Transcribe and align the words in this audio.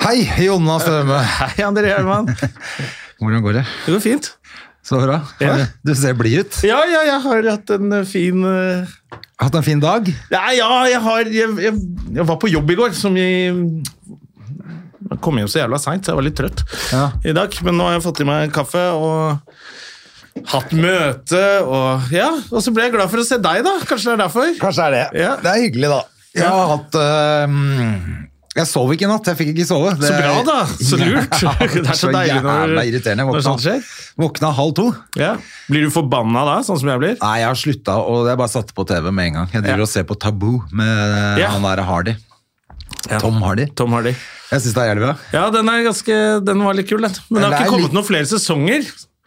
Hei, 0.00 0.24
Jonna 0.46 0.78
Støme. 0.80 1.18
Hei, 1.40 1.64
André 1.66 1.90
Hjelman. 1.92 2.30
Hvordan 3.20 3.42
går 3.44 3.58
det? 3.60 3.64
Det 3.84 3.94
går 3.94 4.02
fint. 4.04 4.30
Så 4.86 4.96
bra. 5.02 5.18
Ja. 5.42 5.58
Du 5.84 5.92
ser 5.94 6.14
blid 6.16 6.40
ut. 6.40 6.60
Ja, 6.64 6.78
ja, 6.88 7.02
jeg 7.04 7.20
har 7.26 7.48
hatt 7.52 7.72
en 7.76 7.92
eh, 7.98 8.06
fin 8.08 8.40
uh... 8.46 8.88
Hatt 9.40 9.56
en 9.56 9.64
fin 9.64 9.80
dag? 9.80 10.08
Ja, 10.32 10.46
ja 10.56 10.68
jeg 10.88 11.02
har 11.04 11.28
jeg, 11.28 11.52
jeg, 11.64 11.74
jeg 12.16 12.26
var 12.28 12.38
på 12.40 12.48
jobb 12.50 12.72
i 12.72 12.76
går, 12.80 12.94
som 12.96 13.14
i 13.16 13.26
Jeg 15.10 15.20
kom 15.24 15.36
hjem 15.40 15.48
så 15.52 15.62
jævla 15.62 15.80
seint, 15.80 16.04
så 16.04 16.12
jeg 16.14 16.20
var 16.20 16.26
litt 16.26 16.38
trøtt 16.40 16.64
Ja. 16.94 17.04
i 17.24 17.36
dag. 17.36 17.60
Men 17.66 17.76
nå 17.76 17.90
har 17.90 17.98
jeg 17.98 18.06
fått 18.08 18.22
i 18.24 18.28
meg 18.28 18.54
kaffe 18.56 18.86
og 18.96 20.48
hatt 20.54 20.72
møte 20.76 21.44
og 21.66 22.08
Ja, 22.14 22.30
og 22.48 22.64
så 22.64 22.72
ble 22.72 22.88
jeg 22.88 22.96
glad 22.96 23.12
for 23.12 23.20
å 23.20 23.26
se 23.26 23.36
deg, 23.42 23.62
da. 23.68 23.76
Kanskje 23.84 24.10
det 24.10 24.16
er 24.16 24.24
derfor? 24.24 24.56
Kanskje 24.64 24.88
er 24.88 24.96
det. 24.96 25.04
Ja. 25.26 25.36
Det 25.44 25.52
er 25.52 25.64
hyggelig, 25.66 25.92
da. 25.92 26.02
Jeg 26.40 26.46
har 26.46 26.68
hatt 26.76 27.00
øhm, 27.04 28.29
Jeg 28.56 28.66
sov 28.66 28.90
ikke 28.90 29.06
i 29.06 29.08
natt. 29.10 29.28
Jeg 29.30 29.36
fikk 29.38 29.50
ikke 29.54 29.66
sove. 29.68 29.92
Det, 30.00 30.08
Så 30.10 30.16
bra, 30.18 30.38
da. 30.42 30.56
Så 30.74 30.96
lurt. 30.98 31.36
Ja, 31.44 31.52
Det 31.70 31.84
er 31.86 31.98
så 31.98 32.08
deilig 32.10 32.40
når- 32.42 32.72
irriterende. 32.82 33.26
Når 33.30 33.44
sånt 33.46 33.62
skjer. 33.62 33.84
våkna 34.18 34.50
halv 34.56 34.72
to. 34.74 34.86
Ja. 35.20 35.36
Blir 35.70 35.86
du 35.86 35.90
forbanna 35.94 36.42
da, 36.48 36.56
sånn 36.66 36.80
som 36.82 36.90
jeg 36.90 36.98
blir? 36.98 37.14
Nei, 37.22 37.36
jeg 37.44 37.46
har 37.46 37.60
slutta, 37.60 37.94
og 38.02 38.26
jeg 38.26 38.40
bare 38.40 38.50
satte 38.50 38.74
på 38.74 38.84
TV 38.90 39.12
med 39.14 39.30
en 39.30 39.38
gang. 39.38 39.52
Jeg 39.54 39.62
driver 39.68 39.84
Ja. 39.84 39.86
og 39.86 39.92
ser 39.92 40.02
på 40.10 40.18
Taboo 40.18 40.64
med 40.72 41.44
han 41.46 41.62
der 41.62 41.82
Hardy. 41.86 42.16
Ja. 43.08 43.20
Tom 43.22 43.38
Hardy. 43.40 43.68
Tom 43.78 43.92
Hardy. 43.94 44.16
Jeg 44.50 44.60
syns 44.64 44.74
det 44.74 44.82
er 44.82 44.90
jævlig 44.90 45.04
bra. 45.06 45.14
Ja, 45.32 45.44
den 45.54 45.68
er 45.70 45.84
ganske 45.86 46.16
Den 46.44 46.64
var 46.66 46.74
litt 46.74 46.88
kul, 46.90 47.00
den. 47.06 47.14
Men 47.30 47.42
det 47.42 47.52
har 47.52 47.60
ikke 47.62 47.70
kommet 47.70 47.86
litt- 47.86 47.94
noen 47.94 48.04
flere 48.10 48.26
sesonger. 48.26 48.82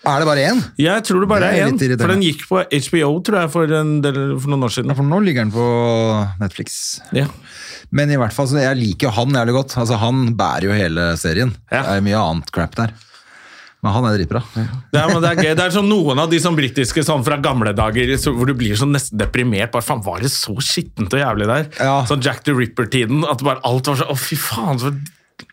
Er 0.05 0.19
det 0.19 0.27
bare 0.27 0.43
én? 0.51 0.59
Jeg 0.77 0.99
tror 1.07 1.21
det 1.23 1.29
bare 1.31 1.47
Det 1.47 1.63
er 1.63 1.67
én, 1.71 1.97
for 1.97 2.11
den 2.11 2.21
gikk 2.21 2.41
på 2.49 2.59
HBO 2.59 3.11
tror 3.23 3.39
jeg, 3.39 3.51
for, 3.53 3.63
en 3.71 4.01
del, 4.03 4.37
for 4.37 4.51
noen 4.51 4.65
år 4.67 4.73
siden. 4.75 4.91
Ja, 4.91 4.95
for 4.99 5.07
nå 5.07 5.21
ligger 5.23 5.45
den 5.47 5.53
på 5.55 5.63
Netflix. 6.43 6.99
Ja. 7.15 7.27
Men 7.93 8.11
i 8.11 8.19
hvert 8.19 8.33
fall, 8.33 8.49
så 8.49 8.61
jeg 8.61 8.79
liker 8.79 9.09
jo 9.09 9.15
han 9.19 9.35
jævlig 9.37 9.57
godt. 9.59 9.77
Altså, 9.81 9.97
han 10.01 10.27
bærer 10.37 10.69
jo 10.69 10.75
hele 10.77 11.11
serien. 11.21 11.53
Ja. 11.69 11.83
Det 11.85 11.97
er 11.99 12.05
mye 12.07 12.21
annet 12.21 12.53
crap 12.53 12.77
der. 12.79 12.93
Men 13.83 13.91
han 13.91 14.05
er 14.07 14.13
dritbra. 14.15 14.39
Det 14.55 14.63
er, 14.95 15.09
men 15.11 15.19
det 15.19 15.29
er 15.29 15.41
gøy. 15.41 15.49
Det 15.59 15.63
er 15.65 15.73
sånn 15.75 15.89
noen 15.91 16.21
av 16.23 16.29
de 16.31 16.37
sånn 16.39 16.55
britiske 16.55 17.03
sånn 17.03 17.25
fra 17.27 17.35
gamle 17.43 17.73
dager 17.75 18.13
så, 18.15 18.31
hvor 18.31 18.47
du 18.47 18.55
blir 18.55 18.77
sånn 18.79 18.93
nesten 18.95 19.19
deprimert. 19.19 19.73
Bare 19.73 19.83
faen, 19.83 20.03
var 20.05 20.23
det 20.23 20.31
så 20.31 20.55
skittent 20.63 21.11
og 21.11 21.19
jævlig 21.19 21.49
der? 21.49 21.67
Ja. 21.83 21.97
Sånn 22.07 22.23
Jack 22.23 22.45
the 22.47 22.55
Ripper-tiden. 22.55 23.25
At 23.27 23.43
bare 23.43 23.59
alt 23.67 23.91
var 23.91 23.99
sånn 23.99 24.13
Å, 24.13 24.15
fy 24.17 24.39
faen, 24.39 24.79
så 24.79 24.93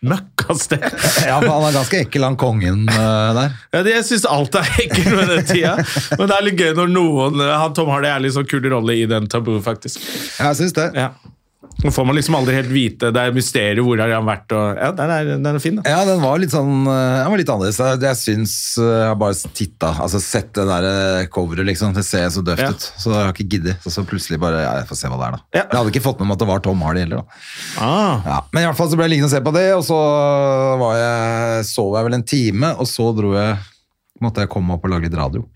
møkkasted. 0.06 0.86
Ja, 1.26 1.40
for 1.42 1.50
han 1.50 1.66
er 1.66 1.74
ganske 1.74 2.00
ekkel, 2.04 2.24
han 2.28 2.38
kongen 2.38 2.86
uh, 2.86 3.32
der. 3.34 3.58
Ja, 3.74 3.82
det, 3.82 3.96
jeg 3.96 4.06
syns 4.12 4.28
alt 4.30 4.54
er 4.60 4.70
ekkelt 4.84 5.10
med 5.10 5.34
den 5.34 5.44
tida. 5.50 5.74
Men 6.14 6.30
det 6.30 6.38
er 6.38 6.46
litt 6.46 6.62
gøy 6.62 6.72
når 6.78 6.94
noen 6.94 7.42
han 7.50 7.74
Tom 7.76 7.90
Hardy 7.90 8.12
er 8.12 8.22
litt 8.22 8.38
sånn 8.38 8.48
kul 8.48 8.62
rolle 8.70 8.94
i 8.94 9.04
den 9.10 9.26
tabu, 9.32 9.56
faktisk. 9.64 9.98
Jeg 10.38 10.60
syns 10.62 10.78
det. 10.78 10.86
Ja. 10.96 11.10
Nå 11.80 11.90
får 11.94 12.04
man 12.04 12.16
liksom 12.18 12.34
aldri 12.36 12.54
helt 12.58 12.68
vite. 12.72 13.08
Det 13.14 13.20
er 13.22 13.32
mysteriet 13.32 13.80
hvor 13.86 14.00
har 14.02 14.10
han 14.12 14.26
vært. 14.28 14.52
Og, 14.52 14.76
ja, 14.76 14.90
den 14.98 15.12
er, 15.14 15.28
den 15.40 15.48
er 15.56 15.62
fin, 15.62 15.78
da. 15.78 15.84
Ja, 15.88 16.02
den 16.08 16.20
var 16.20 16.40
litt 16.42 16.52
sånn 16.52 16.82
eh, 16.84 17.20
Den 17.22 17.30
var 17.32 17.40
litt 17.40 17.52
annerledes. 17.54 17.78
Jeg, 18.04 18.18
syns 18.20 18.54
eh, 18.82 18.88
Jeg 18.90 19.06
har 19.12 19.18
bare 19.22 19.52
titta, 19.56 19.92
altså 20.04 20.20
sett 20.20 20.50
det 20.58 20.66
der 20.68 20.88
eh, 20.90 21.28
coveret, 21.32 21.64
liksom. 21.70 21.94
Det 21.96 22.04
ser 22.06 22.28
så 22.34 22.44
døvt 22.44 22.64
Ja. 22.66 22.70
ut. 22.74 22.88
Så 23.00 23.14
jeg 23.14 23.20
har 23.24 23.32
ikke 23.32 23.48
giddet. 23.56 23.80
Så, 23.84 23.94
så 23.94 24.04
plutselig 24.08 24.40
bare 24.42 24.60
ja, 24.64 24.74
Jeg 24.82 24.90
får 24.90 25.00
se 25.00 25.12
hva 25.12 25.20
det 25.22 25.28
er, 25.30 25.38
da. 25.38 25.42
Ja. 25.56 25.64
Jeg 25.64 25.78
hadde 25.80 25.94
ikke 25.94 26.04
fått 26.10 26.20
med 26.20 26.28
meg 26.30 26.36
at 26.36 26.44
det 26.44 26.50
var 26.52 26.64
Tom 26.68 26.84
Hardy 26.84 27.04
heller, 27.06 27.22
da. 27.24 27.40
Ah. 27.80 28.26
Ja, 28.28 28.38
men 28.52 28.64
i 28.64 28.68
hvert 28.68 28.80
fall 28.82 28.90
så 28.92 29.00
ble 29.00 29.08
jeg 29.08 29.14
liggende 29.16 29.30
og 29.30 29.36
se 29.38 29.42
på 29.48 29.54
det, 29.56 29.66
og 29.78 29.84
så 29.88 30.00
var 30.84 30.98
jeg, 31.00 31.64
sov 31.70 31.96
jeg 31.96 32.08
vel 32.10 32.18
en 32.20 32.26
time, 32.34 32.74
og 32.76 32.88
så 32.90 33.08
dro 33.16 33.32
jeg 33.38 33.56
måtte 34.20 34.44
jeg 34.44 34.52
komme 34.52 34.76
opp 34.76 34.84
og 34.84 34.92
lage 34.92 35.08
litt 35.08 35.16
radio. 35.16 35.46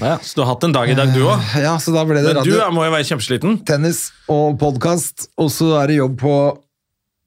Ja, 0.00 0.18
så 0.22 0.34
du 0.34 0.42
har 0.42 0.54
hatt 0.54 0.64
en 0.66 0.74
dag 0.74 0.90
i 0.90 0.96
dag, 0.98 1.12
du 1.14 1.22
òg? 1.28 1.54
Ja, 1.62 1.76
så 1.78 1.94
da 1.94 2.02
ble 2.06 2.18
det 2.18 2.26
Men 2.32 2.40
du 2.42 2.50
radio, 2.50 2.58
du 2.66 2.74
må 2.74 2.88
jo 2.88 2.94
være 2.96 3.06
kjempesliten. 3.12 3.60
tennis 3.68 4.08
og 4.30 4.58
podkast, 4.58 5.28
og 5.38 5.52
så 5.54 5.74
er 5.82 5.92
det 5.92 6.02
jobb 6.02 6.18
på 6.24 6.36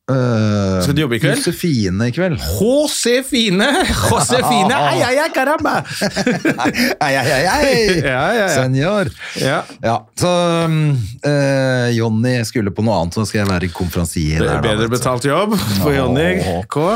Uh, 0.07 0.79
Skal 0.79 0.95
du 0.95 1.01
jobbe 1.01 1.17
i 1.17 1.19
kveld? 1.19 1.41
Josefine 1.41 2.05
i 2.07 2.13
kveld. 2.15 2.37
Josefine! 2.39 3.65
Josefine! 4.07 4.71
Ai, 4.71 5.01
ai, 5.03 5.17
ai, 5.19 5.25
caramba! 5.35 5.81
ai, 7.03 7.09
ai, 7.11 7.25
ai, 7.27 7.41
ai. 7.51 7.73
Ja, 8.07 8.21
ja, 8.31 8.45
ja. 8.45 8.47
Senor. 8.53 9.11
Ja. 9.35 9.57
Ja, 9.83 9.97
så 10.15 10.31
øh, 11.27 11.89
Jonny 11.97 12.37
skulle 12.47 12.71
på 12.71 12.87
noe 12.87 13.01
annet, 13.01 13.19
så 13.19 13.27
skal 13.27 13.41
jeg 13.41 13.51
være 13.51 13.67
konferansier. 13.75 14.39
Det 14.39 14.47
der 14.47 14.55
er 14.61 14.63
bedre 14.69 14.87
betalt 14.95 15.27
jobb 15.27 15.59
for 15.81 15.91
Jonny 15.91 16.39
K. 16.71 16.87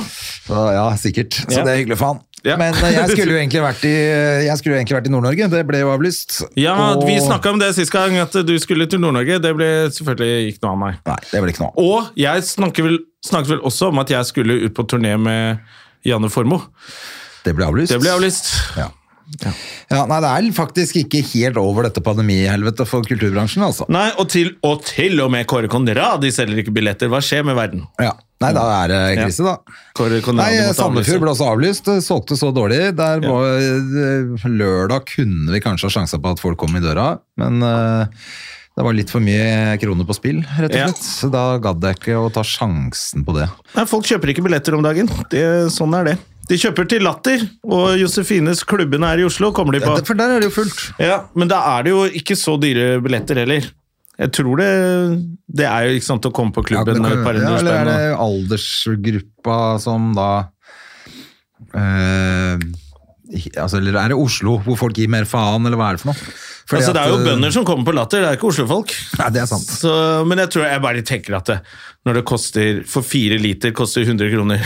Så, 0.47 0.63
ja, 0.77 0.87
sikkert. 0.95 1.35
Så 1.49 1.65
det 1.65 1.67
er 1.67 1.81
hyggelig 1.83 1.99
for 1.99 2.13
han. 2.13 2.23
Ja. 2.47 2.57
Men 2.57 2.73
eh, 2.83 2.95
jeg 2.95 3.11
skulle 3.11 3.35
jo 3.35 3.39
egentlig 3.39 3.61
vært 3.63 3.83
i, 3.85 5.09
i 5.09 5.13
Nord-Norge. 5.13 5.49
Det 5.51 5.61
ble 5.67 5.81
jo 5.83 5.91
avlyst. 5.93 6.39
Ja, 6.59 6.75
Og- 6.95 7.05
vi 7.07 7.19
snakka 7.21 7.53
om 7.53 7.61
det 7.61 7.73
sist 7.77 7.93
gang, 7.93 8.17
at 8.21 8.33
du 8.47 8.53
skulle 8.59 8.87
til 8.89 9.01
Nord-Norge. 9.03 9.39
Det 9.43 9.53
ble 9.57 9.69
selvfølgelig 9.93 10.53
ikke 10.53 10.65
noe 10.65 10.71
av 10.73 10.81
meg. 10.85 11.01
Nei, 11.11 11.19
det 11.31 11.43
ble 11.43 11.53
ikke 11.53 11.65
noe. 11.67 11.73
Og 11.81 12.09
jeg 12.19 12.47
snakket 12.49 12.87
vel, 12.87 12.99
snakket 13.25 13.55
vel 13.55 13.65
også 13.69 13.91
om 13.91 14.01
at 14.03 14.13
jeg 14.13 14.31
skulle 14.31 14.61
ut 14.65 14.73
på 14.77 14.87
turné 14.89 15.13
med 15.21 15.61
Janne 16.07 16.31
Formoe. 16.33 16.65
Det 17.45 17.53
ble 17.57 17.67
avlyst. 17.69 17.93
Det 17.93 18.01
ble 18.01 18.15
avlyst. 18.15 18.51
Ja. 18.77 18.89
Ja, 19.91 20.01
nei, 20.09 20.17
det 20.19 20.29
er 20.29 20.47
faktisk 20.55 20.97
ikke 21.05 21.21
helt 21.31 21.59
over 21.61 21.85
dette 21.87 22.01
pandemihelvetet 22.03 22.89
for 22.89 23.05
kulturbransjen, 23.07 23.63
altså. 23.63 23.87
Nei, 23.91 24.09
og 24.19 24.27
til, 24.33 24.55
og 24.67 24.83
til 24.87 25.21
og 25.23 25.31
med 25.31 25.47
Kåre 25.47 25.69
Conrad, 25.71 26.19
de 26.23 26.31
selger 26.35 26.59
ikke 26.63 26.73
billetter. 26.75 27.07
Hva 27.11 27.21
skjer 27.23 27.45
med 27.47 27.55
verden? 27.55 27.85
Ja. 28.01 28.11
Nei, 28.41 28.51
da 28.57 28.63
er 28.81 28.91
det 28.91 29.01
krise, 29.21 29.43
da. 29.45 29.57
Nei, 30.37 30.51
Sandefjord 30.73 31.21
ble 31.21 31.33
også 31.35 31.49
avlyst. 31.51 31.91
Solgte 32.05 32.37
så 32.39 32.49
dårlig. 32.55 32.79
Der 32.97 33.21
var, 33.21 33.59
lørdag 34.49 35.05
kunne 35.13 35.51
vi 35.53 35.61
kanskje 35.63 35.89
ha 35.89 35.95
sjansa 35.99 36.19
på 36.21 36.33
at 36.33 36.41
folk 36.41 36.57
kom 36.61 36.75
i 36.77 36.81
døra, 36.83 37.13
men 37.41 37.61
uh, 37.61 38.05
det 38.77 38.85
var 38.87 38.95
litt 38.97 39.11
for 39.13 39.23
mye 39.23 39.75
kroner 39.81 40.07
på 40.07 40.15
spill, 40.17 40.41
rett 40.57 40.71
og 40.73 40.79
Ja. 40.79 40.87
slett. 40.89 41.05
Så 41.05 41.29
da 41.33 41.45
gadd 41.61 41.83
jeg 41.85 41.99
ikke 41.99 42.17
å 42.17 42.31
ta 42.33 42.43
sjansen 42.47 43.25
på 43.27 43.35
det. 43.37 43.49
Nei, 43.75 43.85
folk 43.89 44.07
kjøper 44.09 44.33
ikke 44.33 44.45
billetter 44.47 44.77
om 44.77 44.83
dagen. 44.85 45.11
Det, 45.29 45.45
sånn 45.75 45.93
er 45.99 46.11
det. 46.11 46.17
De 46.49 46.57
kjøper 46.59 46.87
til 46.89 47.03
Latter, 47.05 47.43
og 47.63 47.93
Josefines 48.01 48.63
klubben 48.67 49.05
er 49.07 49.21
i 49.21 49.23
Oslo. 49.27 49.51
kommer 49.55 49.77
de 49.77 49.83
på. 49.83 49.93
Ja, 49.95 50.03
for 50.07 50.17
der 50.19 50.33
er 50.35 50.41
det 50.41 50.49
jo 50.49 50.55
fullt. 50.63 50.81
Ja, 50.99 51.21
Men 51.35 51.47
da 51.51 51.61
er 51.77 51.83
det 51.85 51.93
jo 51.93 52.01
ikke 52.09 52.35
så 52.35 52.57
dyre 52.59 52.97
billetter 53.03 53.39
heller. 53.43 53.69
Jeg 54.19 54.31
tror 54.35 54.59
det 54.59 54.71
Det 55.47 55.65
er 55.65 55.87
jo 55.87 55.97
ikke 55.97 56.07
sant 56.09 56.27
å 56.27 56.33
komme 56.35 56.53
på 56.55 56.63
Ja, 56.67 56.83
klubben 56.83 57.05
par 57.23 57.37
hundre 57.37 57.53
ja, 57.55 57.59
eller 57.61 57.77
er 57.79 57.89
det 57.89 58.19
aldersgruppa 58.25 59.59
som 59.81 60.11
da 60.17 60.29
eh, 61.77 62.65
altså, 63.55 63.79
Eller 63.79 63.97
er 64.01 64.13
det 64.13 64.19
Oslo, 64.19 64.57
hvor 64.65 64.79
folk 64.79 64.99
gir 64.99 65.11
mer 65.11 65.27
faen, 65.29 65.65
eller 65.65 65.79
hva 65.79 65.91
er 65.91 65.99
det 65.99 66.03
for 66.03 66.11
noe? 66.11 66.33
Altså, 66.79 66.93
det 66.95 67.01
er 67.01 67.11
jo 67.11 67.19
eh, 67.19 67.25
bønder 67.27 67.53
som 67.53 67.65
kommer 67.67 67.87
på 67.87 67.95
Latter, 67.95 68.23
det 68.23 68.29
er 68.29 68.37
ikke 68.39 68.49
Oslo-folk. 68.51 68.93
Ja, 69.19 69.29
det 69.33 69.43
er 69.43 69.49
sant. 69.49 69.67
Så, 69.81 69.91
men 70.27 70.41
jeg 70.43 70.51
tror 70.53 70.67
jeg 70.67 70.83
bare 70.83 71.03
tenker 71.07 71.37
at 71.39 71.49
det, 71.51 71.57
når 72.07 72.17
det 72.17 72.23
koster 72.25 72.79
For 72.89 73.05
fire 73.05 73.37
liter 73.37 73.73
koster 73.77 74.01
100 74.01 74.31
kroner 74.33 74.63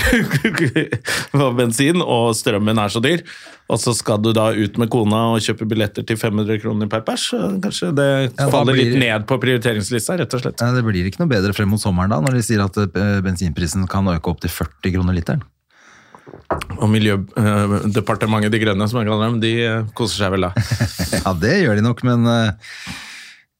for 1.39 1.57
bensin, 1.57 2.03
og 2.03 2.29
strømmen 2.38 2.79
er 2.79 2.93
så 2.93 3.01
dyr, 3.03 3.25
og 3.71 3.81
så 3.81 3.95
skal 3.97 4.21
du 4.23 4.29
da 4.35 4.51
ut 4.55 4.77
med 4.81 4.91
kona 4.93 5.21
og 5.33 5.41
kjøpe 5.43 5.67
billetter 5.69 6.05
til 6.07 6.19
500 6.21 6.61
kroner 6.63 6.91
per 6.91 7.03
pers, 7.07 7.27
så 7.33 7.41
kanskje 7.63 7.91
det 7.97 8.09
ja, 8.27 8.47
faller 8.53 8.77
litt 8.77 8.95
ned 9.01 9.25
på 9.27 9.39
prioriteringslista, 9.41 10.19
rett 10.22 10.37
og 10.37 10.45
slett. 10.45 10.61
Ja, 10.61 10.72
Det 10.75 10.85
blir 10.85 11.09
ikke 11.09 11.23
noe 11.23 11.31
bedre 11.31 11.55
frem 11.57 11.73
mot 11.73 11.81
sommeren 11.81 12.13
da, 12.13 12.22
når 12.23 12.39
de 12.39 12.45
sier 12.45 12.63
at 12.63 12.79
eh, 12.85 13.19
bensinprisen 13.25 13.89
kan 13.91 14.07
øke 14.13 14.31
opp 14.31 14.45
til 14.45 14.53
40 14.53 14.95
kroner 14.95 15.17
literen. 15.17 15.43
Og 16.81 16.87
Miljødepartementet 16.91 18.53
De 18.53 18.59
Grønne, 18.63 18.87
som 18.89 18.99
jeg 19.01 19.09
kaller 19.09 19.29
dem, 19.29 19.39
de 19.43 19.51
eh, 19.66 19.83
koser 19.97 20.23
seg 20.25 20.33
vel 20.35 20.47
da. 20.47 20.53
Ja, 21.25 21.33
det 21.41 21.53
gjør 21.63 21.79
de 21.79 21.85
nok, 21.85 22.01
men 22.07 22.25
eh, 22.31 22.95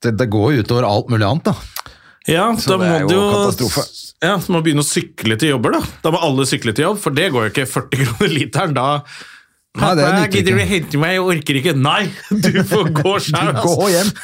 det, 0.06 0.16
det 0.20 0.28
går 0.34 0.56
jo 0.58 0.66
utover 0.66 0.88
alt 0.90 1.12
mulig 1.14 1.28
annet, 1.28 1.52
da. 1.52 1.92
Ja, 2.26 2.48
Så 2.58 2.74
da 2.74 2.78
det 2.82 2.88
må 2.90 2.96
er 2.96 3.06
du 3.06 3.14
jo 3.14 3.22
jo 3.22 3.30
katastrofe. 3.36 3.84
ja, 4.26 4.34
så 4.42 4.54
må 4.56 4.64
begynne 4.66 4.82
å 4.82 4.88
sykle 4.88 5.38
til 5.42 5.52
jobber, 5.54 5.76
da. 5.78 5.82
Da 6.02 6.14
må 6.16 6.22
alle 6.26 6.48
sykle 6.50 6.74
til 6.74 6.88
jobb, 6.88 7.00
for 7.04 7.14
det 7.16 7.28
går 7.36 7.48
jo 7.48 7.54
ikke 7.54 7.68
40 7.70 8.02
kroner 8.10 8.34
literen. 8.34 8.74
Da 8.78 8.88
Nei, 9.76 9.90
det 9.98 10.06
Pappa, 10.06 10.20
nytter 10.22 10.38
gidder 10.40 10.56
du 10.56 10.62
hente 10.70 11.00
meg? 11.02 11.14
Jeg 11.16 11.24
orker 11.26 11.58
ikke. 11.60 11.74
Nei, 11.76 12.02
du 12.46 12.62
får 12.70 12.92
gå 12.96 13.14
sjøl, 13.28 13.52
Du 13.56 13.62
gå 13.66 13.90
hjem. 13.92 14.14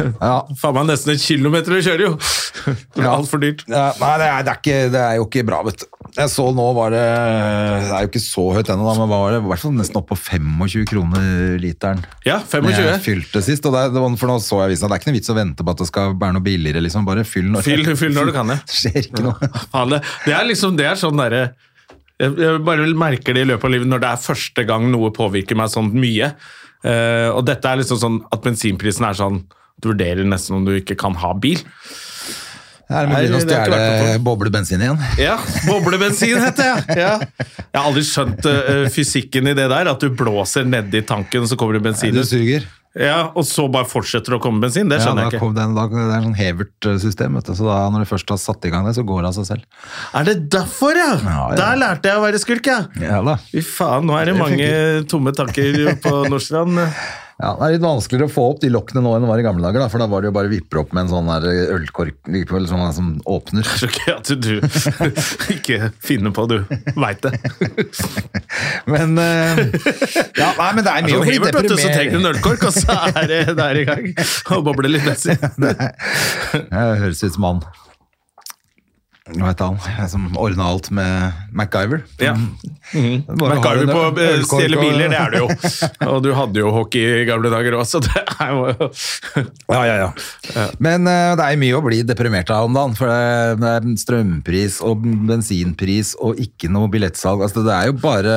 Ja. 0.00 0.36
Faen 0.56 0.76
meg 0.76 0.86
nesten 0.88 1.12
en 1.12 1.20
kilometer 1.20 1.74
å 1.76 1.80
kjøre, 1.82 2.06
jo. 2.08 2.76
Det 2.94 3.02
er 3.02 3.08
altfor 3.10 3.40
dyrt. 3.42 3.64
Ja, 3.68 3.90
nei, 4.00 4.12
det 4.20 4.28
er, 4.28 4.44
det, 4.46 4.52
er 4.52 4.60
ikke, 4.60 4.76
det 4.94 5.00
er 5.02 5.16
jo 5.18 5.26
ikke 5.26 5.44
bra, 5.48 5.60
vet 5.66 5.82
du. 5.82 5.86
Jeg 6.16 6.30
så 6.32 6.44
nå 6.50 6.64
var 6.74 6.90
det 6.90 7.02
Det 7.04 7.92
er 7.94 8.02
jo 8.02 8.08
ikke 8.08 8.22
så 8.22 8.44
høyt 8.56 8.70
ennå, 8.72 8.86
men 8.98 9.10
var 9.12 9.34
det 9.34 9.38
i 9.38 9.46
hvert 9.52 9.62
fall 9.62 9.74
nesten 9.76 10.00
opp 10.00 10.08
på 10.10 10.18
25 10.18 10.86
kroner 10.90 11.58
literen. 11.62 12.02
Ja, 12.26 12.40
25. 12.42 12.70
jeg 12.72 12.96
25. 12.96 13.04
fylte 13.06 13.44
sist, 13.46 13.68
og 13.68 13.76
det, 13.76 13.84
var, 13.94 14.18
for 14.18 14.32
nå 14.32 14.38
så 14.42 14.62
jeg 14.62 14.72
avisa. 14.72 14.90
det 14.90 14.96
er 14.96 15.02
ikke 15.02 15.10
noe 15.12 15.18
vits 15.20 15.32
å 15.32 15.38
vente 15.38 15.66
på 15.66 15.74
at 15.74 15.82
det 15.84 15.88
skal 15.90 16.14
være 16.18 16.38
noe 16.38 16.46
billigere, 16.46 16.82
liksom. 16.86 17.06
Bare 17.06 17.26
fyll 17.28 17.50
når, 17.52 17.66
Fyll, 17.66 17.92
fyll 17.98 18.14
når 18.16 18.30
du 18.30 18.36
kan 18.36 18.54
det. 18.54 18.58
Skjer 18.70 19.02
ikke 19.04 19.26
noe. 19.26 20.00
Det 20.26 20.34
er 20.34 20.48
liksom, 20.48 20.78
det 20.80 20.90
er 20.90 20.98
sånn 20.98 21.20
derre 21.20 21.50
jeg, 22.20 22.36
jeg 22.36 22.62
bare 22.66 22.88
merker 22.98 23.36
det 23.36 23.46
i 23.46 23.48
løpet 23.50 23.66
av 23.66 23.74
livet 23.74 23.90
når 23.90 24.02
det 24.02 24.10
er 24.10 24.24
første 24.26 24.66
gang 24.68 24.86
noe 24.92 25.12
påvirker 25.16 25.58
meg 25.58 25.72
sånn 25.72 25.90
mye. 25.96 26.34
Uh, 26.84 27.28
og 27.34 27.42
dette 27.48 27.68
er 27.68 27.80
liksom 27.80 28.00
sånn 28.00 28.20
at 28.32 28.44
bensinprisen 28.44 29.04
er 29.04 29.18
sånn 29.18 29.42
Du 29.80 29.90
vurderer 29.90 30.24
nesten 30.24 30.56
om 30.56 30.64
du 30.64 30.74
ikke 30.78 30.96
kan 31.00 31.16
ha 31.20 31.34
bil. 31.36 31.60
Her 32.90 33.06
må 33.06 33.14
begynne 33.20 33.38
å 33.38 33.44
det 33.46 33.54
stjele 33.54 34.18
boblebensin 34.26 34.82
igjen. 34.82 34.98
Ja, 35.20 35.36
Boblebensin 35.68 36.40
heter 36.46 36.82
det. 36.88 36.98
Ja. 36.98 37.12
Jeg 37.70 37.78
har 37.78 37.86
aldri 37.86 38.02
skjønt 38.08 38.48
uh, 38.50 38.88
fysikken 38.90 39.46
i 39.52 39.54
det 39.54 39.68
der. 39.70 39.90
At 39.94 40.02
du 40.02 40.10
blåser 40.10 40.66
nedi 40.66 41.04
tanken, 41.06 41.46
og 41.46 41.50
så 41.52 41.58
kommer 41.60 41.78
det 41.78 41.84
bensin 41.86 42.12
Du 42.16 42.24
ut. 42.24 42.28
suger. 42.30 42.66
Ja, 42.98 43.28
og 43.38 43.44
så 43.46 43.68
bare 43.70 43.86
fortsetter 43.86 44.34
det 44.34 44.40
å 44.40 44.42
komme 44.42 44.58
bensin. 44.64 44.88
Det 44.90 44.96
Ja, 44.98 45.04
skjønner 45.04 45.22
da 45.22 45.28
jeg 45.28 45.36
ikke. 45.36 45.44
kom 45.44 45.52
den, 45.54 45.76
da, 45.78 45.84
det 45.86 46.08
er 46.16 46.24
sånn 46.26 46.34
Hevert-system. 46.40 47.36
Så 47.46 47.62
da, 47.62 47.76
når 47.94 48.02
du 48.02 48.08
først 48.10 48.32
har 48.34 48.40
satt 48.42 48.66
i 48.66 48.72
gang 48.74 48.88
det, 48.88 48.96
så 48.98 49.04
går 49.06 49.22
det 49.22 49.30
av 49.30 49.36
seg 49.38 49.46
selv. 49.52 49.86
Er 50.18 50.26
det 50.26 50.34
derfor, 50.50 50.98
ja? 50.98 51.12
Ja, 51.22 51.36
ja. 51.52 51.56
Der 51.60 51.78
lærte 51.84 52.10
jeg 52.10 52.18
å 52.18 52.24
være 52.26 52.40
skurk, 52.42 52.66
ja. 52.66 52.80
Ja 52.98 53.20
da. 53.22 53.36
Fy 53.52 53.62
faen, 53.62 54.10
nå 54.10 54.18
er 54.18 54.32
det 54.32 54.34
Det 54.34 54.42
mange 54.42 54.70
tomme 55.14 55.30
tanker 55.38 55.94
på 56.02 56.16
Nordstrand. 56.32 56.82
Ja, 57.40 57.54
Det 57.56 57.64
er 57.66 57.72
litt 57.72 57.84
vanskeligere 57.84 58.28
å 58.28 58.32
få 58.32 58.42
opp 58.52 58.58
de 58.60 58.68
lokkene 58.68 59.00
nå 59.00 59.14
enn 59.16 59.24
det 59.24 59.30
var 59.30 59.40
i 59.40 59.44
gamle 59.46 59.64
dager, 59.64 59.80
da, 59.80 59.88
for 59.88 60.02
da 60.02 60.08
var 60.12 60.20
det 60.20 60.28
jo 60.28 60.34
bare 60.36 60.50
vipper 60.52 60.82
opp 60.82 60.90
med 60.92 61.06
en 61.06 61.12
sånn 61.14 61.30
der 61.30 61.46
ølkork 61.76 62.28
likevel, 62.28 62.66
sånn 62.68 62.84
som 62.92 63.08
åpner. 63.24 63.64
Det 63.64 63.72
er 63.72 63.80
Så 63.80 63.88
gøy 63.88 64.12
at 64.12 64.32
du 64.44 64.52
ikke 65.56 65.78
finner 66.04 66.34
på, 66.36 66.44
du 66.50 66.58
veit 67.00 67.24
det. 67.24 67.32
Men 68.92 69.16
uh, 69.16 69.62
Ja, 70.36 70.52
nei, 70.58 70.70
men 70.76 70.84
det 70.84 70.92
er 70.92 71.04
mye 71.06 71.16
Sånn 71.16 71.22
å 71.22 71.28
bli 71.28 71.38
deprimert 71.40 71.60
vet 71.60 71.70
du, 71.70 71.76
så 71.80 71.92
trenger 71.94 72.12
du 72.12 72.18
en 72.20 72.30
ølkork, 72.34 72.66
og 72.68 72.76
så 72.76 72.96
er 73.14 73.30
det 73.30 73.42
der 73.56 73.80
i 73.80 73.84
gang. 73.88 74.10
Og 74.56 74.64
bobler 74.66 74.92
litt 74.92 75.06
bensin. 75.08 75.38
Det 75.60 76.74
høres 77.00 77.24
ut 77.24 77.36
som 77.38 77.46
han 77.48 77.62
Hva 79.36 79.46
heter 79.50 79.64
han 79.96 80.08
som 80.10 80.22
ordna 80.40 80.64
alt 80.70 80.88
med 80.94 81.32
MacGyver? 81.56 82.00
Ja. 82.22 82.34
Mm. 82.34 83.22
ha 83.28 83.34
MacGyver 83.54 83.86
på 83.90 84.00
å 84.00 84.02
ølkork 84.10 84.60
stjele 84.60 84.76
biler, 84.80 85.08
det 85.12 85.18
er 85.20 85.30
det 85.34 85.40
jo. 85.42 85.48
Og 86.10 86.18
du 86.24 86.30
hadde 86.36 86.58
jo 86.62 86.68
hockey 86.74 87.04
i 87.20 87.26
gamle 87.28 87.48
dager 87.52 87.72
òg, 87.78 87.84
så 87.88 87.98
det 88.04 88.20
er 88.40 88.48
jo 88.54 88.60
Ja, 89.70 89.80
ja, 89.86 89.96
ja. 90.04 90.10
Men 90.82 91.00
uh, 91.06 91.36
det 91.38 91.44
er 91.46 91.56
mye 91.60 91.76
å 91.78 91.82
bli 91.84 91.98
deprimert 92.06 92.50
av 92.54 92.62
om 92.68 92.74
dagen, 92.76 92.94
for 92.98 93.06
det 93.10 93.68
er 93.70 93.80
strømpris 94.00 94.74
og 94.86 94.94
bensinpris 95.28 96.08
og 96.20 96.32
ikke 96.42 96.68
noe 96.72 96.88
billettsalg. 96.92 97.38
Altså, 97.46 97.60
det 97.66 97.74
er 97.76 97.84
jo 97.90 97.94
bare 98.00 98.34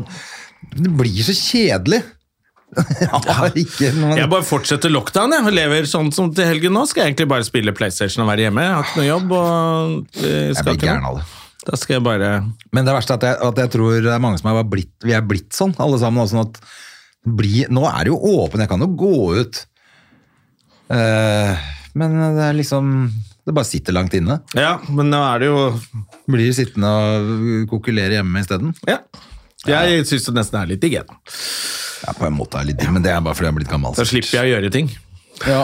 Det 0.75 0.91
blir 0.99 1.23
så 1.25 1.35
kjedelig. 1.37 2.01
Jeg 2.75 3.51
ikke 3.61 3.91
men... 3.95 4.17
Jeg 4.17 4.27
bare 4.31 4.43
fortsetter 4.43 4.91
lockdown 4.91 5.31
jeg, 5.31 5.53
lever 5.55 5.87
sånn 5.87 6.09
som 6.15 6.31
til 6.35 6.47
helgen 6.49 6.73
nå. 6.75 6.83
Skal 6.89 7.03
jeg 7.03 7.13
egentlig 7.13 7.29
bare 7.31 7.47
spille 7.47 7.73
PlayStation 7.75 8.25
og 8.25 8.31
være 8.31 8.47
hjemme. 8.47 8.65
Jeg 8.65 8.75
har 8.75 8.89
ikke 8.89 8.99
noe 8.99 9.07
jobb. 9.07 9.35
og 9.37 10.17
eh, 10.19 10.49
Jeg 10.49 10.65
blir 10.67 10.81
gæren 10.81 11.07
av 11.07 11.19
det. 11.21 11.27
Da 11.65 11.79
skal 11.81 11.97
jeg 11.97 12.05
bare 12.05 12.31
Men 12.75 12.85
det 12.85 12.93
verste 12.93 13.15
er 13.15 13.21
at 13.21 13.27
jeg, 13.29 13.37
at 13.47 13.61
jeg 13.63 13.71
tror 13.73 13.95
det 14.05 14.11
er 14.13 14.21
mange 14.21 14.41
som 14.41 14.51
er 14.51 14.67
blitt, 14.69 14.93
vi 15.05 15.15
er 15.17 15.23
blitt 15.25 15.55
sånn, 15.55 15.73
alle 15.81 16.01
sammen. 16.01 16.25
også, 16.25 16.35
sånn 16.35 16.49
at 16.49 16.59
bli, 17.39 17.63
nå 17.73 17.87
er 17.89 18.05
det 18.05 18.11
jo 18.13 18.19
åpen, 18.35 18.61
jeg 18.61 18.69
kan 18.69 18.83
jo 18.85 18.91
gå 18.99 19.15
ut. 19.39 19.61
Eh, 20.93 21.69
men 21.95 22.17
det 22.35 22.43
er 22.45 22.57
liksom 22.57 22.89
Det 23.45 23.53
bare 23.55 23.65
sitter 23.65 23.95
langt 23.95 24.13
inne. 24.13 24.39
Ja, 24.53 24.75
men 24.89 25.09
nå 25.09 25.21
er 25.25 25.41
det 25.41 25.47
jo 25.49 25.61
Blir 26.29 26.51
sittende 26.53 26.91
og 26.91 27.69
kokulere 27.71 28.19
hjemme 28.19 28.43
isteden. 28.43 28.75
Ja. 28.89 28.99
Jeg 29.65 30.05
syns 30.05 30.27
det 30.27 30.35
nesten 30.35 30.59
er 30.59 30.69
litt 30.69 30.83
digg, 30.83 30.99
jeg. 30.99 31.07
Ja, 32.05 32.13
på 32.13 32.27
en 32.27 32.35
måte 32.37 32.59
er 32.59 32.65
det 32.67 32.73
litt 32.73 32.83
digg, 32.83 32.91
men 32.93 33.05
det 33.05 33.13
er 33.13 33.23
bare 33.25 33.33
fordi 33.37 33.47
jeg 33.49 33.55
er 33.55 33.59
blitt 33.61 33.71
gammel. 33.71 33.95
Da 33.97 34.05
slipper 34.05 34.37
jeg 34.37 34.51
å 34.51 34.53
gjøre 34.53 34.71
ting. 34.73 34.91
Ja. 35.43 35.63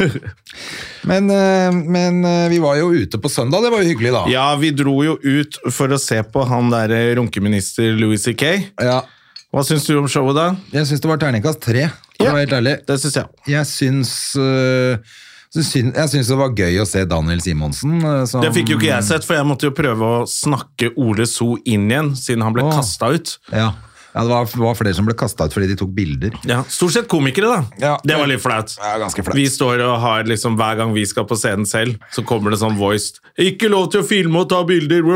Men, 1.07 1.29
eh, 1.31 1.71
men 1.71 2.25
eh, 2.27 2.50
vi 2.51 2.59
var 2.62 2.75
jo 2.77 2.91
ute 2.91 3.17
på 3.21 3.29
søndag, 3.31 3.63
det 3.63 3.71
var 3.74 3.81
jo 3.81 3.88
hyggelig 3.89 4.12
da. 4.13 4.24
Ja, 4.29 4.47
vi 4.59 4.69
dro 4.75 4.97
jo 5.06 5.15
ut 5.21 5.57
for 5.74 5.94
å 5.94 6.00
se 6.01 6.19
på 6.27 6.44
han 6.50 6.69
der 6.74 6.94
eh, 6.94 7.13
runkeminister 7.17 7.95
Louis 7.97 8.21
C.K. 8.25 8.51
Ja. 8.81 9.00
Hva 9.51 9.63
syns 9.67 9.88
du 9.88 9.95
om 10.00 10.09
showet, 10.12 10.38
da? 10.38 10.50
Jeg 10.75 10.89
syns 10.89 11.01
det 11.03 11.09
var 11.09 11.21
terningkast 11.24 11.63
tre, 11.63 11.88
Ja. 12.19 12.31
være 12.33 12.39
helt 12.45 12.53
ærlig. 12.53 12.77
Det 12.87 12.99
syns 13.01 13.15
jeg. 13.15 13.25
Jeg 13.47 13.65
syns, 13.65 14.35
øh, 14.35 14.97
jeg 15.55 16.09
syns 16.09 16.27
det 16.27 16.37
var 16.37 16.49
gøy 16.55 16.77
å 16.81 16.85
se 16.87 17.05
Daniel 17.05 17.41
Simonsen. 17.41 17.99
øh, 18.03 18.25
som- 18.27 18.41
Det 18.41 18.53
fikk 18.53 18.69
jo 18.69 18.77
ikke 18.77 18.87
jeg 18.93 19.03
sett, 19.03 19.23
for 19.25 19.33
jeg 19.35 19.45
måtte 19.45 19.63
jo 19.63 19.71
prøve 19.71 19.99
å 19.99 20.25
snakke 20.27 20.91
Ole 20.97 21.25
So 21.27 21.57
inn 21.65 21.89
igjen, 21.89 22.15
siden 22.15 22.41
han 22.43 22.53
ble 22.53 22.63
kasta 22.63 23.11
ut. 23.13 23.37
Ja, 23.51 23.73
ja 24.13 24.23
det 24.25 24.29
var, 24.33 24.45
var 24.59 24.75
flere 24.75 24.93
som 24.97 25.05
ble 25.07 25.15
kasta 25.17 25.45
ut 25.47 25.53
fordi 25.55 25.67
de 25.71 25.77
tok 25.79 25.91
bilder. 25.95 26.33
Ja, 26.47 26.61
Stort 26.67 26.93
sett 26.95 27.07
komikere, 27.11 27.47
da. 27.47 27.61
Ja. 27.79 27.93
Det 28.03 28.17
var 28.19 28.27
litt 28.27 28.41
flaut. 28.43 28.73
Ja, 28.79 28.97
ganske 29.01 29.23
flaut. 29.23 29.37
Vi 29.37 29.45
står 29.49 29.83
og 29.85 29.99
har 30.03 30.23
liksom 30.27 30.57
Hver 30.59 30.75
gang 30.81 30.91
vi 30.95 31.05
skal 31.07 31.25
på 31.29 31.37
scenen 31.39 31.65
selv, 31.69 31.95
så 32.11 32.23
kommer 32.27 32.51
det 32.51 32.59
sånn 32.61 32.77
voiced 32.79 33.21
'Ikke 33.39 33.69
lov 33.71 33.89
til 33.91 34.01
å 34.01 34.07
filme 34.07 34.41
og 34.43 34.49
ta 34.51 34.63
bilder!' 34.67 35.07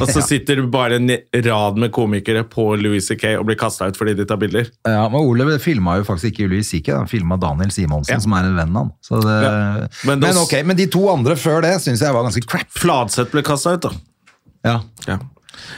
Og 0.00 0.06
så 0.08 0.22
sitter 0.30 0.62
det 0.62 0.70
bare 0.70 0.96
en 1.00 1.10
rad 1.44 1.76
med 1.80 1.92
komikere 1.92 2.44
på 2.48 2.76
Louis 2.80 3.06
C.K. 3.08 3.36
og 3.40 3.46
blir 3.48 3.58
kasta 3.58 3.88
ut 3.90 3.98
fordi 3.98 4.14
de 4.14 4.24
tar 4.28 4.38
bilder. 4.40 4.70
Ja, 4.86 5.08
men 5.08 5.20
Ole 5.20 5.58
filma 5.58 5.98
jo 5.98 6.06
faktisk 6.06 6.32
ikke 6.32 6.48
Louis 6.48 6.68
C.K., 6.68 6.94
han 6.94 7.10
filma 7.10 7.36
Daniel 7.40 7.70
Simonsen, 7.74 8.14
Ja. 8.14 8.20
som 8.20 8.32
er 8.38 8.46
en 8.48 8.56
venn 8.56 8.76
av 8.76 8.86
han. 8.86 8.92
Det, 9.22 9.36
Ja. 9.42 9.88
Men 10.06 10.20
men, 10.20 10.36
ok, 10.38 10.54
men 10.64 10.76
de 10.76 10.86
to 10.86 11.08
andre 11.10 11.34
før 11.36 11.62
det 11.62 11.74
syns 11.82 12.00
jeg 12.00 12.12
var 12.14 12.22
ganske 12.22 12.46
crap. 12.46 12.70
Fladseth 12.78 13.30
ble 13.34 13.42
kasta 13.42 13.74
ut, 13.74 13.82
da. 13.82 13.90
Ja. 14.64 14.80
Ja, 15.08 15.18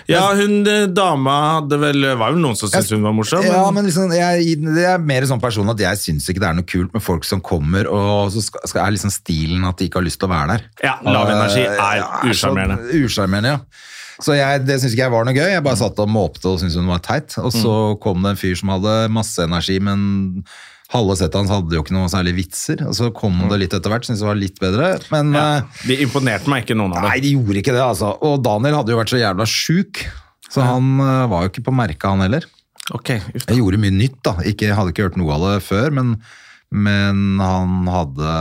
ja 0.08 0.22
hun 0.36 0.66
eh, 0.68 0.86
dama 0.92 1.34
hadde 1.60 1.78
vel 1.80 2.06
var 2.20 2.34
jo 2.34 2.40
noen 2.42 2.56
som 2.58 2.68
syntes 2.68 2.90
hun 2.94 3.02
var 3.06 3.14
morsom. 3.16 3.44
Ja, 3.46 3.62
men 3.74 3.86
liksom, 3.88 4.12
jeg, 4.14 4.58
det 4.64 4.84
er 4.90 4.98
mer 5.02 5.26
sånn 5.30 5.40
person 5.42 5.68
at 5.72 5.80
jeg 5.80 6.00
syns 6.02 6.28
ikke 6.30 6.42
det 6.44 6.50
er 6.50 6.58
noe 6.60 6.68
kult 6.68 6.92
med 6.96 7.02
folk 7.04 7.24
som 7.28 7.40
kommer, 7.44 7.88
og 7.90 8.30
så 8.34 8.42
skal, 8.44 8.64
skal, 8.70 8.84
er 8.86 8.96
liksom 8.96 9.12
stilen 9.14 9.64
at 9.68 9.78
de 9.80 9.88
ikke 9.88 10.00
har 10.02 10.06
lyst 10.08 10.20
til 10.22 10.28
å 10.30 10.34
være 10.34 10.56
der. 10.56 10.68
Ja, 10.84 10.96
lav 11.08 11.30
energi 11.32 11.64
er 11.66 11.98
Ja, 12.02 12.08
så 12.22 12.30
usjarmerende. 12.34 12.78
Usjarmerende, 13.04 13.56
ja. 13.56 13.90
Så 14.22 14.36
jeg, 14.38 14.60
det 14.62 14.76
syns 14.78 14.92
ikke 14.94 15.02
jeg 15.08 15.10
var 15.10 15.24
noe 15.26 15.34
gøy. 15.34 15.48
Jeg 15.50 15.62
bare 15.66 15.80
satt 15.80 15.98
og 15.98 16.06
måpte 16.14 16.46
og 16.52 16.60
syntes 16.62 16.76
hun 16.78 16.86
var 16.86 17.00
teit. 17.02 17.34
Og 17.42 17.50
så 17.50 17.72
Mm. 17.74 17.98
kom 18.04 18.22
det 18.22 18.30
en 18.30 18.38
fyr 18.38 18.54
som 18.60 18.70
hadde 18.70 18.92
masse 19.10 19.42
energi, 19.42 19.80
men 19.82 20.44
halve 20.94 21.16
settet 21.18 21.36
hans 21.40 21.50
hadde 21.52 21.74
jo 21.74 21.82
ikke 21.82 21.94
noe 21.96 22.08
særlig 22.12 22.32
vitser. 22.38 22.84
Og 22.86 22.94
så 22.96 23.08
kom 23.14 23.40
det 23.50 23.58
litt 23.64 23.74
etter 23.76 23.90
hvert, 23.92 24.06
syntes 24.06 24.22
det 24.22 24.28
var 24.30 24.38
litt 24.38 24.60
bedre. 24.62 24.92
Men 25.10 25.32
Mm. 25.34 25.38
Ja, 25.38 25.46
eh, 25.58 25.86
de 25.90 25.96
imponerte 26.06 26.48
meg 26.52 26.64
ikke, 26.64 26.76
noen 26.78 26.94
av 26.94 27.02
dem. 27.02 27.10
nei, 27.10 27.20
de 27.24 27.32
gjorde 27.34 27.60
ikke 27.64 27.74
det, 27.74 27.82
altså. 27.84 28.12
Og 28.22 28.38
Daniel 28.46 28.78
hadde 28.78 28.94
jo 28.94 29.00
vært 29.00 29.12
så 29.14 29.18
jævla 29.20 29.46
sjuk, 29.50 30.04
så 30.48 30.62
han 30.62 30.94
eh, 31.02 31.26
var 31.32 31.44
jo 31.46 31.50
ikke 31.52 31.64
på 31.66 31.74
merket, 31.74 32.06
han 32.08 32.22
heller. 32.24 32.46
Ok, 32.94 33.10
uff. 33.34 33.46
Jeg 33.48 33.58
gjorde 33.58 33.80
mye 33.80 33.94
nytt, 33.96 34.18
da. 34.22 34.36
Ikke, 34.44 34.70
hadde 34.76 34.92
ikke 34.94 35.06
hørt 35.08 35.16
noe 35.18 35.32
av 35.34 35.44
det 35.48 35.62
før, 35.66 35.90
men, 35.96 36.14
men 36.70 37.40
han 37.40 37.88
hadde 37.88 38.36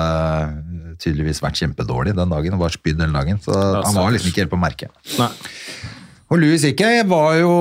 tydeligvis 1.03 1.41
vært 1.43 1.57
kjempedårlig 1.61 2.13
den 2.17 2.31
dagen 2.31 2.53
og 2.57 2.63
var 2.67 2.73
spydd 2.75 2.99
hele 3.01 3.15
dagen. 3.15 3.39
Så 3.43 3.55
han 3.55 3.95
var 3.97 4.11
liksom 4.13 4.29
ikke 4.33 4.43
helt 4.45 4.53
på 4.53 4.59
merket. 4.61 4.91
Nei. 5.17 5.29
Og 6.33 6.39
Louis 6.41 6.63
C.K. 6.63 6.87
var 7.05 7.35
jo 7.37 7.53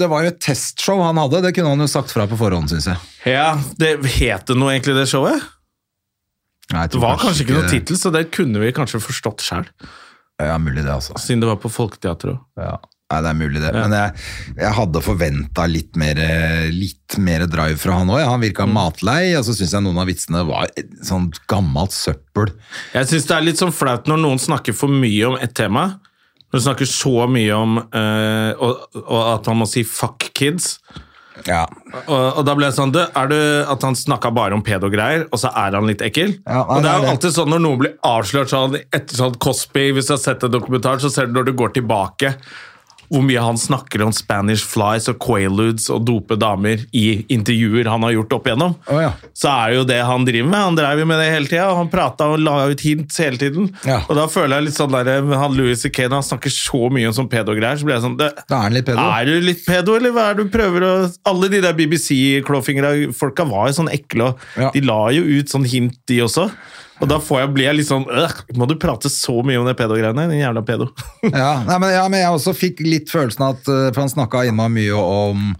Det 0.00 0.08
var 0.08 0.24
jo 0.24 0.32
et 0.32 0.40
testshow 0.40 1.02
han 1.04 1.20
hadde, 1.20 1.42
det 1.44 1.52
kunne 1.56 1.74
han 1.74 1.84
jo 1.84 1.90
sagt 1.90 2.14
fra 2.14 2.24
på 2.30 2.38
forhånd, 2.40 2.72
syns 2.72 2.88
jeg. 2.88 3.04
Ja, 3.34 3.50
det 3.76 3.98
Het 4.16 4.48
det 4.48 4.56
noe 4.56 4.72
egentlig, 4.72 4.96
det 4.96 5.04
showet? 5.10 5.44
Nei, 6.72 6.88
Det 6.90 6.98
var 6.98 7.20
kanskje 7.20 7.44
ikke 7.44 7.60
noe 7.60 7.70
tittel, 7.70 7.98
så 8.00 8.10
det 8.14 8.26
kunne 8.34 8.58
vi 8.62 8.72
kanskje 8.74 8.98
forstått 9.04 9.44
sjøl. 9.44 9.68
Ja, 10.42 10.56
mulig 10.58 10.82
det, 10.82 10.90
altså. 10.90 11.14
Siden 11.20 11.44
det 11.44 11.48
var 11.48 11.60
på 11.62 11.70
Folketeatret. 11.72 12.40
Ja. 12.58 12.74
Nei, 13.06 13.20
det 13.22 13.30
er 13.30 13.36
mulig 13.38 13.60
det. 13.62 13.70
Men 13.70 13.92
jeg, 13.94 14.24
jeg 14.58 14.72
hadde 14.80 15.02
forventa 15.04 15.66
litt, 15.70 15.94
litt 16.74 17.18
mer 17.22 17.44
drive 17.46 17.78
fra 17.78 18.00
han 18.00 18.10
òg. 18.10 18.24
Han 18.26 18.42
virka 18.42 18.66
matlei, 18.66 19.36
og 19.38 19.44
så 19.46 19.54
syns 19.54 19.76
jeg 19.76 19.84
noen 19.86 20.00
av 20.02 20.10
vitsene 20.10 20.42
var 20.48 20.72
sånn 21.06 21.28
gammelt 21.46 21.94
søppel. 21.94 22.50
Jeg 22.96 23.12
syns 23.12 23.28
det 23.30 23.36
er 23.36 23.46
litt 23.46 23.62
sånn 23.62 23.74
flaut 23.76 24.10
når 24.10 24.18
noen 24.24 24.42
snakker 24.42 24.74
for 24.74 24.90
mye 24.90 25.30
om 25.30 25.38
et 25.38 25.54
tema. 25.54 25.86
Du 26.52 26.60
snakker 26.62 26.88
så 26.88 27.26
mye 27.30 27.56
om 27.56 27.80
eh, 27.80 28.52
og, 28.62 28.86
og 29.02 29.20
at 29.34 29.50
han 29.50 29.58
må 29.60 29.66
si 29.68 29.82
'fuck 29.84 30.30
kids'. 30.36 30.76
Ja. 31.44 31.66
Og, 32.06 32.38
og 32.38 32.44
da 32.48 32.54
ble 32.56 32.68
jeg 32.70 32.76
sånn, 32.78 32.94
Er 32.96 33.26
det 33.28 33.40
at 33.68 33.82
han 33.84 33.98
snakka 33.98 34.30
bare 34.32 34.56
om 34.56 34.62
pedo-greier, 34.64 35.26
og 35.28 35.40
så 35.42 35.50
er 35.52 35.76
han 35.76 35.88
litt 35.88 36.00
ekkel? 36.00 36.38
Ja, 36.46 36.62
og 36.64 36.80
Det 36.82 36.90
er 36.90 37.02
jo 37.02 37.10
alltid 37.12 37.36
sånn 37.36 37.52
når 37.52 37.60
noen 37.66 37.82
blir 37.82 37.92
avslørt 38.08 38.52
sånn 38.52 38.78
etter 38.80 39.18
sånn 39.18 39.36
Cosby, 39.42 39.90
hvis 39.92 40.08
du 40.08 40.14
har 40.14 40.22
sett 40.22 40.46
en 40.46 40.54
dokumentar, 40.54 41.02
så 41.02 41.12
ser 41.12 41.28
du 41.28 41.36
når 41.36 41.50
du 41.50 41.52
går 41.60 41.76
tilbake 41.76 42.32
hvor 43.08 43.22
mye 43.26 43.42
han 43.42 43.58
snakker 43.60 44.02
om 44.06 44.12
Spanish 44.14 44.64
flies 44.66 45.08
og 45.12 45.18
quaaludes 45.22 45.88
og 45.92 46.04
dope 46.08 46.36
damer 46.40 46.82
i 46.96 47.24
intervjuer 47.32 47.88
han 47.90 48.02
har 48.06 48.14
gjort 48.16 48.36
opp 48.38 48.48
igjennom, 48.48 48.74
oh, 48.90 49.00
ja. 49.02 49.12
så 49.36 49.52
er 49.52 49.74
jo 49.76 49.84
det 49.88 50.00
han 50.06 50.26
driver 50.26 50.48
med. 50.50 50.60
Han 50.66 50.78
drev 50.78 51.02
jo 51.02 51.08
med 51.10 51.20
det 51.22 51.28
hele 51.32 51.50
tida, 51.50 51.68
og 51.70 51.80
han 51.82 51.90
prata 51.92 52.28
og 52.32 52.40
la 52.42 52.56
ut 52.70 52.84
hints 52.86 53.20
hele 53.22 53.40
tiden. 53.40 53.70
Ja. 53.86 54.00
Og 54.08 54.16
da 54.18 54.26
føler 54.30 54.58
jeg 54.58 54.68
litt 54.68 54.78
sånn 54.78 54.94
der, 54.94 55.22
han 55.40 55.56
Louis 55.58 55.82
C.K. 55.82 56.06
når 56.08 56.20
han 56.20 56.28
snakker 56.30 56.54
så 56.54 56.82
mye 56.92 57.10
om 57.10 57.16
sånn 57.16 57.30
pedo-greier, 57.32 57.78
så 57.80 57.88
blir 57.88 57.96
jeg 57.98 58.06
sånn 58.06 58.18
det, 58.20 58.32
Da 58.48 58.58
er 58.60 58.68
han 58.68 58.76
litt 58.76 58.88
pedo. 58.88 59.06
Er 59.16 59.28
du 59.30 59.46
litt 59.46 59.62
pedo, 59.66 59.96
eller 60.00 60.16
hva 60.16 60.30
er 60.30 60.38
det 60.38 60.46
du 60.48 60.54
prøver 60.54 60.86
å 60.86 60.94
Alle 61.30 61.50
de 61.52 61.60
der 61.64 61.76
BBC-klåfingra-folka 61.78 63.46
var 63.48 63.70
jo 63.70 63.78
sånn 63.80 63.92
ekle, 63.92 64.32
og 64.32 64.38
Ja. 64.60 64.70
de 64.74 64.80
la 64.80 65.00
jo 65.14 65.22
ut 65.22 65.48
sånn 65.52 65.66
hint, 65.66 65.96
de 66.06 66.20
også. 66.22 66.50
Og 67.00 67.08
da 67.10 67.18
får 67.20 67.42
jeg, 67.42 67.52
blir 67.56 67.68
jeg 67.68 67.78
litt 67.80 67.90
sånn 67.90 68.06
øh, 68.08 68.36
Må 68.56 68.68
du 68.68 68.76
prate 68.80 69.10
så 69.12 69.40
mye 69.44 69.60
om 69.60 69.66
det 69.68 69.76
pedo-greiene? 69.78 70.28
Din 70.32 70.42
jævla 70.42 70.64
pedo. 70.66 70.90
Ja, 71.26 71.58
nei, 71.66 71.80
men, 71.82 71.90
ja, 71.92 72.04
men 72.08 72.22
jeg 72.22 72.36
også 72.36 72.54
fikk 72.56 72.84
litt 72.86 73.12
følelsen 73.12 73.44
av 73.48 73.58
at 73.58 73.72
eh, 73.72 73.88
For 73.90 74.04
han 74.04 74.12
snakka 74.12 74.46
innmari 74.48 74.72
mye 74.78 75.00
om 75.02 75.50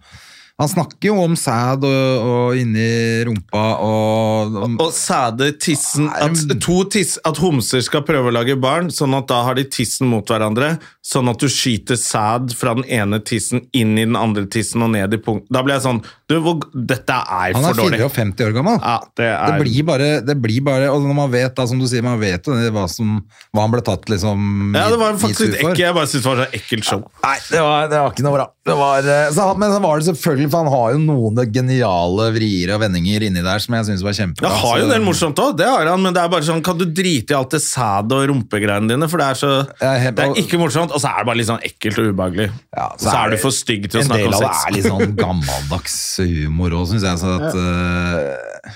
Han 0.62 0.71
snakker 0.73 1.11
jo 1.11 1.19
om 1.26 1.35
sæd 1.37 1.85
og, 1.85 2.28
og 2.31 2.61
inni 2.61 2.87
rumpa 3.28 3.64
og, 3.85 4.57
og 4.62 4.78
Og 4.87 4.95
sæde 4.97 5.50
tissen 5.61 6.09
at, 6.09 6.40
to 6.64 6.78
tiss, 6.93 7.19
at 7.28 7.40
homser 7.43 7.85
skal 7.85 8.07
prøve 8.09 8.33
å 8.33 8.37
lage 8.38 8.57
barn, 8.57 8.88
sånn 8.95 9.16
at 9.19 9.28
da 9.28 9.43
har 9.45 9.59
de 9.59 9.66
tissen 9.69 10.09
mot 10.09 10.25
hverandre. 10.25 10.78
Sånn 11.05 11.28
at 11.28 11.43
du 11.43 11.50
skyter 11.52 12.00
sæd 12.00 12.57
fra 12.57 12.73
den 12.78 12.88
ene 12.88 13.21
tissen 13.21 13.66
inn 13.76 13.99
i 13.99 14.07
den 14.07 14.16
andre 14.16 14.47
tissen 14.49 14.87
og 14.87 14.95
ned 14.97 15.12
i 15.12 15.21
punkt. 15.21 15.50
Da 15.52 15.61
blir 15.66 15.76
jeg 15.76 15.85
sånn 15.90 16.00
du, 16.26 16.37
Dette 16.75 17.14
er 17.14 17.52
Han 17.54 17.62
er 17.62 17.75
for 17.76 17.85
dårlig. 17.85 18.00
54 18.11 18.49
år 18.49 18.54
gammel. 18.56 18.78
Ja, 18.83 18.97
det 19.14 19.26
er 19.30 19.47
Det 19.47 19.61
blir 19.62 19.85
bare, 19.87 20.09
det 20.26 20.35
blir 20.42 20.64
bare 20.66 20.88
Og 20.90 21.04
når 21.04 21.14
man 21.14 21.30
vet, 21.30 21.52
da, 21.54 21.66
som 21.71 21.78
du 21.78 21.87
sier, 21.87 22.02
man 22.02 22.18
vet 22.18 22.49
jo 22.50 22.56
hva, 22.75 22.88
som, 22.90 23.21
hva 23.54 23.62
han 23.62 23.71
ble 23.75 23.83
tatt 23.87 24.11
liksom 24.11 24.75
Ja, 24.75 24.88
det 24.90 24.99
var 24.99 25.14
faktisk 25.21 25.45
litt 25.47 25.61
ekkelt. 25.61 25.83
Jeg 25.85 25.95
bare 25.95 26.11
syntes 26.11 26.26
det 26.26 26.33
var 26.33 26.42
så 26.42 26.59
ekkelt 26.59 26.88
show. 26.88 27.04
Nei, 27.23 27.37
det 27.52 27.62
var, 27.62 27.87
det 27.92 28.00
var 28.02 28.11
ikke 28.16 28.26
noe 28.26 28.35
bra. 28.40 28.47
Det 28.66 28.75
var, 28.75 29.06
eh, 29.06 29.28
så, 29.30 29.45
men 29.54 29.71
så 29.71 29.78
var 29.85 30.00
det 30.02 30.09
selvfølgelig, 30.09 30.49
for 30.50 30.64
han 30.66 30.73
har 30.75 30.97
jo 30.97 31.02
noen 31.04 31.38
geniale 31.54 32.25
vrier 32.35 32.73
og 32.75 32.80
vendinger 32.83 33.23
inni 33.28 33.45
der 33.47 33.62
som 33.62 33.76
jeg 33.78 33.87
syns 33.92 34.02
var 34.02 34.16
kjempebra. 34.18 34.50
Han 34.50 34.59
har 34.64 34.80
jo 34.83 34.88
en 34.88 34.95
del 34.97 35.04
morsomt 35.06 35.38
òg, 35.45 35.52
det 35.61 35.68
har 35.71 35.87
han, 35.92 36.02
men 36.02 36.16
det 36.16 36.25
er 36.25 36.33
bare 36.33 36.42
sånn 36.49 36.64
Kan 36.66 36.80
du 36.80 36.85
drite 36.90 37.37
i 37.37 37.38
alt 37.38 37.54
det 37.54 37.62
sæd 37.62 38.11
og 38.16 38.25
rumpegreiene 38.33 38.90
dine? 38.90 39.06
For 39.12 39.23
det 39.23 39.28
er 39.30 39.38
så 39.38 39.52
er 39.78 40.02
helt- 40.02 40.18
Det 40.18 40.26
er 40.26 40.42
ikke 40.42 40.59
morsomt, 40.59 40.90
og 40.90 40.99
så 40.99 41.12
er 41.14 41.23
det 41.23 41.30
bare 41.30 41.38
litt 41.38 41.47
sånn 41.52 41.62
ekkelt 41.71 42.02
og 42.02 42.11
ubehagelig. 42.11 42.49
Ja, 42.75 42.88
så, 42.99 43.14
er 43.14 43.30
du 43.30 43.38
for 43.47 43.54
stygg 43.54 43.87
til 43.87 44.02
å 44.02 44.04
snakke 44.11 44.26
om 44.26 44.35
sex. 44.35 44.42
en 44.42 44.42
del 44.42 44.50
av 44.50 44.50
det 44.50 44.66
er 44.66 44.76
litt 44.80 44.90
sånn 44.90 45.16
gammeldags 45.23 45.97
humor 46.25 46.75
òg, 46.78 46.88
syns 46.90 47.04
jeg. 47.06 47.20
Så 47.20 47.37
at, 47.37 47.54
uh, 47.54 48.75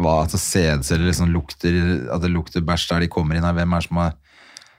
hva, 0.00 0.16
at 0.24 0.34
sædceller 0.34 1.06
liksom 1.06 1.30
lukter 1.30 1.76
At 2.10 2.24
det 2.24 2.32
lukter 2.32 2.64
bæsj 2.66 2.88
der 2.90 3.04
de 3.04 3.12
kommer 3.12 3.36
inn 3.36 3.46
her. 3.46 3.54
Hvem 3.56 3.76
er 3.76 3.84
det 3.84 3.88
som 3.88 4.00
har 4.02 4.16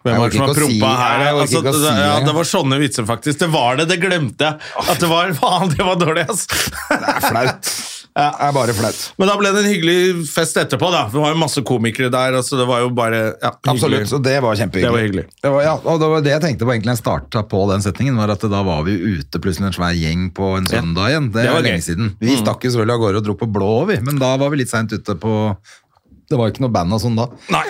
Hvem 0.02 0.18
er 0.18 0.32
det 0.32 0.38
som 0.40 0.48
har 0.48 0.58
prompa 0.58 0.92
her? 0.98 1.24
Altså, 1.30 1.62
si 1.62 1.86
det, 1.86 1.96
ja, 2.02 2.14
det 2.26 2.34
var 2.34 2.48
sånne 2.50 2.82
vitser, 2.82 3.06
faktisk. 3.06 3.38
Det 3.44 3.52
var 3.54 3.78
det, 3.78 3.86
det 3.92 4.00
glemte 4.02 4.50
jeg. 4.50 4.72
At 4.82 5.02
det 5.04 5.10
var 5.12 5.34
Faen, 5.42 5.74
det 5.76 5.86
var 5.86 6.00
dårlig, 6.02 6.26
ass. 6.32 6.48
Det 6.90 7.02
er 7.16 7.28
flaut. 7.28 7.76
Det 8.12 8.24
er 8.44 8.52
bare 8.52 8.74
flaut. 8.76 8.98
Men 9.22 9.30
da 9.30 9.34
ble 9.40 9.50
det 9.56 9.62
en 9.62 9.70
hyggelig 9.72 10.26
fest 10.28 10.58
etterpå, 10.60 10.90
da. 10.92 11.06
Det 11.08 11.22
var 11.22 11.32
jo 11.32 11.38
masse 11.40 11.62
komikere 11.64 12.10
der, 12.12 12.36
altså 12.36 12.58
det 12.60 12.66
var 12.68 12.82
jo 12.84 12.90
bare 12.96 13.22
ja, 13.40 13.52
Absolutt, 13.72 14.10
så 14.12 14.20
det 14.20 14.34
var 14.44 14.58
kjempehyggelig. 14.60 14.84
Det 14.84 14.92
var 14.92 15.06
hyggelig. 15.06 15.24
Det 15.46 15.52
var, 15.54 15.64
ja, 15.64 15.76
og 15.80 16.02
det 16.02 16.10
var 16.12 16.26
det 16.26 16.34
jeg 16.34 16.44
tenkte 16.44 16.68
på 16.68 16.74
egentlig 16.76 16.92
jeg 16.92 17.00
starta 17.00 17.44
på 17.54 17.62
den 17.72 17.86
setningen, 17.86 18.20
var 18.20 18.34
at 18.36 18.44
da 18.52 18.64
var 18.68 18.84
vi 18.88 18.98
ute 19.00 19.40
plutselig 19.44 19.70
en 19.70 19.78
svær 19.80 19.96
gjeng 19.96 20.28
på 20.36 20.50
en 20.58 20.68
søndag 20.68 21.14
igjen. 21.14 21.32
Det, 21.32 21.46
Det 21.48 21.56
var 21.56 21.64
lenge 21.64 21.80
gøy. 21.80 21.86
Mm. 21.86 21.88
siden. 21.88 22.12
Vi 22.20 22.36
stakk 22.42 22.68
jo 22.68 22.74
selvfølgelig 22.76 22.98
av 22.98 23.06
gårde 23.06 23.24
og 23.24 23.30
dro 23.30 23.38
på 23.40 23.52
blå, 23.60 23.72
vi, 23.94 24.00
men 24.04 24.20
da 24.20 24.36
var 24.44 24.52
vi 24.52 24.60
litt 24.66 24.74
seint 24.74 24.92
ute 24.92 25.16
på 25.22 25.38
Det 26.28 26.40
var 26.40 26.50
jo 26.50 26.56
ikke 26.58 26.66
noe 26.68 26.76
band 26.76 27.00
og 27.00 27.04
sånn 27.04 27.16
da. 27.16 27.30
Nei. 27.56 27.64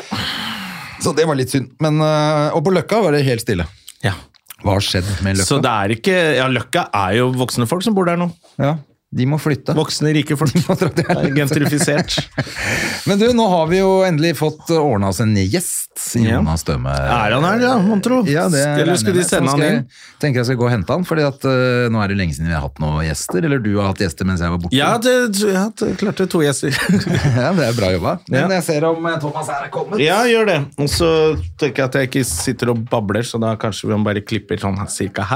Så 1.02 1.14
det 1.18 1.26
var 1.30 1.38
litt 1.38 1.54
synd. 1.54 1.72
Men, 1.82 2.02
øh, 2.02 2.52
og 2.58 2.66
på 2.66 2.74
Løkka 2.74 3.00
var 3.06 3.14
det 3.14 3.24
helt 3.26 3.42
stille. 3.46 3.66
Ja. 4.06 4.14
Hva 4.62 4.76
har 4.78 4.86
skjedd 4.86 5.08
med 5.26 5.38
Løkka? 5.38 5.48
Så 5.50 5.58
det 5.62 5.72
er 5.86 5.94
ikke 5.96 6.18
Ja, 6.38 6.46
Løkka 6.50 6.88
er 6.94 7.16
jo 7.18 7.32
voksne 7.34 7.66
folk 7.70 7.86
som 7.86 7.94
bor 7.98 8.10
der 8.10 8.18
nå. 8.22 8.28
Ja, 8.62 8.76
de 9.12 9.26
må 9.28 9.36
flytte. 9.44 9.74
Voksne, 9.76 10.14
rike 10.16 10.38
folk. 10.40 10.54
må 10.70 10.76
dra 10.80 10.88
til 10.96 11.04
Det 11.04 11.16
er 11.18 11.34
Gentrifisert. 11.36 12.14
Men 13.10 13.20
du, 13.20 13.26
nå 13.36 13.48
har 13.52 13.66
vi 13.68 13.82
jo 13.82 13.90
endelig 14.08 14.38
fått 14.40 14.70
ordna 14.78 15.10
oss 15.12 15.20
en 15.24 15.34
gjest. 15.36 15.90
Ja. 16.16 16.38
Jonas 16.38 16.64
Døme. 16.64 16.94
Er 16.96 17.34
han 17.36 17.44
her, 17.44 17.60
ja, 17.66 17.74
mon 17.84 18.00
tro? 18.04 18.22
Ja, 18.30 18.46
Eller 18.48 18.96
skulle 19.00 19.20
de 19.20 19.26
sende 19.28 19.52
han 19.52 19.64
inn? 19.66 19.82
Jeg 19.84 20.22
tenker 20.24 20.40
jeg 20.42 20.48
skal 20.48 20.60
gå 20.62 20.66
og 20.70 20.72
hente 20.72 20.96
han, 20.96 21.04
fordi 21.08 21.26
at 21.28 21.44
øh, 21.50 21.90
nå 21.92 22.00
er 22.02 22.14
det 22.14 22.18
lenge 22.22 22.38
siden 22.38 22.48
vi 22.48 22.56
har 22.56 22.64
hatt 22.64 22.80
noen 22.80 23.04
gjester. 23.04 23.44
Eller 23.44 23.60
du 23.64 23.74
har 23.82 23.92
hatt 23.92 24.00
gjester 24.06 24.30
mens 24.30 24.44
jeg 24.46 24.54
var 24.56 24.64
borte. 24.64 24.78
Ja, 24.80 24.94
det, 25.04 25.16
ja, 25.44 25.66
det 25.82 25.92
klarte 26.00 26.30
to 26.32 26.44
gjester. 26.46 26.72
Ja, 27.42 27.52
det 27.58 27.68
er 27.68 27.76
bra 27.78 27.92
jobba. 27.92 28.16
Men 28.32 28.40
Ja. 28.46 28.48
jeg 28.62 28.68
ser 28.70 28.88
om 28.88 29.06
eh, 29.12 29.20
Thomas 29.22 29.52
her 29.52 29.68
er 29.68 29.74
kommet. 29.74 30.00
Ja, 30.02 30.22
gjør 30.30 30.48
det. 30.48 30.58
Og 30.82 30.90
så 30.92 31.12
tenker 31.60 31.84
jeg 31.84 31.90
at 31.92 32.00
jeg 32.00 32.12
ikke 32.12 32.26
sitter 32.32 32.72
og 32.74 32.82
babler, 32.92 33.28
så 33.28 33.40
da 33.42 33.54
kanskje 33.60 33.92
vi 33.92 34.00
bare 34.08 34.24
klipper 34.24 34.62
sånn 34.64 34.80
her, 34.80 34.90
cirka 34.92 35.28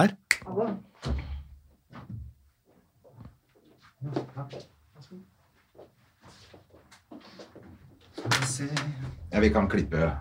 Ja, 9.32 9.40
vi 9.44 9.50
kan 9.54 9.68
klippe. 9.70 10.12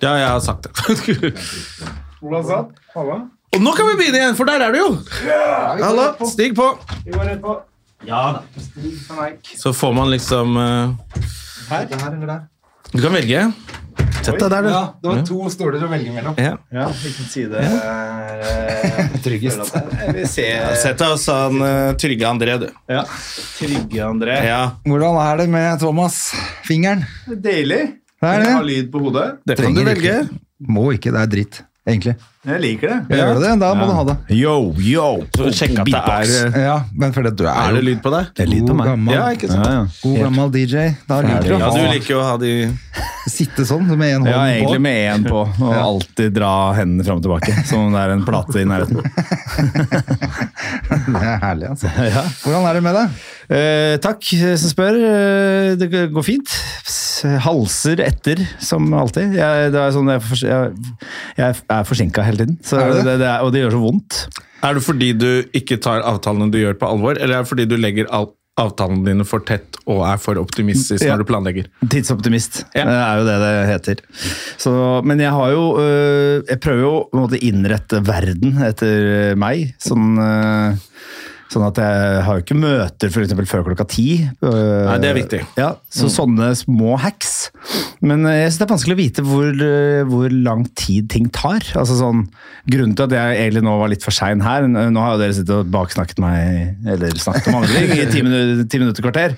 Ja, 0.00 0.14
jeg 0.18 0.28
har 0.28 0.40
sagt 0.40 0.66
det. 0.66 0.72
Og 3.54 3.62
nå 3.62 3.72
kan 3.76 3.86
vi 3.92 3.98
begynne 4.00 4.18
igjen, 4.18 4.34
for 4.38 4.48
der 4.48 4.64
er 4.66 4.72
du 4.74 4.78
jo! 4.80 4.88
Ja, 5.28 5.76
Hallo, 5.84 6.08
stig 6.26 6.56
på. 6.58 6.66
Så 9.60 9.72
får 9.72 9.92
man 9.96 10.10
liksom 10.10 10.56
uh, 10.58 10.90
Her? 11.70 11.86
Du 12.92 12.98
kan 13.00 13.14
velge. 13.14 13.44
Sett 14.24 14.38
deg 14.40 14.50
der, 14.54 14.62
du. 14.64 14.68
Ja, 14.72 14.82
det 15.02 15.10
var 15.10 15.22
to 15.28 15.50
stoler 15.52 15.82
å 15.84 15.88
velge 15.90 16.12
mellom. 16.14 16.36
Ja. 16.40 16.54
Ja, 16.72 16.86
hvilken 17.02 17.26
side 17.28 17.60
er 17.60 18.44
eh, 18.48 19.18
Tryggest. 19.24 19.74
Sett 20.32 20.98
deg 21.00 21.10
hos 21.12 21.26
han 21.28 21.60
eh, 21.66 21.90
Trygge 22.00 22.28
André, 22.30 22.56
du. 22.62 22.68
ja. 22.90 23.02
Trygge 23.58 24.00
André. 24.06 24.38
Ja, 24.48 24.62
Hvordan 24.88 25.18
er 25.24 25.42
det 25.42 25.48
med 25.52 25.82
Thomas? 25.82 26.22
Fingeren? 26.66 27.04
Deilig. 27.28 27.82
Det 28.24 28.30
er 28.30 28.40
det. 28.40 28.52
har 28.56 28.64
lyd 28.64 28.86
på 28.92 29.02
hodet. 29.04 29.26
det 29.44 29.58
kan 29.60 29.74
du 29.76 29.82
velge. 29.84 30.14
ikke. 30.24 30.40
Må 30.72 30.86
ikke, 30.96 31.12
det 31.12 31.20
er 31.20 31.32
dritt, 31.34 31.58
egentlig. 31.84 32.14
Jeg 32.44 32.60
liker 32.60 32.90
det. 32.92 33.16
Gjør 33.16 33.38
du 33.38 33.40
det? 33.40 33.52
Da 33.62 33.70
må 33.78 33.86
du 33.88 33.92
ha 33.96 34.02
det. 34.10 34.14
Yo, 34.36 34.54
yo. 34.84 35.06
Så 35.32 35.48
sjekk 35.56 35.78
at 35.80 35.88
det 35.88 36.00
er 36.00 36.32
eh, 36.50 36.58
Ja, 36.66 36.74
men 36.92 37.14
for 37.16 37.24
det, 37.24 37.32
du 37.40 37.46
er, 37.48 37.54
Er 37.70 37.78
det 37.78 37.84
lyd 37.86 38.02
på 38.04 38.12
deg? 38.12 38.26
Det 38.36 38.44
er 38.44 38.50
lyd 38.52 38.66
på 38.66 38.74
god 38.74 38.80
meg. 38.82 38.90
gammel, 38.90 39.14
Ja, 39.16 39.22
ikke 39.32 39.48
sant? 39.48 39.64
Ja, 39.64 39.72
ja. 39.78 39.86
god 40.02 40.18
gammel 40.26 40.52
DJ. 40.52 40.84
Da 41.08 41.20
liker 41.24 41.48
du 41.48 41.54
Ja, 41.54 41.70
å 41.70 41.72
du 41.72 41.80
ha, 41.80 41.92
liker 41.94 42.12
jo 42.12 42.20
å 42.20 42.26
ha 42.28 42.34
de 42.42 42.52
sitte 43.32 43.64
sånn 43.64 43.86
med 43.96 44.10
en 44.18 44.26
hånd 44.26 44.28
Ja, 44.28 44.42
på. 44.42 44.50
egentlig 44.58 44.80
med 44.84 44.98
én 45.14 45.22
på, 45.24 45.40
og 45.64 45.72
alltid 45.72 46.34
dra 46.36 46.50
hendene 46.76 47.06
fram 47.08 47.22
og 47.22 47.24
tilbake. 47.24 47.54
Som 47.64 47.86
om 47.86 47.94
det 47.96 48.02
er 48.04 48.12
en 48.18 48.24
plate 48.28 48.60
i 48.60 48.66
nærheten. 48.68 49.00
Det 50.84 51.20
er 51.20 51.38
herlig, 51.42 51.68
altså. 51.72 51.88
Ja. 52.14 52.22
Hvordan 52.44 52.66
er 52.68 52.76
det 52.78 52.82
med 52.84 52.96
deg? 52.98 53.16
Eh, 53.54 53.94
takk 54.04 54.28
som 54.60 54.70
spør. 54.70 54.98
Eh, 55.08 55.72
det 55.80 55.88
går 56.12 56.24
fint. 56.26 56.52
Halser 57.44 58.02
etter, 58.04 58.40
som 58.60 58.90
alltid. 58.98 59.32
Jeg, 59.38 59.70
det 59.72 59.80
er 59.80 59.94
sånn, 59.94 60.10
jeg, 60.12 60.20
er 60.20 60.26
fors- 60.28 60.44
jeg, 60.44 60.94
jeg 61.38 61.56
er 61.78 61.86
forsinka 61.88 62.24
hele 62.34 62.42
tiden, 62.44 62.58
så 62.66 62.82
det? 62.82 63.02
det, 63.06 63.18
det 63.22 63.28
er, 63.30 63.40
og 63.46 63.54
det 63.54 63.64
gjør 63.64 63.76
så 63.78 63.82
vondt. 63.88 64.22
Er 64.64 64.74
det 64.78 64.84
fordi 64.84 65.12
du 65.16 65.28
ikke 65.56 65.80
tar 65.84 66.04
avtalene 66.04 66.50
du 66.52 66.58
gjør 66.60 66.76
på 66.80 66.88
alvor, 66.90 67.16
eller 67.18 67.38
er 67.38 67.44
det 67.46 67.50
fordi 67.54 67.68
du 67.70 67.78
legger 67.80 68.10
alt 68.14 68.34
avtalene 68.54 69.02
dine 69.02 69.24
for 69.26 69.42
tett 69.42 69.80
og 69.90 70.04
er 70.06 70.18
for 70.22 70.38
optimistisk 70.38 71.02
Ja. 71.02 71.16
når 71.16 71.24
du 71.24 71.26
planlegger? 71.32 71.64
Tidsoptimist 71.90 72.60
Ja. 72.70 72.84
det 72.86 72.98
er 73.00 73.16
jo 73.18 73.24
det 73.26 73.38
det 73.42 73.66
heter. 73.66 74.02
Så, 74.62 74.74
men 75.02 75.18
jeg 75.18 75.32
har 75.34 75.50
jo 75.50 75.64
øh, 75.82 76.42
Jeg 76.48 76.60
prøver 76.62 76.84
jo 76.84 76.92
å 77.10 77.40
innrette 77.42 77.98
verden 78.06 78.54
etter 78.62 79.34
meg. 79.34 79.74
Sånn, 79.82 80.14
øh, 80.22 80.78
sånn 81.54 81.66
at 81.66 81.78
jeg 81.80 82.20
har 82.26 82.38
jo 82.38 82.44
ikke 82.44 82.58
møter 82.58 83.12
for 83.14 83.24
eksempel 83.24 83.48
før 83.48 83.64
klokka 83.68 83.86
ti. 83.90 84.08
Nei, 84.42 84.98
det 85.02 85.10
er 85.10 85.18
viktig. 85.18 85.40
Ja, 85.60 85.74
så 85.92 86.10
sånne 86.12 86.52
små 86.58 86.98
hacks. 87.00 87.48
Men 88.04 88.26
øh, 88.28 88.34
jeg 88.36 88.50
synes 88.50 88.60
det 88.60 88.66
er 88.66 88.72
vanskelig 88.74 88.94
å 88.94 89.00
vite 89.00 89.24
hvor, 89.24 89.46
øh, 89.48 90.02
hvor 90.10 90.34
lang 90.34 90.66
tid 90.76 91.08
ting 91.14 91.30
tar. 91.32 91.64
Altså 91.78 91.96
sånn, 91.98 92.26
Grunnen 92.64 92.94
til 92.96 93.04
at 93.04 93.12
jeg 93.12 93.40
egentlig 93.42 93.60
nå 93.66 93.74
var 93.76 93.90
litt 93.92 94.04
for 94.04 94.16
sein 94.16 94.40
her 94.40 94.64
Nå 94.64 95.02
har 95.02 95.10
jo 95.14 95.20
dere 95.20 95.34
sittet 95.36 95.52
og 95.52 95.68
baksnakket 95.72 96.20
meg, 96.24 96.78
eller 96.94 97.12
snakket 97.20 97.50
om 97.50 97.58
andre 97.58 97.74
ting, 97.74 97.92
i 97.92 98.06
ti 98.08 98.22
minutter, 98.24 98.62
ti 98.72 98.80
minutter 98.80 99.04
kvarter. 99.04 99.34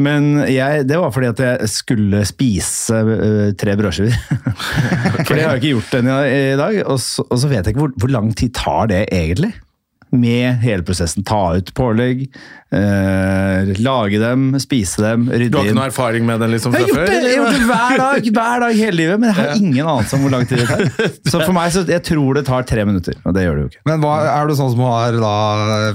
Men 0.00 0.30
jeg, 0.48 0.86
det 0.88 0.96
var 1.00 1.12
fordi 1.12 1.28
at 1.34 1.42
jeg 1.44 1.68
skulle 1.72 2.22
spise 2.28 3.02
uh, 3.04 3.50
tre 3.60 3.76
brødskiver. 3.76 4.16
For 5.26 5.34
det 5.34 5.44
har 5.44 5.54
jeg 5.54 5.60
ikke 5.60 5.74
gjort 5.74 5.98
ennå 6.00 6.16
i 6.24 6.40
dag. 6.60 6.80
Og 6.88 6.98
så, 7.04 7.26
og 7.28 7.42
så 7.42 7.52
vet 7.52 7.60
jeg 7.60 7.74
ikke 7.74 7.84
hvor, 7.84 7.94
hvor 8.00 8.14
lang 8.16 8.32
tid 8.32 8.54
tar 8.56 8.88
det 8.92 9.04
egentlig. 9.12 9.52
Med 10.14 10.60
hele 10.64 10.82
prosessen. 10.86 11.24
Ta 11.26 11.54
ut 11.58 11.72
pålegg, 11.76 12.26
eh, 12.74 13.72
lage 13.82 14.18
dem, 14.22 14.54
spise 14.62 15.02
dem, 15.02 15.26
rydde 15.30 15.44
inn. 15.46 15.52
Du 15.52 15.58
har 15.58 15.68
ikke 15.68 15.78
noe 15.78 15.88
erfaring 15.90 16.26
med 16.26 16.40
det 16.42 16.48
liksom 16.54 16.74
fra 16.74 16.84
før? 16.88 17.10
jeg 17.10 17.22
har 17.24 17.34
gjort 17.38 17.58
det 17.58 17.68
hver 17.68 17.96
dag, 18.00 18.28
hver 18.38 18.64
dag 18.64 18.78
hele 18.78 18.96
livet, 18.98 19.20
men 19.22 19.30
jeg 19.30 19.36
har 19.38 19.54
ingen 19.60 19.86
anelse 19.86 20.16
om 20.18 20.24
hvor 20.26 20.34
lang 20.34 20.46
tid 20.50 20.62
det 20.62 20.68
tar. 20.70 21.12
Så 21.30 21.40
for 21.44 21.54
meg, 21.56 21.72
så 21.74 21.84
jeg 21.88 22.02
tror 22.08 22.38
det 22.38 22.44
tar 22.48 22.66
tre 22.68 22.84
minutter, 22.88 23.18
og 23.24 23.34
det 23.36 23.44
gjør 23.46 23.58
det 23.60 23.64
jo 23.64 23.70
ikke. 23.72 23.82
Men 23.90 24.02
hva, 24.04 24.14
er 24.34 24.50
du 24.50 24.54
sånn 24.58 24.72
som 24.74 24.84
har 24.86 25.18
da 25.24 25.34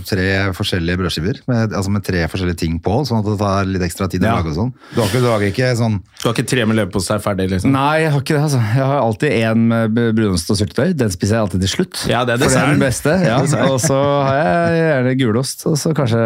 tre 0.07 0.27
forskjellige 0.57 1.01
brødskiver? 1.03 1.41
Med, 1.49 1.73
altså 1.75 1.93
med 1.93 2.05
tre 2.07 2.25
forskjellige 2.31 2.61
ting 2.65 2.79
på, 2.83 2.99
sånn 3.09 3.21
at 3.23 3.29
det 3.31 3.37
tar 3.41 3.69
litt 3.69 3.85
ekstra 3.89 4.09
tid 4.11 4.23
å 4.23 4.29
Ja. 4.29 4.35
lage 4.39 4.53
og 4.53 4.57
sånn? 4.59 4.73
Du 4.93 5.01
har 5.01 5.07
ikke, 5.09 5.23
du 5.23 5.29
har 5.31 5.47
ikke 5.49 5.71
sånn 5.79 5.99
Du 6.21 6.27
har 6.29 6.33
ikke 6.35 6.47
tre 6.51 6.65
med 6.69 6.75
leverpostei 6.79 7.19
ferdig, 7.23 7.49
liksom? 7.53 7.71
Nei, 7.75 8.01
jeg 8.03 8.11
har 8.13 8.21
ikke 8.23 8.35
det. 8.35 8.43
altså. 8.49 8.59
Jeg 8.79 8.85
har 8.91 8.99
alltid 8.99 9.31
en 9.49 9.67
med 9.69 10.15
brunost 10.17 10.49
og 10.51 10.57
syltetøy. 10.59 10.93
Den 10.97 11.11
spiser 11.13 11.35
jeg 11.37 11.43
alltid 11.45 11.61
til 11.65 11.71
slutt. 11.75 12.01
Ja, 12.09 12.23
det 12.27 12.35
er 12.35 12.43
For 12.43 12.49
det 12.55 12.59
er 12.63 12.73
den 12.73 12.83
beste. 12.83 13.13
Ja. 13.23 13.37
Og 13.69 13.79
så 13.83 13.99
har 14.25 14.39
jeg 14.39 14.79
gjerne 14.81 15.13
gulost, 15.19 15.65
og 15.69 15.77
så 15.79 15.91
kanskje 15.97 16.19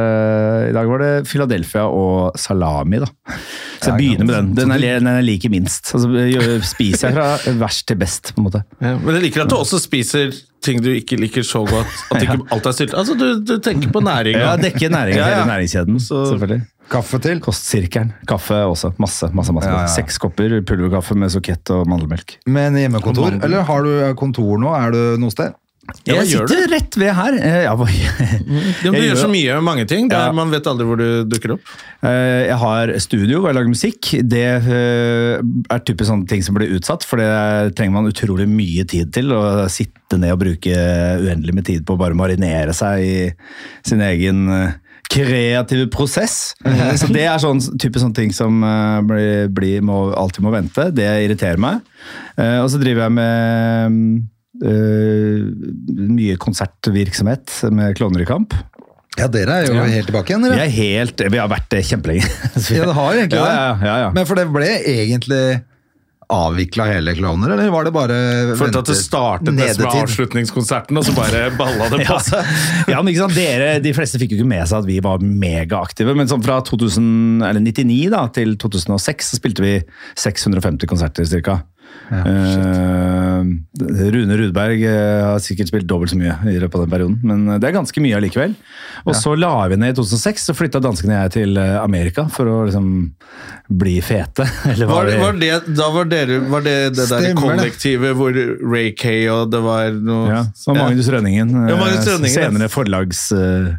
I 0.70 0.74
dag 0.76 0.88
var 0.90 1.04
det 1.04 1.12
Philadelphia 1.30 1.84
og 1.90 2.38
salami, 2.40 3.02
da. 3.04 3.10
Så 3.84 3.92
jeg 3.92 4.00
begynner 4.00 4.26
med 4.30 4.36
den. 4.38 4.50
Den 4.62 4.72
er, 4.76 4.84
den 5.02 5.10
er 5.12 5.22
like 5.26 5.50
minst. 5.52 5.92
Altså, 5.96 6.10
jeg 6.30 6.62
spiser 6.68 7.10
jeg 7.12 7.18
fra 7.18 7.56
verst 7.60 7.86
til 7.90 8.00
best, 8.00 8.32
på 8.36 8.42
en 8.42 8.48
måte. 8.50 8.64
Ja, 8.80 8.96
men 8.98 9.18
jeg 9.18 9.26
liker 9.30 9.44
at 9.46 9.52
du 9.52 9.58
også 9.60 9.80
spiser 9.84 10.32
ting 10.64 10.80
du 10.80 10.88
ikke 10.96 11.18
liker 11.20 11.44
så 11.44 11.66
godt. 11.68 11.92
At 12.16 12.24
ikke 12.24 12.38
alt 12.56 12.70
er 12.70 12.76
stilt. 12.78 12.94
Altså, 12.96 13.18
du, 13.20 13.26
du 13.44 13.58
tenker 13.64 13.92
på 13.92 14.00
næringa. 14.06 14.40
Ja, 14.40 14.54
dekker 14.56 14.80
dekke 14.86 14.94
næringen, 14.96 15.20
Ja, 15.20 15.28
ja. 15.34 15.42
hele 15.42 15.50
næringskjeden, 15.52 16.00
Så- 16.00 16.22
selvfølgelig. 16.32 16.62
kaffe 16.94 17.20
til? 17.24 17.40
Kostsirkelen. 17.44 18.14
Kaffe 18.30 18.56
også. 18.70 18.94
Masse, 19.02 19.28
masse, 19.36 19.52
masse. 19.56 19.70
Ja, 19.72 19.82
ja. 19.84 19.92
Seks 19.92 20.18
kopper 20.24 20.60
pulverkaffe 20.68 21.16
med 21.20 21.32
sukett 21.34 21.70
og 21.76 21.88
mandelmelk. 21.92 22.38
Men 22.48 22.72
en 22.76 22.80
hjemmekontor? 22.86 23.40
Eller 23.44 23.64
har 23.68 23.84
du 23.84 23.92
kontor 24.20 24.56
nå? 24.62 24.72
Er 24.78 24.96
du 24.96 25.02
noe 25.20 25.34
sted? 25.34 25.52
Ja, 26.08 26.16
jeg 26.22 26.30
sitter 26.32 26.48
sitter 26.48 26.70
rett 26.72 26.96
ved 27.00 27.12
her. 27.16 27.36
Eh, 27.38 27.58
Ja, 27.66 27.74
hva- 27.76 27.88
Ja, 27.94 28.92
du 28.92 28.96
Jeg 28.96 29.10
gjør 29.10 29.18
så 29.20 29.30
mye, 29.32 29.58
mange 29.64 29.84
ting. 29.88 30.08
Ja. 30.12 30.32
Man 30.36 30.52
vet 30.54 30.68
aldri 30.68 30.86
hvor 30.88 31.00
du 31.00 31.24
dukker 31.28 31.54
opp. 31.58 31.74
Eh, 32.04 32.48
Jeg 32.48 32.58
har 32.62 32.94
studio 33.04 33.42
hvor 33.42 33.52
jeg 33.52 33.58
lager 33.60 33.74
musikk. 33.74 34.12
Det 34.32 34.44
eh, 34.64 35.44
er 35.44 35.84
typisk 35.84 36.08
sånne 36.10 36.28
ting 36.32 36.44
som 36.46 36.56
blir 36.56 36.72
utsatt, 36.78 37.04
for 37.08 37.20
det 37.20 37.76
trenger 37.76 37.98
man 37.98 38.08
utrolig 38.12 38.48
mye 38.48 38.88
tid 38.88 39.12
til. 39.16 39.32
Å 39.36 39.68
sitte 39.72 40.18
ned 40.20 40.32
og 40.36 40.42
bruke 40.46 40.72
uendelig 41.20 41.54
med 41.60 41.68
tid 41.68 41.86
på 41.88 41.98
å 41.98 42.02
bare 42.02 42.16
marinere 42.18 42.74
seg 42.76 43.04
i 43.04 43.16
sin 43.86 44.02
egen 44.08 44.48
kreative 45.14 45.90
prosess. 45.94 46.54
Så 46.98 47.12
det 47.14 47.28
er 47.28 47.38
sånn 47.44 47.60
type 47.78 48.00
sånne 48.02 48.16
ting 48.18 48.32
som 48.34 48.64
blir, 49.06 49.50
blir, 49.54 49.82
må, 49.86 50.08
alltid 50.18 50.46
må 50.48 50.54
vente. 50.56 50.88
Det 50.96 51.06
irriterer 51.28 51.60
meg. 51.62 51.84
Og 52.40 52.70
så 52.72 52.80
driver 52.82 53.06
jeg 53.10 53.18
med 53.20 53.92
eh, 53.92 54.30
mye 54.64 56.38
konsertvirksomhet 56.42 57.58
med 57.76 57.98
Klovner 58.00 58.24
i 58.24 58.30
kamp. 58.30 58.56
Ja, 59.20 59.28
dere 59.30 59.60
er 59.60 59.68
jo 59.68 59.76
Ja. 59.78 59.84
helt 59.86 60.08
tilbake 60.10 60.32
igjen, 60.34 60.48
Vi 60.50 60.58
er 60.64 60.72
helt, 60.74 61.20
vi 61.30 61.38
har 61.38 61.48
vært 61.52 61.70
det 61.70 61.84
kjempelenge. 61.86 62.26
Ja, 62.74 62.86
det 62.88 62.94
har 62.98 63.14
egentlig 63.14 63.38
ja, 63.38 63.46
det. 63.46 63.54
ja, 63.54 63.78
ja, 63.86 63.98
ja. 64.08 64.10
Men 64.16 64.26
for 64.26 64.36
det 64.40 64.48
ble 64.50 64.70
egentlig 64.82 65.62
avvikla 66.34 66.86
hele 66.90 67.14
Klovner, 67.14 67.52
eller 67.54 67.70
var 67.70 67.84
det 67.86 67.92
bare 67.94 68.16
For 68.58 68.72
at 68.74 68.88
det 68.88 68.96
startet 68.98 69.54
det 69.60 69.68
som 69.76 69.86
er 69.86 70.00
avslutningskonserten, 70.02 70.98
og 70.98 71.06
så 71.06 71.14
bare 71.14 71.52
balla 71.60 71.90
det 71.94 72.08
på 72.08 72.18
seg. 72.26 72.42
ja, 72.90 73.02
men 73.04 73.12
ikke 73.14 73.22
sant, 73.28 73.36
dere, 73.38 73.76
De 73.84 73.94
fleste 73.94 74.18
fikk 74.18 74.32
jo 74.34 74.40
ikke 74.42 74.50
med 74.50 74.66
seg 74.72 74.80
at 74.82 74.88
vi 74.90 74.98
var 75.04 75.20
megaaktive. 75.22 76.16
Men 76.18 76.32
sånn 76.32 76.42
fra 76.42 76.58
2099 76.66 78.10
da, 78.16 78.24
til 78.34 78.56
2006 78.58 79.30
så 79.30 79.38
spilte 79.38 79.62
vi 79.62 79.76
650 80.18 80.90
konserter 80.90 81.30
ca. 81.46 81.60
Rune 84.14 84.38
Rudberg 84.38 84.84
eh, 84.86 85.22
har 85.26 85.40
sikkert 85.42 85.72
spilt 85.72 85.88
dobbelt 85.90 86.12
så 86.14 86.18
mye 86.20 86.36
i 86.52 86.58
løpet 86.62 86.78
av 86.78 86.84
den 86.86 86.92
perioden, 86.94 87.18
men 87.26 87.48
eh, 87.50 87.60
det 87.62 87.70
er 87.70 87.76
ganske 87.78 88.04
mye 88.04 88.18
allikevel. 88.20 88.54
Og 89.08 89.16
så 89.18 89.34
la 89.40 89.52
vi 89.72 89.78
ned 89.82 89.96
i 89.96 89.98
2006, 89.98 90.46
så 90.50 90.56
flytta 90.58 90.82
danskene 90.84 91.16
og 91.16 91.24
jeg 91.26 91.34
til 91.40 91.58
Amerika 91.60 92.28
for 92.32 92.50
å 92.52 92.58
liksom 92.68 92.90
bli 93.74 93.96
fete. 94.06 94.46
Eller 94.72 94.90
Var, 94.92 95.10
vi- 95.10 95.20
var 95.24 95.40
det, 95.42 95.52
da 95.80 95.90
var, 95.96 96.10
dere, 96.12 96.40
var 96.52 96.66
det 96.66 96.76
det 96.98 97.08
der 97.12 97.30
kollektivet 97.40 98.16
hvor 98.20 98.36
Ray 98.62 98.92
Kay 98.98 99.26
og 99.34 99.52
det 99.54 99.64
var 99.66 99.94
noe 99.96 100.28
ja, 100.32 100.42
og 100.68 100.78
Magnus 100.80 101.10
Rønningen. 101.14 101.56
Ja, 101.72 101.78
Magnus 101.80 102.08
Rønningen, 102.10 102.36
ja. 102.36 102.50
senere 102.52 102.70
forlags... 102.74 103.30
Uh, 103.34 103.74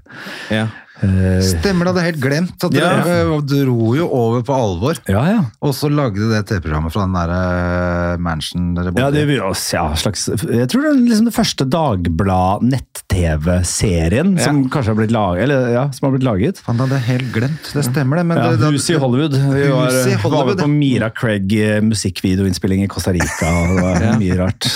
Ja. 0.53 0.67
Eh, 1.05 1.41
Stemmer, 1.45 1.85
det 1.87 1.93
hadde 1.95 2.05
helt 2.09 2.23
glemt. 2.25 2.59
At 2.65 2.73
Ja. 2.75 2.81
dere 3.05 3.15
eh, 3.23 3.41
dro 3.51 3.95
jo 3.97 4.07
over 4.09 4.43
på 4.47 4.53
alvor. 4.57 4.95
ja, 5.09 5.25
ja. 5.31 5.41
Og 5.65 5.73
så 5.77 5.89
lagde 5.93 6.29
det 6.33 6.43
TV-programmet 6.51 6.93
fra 6.95 7.03
den 7.07 7.15
der 7.17 7.31
eh, 7.35 8.17
mansion 8.23 8.65
dere 8.77 8.91
bodde 8.93 9.03
Ja, 9.05 9.09
det 9.11 9.19
i. 9.29 9.31
ja, 9.39 9.53
slags, 9.95 10.23
jeg 10.29 10.69
tror 10.73 10.81
det 10.83 10.91
er 10.93 10.97
liksom 11.09 11.27
det 11.31 11.35
første 11.37 11.65
Dagblad-nett-TV-serien 11.75 14.29
som 14.41 14.65
kanskje 14.73 14.91
har 14.93 14.99
blitt 14.99 15.13
laget, 15.15 15.43
eller, 15.47 15.61
ja, 15.75 15.85
som 15.93 16.03
har 16.09 16.13
blitt 16.17 16.27
laget. 16.27 16.57
Faen, 16.65 16.77
det 16.79 16.83
hadde 16.89 16.99
jeg 17.01 17.07
helt 17.13 17.31
glemt. 17.35 17.65
Det 17.75 17.85
stemmer, 17.87 18.15
det. 18.21 18.25
Men 18.31 18.37
Ja, 18.39 18.43
det, 18.53 18.59
det, 18.63 18.69
Hus 18.75 18.87
i 18.91 18.93
Hollywood. 19.01 19.35
Vi 19.35 19.39
var, 19.71 19.91
var 20.31 20.45
med 20.51 20.59
på 20.63 20.69
Mira 20.71 21.09
Craig 21.15 21.49
musikkvideoinnspilling 21.85 22.81
i 22.85 22.89
Costa 22.91 23.11
Rica. 23.15 23.49
Og 23.51 23.69
det 23.77 23.83
var 23.85 23.95
mye 24.21 24.37
rart. 24.41 24.63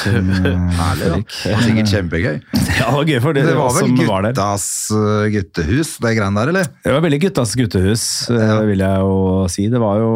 Herlig, 0.79 1.07
ja. 1.09 1.15
Det 1.19 1.53
var 1.55 1.63
sikkert 1.67 1.89
kjempegøy. 1.95 2.37
Ja, 2.79 2.85
det 2.89 2.95
var 2.99 3.05
gøy 3.09 3.21
for 3.25 3.33
det, 3.37 3.43
Det 3.49 3.57
var 3.59 3.71
vel 3.77 3.89
guttas 3.99 4.67
eh, 4.95 5.25
guttehus, 5.35 5.91
det 6.03 6.11
greiene 6.19 6.43
der, 6.43 6.53
eller? 6.55 6.73
Det 6.85 6.97
var 6.97 7.07
veldig 7.07 7.23
guttas 7.27 7.55
guttehus, 7.59 8.09
ja. 8.33 8.59
vil 8.69 8.83
jeg 8.85 9.07
jo 9.07 9.47
si. 9.53 9.69
Det 9.73 9.81
var 9.83 10.03
jo 10.03 10.13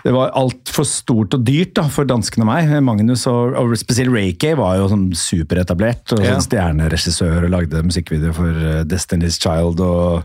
det 0.00 0.12
var 0.16 0.32
altfor 0.38 0.86
stort 0.88 1.34
og 1.36 1.42
dyrt 1.44 1.74
da, 1.76 1.84
for 1.92 2.08
danskene 2.08 2.46
og 2.46 2.48
meg. 2.48 2.70
Magnus 2.84 3.26
og, 3.28 3.52
og 3.60 3.74
spesielt 3.76 4.12
Ray 4.14 4.32
var 4.56 4.78
jo 4.80 4.88
sånn 4.88 5.10
superetablert. 5.12 6.14
og 6.16 6.24
Ja. 6.24 6.38
sånn 6.38 6.46
Stjerneregissør 6.46 7.44
og 7.44 7.52
lagde 7.52 7.82
musikkvideo 7.84 8.32
for 8.36 8.48
eh, 8.48 8.84
Destiny's 8.88 9.36
Child 9.42 9.82
og 9.84 10.24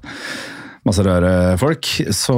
masse 0.85 1.03
rare 1.05 1.57
folk. 1.61 1.87
Så 2.13 2.35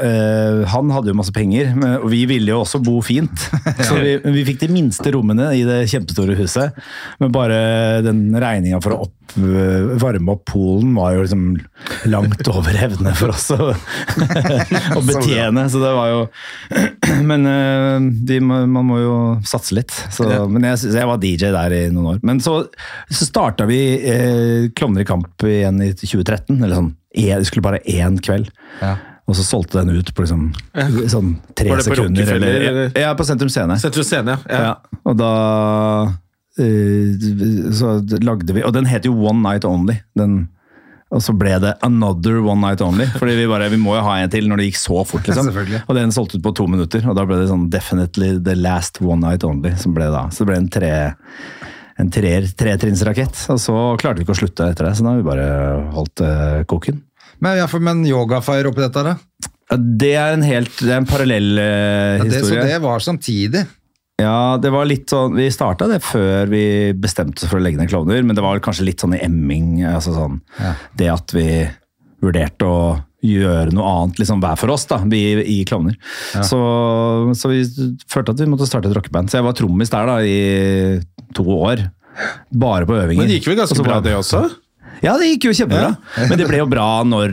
eh, 0.00 0.62
han 0.72 0.92
hadde 0.94 1.12
jo 1.12 1.18
masse 1.18 1.34
penger, 1.34 1.74
men, 1.76 1.98
og 2.00 2.08
vi 2.12 2.24
ville 2.30 2.54
jo 2.54 2.62
også 2.62 2.80
bo 2.84 2.98
fint. 3.04 3.48
Så 3.86 3.98
vi, 4.00 4.16
vi 4.24 4.46
fikk 4.48 4.62
de 4.64 4.70
minste 4.72 5.12
rommene 5.14 5.50
i 5.58 5.64
det 5.68 5.82
kjempestore 5.92 6.36
huset. 6.38 6.78
Men 7.20 7.34
bare 7.34 7.58
den 8.04 8.30
regninga 8.32 8.80
for 8.84 8.96
å 8.96 9.02
opp, 9.06 9.18
varme 10.02 10.34
opp 10.34 10.42
poolen 10.50 10.90
var 10.96 11.14
jo 11.16 11.22
liksom 11.24 11.44
langt 12.12 12.48
over 12.52 12.76
evne 12.84 13.14
for 13.16 13.32
oss 13.32 13.50
å, 13.54 13.70
å 14.98 15.04
betjene. 15.08 15.66
Så 15.72 15.82
det 15.82 15.92
var 15.96 16.10
jo 16.12 16.22
Men 17.30 17.46
eh, 17.48 18.08
de, 18.28 18.40
man 18.42 18.88
må 18.88 19.02
jo 19.02 19.16
satse 19.48 19.76
litt. 19.76 19.92
Så, 20.12 20.26
Men 20.48 20.70
jeg, 20.70 20.80
jeg 20.96 21.08
var 21.08 21.20
DJ 21.20 21.52
der 21.52 21.76
i 21.76 21.84
noen 21.92 22.14
år. 22.14 22.24
Men 22.24 22.40
så, 22.44 22.58
så 23.12 23.28
starta 23.28 23.68
vi 23.68 23.82
eh, 24.00 24.72
Klovner 24.76 25.04
i 25.04 25.08
kamp 25.08 25.44
igjen 25.48 25.80
i 25.84 25.92
2013. 25.92 26.56
Eller 26.56 26.80
sånn. 26.80 26.92
En- 27.14 27.38
Det 27.42 27.46
skulle 27.46 27.62
bare 27.62 27.80
én 27.86 28.18
kveld. 28.24 28.48
Ja. 28.80 28.96
Og 29.28 29.36
så 29.38 29.44
solgte 29.46 29.78
den 29.84 29.94
ut 29.96 30.08
på 30.14 30.24
liksom, 30.24 30.48
sånn 31.08 31.36
tre 31.54 31.70
Var 31.70 31.76
det 31.78 31.84
på 31.86 31.94
sekunder. 31.94 32.32
Eller, 32.34 32.60
eller? 32.68 32.88
ja, 32.98 33.12
på 33.14 33.24
Sentrum 33.24 33.48
Scene. 33.52 33.76
Sentrum 33.78 34.04
scene, 34.04 34.34
ja. 34.50 34.58
Ja, 34.62 34.72
og 35.06 35.16
da 35.20 35.28
uh, 36.58 37.72
så 37.72 37.92
lagde 38.22 38.52
vi 38.52 38.64
Og 38.66 38.72
den 38.74 38.84
het 38.90 39.06
jo 39.08 39.14
One 39.14 39.40
Night 39.44 39.64
Only. 39.64 40.00
Den, 40.18 40.48
og 41.12 41.20
så 41.24 41.34
ble 41.36 41.54
det 41.60 41.74
Another 41.84 42.40
One 42.42 42.60
Night 42.64 42.80
Only. 42.84 43.06
Fordi 43.20 43.36
vi 43.36 43.46
bare, 43.50 43.68
vi 43.72 43.76
må 43.80 43.94
jo 43.98 44.02
ha 44.06 44.18
en 44.22 44.30
til 44.32 44.48
når 44.48 44.62
det 44.62 44.70
gikk 44.72 44.80
så 44.80 45.02
fort. 45.06 45.26
liksom. 45.28 45.52
Og 45.88 45.94
den 45.96 46.12
solgte 46.14 46.38
ut 46.40 46.44
på 46.46 46.54
to 46.56 46.66
minutter, 46.66 47.04
og 47.08 47.16
da 47.18 47.24
ble 47.28 47.36
det 47.42 47.50
sånn 47.52 47.68
Definitely 47.72 48.38
The 48.42 48.56
Last 48.58 49.00
One 49.04 49.20
Night 49.20 49.44
Only. 49.44 49.74
som 49.76 49.92
ble 49.96 50.08
da. 50.12 50.26
Så 50.32 50.42
det 50.42 50.50
ble 50.50 50.60
en 50.64 50.70
tre 50.72 50.92
en 52.00 52.10
treer, 52.12 52.46
tretrinnsrakett. 52.58 53.44
Og 53.52 53.60
så 53.60 53.76
klarte 54.00 54.20
vi 54.20 54.26
ikke 54.26 54.36
å 54.36 54.40
slutte 54.42 54.70
etter 54.72 54.88
det, 54.88 54.94
så 54.96 55.04
da 55.04 55.12
har 55.12 55.20
vi 55.20 55.28
bare 55.28 55.48
holdt 55.96 56.24
uh, 56.24 56.62
koken. 56.70 57.02
Men, 57.42 57.58
ja, 57.58 57.68
for, 57.70 57.82
men 57.84 58.04
yogafire 58.06 58.70
oppi 58.70 58.84
dette, 58.84 59.04
da? 59.04 59.16
Ja, 59.72 59.78
Det 59.78 60.14
er 60.14 60.36
en 60.36 60.44
helt, 60.46 60.74
det 60.78 60.90
er 60.92 61.00
en 61.00 61.08
parallell 61.08 61.54
eh, 61.58 62.18
Ja, 62.20 62.26
det, 62.28 62.42
så 62.46 62.58
det 62.60 62.78
var 62.82 63.02
samtidig? 63.02 63.64
Ja, 64.20 64.58
det 64.62 64.70
var 64.70 64.86
litt 64.86 65.10
sånn 65.10 65.34
Vi 65.38 65.48
starta 65.54 65.88
det 65.90 66.02
før 66.04 66.50
vi 66.52 66.92
bestemte 66.94 67.42
oss 67.42 67.50
for 67.50 67.58
å 67.58 67.64
legge 67.64 67.80
ned 67.80 67.90
Klovner, 67.90 68.22
men 68.22 68.36
det 68.38 68.44
var 68.44 68.60
kanskje 68.62 68.86
litt 68.86 69.02
sånn 69.02 69.16
i 69.16 69.22
emming. 69.24 69.80
altså 69.88 70.14
sånn, 70.14 70.38
Ja. 70.60 70.74
Det 70.98 71.08
at 71.10 71.34
vi 71.34 71.46
vurderte 72.22 72.68
å 72.68 72.82
gjøre 73.22 73.72
noe 73.74 73.86
annet 73.86 74.20
liksom 74.22 74.42
hver 74.42 74.58
for 74.58 74.74
oss, 74.74 74.84
da, 74.90 74.98
vi 75.06 75.22
i 75.40 75.60
Klovner. 75.68 75.94
Så, 76.34 76.58
så 77.38 77.50
vi 77.52 77.62
følte 78.10 78.34
at 78.34 78.42
vi 78.42 78.50
måtte 78.50 78.68
starte 78.68 78.90
et 78.90 78.96
rockeband. 78.98 79.30
Så 79.30 79.38
jeg 79.38 79.46
var 79.46 79.56
trommis 79.58 79.92
der 79.92 80.10
da 80.10 80.18
i 80.26 81.00
to 81.36 81.46
år. 81.54 81.86
Bare 82.52 82.88
på 82.88 82.98
øvinger. 82.98 83.22
Men 83.22 83.30
det 83.30 83.40
gikk 83.40 83.52
vel 83.52 83.62
ganske 83.62 83.84
bra, 83.86 84.00
det 84.04 84.16
også? 84.18 84.42
Ja, 85.02 85.16
det 85.18 85.26
gikk 85.32 85.48
jo 85.48 85.52
kjempebra. 85.58 85.88
Men 86.30 86.38
det 86.38 86.46
ble 86.46 86.60
jo 86.60 86.66
bra 86.70 86.86
når 87.02 87.32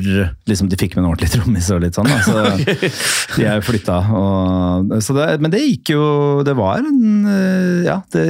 liksom, 0.49 0.71
de 0.71 0.77
fikk 0.79 0.95
med 0.97 1.03
en 1.03 1.09
ordentlig 1.11 1.29
trommis 1.35 1.67
og 1.75 1.83
litt 1.83 1.97
sånn. 1.99 2.09
Da. 2.09 2.17
Så 2.25 2.87
de 3.37 3.45
er 3.45 3.61
flytta. 3.65 3.99
Og, 4.17 4.95
så 5.05 5.13
det, 5.17 5.27
men 5.43 5.53
det 5.53 5.61
gikk 5.61 5.91
jo 5.93 6.03
Det 6.47 6.55
var 6.57 6.81
en 6.81 7.29
eh, 7.29 7.85
Ja, 7.85 7.99
det 8.15 8.25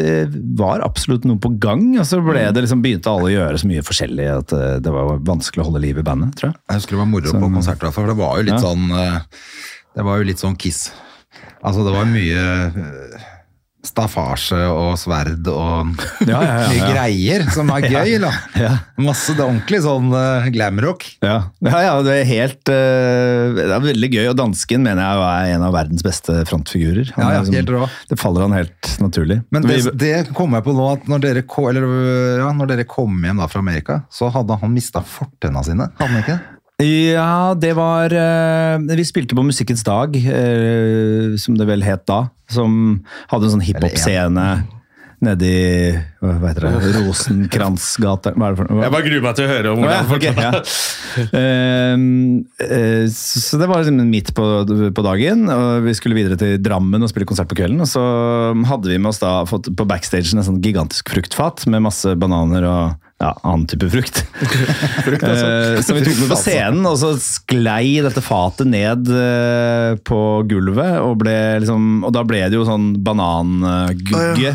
var 0.60 0.84
absolutt 0.86 1.24
noe 1.30 1.40
på 1.40 1.54
gang. 1.64 1.86
Og 2.02 2.06
så 2.10 2.20
ble 2.26 2.46
det 2.52 2.66
liksom, 2.66 2.84
begynte 2.84 3.12
alle 3.14 3.30
å 3.32 3.34
gjøre 3.34 3.62
så 3.64 3.70
mye 3.72 3.86
forskjellig 3.88 4.28
at 4.34 4.56
eh, 4.58 4.78
det 4.84 4.94
var 4.96 5.16
vanskelig 5.32 5.64
å 5.64 5.70
holde 5.72 5.84
liv 5.88 6.04
i 6.04 6.06
bandet, 6.06 6.36
tror 6.40 6.52
jeg. 6.52 6.60
Jeg 6.70 6.82
husker 6.82 6.98
det 6.98 7.04
var 7.06 7.12
moro 7.16 7.36
på 7.40 7.54
konsert, 7.56 7.88
for 7.96 8.12
det 8.12 8.20
var 8.20 8.40
jo 8.42 8.48
litt 8.50 8.58
Ja. 8.58 8.64
sånn 8.68 8.90
eh, 8.92 9.20
Det 9.96 10.04
var 10.08 10.20
jo 10.20 10.28
litt 10.28 10.44
sånn 10.44 10.60
Kiss. 10.60 10.90
Altså, 11.64 11.84
det 11.88 11.92
var 11.96 12.08
mye 12.08 12.44
staffasje 13.90 14.62
og 14.70 14.94
sverd 15.02 15.48
og 15.50 15.96
Ja, 16.28 16.40
ja, 16.44 16.56
ja, 16.62 16.70
mye 16.74 16.92
greier 16.94 17.48
som 17.54 17.72
er 17.74 17.90
gøy. 17.96 18.16
Da. 18.22 18.32
Ja. 18.60 18.74
Masse, 19.02 19.34
det 19.38 19.46
ordentlige 19.46 19.70
ordentlig 19.70 19.82
sånn 19.86 20.10
uh, 20.14 20.48
glamrock. 20.54 21.06
Ja. 21.24 21.38
ja, 21.64 21.82
ja, 21.86 21.94
det 22.06 22.16
er 22.22 22.28
helt 22.30 22.72
uh, 22.72 23.56
Det 23.56 23.66
er 23.68 23.84
veldig 23.84 24.10
gøy, 24.14 24.26
og 24.32 24.38
dansken 24.40 24.84
mener 24.86 25.04
jeg 25.04 25.24
er 25.30 25.56
en 25.58 25.66
av 25.68 25.76
verdens 25.76 26.06
beste 26.06 26.42
frontfigurer. 26.50 27.12
Han 27.16 27.24
Ja, 27.26 27.32
ja, 27.34 27.42
liksom- 27.44 27.60
helt 27.60 27.74
rå. 27.76 27.90
Det 28.10 28.20
faller 28.20 28.48
han 28.48 28.56
helt 28.58 28.92
naturlig. 29.04 29.42
Men 29.52 29.68
det, 29.68 29.82
det 30.00 30.14
kom 30.38 30.56
jeg 30.58 30.66
på 30.66 30.76
nå, 30.76 30.88
at 30.98 31.10
når 31.10 31.26
dere, 31.26 31.44
eller, 31.70 31.90
ja, 32.44 32.52
når 32.56 32.74
dere 32.74 32.88
kom 32.90 33.20
hjem 33.24 33.42
da 33.42 33.50
fra 33.52 33.60
Amerika, 33.64 34.02
så 34.12 34.32
hadde 34.34 34.58
han 34.62 34.74
mista 34.74 35.04
fortenna 35.06 35.64
sine. 35.66 35.92
Hadde 36.00 36.14
han 36.14 36.24
ikke 36.24 36.38
det? 36.40 36.56
Ja, 36.80 37.54
det 37.60 37.74
var 37.76 38.14
eh, 38.16 38.80
Vi 38.96 39.04
spilte 39.08 39.36
på 39.36 39.44
Musikkens 39.44 39.84
dag, 39.84 40.16
eh, 40.16 41.36
som 41.42 41.58
det 41.60 41.68
vel 41.68 41.84
het 41.84 42.06
da. 42.08 42.30
Som 42.50 43.02
hadde 43.28 43.50
en 43.50 43.58
sånn 43.58 43.66
hiphop-scene 43.68 44.46
nedi 45.20 45.52
Hva 46.24 46.38
heter 46.48 46.64
det? 46.64 46.92
Rosenkransgata 46.96 48.32
Hva 48.38 48.48
er 48.48 48.54
det 48.56 48.60
for 48.62 48.72
noe? 48.72 48.86
Jeg 48.86 48.94
bare 48.94 49.08
gruer 49.10 49.26
meg 49.26 49.36
til 49.36 49.44
å 49.46 49.50
høre 49.52 49.74
om 49.74 49.82
hvordan 49.84 50.08
folk 50.08 50.28
ja. 50.30 50.52
det. 50.56 50.62
eh, 51.42 53.04
Så 53.12 53.60
det 53.60 53.68
var 53.68 53.84
liksom 53.84 54.00
midt 54.14 54.32
på, 54.38 54.48
på 54.96 55.06
dagen, 55.06 55.44
og 55.52 55.84
vi 55.90 55.98
skulle 56.00 56.16
videre 56.18 56.40
til 56.40 56.56
Drammen 56.64 57.04
og 57.04 57.12
spille 57.12 57.28
konsert 57.28 57.52
på 57.52 57.60
kvelden. 57.60 57.84
Og 57.84 57.92
så 57.92 58.06
hadde 58.72 58.94
vi 58.94 59.02
med 59.02 59.12
oss 59.12 59.20
da 59.20 59.42
fått 59.50 59.68
på 59.76 59.88
backstagen 59.90 60.40
en 60.40 60.48
sånn 60.48 60.64
gigantisk 60.64 61.12
fruktfat 61.12 61.68
med 61.68 61.84
masse 61.90 62.16
bananer 62.20 62.72
og 62.72 63.09
ja, 63.20 63.34
annen 63.44 63.68
type 63.68 63.90
frukt. 63.92 64.24
Eh, 65.10 65.82
så 65.82 65.94
vi 65.96 66.04
tok 66.06 66.20
med 66.22 66.30
på 66.32 66.38
scenen, 66.40 66.86
og 66.88 66.96
så 67.02 67.12
sklei 67.20 68.00
dette 68.04 68.22
fatet 68.24 68.70
ned 68.70 69.10
eh, 69.12 69.98
på 70.06 70.20
gulvet, 70.50 71.00
og, 71.02 71.18
ble 71.24 71.36
liksom, 71.64 72.06
og 72.08 72.14
da 72.16 72.24
ble 72.28 72.44
det 72.48 72.60
jo 72.60 72.66
sånn 72.68 72.92
banangugge 73.04 74.54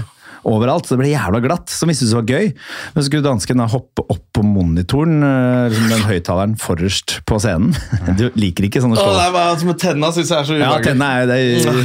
overalt, 0.49 0.87
så 0.87 0.95
det 0.97 1.03
ble 1.05 1.13
jævla 1.15 1.41
glatt, 1.45 1.69
som 1.73 1.89
vi 1.91 1.95
syntes 1.97 2.15
var 2.17 2.27
gøy. 2.29 2.51
Men 2.95 2.99
så 3.03 3.07
skulle 3.09 3.25
dansken 3.27 3.61
da 3.63 3.67
hoppe 3.71 4.05
opp 4.11 4.23
på 4.35 4.43
monitoren, 4.47 5.21
eh, 5.23 5.69
liksom 5.71 5.91
den 5.93 6.05
høyttaleren 6.09 6.55
forrest 6.61 7.21
på 7.29 7.39
scenen. 7.43 7.75
Du 8.19 8.27
liker 8.39 8.67
ikke 8.69 8.83
sånne 8.83 8.99
show? 8.99 9.13
nei, 9.15 9.29
men 9.31 9.41
altså, 9.43 9.65
som 9.69 9.75
tenna 9.79 10.11
syns 10.15 10.31
jeg 10.33 10.39
er 10.41 10.49
så 10.49 10.59
Ja, 10.59 10.73
tenna 10.83 11.11
er 11.15 11.21
jo 11.23 11.29
det. 11.31 11.39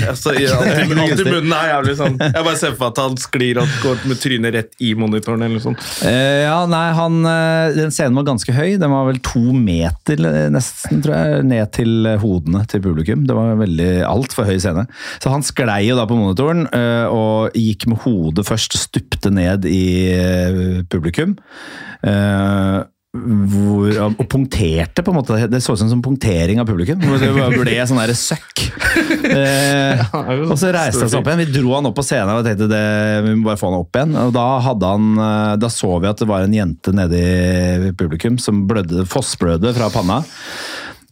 Altså, 0.09 0.33
i- 0.39 0.47
alltid, 0.49 0.97
alltid 1.05 1.29
munnen 1.29 1.53
er 1.55 1.69
jævlig 1.73 1.95
sånn 1.99 2.17
Jeg 2.19 2.43
bare 2.47 2.57
ser 2.59 2.73
for 2.73 2.85
meg 2.85 2.89
at 2.95 3.01
han 3.03 3.17
sklir 3.21 3.59
og 3.61 3.75
går 3.83 4.03
med 4.09 4.21
trynet 4.23 4.55
rett 4.57 4.73
i 4.81 4.93
monitoren. 4.97 5.43
eller 5.45 5.59
noe 5.59 5.65
sånt. 5.67 5.85
Eh, 6.09 6.41
ja, 6.47 6.57
nei, 6.69 6.85
han, 6.97 7.19
eh, 7.25 7.75
den 7.77 7.93
scenen 7.95 8.17
var 8.17 8.25
ganske 8.31 8.53
høy. 8.55 8.77
Den 8.81 8.91
var 8.91 9.05
vel 9.11 9.21
to 9.25 9.43
meter 9.53 10.17
nesten, 10.51 11.01
tror 11.05 11.15
jeg, 11.15 11.45
ned 11.49 11.71
til 11.77 12.09
hodene 12.21 12.65
til 12.69 12.81
publikum. 12.83 13.25
Det 13.29 13.35
var 13.37 13.55
veldig 13.61 13.89
altfor 14.09 14.49
høy 14.49 14.57
scene. 14.61 14.87
Så 15.21 15.29
han 15.33 15.45
sklei 15.45 15.83
jo 15.87 15.95
da 15.99 16.05
på 16.09 16.17
monitoren 16.17 16.65
eh, 16.73 17.05
og 17.13 17.53
gikk 17.57 17.85
med 17.91 18.01
hodet 18.05 18.45
først, 18.49 18.77
stupte 18.89 19.31
ned 19.33 19.67
i 19.69 19.83
eh, 20.13 20.63
publikum. 20.89 21.37
Eh, 22.05 22.79
hvor, 23.09 23.95
og 24.05 24.19
punkterte, 24.29 25.01
på 25.01 25.09
en 25.09 25.17
måte. 25.17 25.37
Det 25.49 25.63
så 25.65 25.73
ut 25.73 25.81
som 25.81 25.95
en 25.95 26.03
punktering 26.05 26.59
av 26.61 26.67
publikum. 26.69 26.99
Det 27.01 27.29
ble 27.55 27.77
sånn 27.89 28.01
derre 28.03 28.17
søkk. 28.17 28.67
Eh, 29.29 30.01
og 30.45 30.55
så 30.57 30.69
reiste 30.73 31.03
han 31.03 31.09
seg 31.11 31.19
opp 31.19 31.27
igjen. 31.29 31.41
Vi 31.41 31.55
dro 31.57 31.73
han 31.75 31.89
opp 31.89 31.97
på 31.97 32.05
scenen 32.05 32.37
og 32.37 32.45
tenkte 32.45 32.69
det, 32.69 32.83
vi 33.25 33.33
må 33.37 33.49
bare 33.49 33.59
få 33.61 33.71
han 33.71 33.79
opp 33.81 33.97
igjen. 33.97 34.13
Og 34.21 34.33
da, 34.35 34.45
han, 34.61 35.09
eh, 35.25 35.55
da 35.61 35.71
så 35.73 35.91
vi 35.97 36.09
at 36.09 36.21
det 36.21 36.29
var 36.29 36.45
en 36.45 36.53
jente 36.53 36.93
nede 36.95 37.23
i 37.89 37.93
publikum 37.97 38.37
som 38.41 38.63
blødde, 38.69 39.07
fossblødde 39.09 39.73
fra 39.77 39.89
panna. 39.93 40.21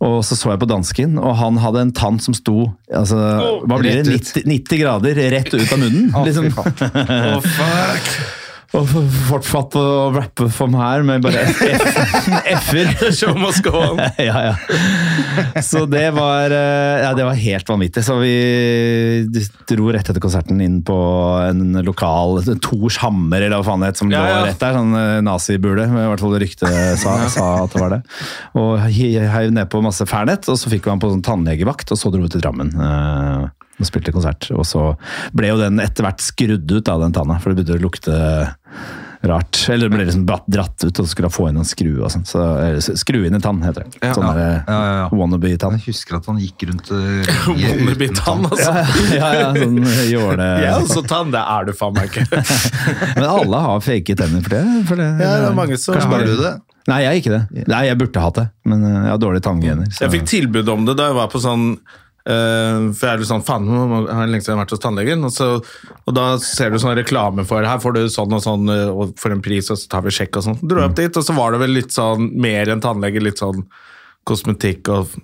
Og 0.05 0.19
så 0.25 0.35
så 0.37 0.51
jeg 0.53 0.61
på 0.61 0.69
dansken, 0.69 1.15
og 1.17 1.37
han 1.39 1.57
hadde 1.57 1.87
en 1.87 1.93
tann 1.95 2.19
som 2.21 2.35
sto 2.37 2.67
altså, 2.93 3.17
hva 3.65 3.79
blir 3.81 4.03
det, 4.03 4.19
90, 4.19 4.45
90 4.45 4.81
grader 4.83 5.21
rett 5.33 5.49
ut 5.55 5.71
av 5.73 5.79
munnen. 5.81 6.11
oh, 6.13 6.27
liksom. 6.27 6.51
oh, 6.53 7.47
faen. 7.57 8.43
Og 8.75 8.89
fortsatt 9.29 9.75
å 9.79 9.83
rappe 10.11 10.49
for 10.51 10.67
meg 10.67 10.81
her 10.83 11.03
med 11.07 11.23
bare 11.23 11.45
F-er. 11.47 12.89
Show 13.15 13.31
must 13.39 13.63
go 13.63 13.71
on. 13.79 14.01
ja, 14.19 14.41
ja. 14.49 14.55
Så 15.63 15.85
det 15.89 16.09
var, 16.15 16.51
eh, 16.51 17.03
ja, 17.05 17.13
det 17.15 17.23
var 17.29 17.37
helt 17.39 17.69
vanvittig. 17.71 18.03
Så 18.03 18.17
vi 18.19 18.33
dro 19.71 19.87
rett 19.95 20.09
etter 20.11 20.19
konserten 20.23 20.59
inn 20.63 20.81
på 20.87 20.97
en 21.47 21.79
lokal 21.87 22.41
Tors 22.63 22.99
Hammer, 23.03 23.45
eller 23.47 23.61
hva 23.61 23.69
faen 23.71 23.85
det 23.85 23.93
het, 23.93 24.01
som 24.01 24.11
Ja, 24.11 24.25
lå 24.25 24.43
rett 24.49 24.59
der. 24.61 24.75
Sånn 24.77 24.93
eh, 24.99 25.21
nazibule, 25.25 25.87
i 25.87 26.07
hvert 26.11 26.23
fall 26.25 26.37
ryktet 26.43 26.99
sa, 27.01 27.15
sa 27.37 27.47
at 27.63 27.73
det 27.77 27.83
var 27.85 27.95
det. 27.97 28.01
Og 28.59 28.73
he- 28.91 29.13
heiv 29.31 29.53
ned 29.55 29.71
på 29.71 29.81
masse 29.85 30.05
Fernet, 30.09 30.43
og 30.51 30.59
så 30.59 30.71
fikk 30.73 30.89
vi 30.89 30.93
han 30.95 31.01
på 31.03 31.13
sånn 31.15 31.23
tannlegevakt, 31.25 31.95
og 31.95 31.99
så 32.03 32.11
dro 32.13 32.25
vi 32.27 32.33
til 32.35 32.43
Drammen. 32.43 32.75
Eh, 33.77 33.81
og 33.81 33.89
spilte 33.89 34.13
konsert. 34.15 34.49
Og 34.57 34.65
så 34.65 34.87
ble 35.37 35.53
jo 35.53 35.59
den 35.61 35.79
etter 35.83 36.03
hvert 36.07 36.21
skrudd 36.25 36.71
ut 36.71 36.89
av 36.89 37.01
den 37.05 37.13
tanna, 37.13 37.39
for 37.39 37.53
det 37.53 37.61
begynte 37.63 37.77
å 37.79 37.85
lukte 37.85 38.17
rart. 39.27 39.63
Eller 39.69 39.89
det 39.89 39.95
ble 39.95 40.05
liksom 40.05 40.25
dratt 40.27 40.83
ut, 40.83 40.99
og 40.99 41.05
så 41.05 41.07
skulle 41.09 41.27
han 41.27 41.33
få 41.33 41.47
inn 41.49 41.57
en 41.57 41.65
skrue 41.67 42.03
og 42.05 42.11
sånn. 42.13 42.23
Så, 42.29 42.41
skru 42.99 43.23
inn 43.25 43.33
en 43.37 43.41
tann, 43.43 43.59
heter 43.65 43.83
det. 43.87 44.11
Sånn 44.13 44.23
Ja, 44.27 44.33
der, 44.37 44.41
ja, 44.67 44.77
ja, 44.77 44.93
ja. 45.01 45.07
wannabe-tann. 45.11 45.79
Jeg 45.79 45.87
husker 45.89 46.19
at 46.19 46.29
han 46.29 46.37
gikk 46.41 46.67
rundt 46.69 46.91
uh, 46.93 47.49
Wannabe-tann, 47.49 48.45
altså. 48.45 48.75
ja, 49.17 49.31
ja, 49.41 49.49
sånn 49.57 49.81
jåle... 50.11 50.47
Jeg 50.61 50.69
er 50.69 50.77
også 50.85 51.03
tann, 51.09 51.33
det 51.33 51.41
er 51.41 51.67
du 51.67 51.73
faen 51.77 51.97
meg 51.97 52.13
ikke. 52.13 52.43
Men 53.17 53.27
alle 53.31 53.63
har 53.67 53.83
fake 53.83 54.17
tenner 54.21 54.45
for 54.45 54.53
det. 54.57 54.63
For 54.91 55.01
det 55.01 55.09
Ja, 55.17 55.33
det 55.41 55.49
er 55.51 55.57
mange 55.65 55.81
som 55.81 55.97
Kanskje 55.97 56.13
bare 56.13 56.29
du 56.29 56.35
det? 56.45 56.53
Nei, 56.87 57.01
jeg 57.03 57.09
er 57.09 57.17
ikke 57.19 57.33
det. 57.35 57.63
Nei, 57.67 57.81
jeg 57.89 57.99
burde 57.99 58.21
hatt 58.23 58.37
det, 58.39 58.45
men 58.63 58.83
eh, 58.87 58.93
jeg 58.95 59.09
har 59.11 59.17
dårlige 59.19 59.43
tanngener. 59.43 59.89
så- 59.91 60.05
Jeg 60.05 60.13
fikk 60.13 60.29
tilbud 60.31 60.69
om 60.71 60.85
det 60.87 60.93
da 60.95 61.09
jeg 61.09 61.17
var 61.17 61.27
på 61.33 61.41
sånn 61.43 61.65
eh, 61.73 62.05
for 62.27 63.07
jeg 63.07 63.13
er 63.13 63.21
litt 63.21 63.29
sånn, 63.29 63.43
faen, 63.47 63.67
nå 63.69 63.85
har 64.09 64.25
jeg 64.25 64.31
lenge 64.33 64.43
siden 64.45 64.59
vært 64.59 64.73
hos 64.75 64.81
tannlegen, 64.83 65.23
og, 65.23 65.31
så, 65.31 65.47
og 66.03 66.15
da 66.17 66.25
ser 66.43 66.73
du 66.73 66.79
sånn 66.81 66.97
reklame 66.99 67.45
for, 67.47 67.63
her 67.63 67.79
får 67.83 67.95
du 67.95 68.01
sånn 68.11 68.35
og 68.35 68.43
sånn, 68.43 68.67
eh, 68.73 68.89
og 68.91 69.13
for 69.21 69.31
en 69.35 69.43
pris, 69.45 69.69
og 69.71 69.79
så 69.79 69.87
tar 69.93 70.03
vi 70.03 70.11
sjekk 70.17 70.41
og 70.41 70.47
sånn. 70.49 70.59
Dro 70.63 70.81
jeg 70.83 70.91
opp 70.91 70.97
dit, 70.99 71.21
og 71.21 71.23
så 71.23 71.37
var 71.37 71.55
det 71.55 71.61
vel 71.63 71.77
litt 71.79 71.95
sånn, 71.95 72.27
mer 72.35 72.73
enn 72.73 72.83
tannlege, 72.83 73.23
litt 73.23 73.39
sånn 73.39 73.63
kosmetikk 74.27 74.89
og 74.91 75.15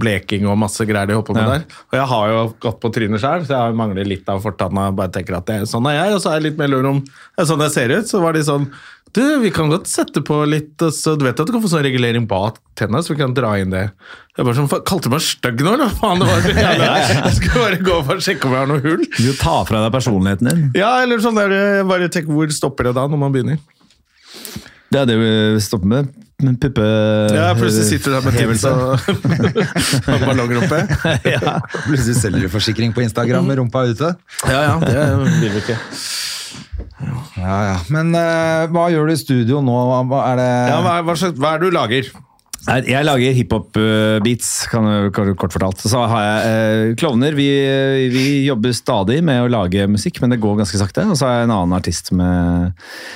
bleking 0.00 0.46
og 0.48 0.56
masse 0.56 0.80
greier 0.88 1.10
de 1.10 1.16
hopper 1.18 1.36
med 1.36 1.44
Ja. 1.44 1.50
der. 1.58 1.64
Og 1.90 1.96
jeg 1.98 2.06
har 2.08 2.28
jo 2.30 2.38
gått 2.64 2.80
på 2.80 2.90
trynet 2.94 3.20
selv, 3.20 3.44
så 3.44 3.58
jeg 3.58 3.76
mangler 3.76 4.08
litt 4.08 4.28
av 4.32 4.40
fortanna, 4.40 4.86
bare 4.96 5.12
tenker 5.12 5.36
at 5.36 5.44
det, 5.46 5.58
sånn 5.68 5.84
er 5.90 5.98
jeg, 6.06 6.14
og 6.14 6.22
så 6.22 6.30
er 6.30 6.40
jeg 6.40 6.46
litt 6.52 6.58
mer 6.58 6.68
lur 6.72 6.86
om, 6.88 7.02
sånn 7.36 7.60
jeg 7.66 7.74
ser 7.74 7.92
ut, 7.98 8.08
så 8.08 8.22
var 8.22 8.32
de 8.32 8.40
sånn, 8.46 8.70
du, 9.16 9.22
vi 9.42 9.50
kan 9.54 9.70
godt 9.72 9.88
sette 9.90 10.22
på 10.26 10.36
litt, 10.46 10.76
altså, 10.82 11.16
du 11.18 11.24
vet 11.26 11.40
at 11.40 11.48
du 11.48 11.52
kan 11.54 11.62
få 11.64 11.70
sånn 11.72 11.82
regulering 11.86 12.28
bak 12.30 12.60
tennene, 12.78 13.02
så 13.02 13.14
vi 13.14 13.18
kan 13.20 13.34
dra 13.36 13.52
inn 13.58 13.72
det. 13.74 13.88
Jeg 14.36 14.46
bare 14.46 14.56
sånn, 14.58 14.70
kalte 14.86 15.10
du 15.10 15.14
meg 15.16 15.24
stygg 15.26 15.64
nå, 15.66 15.74
eller? 15.76 15.90
Faen, 15.98 16.22
det 16.22 16.28
var 16.30 16.46
det 16.46 16.54
jævla, 16.64 16.92
jeg 17.00 17.34
skulle 17.40 17.64
bare 17.64 17.82
gå 17.90 17.98
for 18.06 18.20
å 18.22 18.24
sjekke 18.28 18.48
om 18.48 18.54
jeg 18.56 18.62
har 18.64 18.70
noe 18.70 18.84
hull. 18.86 19.04
Du 19.18 19.30
tar 19.40 19.66
fra 19.68 19.82
deg 19.84 19.92
personligheten 19.98 20.50
din. 20.52 20.64
Ja, 20.78 20.92
eller 21.02 21.22
sånn 21.24 21.38
der, 21.40 21.54
bare 21.90 22.08
tenk, 22.12 22.30
hvor 22.30 22.50
stopper 22.54 22.90
det 22.90 22.96
da 23.00 23.06
når 23.10 23.22
man 23.26 23.34
begynner? 23.34 23.60
Det 24.90 24.98
er 24.98 25.06
det 25.06 25.18
vi 25.20 25.30
stopper 25.62 25.86
med. 25.86 26.08
med 26.42 26.56
Puppe... 26.62 26.86
Ja, 27.34 27.50
plutselig 27.54 27.86
sitter 27.92 28.10
du 28.10 28.16
der 28.16 28.24
med 28.26 28.38
hevelse. 28.40 28.72
og, 28.74 30.22
ballonger 30.26 30.64
oppe. 30.64 30.80
ja. 31.30 31.58
Plutselig 31.84 32.16
selger 32.18 32.46
du 32.46 32.50
forsikring 32.50 32.94
på 32.96 33.04
Instagram 33.04 33.46
med 33.46 33.60
rumpa 33.62 33.84
ute. 33.90 34.14
Ja, 34.50 34.64
ja, 34.66 34.74
det 34.82 35.04
vil 35.44 35.54
vi 35.54 35.62
ikke. 35.62 35.78
Ja, 37.00 37.58
ja. 37.64 37.76
Men 37.92 38.12
uh, 38.12 38.66
hva 38.72 38.88
gjør 38.92 39.08
du 39.08 39.14
i 39.14 39.20
studio 39.20 39.62
nå? 39.64 39.76
Hva 40.10 40.24
er 40.32 40.40
det 40.40 40.50
Ja, 40.72 40.80
hva, 40.84 40.98
hva, 41.06 41.16
hva 41.16 41.54
er 41.54 41.62
det 41.62 41.70
du 41.70 41.76
lager? 41.76 42.10
Jeg 42.68 43.06
lager 43.06 43.32
hiphop-beats, 43.38 44.48
kan 44.68 44.84
kort 45.16 45.54
fortalt. 45.54 45.80
Så 45.80 46.02
har 46.10 46.24
jeg 46.26 46.50
eh, 46.50 46.94
klovner. 47.00 47.32
Vi, 47.38 47.48
vi 48.12 48.24
jobber 48.44 48.74
stadig 48.76 49.20
med 49.24 49.46
å 49.46 49.48
lage 49.50 49.86
musikk, 49.88 50.20
men 50.20 50.34
det 50.34 50.40
går 50.42 50.58
ganske 50.60 50.80
sakte. 50.80 51.06
Og 51.08 51.16
så 51.16 51.26
har 51.26 51.38
jeg 51.38 51.48
en 51.48 51.54
annen 51.56 51.76
artist 51.78 52.12
med, 52.12 52.74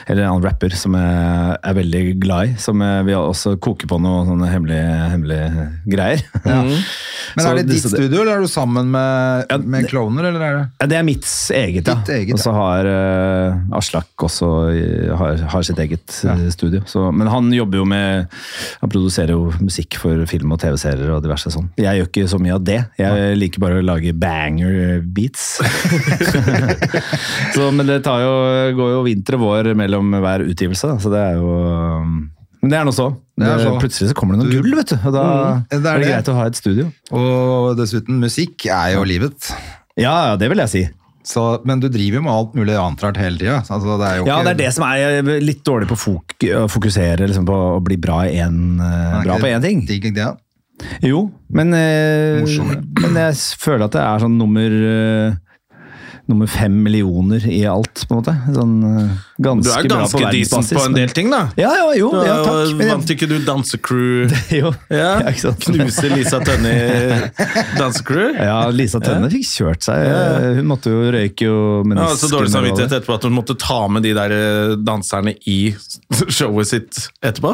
eller 0.09 0.25
en 0.25 0.31
annen 0.33 0.47
rapper 0.49 0.73
som 0.79 0.97
jeg 0.97 1.59
er 1.61 1.77
veldig 1.77 2.03
glad 2.25 2.55
i. 2.55 2.57
Som 2.65 2.81
jeg, 2.85 3.05
vi 3.11 3.19
også 3.19 3.57
koker 3.61 3.91
på 3.91 4.01
noen 4.01 4.33
sånne 4.33 4.49
hemmelige, 4.49 4.97
hemmelige 5.13 5.69
greier. 5.93 6.25
Men 7.35 7.45
Så 7.45 7.51
er 7.51 7.59
det 7.61 7.65
ditt 7.71 7.85
studio, 7.85 8.21
eller 8.23 8.39
er 8.39 8.45
du 8.45 8.51
sammen 8.51 8.91
med, 8.93 9.47
Ja, 9.51 9.59
med 9.59 9.89
klovner? 9.91 10.29
Eller 10.29 10.45
er 10.45 10.57
det? 10.59 10.65
Ja, 10.81 10.89
Det 10.93 10.99
er 10.99 11.07
mitt 11.07 11.29
eget, 11.57 11.89
ja. 11.89 11.97
Eget, 12.09 12.33
ja. 12.33 12.37
Og 12.37 12.43
så 12.43 12.53
har 12.55 12.89
eh, 12.89 13.77
Aslak 13.79 14.25
også 14.29 14.51
eh, 14.73 15.13
har, 15.19 15.41
har 15.53 15.67
sitt 15.67 15.81
eget 15.83 16.19
eh, 16.29 16.45
studio. 16.55 16.85
Så, 16.91 17.07
men 17.13 17.31
han 17.33 17.51
jobber 17.55 17.81
jo 17.81 17.87
med 17.89 18.29
Han 18.83 18.93
produserer 18.93 19.34
jo 19.35 19.51
musikk 19.61 19.99
for 20.01 20.25
film 20.31 20.55
og 20.57 20.61
TV-serier 20.63 21.11
og 21.15 21.23
diverse 21.25 21.51
sånn. 21.53 21.69
Jeg 21.81 22.01
gjør 22.01 22.09
ikke 22.11 22.27
så 22.33 22.39
mye 22.43 22.55
av 22.57 22.63
det. 22.67 22.79
Jeg 22.99 23.37
liker 23.41 23.63
bare 23.65 23.81
å 23.83 23.85
lage 23.85 24.15
banger 24.17 25.03
beats. 25.15 25.59
så, 27.55 27.69
men 27.75 27.87
det 27.89 28.01
tar 28.07 28.23
jo, 28.25 28.33
går 28.79 28.95
jo 28.97 29.03
vinter 29.07 29.39
og 29.39 29.45
vår 29.47 29.71
mellom 29.79 30.15
hver 30.25 30.45
utgivelse, 30.49 30.91
da. 30.95 30.97
så 31.03 31.13
det 31.13 31.21
er 31.21 31.39
jo 31.41 31.53
Men 32.65 32.73
det 32.73 32.79
er 32.81 32.89
nå 32.89 32.95
så. 32.97 33.11
Så. 33.35 33.71
Plutselig 33.83 34.11
så 34.13 34.17
kommer 34.17 34.37
det 34.39 34.45
noe 34.45 34.51
Du- 34.53 34.61
gull, 34.63 34.77
vet 34.79 34.93
du. 34.95 34.97
Og 35.05 35.13
da 35.13 35.25
Mm, 35.25 35.65
det 35.69 35.79
er 35.81 35.95
er 35.95 35.99
det 36.05 36.09
greit 36.09 36.29
å 36.31 36.35
ha 36.39 36.45
et 36.49 36.57
studio. 36.57 36.87
Og 37.13 37.77
dessuten, 37.77 38.21
musikk 38.23 38.67
er 38.71 38.95
jo 38.95 39.03
livet. 39.05 39.51
Ja, 39.99 40.31
ja, 40.31 40.37
det 40.41 40.49
vil 40.51 40.59
jeg 40.63 40.71
si. 40.73 40.85
Så, 41.25 41.43
men 41.65 41.81
du 41.81 41.89
driver 41.89 42.19
jo 42.19 42.23
med 42.27 42.33
alt 42.35 42.55
mulig 42.59 42.75
annet 42.77 43.01
rart 43.03 43.17
hele 43.17 43.39
tida. 43.41 43.61
Altså, 43.65 43.95
Ja, 43.99 44.23
ikke- 44.23 44.45
det 44.45 44.51
er 44.55 44.59
det 44.61 44.73
som 44.75 44.85
er 44.85 45.23
er 45.25 45.41
litt 45.41 45.63
dårlig 45.65 45.89
på 45.89 45.97
fok 45.97 46.35
å 46.45 46.67
fokusere 46.69 47.27
liksom, 47.27 47.47
på 47.49 47.57
å 47.79 47.83
bli 47.83 47.97
bra, 47.97 48.23
i 48.29 48.37
en, 48.45 48.79
eh, 48.81 49.23
bra 49.25 49.39
på 49.41 49.49
én 49.49 49.63
ting. 49.63 49.87
digg 49.87 50.13
det? 50.15 50.37
Jo, 51.03 51.31
men, 51.51 51.73
eh, 51.73 52.43
men 53.01 53.15
jeg 53.15 53.35
føler 53.63 53.85
at 53.85 53.93
det 53.93 54.03
er 54.03 54.19
sånn 54.19 54.37
nummer 54.37 54.69
eh, 54.69 55.35
nummer 56.27 56.47
fem 56.49 56.73
millioner 56.83 57.43
i 57.53 57.59
alt, 57.69 58.07
på 58.09 58.15
en 58.15 58.21
måte. 58.23 58.33
Sånn 58.55 58.75
eh, 58.89 59.09
ganske 59.45 59.65
Du 59.67 59.71
er 59.75 59.89
bra 59.91 59.99
ganske 60.05 60.31
decent 60.33 60.71
på 60.73 60.85
en 60.87 60.95
del 60.97 61.11
ting, 61.13 61.29
da. 61.33 61.41
Ja, 61.61 61.69
ja, 61.77 61.91
jo, 61.99 62.07
ja, 62.25 62.37
takk. 62.47 62.71
Men 62.79 62.89
Vant 62.95 63.11
ikke 63.13 63.29
du 63.29 63.35
dansecrew? 63.45 64.31
Jo, 64.61 64.71
Ja. 64.89 65.11
ja, 65.21 65.33
ikke 65.35 65.43
sant? 65.51 65.67
Knuser 65.69 66.15
Lisa 66.17 66.41
Tønne 66.41 66.73
i 66.73 67.19
dansecrew? 67.81 68.31
Ja, 68.39 68.57
Lisa 68.73 69.03
Tønne 69.05 69.29
fikk 69.33 69.45
kjørt 69.51 69.85
seg. 69.85 70.07
Hun 70.61 70.71
måtte 70.71 70.95
jo 70.95 71.03
røyke 71.13 71.45
jo 71.51 71.59
Ja, 71.83 71.89
menisken. 71.93 72.21
så 72.25 72.33
dårlig 72.33 72.55
samvittighet 72.55 72.97
etterpå 73.01 73.19
at 73.19 73.29
hun 73.29 73.37
måtte 73.37 73.59
ta 73.61 73.83
med 73.93 74.07
de 74.09 74.15
der 74.17 74.35
eh, 74.39 74.75
danserne 74.81 75.37
i 75.51 75.59
showet 76.39 76.71
sitt 76.73 77.03
etterpå. 77.21 77.53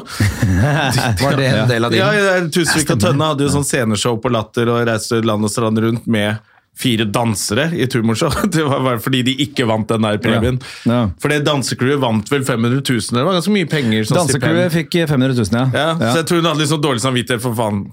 Var 1.24 1.36
det 1.42 1.50
en 1.56 1.68
del 1.74 1.84
av 1.90 1.94
Ja, 1.98 2.12
din? 2.14 2.24
ja, 2.30 2.38
Tusvik 2.54 2.94
og 2.94 3.02
Tønne 3.02 3.32
hadde 3.32 3.46
jo 3.48 3.52
sånn 3.58 3.66
sceneshow 3.66 4.20
på 4.22 4.30
Latter 4.32 4.70
og 4.70 4.84
reiste 4.88 5.18
land 5.26 5.44
og 5.46 5.52
strand 5.52 5.78
rundt 5.82 6.06
med 6.10 6.38
fire 6.80 7.04
dansere 7.12 7.68
i 7.76 7.86
tumorshow. 7.90 8.32
Det 8.54 8.64
var 8.66 8.80
bare 8.86 9.00
fordi 9.04 9.22
de 9.28 9.34
ikke 9.46 9.66
vant 9.68 9.88
den 9.90 10.06
der 10.06 10.18
premien. 10.22 10.60
Ja. 10.88 10.92
Ja. 10.92 11.00
For 11.20 11.32
det 11.32 11.42
dansecrewet 11.46 12.00
vant 12.02 12.30
vel 12.32 12.44
500 12.48 12.80
000, 12.80 13.08
det 13.18 13.24
var 13.26 13.36
ganske 13.38 13.54
mye 13.54 13.68
penger. 13.70 14.08
Dansecrewet 14.10 14.72
fikk 14.74 14.98
500 15.10 15.36
000, 15.36 15.50
ja. 15.52 15.66
Ja, 15.76 15.88
Så 16.14 16.22
jeg 16.22 16.30
tror 16.30 16.40
hun 16.42 16.50
hadde 16.52 16.64
litt 16.64 16.72
sånn 16.72 16.84
dårlig 16.84 17.04
samvittighet 17.04 17.44
for 17.44 17.56
faen. 17.58 17.84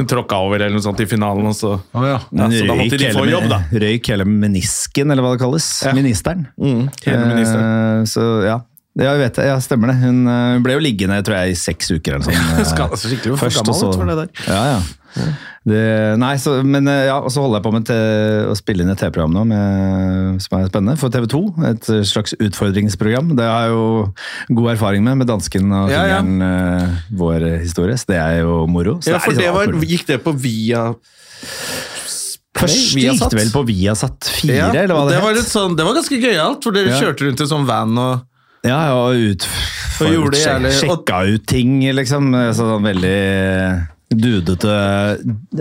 Hun 0.00 0.08
tråkka 0.08 0.38
over 0.40 0.62
eller 0.62 0.72
noe 0.78 0.80
sånt 0.84 1.00
i 1.04 1.06
finalen, 1.10 1.44
og 1.50 1.52
så, 1.58 1.74
Å, 1.76 2.02
ja. 2.06 2.16
ja, 2.32 2.46
så 2.48 2.64
da 2.70 2.76
måtte 2.78 2.96
de 3.02 3.10
få 3.12 3.26
jobb, 3.28 3.50
da. 3.52 3.58
Røyk 3.82 4.08
hele 4.14 4.24
menisken, 4.24 5.12
eller 5.12 5.26
hva 5.26 5.34
det 5.34 5.42
kalles. 5.42 5.66
Ja. 5.84 5.92
Ministeren. 5.98 6.46
Mm, 6.56 6.86
hele 7.04 7.26
ministeren. 7.28 7.66
Eh, 8.00 8.06
så 8.08 8.28
ja. 8.46 8.56
Ja, 8.98 9.12
jeg 9.12 9.20
vet 9.20 9.36
det. 9.38 9.44
Ja, 9.46 9.58
stemmer 9.62 9.92
det. 9.92 9.98
Hun 10.00 10.24
eh, 10.26 10.56
ble 10.64 10.74
jo 10.74 10.80
liggende 10.82 11.20
tror 11.24 11.36
jeg, 11.38 11.52
i 11.52 11.58
seks 11.58 11.92
uker 11.92 12.16
eller 12.16 12.32
eh, 12.34 12.64
Skal- 12.66 12.88
altså, 12.90 13.10
skikkelig 13.12 13.36
for 13.36 13.44
først, 13.46 13.60
gammel 13.60 13.92
ut 13.92 14.00
for 14.00 14.10
det 14.10 14.16
der. 14.22 14.32
Ja, 14.48 14.62
ja. 14.72 14.80
Det, 15.66 16.16
nei, 16.16 16.34
så, 16.40 16.54
men 16.64 16.86
eh, 16.88 17.06
ja, 17.10 17.18
og 17.20 17.28
så 17.34 17.42
holder 17.44 17.58
jeg 17.60 17.64
på 17.66 17.72
med 17.74 17.90
å 18.48 18.54
spille 18.56 18.84
inn 18.84 18.92
et 18.94 18.98
TV-program 19.02 19.34
nå 19.34 19.42
med, 19.50 20.38
som 20.40 20.56
er 20.60 20.70
spennende, 20.70 20.94
for 21.00 21.12
TV 21.12 21.26
2. 21.28 21.40
Et 21.68 21.90
slags 22.08 22.32
utfordringsprogram. 22.40 23.34
Det 23.36 23.44
har 23.44 23.66
jeg 23.68 23.74
jo 23.74 24.56
god 24.62 24.70
erfaring 24.76 25.04
med, 25.04 25.20
med 25.20 25.28
dansken 25.28 25.68
og 25.72 25.90
Ja, 25.92 26.06
ja. 26.08 26.20
fingeren, 26.22 26.40
eh, 26.46 27.02
vår 27.20 27.48
historie. 27.60 27.98
Så 28.00 28.08
det 28.14 28.20
er 28.22 28.40
jo 28.44 28.62
moro. 28.70 28.96
Så 29.04 29.12
Ja, 29.12 29.18
for 29.20 29.34
liksom 29.36 29.44
det 29.44 29.52
var, 29.58 29.90
gikk 29.92 30.06
det 30.08 30.20
på 30.24 30.32
via 30.40 30.86
Først 32.60 32.96
gikk 32.98 33.20
det 33.30 33.38
vel 33.38 33.52
på 33.54 33.62
Viasat 33.68 34.26
4, 34.42 34.56
Ja, 34.56 34.66
eller 34.74 34.92
hva 34.96 35.04
det, 35.06 35.12
det, 35.14 35.20
het. 35.20 35.24
var 35.24 35.36
litt 35.38 35.48
sånn, 35.52 35.76
det 35.78 35.84
var 35.86 35.94
ganske 35.96 36.18
gøyalt, 36.20 36.64
for 36.66 36.76
dere 36.76 36.90
Ja. 36.90 36.98
kjørte 37.00 37.24
rundt 37.28 37.40
i 37.40 37.46
sånn 37.48 37.64
van 37.68 37.94
og 37.98 38.26
Ja, 38.66 38.80
ja, 38.90 38.96
og 38.98 39.14
ut 39.16 39.46
Og 40.00 40.10
gjorde 40.12 40.36
sjek- 40.36 40.66
Sjekka 40.80 41.20
ut 41.32 41.46
ting, 41.48 41.80
liksom. 41.96 42.32
Så 42.52 42.66
sånn 42.66 42.84
veldig 42.84 43.86
dudete 44.10 44.72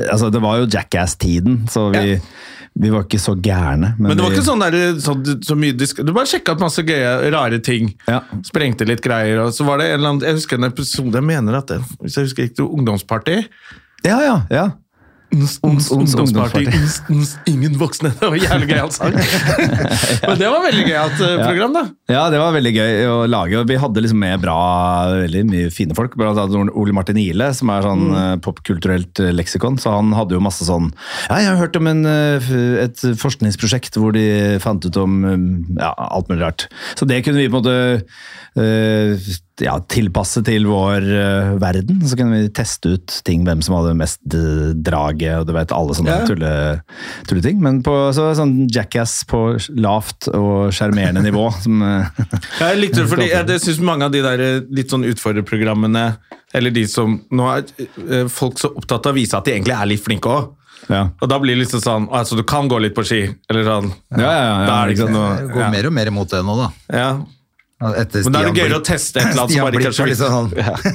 Altså, 0.10 0.30
det 0.34 0.42
var 0.42 0.58
jo 0.62 0.68
Jackass-tiden, 0.74 1.68
så 1.70 1.90
vi, 1.94 2.14
Ja. 2.16 2.20
vi 2.80 2.90
var 2.94 3.04
ikke 3.06 3.20
så 3.22 3.36
gærne. 3.36 3.94
Men 4.00 4.16
det 4.18 4.24
var 4.24 4.32
ikke 4.34 4.46
sånn 4.48 4.64
der, 4.64 4.78
så, 5.04 5.14
så 5.46 5.56
mye 5.60 5.76
disk 5.78 6.02
Du 6.06 6.14
bare 6.16 6.26
sjekka 6.30 6.56
ut 6.58 6.64
masse 6.64 6.82
gøye, 6.86 7.32
rare 7.34 7.60
ting. 7.60 7.94
Ja. 8.08 8.22
Sprengte 8.46 8.88
litt 8.88 9.02
greier. 9.06 9.44
Og 9.46 9.54
så 9.54 9.66
var 9.68 9.78
det 9.82 9.90
en 9.92 10.00
eller 10.00 10.10
annen 10.16 10.26
Jeg 10.28 10.40
husker 10.40 10.58
en 10.58 10.70
episode 10.70 11.14
Jeg 11.20 11.28
mener 11.30 11.60
at 11.60 11.68
det, 11.68 11.80
Hvis 12.02 12.18
jeg 12.18 12.30
husker 12.30 12.48
riktig, 12.48 12.66
Ungdomsparty. 12.66 13.42
Ja, 14.06 14.22
ja, 14.24 14.38
ja. 14.50 14.68
Uns, 15.30 15.60
uns, 15.62 15.92
ungdomsparty. 15.92 16.66
ungdomsparty. 16.66 16.78
Uns, 16.82 16.96
uns, 17.14 17.32
ingen 17.46 17.76
voksne. 17.78 18.10
Det 18.18 18.30
var 18.32 18.38
jævlig 18.40 18.70
gøyalt 18.72 18.96
sang. 18.96 19.14
Men 20.30 20.40
det 20.42 20.50
var 20.50 20.64
veldig 20.64 20.86
gøyalt 20.88 21.22
eh, 21.22 21.34
program, 21.44 21.76
da. 21.76 21.84
Ja, 22.10 22.24
det 22.34 22.40
var 22.42 22.56
veldig 22.56 22.72
gøy 22.74 23.04
å 23.06 23.18
lage. 23.30 23.62
Vi 23.70 23.78
hadde 23.84 24.04
liksom 24.04 24.22
med 24.24 24.42
bra, 24.42 24.58
veldig 25.28 25.44
mye 25.52 25.74
fine 25.74 25.98
folk. 25.98 26.18
Blant 26.18 26.42
annet 26.42 26.74
Ole 26.74 26.96
Martin 26.98 27.20
Ihle, 27.22 27.52
som 27.58 27.70
er 27.74 27.86
sånn 27.86 28.08
mm. 28.10 28.42
popkulturelt 28.46 29.22
eh, 29.22 29.30
leksikon. 29.36 29.78
Så 29.82 29.94
han 29.94 30.16
hadde 30.18 30.38
jo 30.38 30.42
masse 30.44 30.66
sånn 30.66 30.90
Ja, 31.28 31.38
jeg 31.44 31.52
har 31.52 31.62
hørt 31.62 31.78
om 31.78 31.92
en, 31.92 32.02
eh, 32.10 32.50
et 32.88 33.06
forskningsprosjekt 33.22 34.02
hvor 34.02 34.18
de 34.18 34.26
fant 34.64 34.82
ut 34.82 35.02
om 35.04 35.22
eh, 35.30 35.38
ja, 35.78 35.94
alt 36.10 36.34
mulig 36.34 36.42
rart. 36.48 36.70
Så 36.98 37.06
det 37.10 37.22
kunne 37.28 37.44
vi 37.44 37.52
på 37.52 37.62
en 37.62 37.62
måte 37.62 37.78
eh, 38.58 39.30
ja, 39.64 39.76
tilpasse 39.92 40.42
til 40.48 40.66
vår 40.70 41.06
uh, 41.10 41.54
verden. 41.62 42.00
Så 42.08 42.18
kunne 42.20 42.40
vi 42.44 42.50
teste 42.56 42.94
ut 42.96 43.16
ting, 43.28 43.44
hvem 43.48 43.62
som 43.66 43.76
hadde 43.80 43.96
mest 44.00 44.20
draget, 44.30 45.40
og 45.42 45.48
du 45.50 45.54
vet 45.56 45.74
alle 45.76 45.96
sånne 45.98 46.16
Ja. 46.22 46.26
tulle, 46.30 46.52
tulleting. 47.30 47.60
Men 47.64 47.82
på 47.86 47.94
så 48.16 48.30
sånn 48.38 48.68
jackass 48.72 49.24
på 49.30 49.42
lavt 49.80 50.30
og 50.34 50.72
sjarmerende 50.76 51.24
nivå. 51.26 51.48
Som, 51.64 51.82
eh, 51.84 52.22
Jeg 52.62 52.80
likte 52.82 53.02
det 53.04 53.10
fordi 53.12 53.30
jeg, 53.32 53.48
jeg 53.56 53.64
synes 53.66 53.82
mange 53.92 54.08
av 54.08 54.12
de 54.16 54.22
der 54.26 54.40
eh, 54.46 54.62
litt 54.70 54.92
sånn 54.94 55.04
utfordrerprogrammene, 55.10 56.06
eller 56.54 56.74
de 56.74 56.86
som 56.90 57.20
Nå 57.32 57.50
er 57.54 58.28
folk 58.34 58.58
så 58.58 58.72
opptatt 58.74 59.06
av 59.06 59.14
å 59.14 59.20
vise 59.20 59.38
at 59.38 59.46
de 59.46 59.54
egentlig 59.54 59.76
er 59.76 59.90
litt 59.92 60.02
flinke 60.06 60.32
òg. 60.34 60.48
ja. 60.90 61.04
Og 61.22 61.30
da 61.30 61.38
blir 61.42 61.54
det 61.54 61.66
liksom 61.66 61.82
sånn 61.84 62.08
Altså, 62.16 62.38
du 62.40 62.44
kan 62.48 62.70
gå 62.72 62.80
litt 62.82 62.96
på 62.98 63.04
ski, 63.06 63.20
eller 63.52 63.68
sånn. 63.68 63.92
Ja, 64.16 64.24
ja, 64.24 64.46
ja, 64.48 64.56
Da 64.66 64.78
er 64.82 64.88
det 64.88 64.96
ikke 64.96 65.10
ikke 65.10 65.20
sant? 65.20 65.44
Det 65.44 65.54
går 65.54 65.70
mer 65.76 65.90
og 65.92 65.94
mer 66.00 66.08
imot 66.14 66.30
det 66.34 66.42
nå, 66.48 66.56
da. 66.58 66.70
Ja. 66.96 67.10
Etter 67.80 68.26
Men 68.28 68.34
da 68.36 68.40
er 68.44 68.50
det 68.50 68.60
gøyere 68.60 68.76
å 68.76 68.84
teste 68.84 69.22
et 69.22 69.30
eller 69.30 69.46
annet 69.46 69.54
som 69.56 69.62
bare 69.64 69.78
Blipp 69.78 69.86
ikke 69.86 69.90
er 69.90 69.96
så 69.96 70.04
var 70.04 70.10
liksom 70.10 70.34
sånn, 70.36 70.50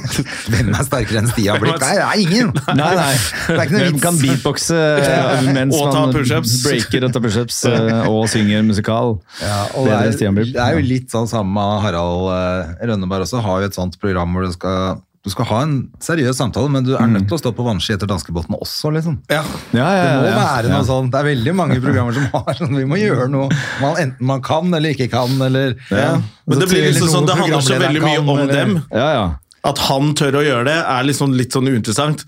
Hvem 0.53 0.67
er 0.69 0.83
sterkere 0.85 1.21
enn 1.23 1.29
Stian 1.31 1.63
Blipp? 1.63 1.79
Nei, 1.81 1.93
det 1.97 2.03
er 2.05 2.19
ingen! 2.21 2.51
Nei, 2.77 2.89
nei. 2.99 3.07
Det 3.15 3.55
er 3.55 3.63
ikke 3.63 3.73
noe 3.73 3.87
Hvem 3.87 3.97
kan 4.03 4.19
beatboxe 4.19 4.77
eh, 5.07 5.47
mens 5.55 5.79
Og 5.79 5.89
ta 5.89 6.03
man 6.03 6.13
pushups. 6.13 6.53
breaker 6.67 7.07
og 7.07 7.15
tar 7.15 7.25
pushups 7.25 7.57
eh, 7.71 8.05
og 8.05 8.29
synger 8.29 8.61
musikal? 8.69 9.15
Ja, 9.41 9.57
og 9.73 9.89
det 9.89 9.97
er, 9.97 10.37
det 10.45 10.61
er 10.67 10.77
jo 10.77 10.85
litt 10.85 11.09
sånn 11.15 11.25
samme 11.31 11.55
med 11.57 11.81
Harald 11.87 12.29
eh, 12.35 12.85
Rønneberg 12.91 13.25
også, 13.25 13.41
har 13.41 13.65
jo 13.65 13.71
et 13.71 13.79
sånt 13.81 13.97
program 14.01 14.37
hvor 14.37 14.45
du 14.45 14.53
skal, 14.53 15.01
du 15.25 15.31
skal 15.33 15.47
ha 15.49 15.59
en 15.65 15.71
seriøs 16.05 16.37
samtale, 16.37 16.69
men 16.69 16.85
du 16.85 16.91
er 16.95 17.07
nødt 17.09 17.25
til 17.25 17.33
å 17.35 17.41
stå 17.41 17.51
på 17.57 17.63
vannski 17.65 17.95
etter 17.95 18.09
danskebåten 18.09 18.53
også, 18.59 18.91
liksom. 18.93 19.15
ja. 19.33 19.41
Ja, 19.73 19.87
ja, 19.97 20.03
Det 20.21 20.33
må 20.35 20.43
være 20.45 20.69
noe 20.69 20.85
sånn. 20.85 21.07
Det 21.09 21.17
er 21.19 21.27
veldig 21.31 21.55
mange 21.57 21.79
programmer 21.81 22.13
som 22.13 22.27
har 22.35 22.59
sånn, 22.59 22.75
vi 22.77 22.85
må 22.85 22.99
gjøre 23.01 23.25
noe 23.33 23.49
man 23.81 23.97
enten 24.03 24.29
man 24.29 24.43
kan 24.45 24.69
eller 24.69 24.93
ikke 24.93 25.09
kan, 25.11 25.33
eller 25.41 25.73
Ja. 25.89 26.19
Men 26.45 26.61
det 26.61 26.69
blir 26.69 26.85
liksom 26.91 27.09
sånn, 27.09 27.25
det 27.25 27.39
handler 27.41 27.65
så 27.65 27.79
veldig 27.81 28.03
mye 28.05 28.19
om 28.21 28.29
eller- 28.37 28.53
dem. 28.53 28.75
Ja, 28.93 29.09
ja. 29.17 29.25
At 29.65 29.79
han 29.89 30.13
tør 30.13 30.37
å 30.37 30.43
gjøre 30.45 30.65
det, 30.69 30.77
er 30.77 31.03
liksom 31.09 31.33
litt 31.33 31.51
sånn 31.57 31.65
uinteressant. 31.65 32.21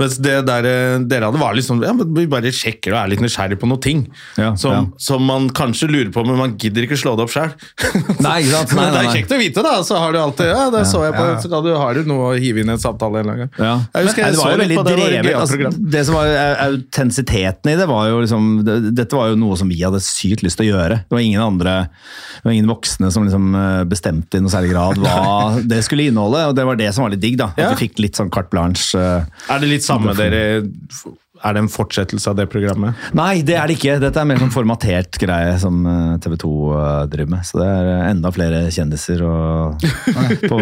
Mens 0.00 0.16
det 0.18 0.40
der 0.48 0.66
eh, 0.66 0.98
dere 1.06 1.28
hadde, 1.30 1.38
var 1.38 1.54
liksom 1.54 1.78
ja, 1.84 1.92
men 1.94 2.08
Vi 2.16 2.24
bare 2.26 2.50
sjekker 2.50 2.94
og 2.96 2.98
er 3.04 3.12
litt 3.12 3.20
nysgjerrig 3.22 3.60
på 3.60 3.68
noen 3.70 3.82
ting. 3.84 4.00
Ja, 4.40 4.52
som, 4.58 4.72
ja. 4.74 4.80
som 4.98 5.22
man 5.28 5.48
kanskje 5.54 5.86
lurer 5.90 6.10
på, 6.14 6.24
men 6.26 6.40
man 6.40 6.56
gidder 6.58 6.86
ikke 6.88 6.98
slå 6.98 7.14
det 7.18 7.26
opp 7.28 7.34
sjøl. 7.34 7.52
Nei, 8.26 8.40
ikke 8.42 8.54
sant? 8.56 8.74
Nei, 8.74 8.80
Men 8.80 8.96
det 8.96 9.02
er 9.04 9.10
kjekt 9.18 9.34
å 9.36 9.38
vite, 9.38 9.62
da. 9.66 9.74
Så 9.86 10.00
har 10.02 10.14
du 10.14 10.18
alltid 10.22 10.50
Ja, 10.50 10.66
det 10.74 10.84
så 10.90 11.04
jeg 11.06 11.14
på, 11.14 11.28
så 11.44 11.52
kan 11.52 11.64
du, 11.66 11.70
har 11.78 11.94
du 11.94 12.10
noe 12.10 12.32
å 12.32 12.34
hive 12.38 12.64
inn 12.64 12.72
i 12.72 12.74
en 12.74 12.82
samtale 12.82 13.22
en 13.22 13.30
gang. 13.44 13.52
Ja. 13.58 13.74
Jeg 13.94 14.08
husker 14.10 14.24
jeg 14.26 14.34
det 14.34 14.40
så 14.40 14.48
var 14.48 14.56
jo 14.56 14.62
veldig 14.64 14.78
på 14.80 14.86
det, 14.88 14.96
det 14.98 15.08
drevet. 15.12 15.38
Altså, 15.40 15.72
det 15.94 16.04
som 16.08 16.18
var 16.18 16.32
autensiteten 16.34 17.14
autentisiteten 17.14 17.70
i 17.72 17.76
det, 17.78 17.86
var 17.86 18.08
jo 18.10 18.20
liksom 18.24 18.46
det, 18.66 18.76
Dette 18.98 19.16
var 19.16 19.30
jo 19.30 19.38
noe 19.38 19.56
som 19.58 19.68
vi 19.70 19.78
hadde 19.82 20.00
sykt 20.02 20.42
lyst 20.44 20.58
til 20.58 20.68
å 20.68 20.76
gjøre. 20.76 20.98
Det 21.06 21.14
var 21.16 21.22
ingen 21.24 21.42
andre 21.44 21.74
Det 22.40 22.44
var 22.48 22.54
ingen 22.56 22.70
voksne 22.70 23.10
som 23.14 23.26
liksom 23.26 23.54
eh, 23.58 23.82
bestemte 23.90 24.38
i 24.38 24.44
noe 24.44 24.52
særlig 24.52 24.72
grad 24.74 24.98
hva 25.02 25.60
det 25.70 25.80
skulle 25.86 26.08
inneholde, 26.10 26.42
og 26.50 26.56
det 26.58 26.66
var 26.68 26.78
det 26.80 26.90
som 26.96 27.06
var 27.06 27.14
litt 27.14 27.22
digg, 27.24 27.38
da. 27.40 27.50
At 27.54 27.62
Ja. 27.62 27.70
vi 27.74 27.86
fikk 27.86 28.02
litt 28.02 28.18
sånn 28.18 28.30
carte 28.34 28.50
blanche. 28.52 28.98
eh. 28.98 29.24
Er 29.54 29.62
det 29.62 29.70
litt 29.70 29.83
samme 29.84 30.14
dere 30.18 30.40
Er 31.44 31.52
det 31.56 31.60
en 31.64 31.68
fortsettelse 31.68 32.30
av 32.30 32.36
det 32.38 32.46
programmet? 32.48 32.94
Nei, 33.12 33.42
det 33.44 33.56
er 33.58 33.68
det 33.68 33.74
ikke. 33.76 33.96
Dette 34.00 34.20
er 34.22 34.28
mer 34.30 34.38
sånn 34.40 34.52
formatert 34.54 35.18
greie 35.20 35.58
som 35.60 35.82
TV 36.24 36.38
2 36.40 36.52
driver 37.12 37.32
med. 37.34 37.44
Så 37.44 37.58
det 37.60 37.66
er 37.68 37.90
eh, 37.90 38.04
enda 38.14 38.30
flere 38.32 38.62
kjendiser 38.72 39.20
og 39.28 39.84
på 40.52 40.60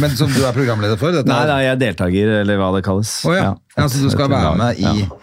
Men 0.00 0.16
som 0.16 0.32
du 0.32 0.40
er 0.46 0.56
programleder 0.56 0.96
for? 1.00 1.12
Dette 1.12 1.28
Nei, 1.28 1.42
er- 1.44 1.50
nei, 1.52 1.60
jeg 1.66 1.74
er 1.76 1.82
deltaker, 1.82 2.32
eller 2.40 2.62
hva 2.62 2.70
det 2.78 2.84
kalles. 2.86 3.12
Oh, 3.28 3.34
ja. 3.36 3.52
ja, 3.76 3.88
så 3.90 4.00
du 4.06 4.08
skal 4.14 4.32
være 4.32 4.54
med 4.62 4.80
i 4.80 4.88
ja. 5.04 5.20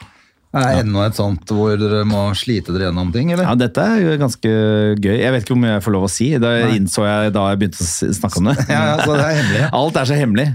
Er 0.51 0.65
det 0.67 0.79
enda 0.83 1.05
et 1.07 1.15
sånt 1.15 1.47
hvor 1.55 1.77
dere 1.79 2.01
må 2.03 2.25
slite 2.35 2.73
dere 2.75 2.89
gjennom 2.89 3.07
ting, 3.15 3.29
eller? 3.31 3.45
Ja, 3.47 3.53
dette 3.55 3.79
er 3.87 4.01
jo 4.03 4.17
ganske 4.19 4.49
gøy. 4.99 5.13
Jeg 5.21 5.31
vet 5.31 5.45
ikke 5.45 5.55
om 5.55 5.63
jeg 5.69 5.79
får 5.85 5.93
lov 5.95 6.03
å 6.07 6.09
si. 6.11 6.27
Det 6.43 6.51
innså 6.75 7.05
jeg 7.07 7.31
da 7.37 7.43
jeg 7.53 7.59
begynte 7.61 7.79
å 7.85 7.87
snakke 8.19 8.37
om 8.41 8.45
det. 8.51 8.55
Ja, 8.71 8.81
ja, 8.89 8.95
så 9.05 9.11
det 9.15 9.23
er 9.29 9.37
hemmelig. 9.39 9.61
Alt 9.79 9.95
er 10.01 10.05
så 10.11 10.15
hemmelig. 10.19 10.47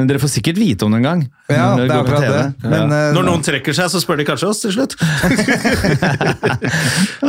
Men 0.00 0.08
dere 0.08 0.22
får 0.22 0.32
sikkert 0.38 0.56
vite 0.62 0.80
om 0.88 0.92
det 0.96 1.00
en 1.02 1.08
gang. 1.10 1.20
Ja, 1.52 1.66
når 1.76 1.84
det 1.84 1.92
er 1.92 2.00
akkurat 2.00 2.24
det. 2.24 2.30
Men, 2.64 2.88
ja. 2.88 2.96
eh, 3.10 3.12
Når 3.18 3.24
noen 3.28 3.44
trekker 3.44 3.72
seg, 3.76 3.92
så 3.92 4.00
spør 4.00 4.16
de 4.22 4.26
kanskje 4.30 4.48
oss 4.48 4.64
til 4.64 4.72
slutt. 4.78 4.96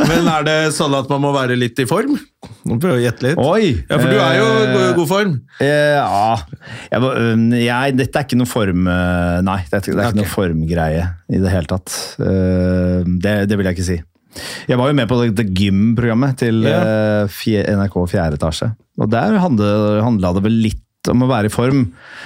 Men 0.06 0.28
er 0.30 0.44
det 0.46 0.56
sånn 0.76 0.94
at 0.96 1.08
man 1.12 1.20
må 1.24 1.30
være 1.36 1.56
litt 1.58 1.78
i 1.82 1.86
form? 1.88 2.16
Nå 2.66 2.76
prøver 2.82 2.98
jeg 2.98 3.02
å 3.02 3.06
gjette 3.10 3.24
litt. 3.26 3.38
Oi! 3.42 3.64
Ja, 3.90 3.98
For 4.00 4.08
du 4.08 4.18
er 4.22 4.34
jo 4.40 4.46
i 4.46 4.48
Eh, 4.86 4.92
god 4.96 5.08
form. 5.10 5.32
Eh, 5.62 5.96
ja 5.96 6.36
jeg, 6.90 7.00
jeg, 7.66 7.94
Dette 8.00 8.18
er 8.20 8.24
ikke 8.26 8.38
noe 8.40 8.48
form... 8.50 8.80
Nei, 8.86 9.58
det 9.68 9.74
er, 9.78 9.82
ikke- 9.84 9.96
det 9.96 10.02
er 10.04 10.08
ikke 10.12 10.20
noe 10.22 10.30
formgreie 10.32 11.04
i 11.36 11.40
det 11.42 11.50
hele 11.52 11.68
tatt. 11.70 11.88
Eh, 12.20 13.02
det, 13.06 13.38
det 13.50 13.58
vil 13.58 13.68
jeg 13.68 13.78
ikke 13.78 13.90
si. 13.90 13.98
Jeg 14.68 14.78
var 14.78 14.90
jo 14.90 14.96
med 14.98 15.08
på 15.08 15.18
det, 15.20 15.30
det 15.38 15.46
gym-programmet 15.56 16.36
til 16.42 16.66
eh, 16.68 17.44
NRK 17.76 17.96
4 18.12 18.26
etasje. 18.36 18.72
Og 19.00 19.12
der 19.12 19.38
handla, 19.40 20.34
det 20.36 20.44
vel 20.44 20.60
litt 20.66 20.82
om 21.12 21.22
å 21.22 21.28
være 21.30 21.50
i 21.50 21.52
form. 21.52 21.84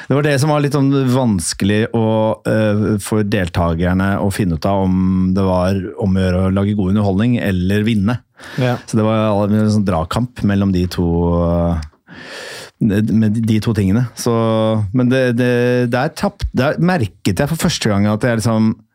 Det 0.09 0.17
var 0.17 0.25
det 0.25 0.37
som 0.41 0.53
var 0.53 0.63
litt 0.65 0.77
sånn 0.77 0.91
vanskelig 1.13 1.83
å, 1.97 2.07
eh, 2.49 2.85
for 3.05 3.27
deltakerne 3.27 4.15
å 4.25 4.31
finne 4.35 4.57
ut 4.57 4.69
av 4.69 4.87
om 4.87 5.35
det 5.37 5.45
var 5.45 5.83
om 6.01 6.17
å 6.17 6.25
gjøre 6.25 6.45
å 6.47 6.55
lage 6.55 6.77
god 6.79 6.95
underholdning 6.95 7.37
eller 7.45 7.85
vinne. 7.87 8.21
Ja. 8.61 8.79
Så 8.89 8.97
det 8.97 9.05
var 9.05 9.45
en 9.45 9.75
sånn 9.75 9.87
dragkamp 9.89 10.43
mellom 10.49 10.73
de 10.73 10.87
to 10.91 11.07
øh, 11.45 11.89
med 12.81 13.37
de 13.45 13.59
to 13.61 13.75
tingene. 13.77 14.07
Så, 14.17 14.33
men 14.97 15.11
det, 15.13 15.37
det, 15.37 15.53
der, 15.93 16.13
tapt, 16.17 16.47
der 16.57 16.79
merket 16.81 17.37
jeg 17.37 17.51
for 17.51 17.61
første 17.61 17.93
gang 17.93 18.09
at 18.09 18.25
jeg 18.25 18.41
liksom 18.41 18.73
eh, 18.73 18.87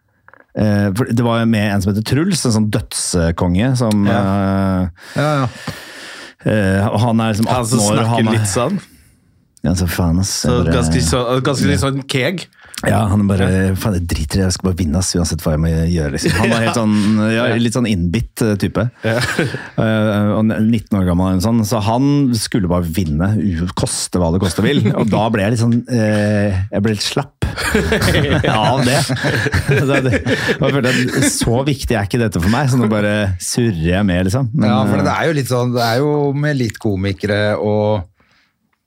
Det 0.56 1.24
var 1.26 1.42
jo 1.42 1.48
med 1.52 1.66
en 1.68 1.82
som 1.84 1.92
heter 1.92 2.06
Truls, 2.08 2.46
en 2.48 2.54
sånn 2.56 2.70
dødskonge 2.72 3.74
som 3.76 4.06
eh, 4.08 5.08
Ja, 5.20 5.32
ja. 5.42 5.48
Uh, 6.46 6.98
Han 7.02 7.20
er 7.20 7.34
liksom 7.34 7.48
18 7.50 7.56
Han 7.56 7.66
som 7.66 7.80
år. 7.80 7.98
snakker 7.98 8.12
Han 8.14 8.28
er, 8.30 8.38
litt 8.38 8.52
sånn. 8.52 8.78
ja, 9.66 9.74
så 9.76 9.88
faen, 9.90 10.20
ass. 10.22 10.32
Så 10.46 10.60
ganske, 10.70 11.02
så, 11.02 11.24
ganske 11.44 11.68
litt 11.68 11.82
sånn 11.82 12.04
keg. 12.08 12.46
Ja, 12.84 13.06
han 13.08 13.22
er 13.24 13.28
bare 13.30 13.46
Faen, 13.80 13.96
jeg 13.96 14.08
driter 14.12 14.36
i 14.36 14.42
det, 14.42 14.48
jeg 14.50 14.56
skal 14.58 14.68
bare 14.68 14.80
vinne, 14.82 15.00
ass, 15.00 15.14
uansett 15.16 15.44
hva 15.46 15.54
jeg 15.56 15.62
må 15.64 15.70
gjøre. 15.72 16.12
Liksom. 16.18 16.34
Han 16.42 16.52
var 16.52 16.66
helt 16.66 16.80
sånn, 16.82 16.96
ja, 17.32 17.46
litt 17.62 17.78
sånn 17.78 17.88
innbitt 17.90 18.44
eh, 18.46 18.58
type. 18.62 18.90
Eh, 19.76 20.30
og 20.36 20.46
19 20.48 20.96
år 20.98 21.06
gammel, 21.08 21.38
og 21.38 21.44
sånn, 21.44 21.60
så 21.68 21.82
han 21.84 22.06
skulle 22.38 22.70
bare 22.72 22.88
vinne, 22.96 23.28
koste 23.78 24.20
hva 24.22 24.30
det 24.34 24.40
koste 24.44 24.64
vil. 24.64 24.82
Og 25.00 25.10
da 25.12 25.26
ble 25.34 25.44
jeg 25.44 25.54
litt 25.56 25.62
sånn 25.62 25.76
eh, 25.92 26.56
Jeg 26.72 26.84
ble 26.86 26.94
litt 26.96 27.04
slapp 27.04 27.46
av 27.46 28.82
det. 28.86 28.96
jeg 28.96 30.60
følte 30.60 30.92
at 30.92 31.28
Så 31.32 31.60
viktig 31.68 31.96
er 31.98 32.08
ikke 32.08 32.22
dette 32.22 32.42
for 32.42 32.52
meg, 32.54 32.72
så 32.72 32.80
nå 32.80 32.90
bare 32.92 33.14
surrer 33.44 33.92
jeg 33.98 34.08
med, 34.08 34.28
liksom. 34.30 34.50
Men, 34.56 34.70
ja, 34.72 34.82
for 34.88 35.00
eh, 35.02 35.06
det 35.08 35.16
er 35.16 35.30
jo 35.30 35.38
litt 35.40 35.52
sånn 35.52 35.76
Det 35.76 35.86
er 35.86 36.04
jo 36.04 36.12
med 36.46 36.60
litt 36.62 36.80
komikere 36.82 37.42
og 37.60 38.06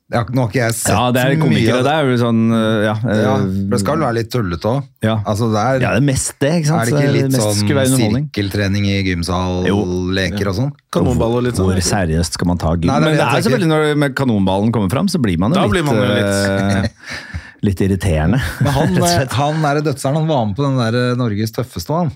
ja, 0.09 0.23
Nå 0.33 0.40
har 0.44 0.49
ikke 0.49 0.61
jeg 0.62 0.75
sett 0.79 0.92
ja, 0.94 1.01
det 1.12 1.21
er 1.21 1.35
mye 1.35 1.40
komikere. 1.42 1.79
av 1.79 1.85
Det 1.85 1.92
er 1.94 2.07
jo 2.09 2.18
sånn 2.23 2.38
eh, 2.57 2.77
Ja, 2.87 2.94
eh, 3.05 3.18
Ja, 3.21 3.33
for 3.42 3.73
det 3.75 3.81
skal 3.83 3.99
være 4.05 4.16
litt 4.16 4.31
tullete 4.33 4.71
òg. 4.71 4.87
Ja. 5.05 5.16
Altså, 5.29 5.49
det 5.53 5.64
er, 5.64 5.81
ja, 5.85 5.90
det 5.92 6.01
er 6.01 6.07
mest 6.09 6.33
det, 6.40 6.53
ikke 6.62 6.71
sant? 6.71 6.81
er 6.81 6.88
det 6.88 6.94
ikke 7.03 7.12
litt 7.16 7.35
mest 7.35 7.44
sånn 7.44 7.99
sirkeltrening 8.01 8.87
i 8.88 8.94
gymsal, 9.11 9.66
Jo. 9.68 9.79
leker 10.16 10.49
og 10.53 10.57
sånn? 10.61 10.71
Kanonball 10.97 11.37
og 11.40 11.44
litt 11.49 11.61
sånn. 11.61 11.68
Hvor 11.68 11.83
seriøst 11.90 12.38
skal 12.38 12.49
man 12.49 12.61
ta 12.62 12.73
gym? 12.77 12.88
Nei, 12.88 12.97
det 12.97 12.97
er 12.97 13.05
Men 13.05 13.18
det 13.18 13.18
det 13.21 13.27
er 13.29 13.44
selvfølgelig 13.49 13.71
når 13.75 13.99
med 14.05 14.16
kanonballen 14.23 14.73
kommer 14.73 14.90
fram, 14.97 15.11
så 15.12 15.21
blir 15.21 15.37
man 15.38 15.53
jo 15.53 15.61
Da 15.61 15.66
litt, 15.66 15.75
blir 15.77 15.85
man 15.85 16.01
jo 16.01 16.07
litt- 16.09 16.88
eh, 16.88 16.88
litt 17.68 17.81
irriterende. 17.85 18.40
Men 18.64 18.73
han, 18.73 18.94
slett. 18.97 19.33
han 19.35 19.64
er 19.75 19.81
dødseren, 19.83 20.14
han 20.23 20.29
var 20.31 20.47
med 20.47 20.57
på 20.57 20.64
den 20.64 20.79
der 20.79 20.99
eh, 21.11 21.16
Norges 21.21 21.53
tøffeste, 21.53 21.92
han. 21.92 22.12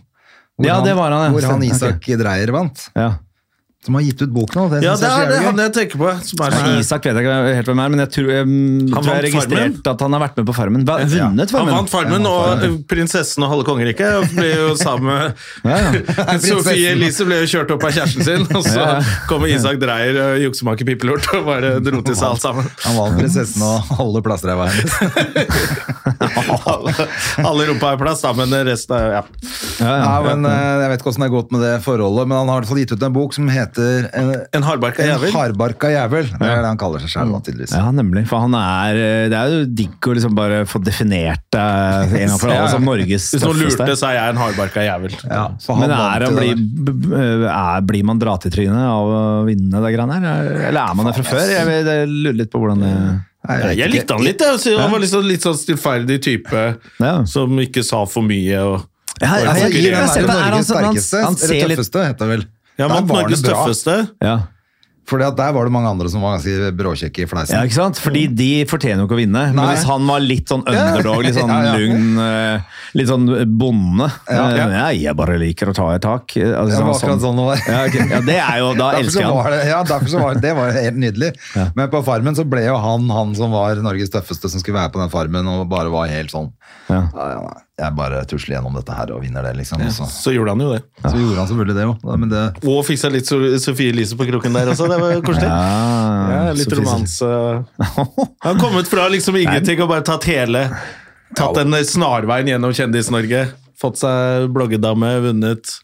Hvor 0.56 0.66
Ja, 0.68 0.80
det 0.84 0.96
var 0.96 1.10
han, 1.12 1.28
ja. 1.28 1.32
Hvor 1.36 1.46
han 1.50 1.62
Isak 1.68 2.08
Isak 2.08 2.20
Dreyer 2.24 2.52
vant. 2.56 2.88
Ja. 2.96 3.10
Som 3.82 3.96
har 3.98 4.02
gitt 4.06 4.20
ut 4.22 4.30
bok 4.30 4.52
nå. 4.54 4.68
Det 4.70 4.78
Ja, 4.84 4.92
det 4.94 5.08
er 5.10 5.24
det 5.26 5.36
er 5.40 5.42
han 5.48 5.58
jeg 5.58 5.72
tenker 5.74 5.98
på. 5.98 6.10
Som 6.22 6.42
er 6.46 6.52
sånn- 6.54 6.76
Isak 6.78 7.02
vet 7.08 7.16
jeg 7.18 7.24
ikke 7.26 7.54
helt 7.56 7.66
hvem 7.66 7.80
er, 7.82 7.88
men 7.90 7.98
jeg 8.04 8.10
tror 8.14 8.28
jeg, 8.30 8.44
tror 8.92 9.08
jeg 9.10 9.24
registrerte 9.26 9.90
at 9.90 10.00
han 10.06 10.12
har 10.14 10.20
vært 10.22 10.36
med 10.38 10.46
på 10.46 10.54
Farmen. 10.54 10.84
Vunnet 10.86 11.50
Han 11.56 11.66
vant 11.72 11.90
Farmen, 11.90 12.26
og 12.30 12.62
prinsessen 12.86 13.42
og 13.42 13.50
halve 13.50 13.64
kongeriket 13.66 14.36
ble 14.36 14.52
jo 14.54 14.68
sammen 14.78 15.10
med 15.10 15.34
Ja, 15.72 15.80
ja. 15.98 16.38
Sofie 16.46 16.92
Elise 16.92 17.26
ble 17.26 17.40
jo 17.42 17.48
kjørt 17.56 17.74
opp 17.74 17.82
av 17.88 17.90
kjæresten 17.98 18.22
sin, 18.28 18.46
og 18.54 18.62
så 18.62 18.76
Ja, 18.78 18.86
ja. 19.00 19.16
kommer 19.26 19.50
Isak 19.50 19.80
Dreyer, 19.82 20.20
og 20.28 20.38
juksemaker 20.44 20.86
Pippelort, 20.92 21.26
og 21.34 21.44
bare 21.50 21.74
dro 21.82 22.04
til 22.06 22.14
seg 22.14 22.28
alt 22.30 22.40
sammen. 22.46 22.70
Han 22.86 22.96
vant 23.00 23.18
prinsessen 23.18 23.66
og 23.66 23.92
alle 23.98 24.22
plasser 24.22 24.54
i 24.54 24.58
veien. 24.62 24.78
Alle, 26.70 26.94
alle 27.42 27.66
rumpa 27.72 27.92
er 27.96 27.98
plass, 28.00 28.22
da, 28.22 28.30
men 28.36 28.52
resten 28.66 28.94
er 28.96 29.10
ja. 29.18 29.22
Ja, 29.82 29.90
Ja, 29.90 29.98
ja. 29.98 30.22
men 30.36 30.46
eh, 30.46 30.82
Jeg 30.82 30.90
vet 30.92 31.00
ikke 31.02 31.10
hvordan 31.10 31.22
det 31.24 31.28
har 31.28 31.34
gått 31.36 31.52
med 31.54 31.62
det 31.66 31.74
forholdet, 31.84 32.28
men 32.30 32.38
han 32.38 32.48
har 32.52 32.56
i 32.56 32.62
hvert 32.62 32.70
fall 32.70 32.80
gitt 32.82 32.94
ut 32.94 33.02
en 33.10 33.14
bok 33.18 33.34
som 33.36 33.48
heter 33.50 33.70
En, 33.78 34.30
En 34.52 34.62
hardbarka 34.66 35.02
en 35.02 35.08
jævel. 35.14 35.32
hardbarka 35.32 35.88
jævel. 35.92 36.26
Det 36.32 36.48
er 36.48 36.60
det 36.62 36.68
han 36.68 36.78
kaller 36.80 37.00
seg 37.00 37.10
selv, 37.14 37.36
tydeligvis. 37.46 37.72
Ja, 37.76 37.90
nemlig. 37.92 38.26
For 38.28 38.38
han 38.44 38.54
er 38.58 38.98
eh, 39.00 39.28
Det 39.32 39.38
er 39.38 39.48
jo 39.54 39.64
digg 39.66 40.08
å 40.10 40.14
liksom 40.18 40.34
bare 40.36 40.62
få 40.68 40.82
definert 40.84 41.42
deg 41.52 42.12
en 42.22 42.28
gang 42.28 42.38
for 42.42 42.50
alle 42.52 42.68
som 42.74 42.84
Norges 42.84 43.30
Hvis 43.32 43.42
noen 43.46 43.62
lurte, 43.62 43.96
så 43.96 44.10
er 44.10 44.18
jeg 44.18 44.34
en 44.34 44.40
hardbarka 44.42 44.84
jævel. 44.86 45.16
Ja, 45.24 45.44
for 45.64 45.74
han 45.78 45.84
Men 45.86 45.96
er, 45.96 46.26
han 46.26 46.36
det 46.36 46.38
bli, 46.38 46.52
der. 46.54 46.92
b- 46.92 47.08
b- 47.08 47.48
er, 47.48 47.80
blir 47.88 48.04
man 48.04 48.18
dratt 48.22 48.46
i 48.46 48.50
trynet 48.54 48.84
av 48.92 49.12
å 49.16 49.20
vinne 49.48 49.82
det 49.86 49.92
greiene 49.96 50.20
her? 50.20 50.52
Eller 50.70 50.80
er 50.82 50.94
man 50.98 51.06
det 51.10 51.14
fra 51.20 51.28
før? 51.32 51.44
Jeg, 51.52 51.66
vil- 51.68 51.92
jeg 51.92 52.08
lurer 52.12 52.38
litt 52.44 52.50
på 52.52 52.62
hvordan 52.62 52.80
det 52.86 52.94
Nei, 53.42 53.56
Jeg, 53.58 53.76
jeg 53.80 53.90
likte 53.90 54.14
han 54.14 54.22
litt. 54.22 54.38
Jeg. 54.38 54.76
Han 54.78 54.92
var 54.92 55.00
litt 55.02 55.10
sånn, 55.10 55.24
litt 55.26 55.42
sånn 55.42 55.56
stillferdig 55.58 56.20
type 56.22 56.60
Ja. 57.02 57.24
som 57.26 57.50
ikke 57.58 57.82
sa 57.82 58.04
for 58.06 58.22
mye. 58.22 58.60
Og, 58.62 58.84
Ja, 59.20 59.34
jeg, 59.34 59.44
jeg- 59.44 59.56
jeg, 59.58 59.72
jeg 59.72 59.82
jeg, 59.82 59.92
jeg, 59.92 60.26
det. 60.26 60.30
Er 60.30 60.38
han 60.38 60.50
Norges 60.52 60.68
sånn- 60.68 60.76
han- 60.84 60.94
sterkeste, 60.94 61.22
han 61.24 61.36
ser 61.36 61.54
litt- 61.68 61.78
tøffeste, 61.78 62.04
heter 62.06 62.18
det 62.22 62.28
vel. 62.36 62.44
Ja, 62.78 62.88
men 62.88 62.96
vant 62.96 63.10
var 63.12 63.22
Norges 63.26 63.42
tøffeste. 63.44 64.00
Ja. 64.24 64.40
Fordi 65.02 65.24
at 65.26 65.34
der 65.36 65.50
var 65.52 65.66
det 65.66 65.72
mange 65.74 65.90
andre 65.90 66.06
som 66.08 66.22
var 66.22 66.36
ganske 66.36 66.68
bråkjekke 66.78 67.24
i 67.24 67.26
fleisen. 67.26 67.56
Ja, 67.58 67.66
ikke 67.66 67.74
sant? 67.74 67.98
Fordi 67.98 68.20
de 68.38 68.46
fortjener 68.70 69.02
jo 69.02 69.08
ikke 69.08 69.16
å 69.16 69.18
vinne. 69.18 69.40
Men 69.50 69.58
Nei. 69.58 69.72
hvis 69.74 69.82
han 69.88 70.04
var 70.06 70.22
litt 70.22 70.52
sånn 70.52 70.62
underdog, 70.62 71.24
litt 71.26 71.34
sånn 71.36 71.50
Ja, 71.52 71.56
ja. 71.66 71.72
lugn, 71.74 72.04
eh, 72.22 72.78
litt 73.00 73.10
sånn 73.10 73.26
bonde 73.58 74.06
Ja, 74.30 74.44
ja. 74.54 74.62
eh, 74.62 74.70
Nei, 74.76 74.92
jeg 75.02 75.16
bare 75.18 75.40
liker 75.42 75.72
å 75.72 75.74
ta 75.76 75.88
et 75.96 76.04
tak. 76.06 76.36
Eh, 76.38 76.54
Altså, 76.54 76.76
Det 76.78 76.86
var 76.86 76.94
akkurat 76.94 77.24
sånn 77.26 77.40
det 77.42 77.48
var. 77.48 77.64
Ja, 77.66 77.80
okay. 77.90 78.06
ja, 78.14 78.20
det 78.30 78.38
er 78.44 78.60
jo, 78.62 78.70
da 78.78 78.92
elsker 79.00 79.24
jeg 79.26 79.34
han. 79.34 79.50
det, 79.56 79.60
ja, 79.72 79.82
derfor 79.90 80.12
så 80.14 80.22
var 80.22 80.38
det, 80.38 80.44
det 80.46 80.54
var 80.60 80.78
helt 80.78 81.02
nydelig. 81.02 81.32
Men 81.74 81.90
på 81.96 82.04
Farmen 82.06 82.38
så 82.38 82.46
ble 82.54 82.62
jo 82.68 82.78
han 82.86 83.10
han 83.18 83.34
som 83.42 83.50
var 83.58 83.82
Norges 83.82 84.14
tøffeste 84.14 84.52
som 84.54 84.62
skulle 84.62 84.78
være 84.78 84.94
på 84.94 85.02
den 85.02 85.10
Farmen, 85.12 85.50
og 85.50 85.66
bare 85.74 85.90
var 85.92 86.06
helt 86.14 86.30
sånn 86.30 86.52
Ja. 86.86 87.02
ja, 87.10 87.26
ja, 87.34 87.42
nei, 87.50 87.58
Jeg 87.80 87.94
bare 87.96 88.18
tusler 88.28 88.58
gjennom 88.58 88.74
dette 88.76 88.92
her 88.94 89.10
og 89.14 89.22
vinner 89.24 89.46
det, 89.46 89.54
liksom. 89.62 89.80
Og 89.80 89.92
Så, 89.96 90.04
Så 90.12 90.32
gjorde 90.34 90.52
han 90.52 90.60
jo 90.60 90.72
det. 90.74 90.82
så 91.06 91.14
gjorde 91.16 91.38
han 91.40 91.48
selvfølgelig 91.48 91.76
det 91.78 91.86
òg. 91.88 92.18
Men 92.20 92.28
det 92.28 92.42
Og 92.68 92.82
fiksa 92.84 93.08
litt 93.10 93.30
Sofie 93.64 93.94
Elise 93.94 94.18
på 94.18 94.26
kroken 94.28 94.52
der 94.52 94.68
også. 94.74 94.88
Det 94.92 94.98
var 95.00 95.22
koselig. 95.24 95.48
Ja, 95.48 96.44
Ja, 96.46 96.52
litt 96.52 96.74
romanse. 96.76 97.30
Han 97.80 98.28
har 98.44 98.60
kommet 98.60 98.90
fra 98.92 99.08
liksom 99.08 99.38
ingenting 99.40 99.80
og 99.80 99.88
bare 99.88 100.04
tatt 100.04 100.24
hele 100.28 100.66
Tatt 101.34 101.56
den 101.56 101.72
snarveien 101.88 102.50
gjennom 102.50 102.74
Kjendis-Norge. 102.76 103.46
Fått 103.80 103.96
seg 104.02 104.50
bloggedame, 104.52 105.14
vunnet 105.24 105.78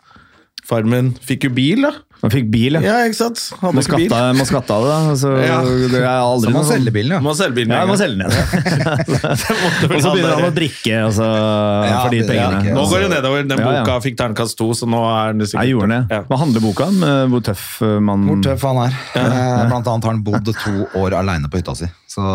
Farmen. 0.68 1.14
Fikk 1.24 1.48
jo 1.48 1.55
bil, 1.57 1.87
da. 1.88 1.94
Man 2.22 2.33
fikk 2.35 2.48
bil, 2.50 2.74
ja. 2.74 2.81
Ja, 2.83 2.94
ikke 3.07 3.14
sant? 3.14 3.38
Hadde 3.61 3.76
Må 3.76 3.83
ikke 3.85 3.98
bil. 4.00 4.09
skatte, 4.11 4.46
skatta 4.48 4.78
det, 4.83 4.88
da. 4.90 5.14
Så 5.20 5.28
Ja. 5.38 5.59
det 5.62 6.00
er 6.02 6.07
aldri 6.18 6.48
Så 6.48 6.54
må 6.57 6.62
selger 6.66 6.72
selge 6.78 6.92
bilen, 6.96 7.12
ja. 7.14 7.20
Må 7.22 7.35
selge 7.38 7.54
bilen. 7.54 7.70
Ja, 7.76 7.85
man 7.87 7.92
må 7.92 7.98
selge 8.00 8.18
den 8.18 8.31
ja. 8.31 8.35
Og 9.94 10.00
så 10.02 10.11
begynner 10.12 10.35
han 10.35 10.46
å 10.48 10.54
drikke 10.57 10.96
altså, 11.07 11.28
Ja, 11.28 12.00
for 12.02 12.11
de 12.16 12.22
pengene. 12.26 12.59
ok. 12.59 12.68
Nå 12.74 12.85
går 12.90 13.04
det 13.04 13.11
nedover. 13.14 13.46
Den 13.48 13.62
Ja, 13.62 13.70
ja. 13.70 13.85
boka 13.85 13.98
fikk 14.02 14.16
terningkast 14.18 14.59
to, 14.59 14.66
så 14.74 14.88
nå 14.90 15.02
er 15.07 15.33
den 15.38 15.46
sikkert 15.46 15.62
Jeg 15.68 15.74
gjorde 15.76 15.90
det. 15.94 16.00
Ja. 16.16 16.20
Hva 16.28 16.40
handler 16.42 16.64
boka 16.66 16.88
om? 16.90 16.98
Eh, 17.07 17.24
Hvor 17.31 17.44
tøff 17.52 17.64
eh, 17.87 17.98
man 18.11 18.26
Hvor 18.28 18.42
tøff 18.48 18.66
han 18.66 18.83
er. 18.88 18.98
Eh, 19.14 19.68
Blant 19.70 19.87
annet 19.94 20.04
har 20.11 20.12
han 20.16 20.22
bodd 20.26 20.50
to 20.59 20.74
år 20.98 21.16
aleine 21.22 21.48
på 21.52 21.61
hytta 21.62 21.76
si. 21.78 21.87
Så 22.18 22.28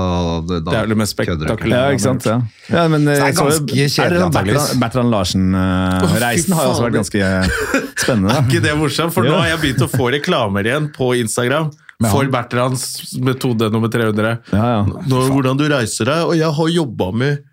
det, 0.48 0.60
da 0.64 0.72
Det 0.72 0.80
er 0.80 0.92
det 0.94 0.98
mest 0.98 1.18
kødder 1.18 1.36
du 1.36 1.44
ikke. 1.44 1.54
spektakulære. 1.54 1.84
Ja, 1.84 1.92
ikke 1.92 2.04
sant? 2.04 2.28
Ja, 2.30 2.38
ja 2.72 2.84
men 2.88 3.08
eh, 3.08 3.18
Så 3.18 3.20
det 3.20 3.28
er 3.28 3.38
ganske 3.38 3.76
kjedelig, 3.76 3.94
sånn 3.96 4.28
antageligvis. 4.30 4.68
Bertrand, 4.80 5.12
Larsen-reisen 5.12 6.56
har 6.56 6.70
også 6.72 6.86
vært 6.86 6.98
ganske 7.02 7.32
spennende. 8.00 8.36
Er 8.38 8.46
ikke 8.48 8.64
det 8.64 8.76
morsomt? 8.80 9.16
For 9.16 9.28
nå 9.28 9.36
har 9.42 9.50
jeg 9.54 9.64
begynt 9.66 9.84
å 9.84 9.90
få 9.92 10.12
reklamer 10.16 10.70
igjen 10.70 10.92
på 10.96 11.14
Instagram 11.20 11.72
for 12.10 12.30
Bertrands 12.32 12.86
metode 13.24 13.70
nummer 13.74 13.92
300. 13.92 14.36
Ja, 14.52 14.68
ja. 14.78 14.84
Nå, 15.08 15.24
hvordan 15.34 15.60
du 15.60 15.66
reiser 15.72 16.10
deg, 16.10 16.28
og 16.30 16.38
jeg 16.40 16.52
har 16.60 16.72
jobba 16.78 17.10
med 17.16 17.44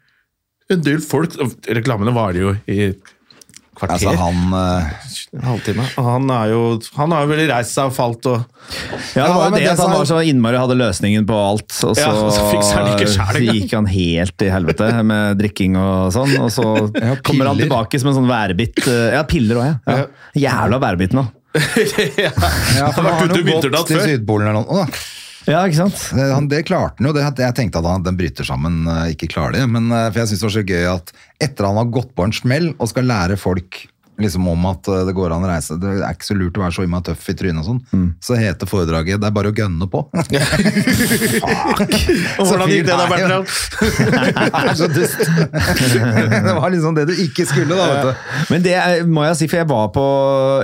en 0.70 0.82
del 0.86 1.00
folk 1.02 1.34
Reklamene 1.66 2.14
varer 2.14 2.40
jo 2.44 2.52
i 2.70 2.92
kvarter. 3.74 3.96
Altså, 3.96 4.14
han 4.18 4.54
eh, 4.60 4.92
en 5.36 5.44
halvtime. 5.46 5.84
Og 6.00 6.06
Han, 6.08 6.30
er 6.34 6.48
jo, 6.50 6.62
han 6.96 7.12
har 7.14 7.22
jo 7.22 7.30
vel 7.30 7.42
reist 7.52 7.76
seg 7.76 7.90
og 7.90 7.94
falt 7.94 8.26
og 8.26 8.40
Ja, 9.14 9.24
det 9.24 9.34
var 9.36 9.44
jo 9.44 9.50
det 9.54 9.60
det 9.62 9.68
at 9.70 9.82
han 9.84 9.92
var 9.94 10.08
så 10.10 10.18
innmari 10.26 10.58
hadde 10.58 10.76
løsningen 10.80 11.26
på 11.28 11.36
alt, 11.38 11.68
og 11.86 11.94
så, 11.94 12.02
Ja, 12.02 12.32
så 12.34 12.48
han 12.74 12.90
ikke 12.96 13.10
selv 13.12 13.44
gikk 13.46 13.76
han 13.78 13.86
helt 13.90 14.42
i 14.46 14.50
helvete 14.50 14.88
med 15.06 15.38
drikking 15.38 15.78
og 15.78 16.10
sånn, 16.16 16.34
og 16.42 16.50
så 16.54 16.66
Ja, 17.06 17.14
kommer 17.26 17.52
han 17.52 17.62
tilbake 17.62 18.00
som 18.02 18.10
en 18.10 18.18
sånn 18.18 18.30
værbitt. 18.30 18.82
eh, 18.86 19.14
Ja, 19.14 19.22
piller 19.28 19.62
òg, 19.62 19.68
ja. 19.70 20.00
ja. 20.02 20.08
Jævla 20.48 20.82
værbitt 20.82 21.14
nå. 21.14 21.26
ja. 22.20 22.30
for 22.34 23.00
Han 23.02 23.06
har 23.06 23.16
vært 23.22 23.32
ute 23.32 23.40
i 23.40 23.46
vinternatt 23.48 23.88
til 23.90 23.98
før. 23.98 24.06
Sydpolen 24.10 24.50
eller 24.50 24.64
noe. 24.66 24.84
da. 24.84 25.06
Ja, 25.50 25.62
ikke 25.66 25.78
sant? 25.78 26.02
Han, 26.18 26.50
det 26.50 26.60
klarte 26.68 27.00
han 27.00 27.08
jo. 27.08 27.14
Det, 27.16 27.22
jeg 27.40 27.56
tenkte 27.56 27.80
at 27.80 27.86
han, 27.88 28.04
den 28.06 28.18
bryter 28.18 28.46
sammen, 28.46 28.82
eh, 28.90 29.14
ikke 29.14 29.30
klarer 29.32 29.56
det. 29.56 29.64
Men 29.72 29.88
eh, 29.94 30.08
for 30.12 30.20
jeg 30.22 30.30
syns 30.34 30.42
det 30.42 30.46
var 30.50 30.54
så 30.58 30.66
gøy 30.68 30.84
at 30.92 31.14
etter 31.46 31.66
han 31.70 31.80
har 31.80 31.88
gått 31.96 32.12
på 32.18 32.26
en 32.28 32.34
smell 32.36 32.68
og 32.76 32.90
skal 32.92 33.08
lære 33.08 33.38
folk 33.40 33.80
liksom 34.22 34.48
om 34.50 34.66
at 34.70 34.88
eh, 34.90 35.04
det 35.08 35.14
går 35.16 35.34
an 35.34 35.46
å 35.46 35.50
reise 35.50 35.76
Det 35.80 35.90
er 36.00 36.14
ikke 36.14 36.28
så 36.28 36.36
lurt 36.38 36.58
å 36.58 36.64
være 36.64 36.74
så 36.76 36.84
innmari 36.86 37.06
tøff 37.10 37.24
i 37.32 37.36
trynet 37.38 37.62
og 37.62 37.66
sånn. 37.68 37.80
Mm. 37.90 38.08
Så 38.22 38.38
heter 38.38 38.70
foredraget 38.70 39.20
'Det 39.20 39.28
er 39.28 39.34
bare 39.36 39.50
å 39.50 39.56
gønne 39.56 39.86
på'. 39.90 40.04
Og 42.40 42.44
hvordan 42.46 42.68
gikk 42.70 42.86
det 42.88 42.96
da, 42.96 43.06
Bertrand? 43.10 43.46
Det 43.80 44.66
er 44.70 44.74
så 44.78 44.88
dust. 44.90 45.20
det 46.46 46.54
var 46.56 46.68
liksom 46.72 46.94
det 46.98 47.06
du 47.10 47.14
ikke 47.24 47.46
skulle, 47.48 47.74
da. 47.76 47.86
vet 47.90 48.02
du. 48.06 48.12
Men 48.54 48.64
det 48.64 48.74
er, 48.76 49.04
må 49.08 49.24
jeg 49.28 49.40
si, 49.40 49.50
for 49.50 49.62
jeg 49.62 49.70
var 49.70 49.90
på 49.94 50.06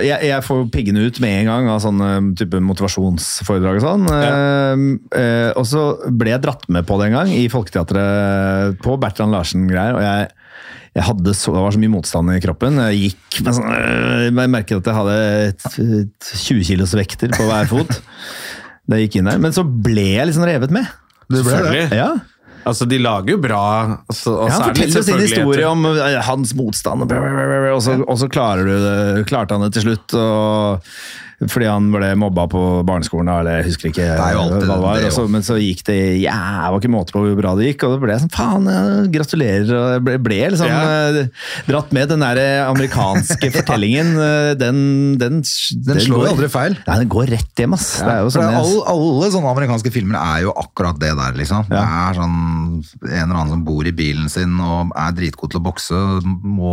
Jeg, 0.05 0.19
jeg 0.29 0.45
får 0.47 0.65
piggene 0.75 1.07
ut 1.07 1.21
med 1.23 1.41
en 1.41 1.51
gang 1.51 1.71
av 1.73 1.83
sånne 1.85 2.09
type 2.39 2.61
motivasjonsforedrag 2.63 3.81
og 3.81 3.87
sånn. 3.87 4.09
Eh, 4.17 4.75
eh, 5.21 5.51
og 5.57 5.67
så 5.69 5.87
ble 6.11 6.35
jeg 6.35 6.45
dratt 6.45 6.67
med 6.73 6.87
på 6.89 6.99
det 7.01 7.11
en 7.11 7.19
gang, 7.21 7.33
i 7.33 7.47
Folketeatret, 7.53 8.81
på 8.85 8.99
Bertrand 9.01 9.35
Larsen-greier. 9.35 9.97
og 9.97 10.05
jeg 10.05 10.29
jeg 10.97 11.05
hadde 11.05 11.33
så, 11.37 11.53
det 11.53 11.61
var 11.61 11.75
så 11.75 11.81
mye 11.83 11.93
motstand 11.93 12.33
i 12.33 12.39
kroppen. 12.41 12.79
Jeg 12.89 13.11
gikk 13.11 13.43
med 13.45 13.57
sånn 13.59 13.69
øh, 13.69 14.23
Jeg 14.31 14.53
merket 14.53 14.79
at 14.81 14.87
jeg 14.89 14.97
hadde 14.97 15.17
et, 15.51 15.67
et 16.01 16.31
20 16.41 16.63
kilos 16.71 16.95
vekter 16.97 17.35
på 17.37 17.49
hver 17.51 17.69
fot. 17.69 17.99
Jeg 18.95 19.05
gikk 19.05 19.19
inn 19.21 19.29
der. 19.29 19.43
Men 19.43 19.53
så 19.53 19.67
ble 19.67 20.07
jeg 20.15 20.31
liksom 20.31 20.47
revet 20.49 20.73
med. 20.73 20.89
Du 21.29 21.43
ble 21.43 21.61
det. 21.69 21.85
Ja, 21.99 22.15
Altså, 22.67 22.83
de 22.91 22.97
lager 22.99 23.37
jo 23.37 23.39
bra 23.39 23.59
altså, 24.11 24.33
og 24.43 24.49
ja 24.49 24.57
Han 24.57 24.65
er 24.65 24.73
det 24.75 24.87
forteller 24.89 25.05
sin 25.07 25.21
historie 25.23 25.67
om 25.69 25.85
øh, 25.87 26.17
hans 26.27 26.51
motstand, 26.59 27.05
og, 27.07 27.77
så, 27.85 27.95
og 28.03 28.19
så 28.19 28.27
klarer 28.27 28.67
du 28.67 28.73
det, 28.75 29.27
klarte 29.31 29.55
han 29.55 29.63
det 29.63 29.77
til 29.77 29.85
slutt. 29.85 30.17
Og, 30.19 30.91
fordi 31.45 31.67
han 31.69 31.91
ble 31.93 32.15
mobba 32.17 32.47
på 32.49 32.61
barneskolen, 32.89 33.29
eller 33.29 33.59
jeg 33.61 33.67
husker 33.69 33.91
ikke 33.91 34.07
er 34.09 34.39
alltid 34.41 34.65
hva 34.71 34.77
det 34.77 34.83
var. 34.87 35.01
det, 35.05 35.11
og 35.21 35.31
men 35.35 35.43
så 35.45 35.59
gikk 35.61 35.83
det 35.85 35.97
ja, 36.23 36.37
det 36.65 36.71
var 36.73 36.81
ikke 36.81 36.93
måte 36.95 37.13
på 37.13 37.21
hvor 37.21 37.37
bra 37.37 37.53
det 37.59 37.67
gikk, 37.73 37.85
og 37.85 37.93
da 37.93 37.99
ble 38.05 38.15
jeg 38.15 38.23
sånn 38.25 38.33
faen, 38.33 38.69
ja, 38.73 38.81
gratulerer. 39.13 39.69
Og 39.77 39.91
jeg 39.97 40.05
ble, 40.07 40.17
ble 40.31 40.39
liksom 40.55 40.71
Ja. 40.71 40.81
eh, 41.11 41.51
dratt 41.69 41.93
med 41.93 42.09
den 42.15 42.25
der 42.25 42.41
amerikanske 42.71 43.51
fortellingen. 43.59 44.15
Den, 44.57 44.81
Den, 45.19 45.19
den, 45.21 45.43
Den 45.87 46.01
slår 46.01 46.25
jo 46.25 46.33
aldri 46.33 46.49
feil. 46.53 46.79
Nei, 46.87 46.97
den 47.05 47.13
går 47.13 47.29
rett 47.35 47.61
hjem, 47.63 47.77
ass. 47.77 47.89
Det 48.01 48.17
jo 48.23 48.33
sånn 48.33 48.49
alle, 48.49 48.81
alle 48.95 49.31
sånne 49.35 49.53
amerikanske 49.53 49.93
filmer 49.95 50.17
er 50.23 50.47
jo 50.47 50.55
akkurat 50.57 50.99
det 51.03 51.13
der, 51.19 51.37
liksom. 51.39 51.69
Det 51.69 51.83
er 51.85 52.17
sånn 52.17 52.39
en 53.07 53.13
eller 53.13 53.37
annen 53.37 53.53
som 53.55 53.65
bor 53.67 53.85
i 53.87 53.93
bilen 53.97 54.29
sin 54.33 54.57
og 54.63 54.91
er 54.97 55.13
dritgod 55.17 55.53
til 55.53 55.61
å 55.61 55.67
bokse, 55.69 56.01
må 56.25 56.73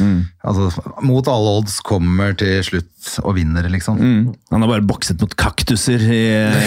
Mm. 0.00 0.24
altså, 0.46 0.68
mot 1.04 1.26
alle 1.28 1.50
odds 1.60 1.80
kommer 1.84 2.32
til 2.38 2.62
slutt 2.64 3.18
og 3.24 3.34
vinner, 3.36 3.66
liksom. 3.72 3.99
Mm. 4.00 4.34
Han 4.50 4.64
har 4.64 4.70
bare 4.72 4.84
bokset 4.86 5.20
mot 5.20 5.34
kaktuser 5.38 6.02
i 6.02 6.22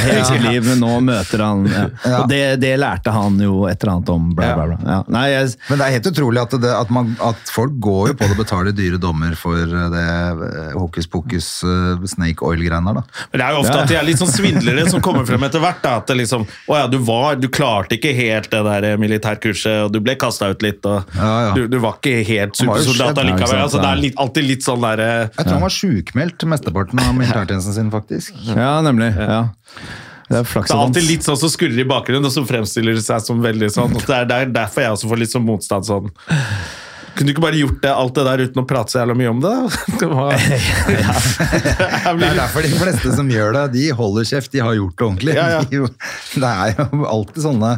hele 0.05 0.23
sitt 0.27 0.43
liv, 0.45 0.63
men 0.67 0.81
nå 0.83 0.91
møter 1.03 1.43
han 1.43 1.65
ja. 1.67 1.83
Ja. 2.03 2.19
Og 2.21 2.29
det, 2.31 2.41
det 2.61 2.73
lærte 2.79 3.13
han 3.13 3.39
jo 3.41 3.63
et 3.69 3.81
eller 3.81 3.95
annet 3.97 4.11
om, 4.13 4.29
bla, 4.37 4.53
bla, 4.55 4.67
bla. 4.71 4.77
Ja. 4.85 4.99
Nei, 5.11 5.25
jeg, 5.33 5.53
Men 5.69 5.81
det 5.81 5.87
er 5.87 5.95
helt 5.97 6.09
utrolig 6.13 6.43
at, 6.43 6.55
det, 6.63 6.71
at, 6.77 6.93
man, 6.93 7.13
at 7.23 7.53
folk 7.53 7.75
går 7.83 8.13
jo 8.13 8.17
på 8.19 8.29
det 8.29 8.37
og 8.37 8.41
betaler 8.43 8.75
dyre 8.75 8.99
dommer 9.01 9.35
for 9.39 9.59
det 9.93 10.03
eh, 10.03 10.73
hokus 10.77 11.09
pokus 11.11 11.49
eh, 11.67 12.05
snake 12.13 12.45
oil-greiene 12.45 12.93
der, 12.93 13.01
da. 13.01 13.25
Men 13.31 13.41
det 13.41 13.47
er 13.47 13.57
jo 13.57 13.63
ofte 13.63 13.77
at 13.81 13.91
de 13.91 13.97
er 13.99 14.07
litt 14.07 14.21
sånn 14.21 14.31
svindlere 14.31 14.85
som 14.91 15.03
kommer 15.03 15.27
frem 15.27 15.43
etter 15.47 15.63
hvert. 15.63 15.81
Da, 15.83 15.97
at 16.01 16.09
det 16.09 16.19
liksom, 16.21 16.45
å 16.69 16.79
ja, 16.79 16.87
du, 16.91 16.99
var, 17.03 17.37
du 17.41 17.49
klarte 17.53 17.97
ikke 17.97 18.13
helt 18.17 18.49
det 18.53 18.61
der 18.67 19.01
militærkurset, 19.01 19.87
og 19.87 19.93
du 19.93 19.99
ble 20.03 20.15
kasta 20.19 20.51
ut 20.53 20.65
litt. 20.65 20.85
og 20.87 21.15
Ja, 21.17 21.31
ja. 21.49 21.51
Du, 21.57 21.65
du 21.71 21.79
var 21.83 21.99
ikke 21.99 22.23
helt 22.27 22.57
supersoldat 22.59 23.19
allikevel. 23.23 23.63
Altså, 23.65 23.81
det 23.83 23.89
er 23.89 24.01
litt, 24.01 24.17
alltid 24.21 24.47
litt 24.47 24.65
sånn 24.65 24.83
derre 24.83 25.09
Jeg 25.25 25.45
tror 25.45 25.55
han 25.57 25.65
var 25.65 25.75
sjukmeldt 25.75 26.47
mesteparten 26.53 27.01
av 27.03 27.22
militærtjenesten 27.23 27.77
sin, 27.79 27.91
faktisk. 27.93 28.35
ja, 28.51 28.73
nemlig. 28.85 29.13
Ja. 29.17 29.43
Det 30.29 30.39
er 30.39 30.47
flaks 30.47 30.71
Det 30.71 30.75
er 30.77 30.85
alltid 30.85 31.09
litt 31.09 31.25
sånn 31.25 31.39
som 31.39 31.51
skurrer 31.51 31.83
i 31.83 31.87
bakgrunnen, 31.87 32.25
og 32.29 32.33
så 32.33 32.45
fremstiller 32.47 32.95
det 32.97 33.03
seg 33.05 33.23
som 33.25 33.41
veldig 33.43 33.69
sånn. 33.73 33.91
og 33.97 34.05
Det 34.07 34.15
er, 34.15 34.29
det 34.29 34.39
er 34.45 34.55
derfor 34.55 34.85
jeg 34.85 34.95
også 34.97 35.11
får 35.11 35.21
litt 35.23 35.33
sånn 35.33 35.45
motstand 35.47 35.87
sånn. 35.89 36.07
Kunne 37.13 37.29
du 37.29 37.33
ikke 37.35 37.43
bare 37.43 37.59
gjort 37.59 37.81
det, 37.83 37.91
alt 37.93 38.15
det 38.17 38.23
der 38.25 38.41
uten 38.47 38.61
å 38.63 38.65
prate 38.65 38.93
så 38.93 39.01
jævla 39.03 39.15
mye 39.19 39.33
om 39.33 39.41
det? 39.43 39.53
Det 40.01 40.07
var, 40.09 40.31
ja. 40.33 41.17
Det 42.17 42.29
er 42.29 42.39
derfor 42.39 42.65
de 42.65 42.71
fleste 42.79 43.11
som 43.13 43.29
gjør 43.29 43.53
det, 43.59 43.65
de 43.75 43.83
holder 43.93 44.25
kjeft, 44.31 44.53
de 44.55 44.63
har 44.65 44.73
gjort 44.79 44.95
det 44.97 45.05
ordentlig. 45.09 45.35
Ja, 45.37 45.49
ja. 45.59 45.61
De 45.69 45.83
Det 46.33 46.49
er 46.49 46.73
jo 46.79 47.05
alltid 47.11 47.43
sånne 47.45 47.75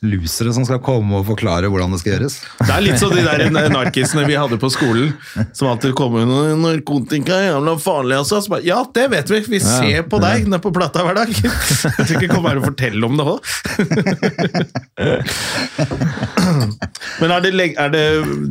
losere 0.00 0.48
som 0.56 0.64
skal 0.64 0.80
komme 0.82 1.18
og 1.18 1.26
forklare 1.28 1.68
hvordan 1.70 1.92
det 1.92 2.00
skal 2.00 2.12
gjøres. 2.14 2.34
Det 2.62 2.72
er 2.72 2.80
litt 2.84 2.98
som 3.00 3.10
de 3.12 3.22
der 3.24 3.68
narkisene 3.76 4.24
vi 4.28 4.36
hadde 4.38 4.56
på 4.60 4.68
skolen, 4.72 5.08
som 5.56 5.68
alltid 5.70 5.94
kom 5.98 6.12
med 6.16 6.24
noe 6.30 6.44
narkotika 6.58 7.34
jævla 7.44 7.72
farlig, 7.80 8.16
altså. 8.22 8.34
Så 8.40 8.48
bare, 8.54 8.64
ja, 8.66 8.78
det 8.96 9.06
vet 9.12 9.28
vi. 9.32 9.38
Vi 9.56 9.60
ser 9.62 10.02
på 10.10 10.16
deg 10.22 10.36
nede 10.48 10.62
på 10.64 10.70
plata 10.74 10.98
hver 11.06 11.16
dag. 11.20 11.28
Jeg 11.30 11.38
tror 11.98 12.14
ikke 12.16 12.32
kom 12.32 12.46
her 12.48 12.56
og 12.60 12.64
fortelle 12.70 13.02
om 13.06 13.14
det 13.20 13.26
òg. 13.28 13.38
Men 17.20 17.28
er 17.34 17.40
det, 17.44 17.50
er 17.76 17.88
det 17.92 18.04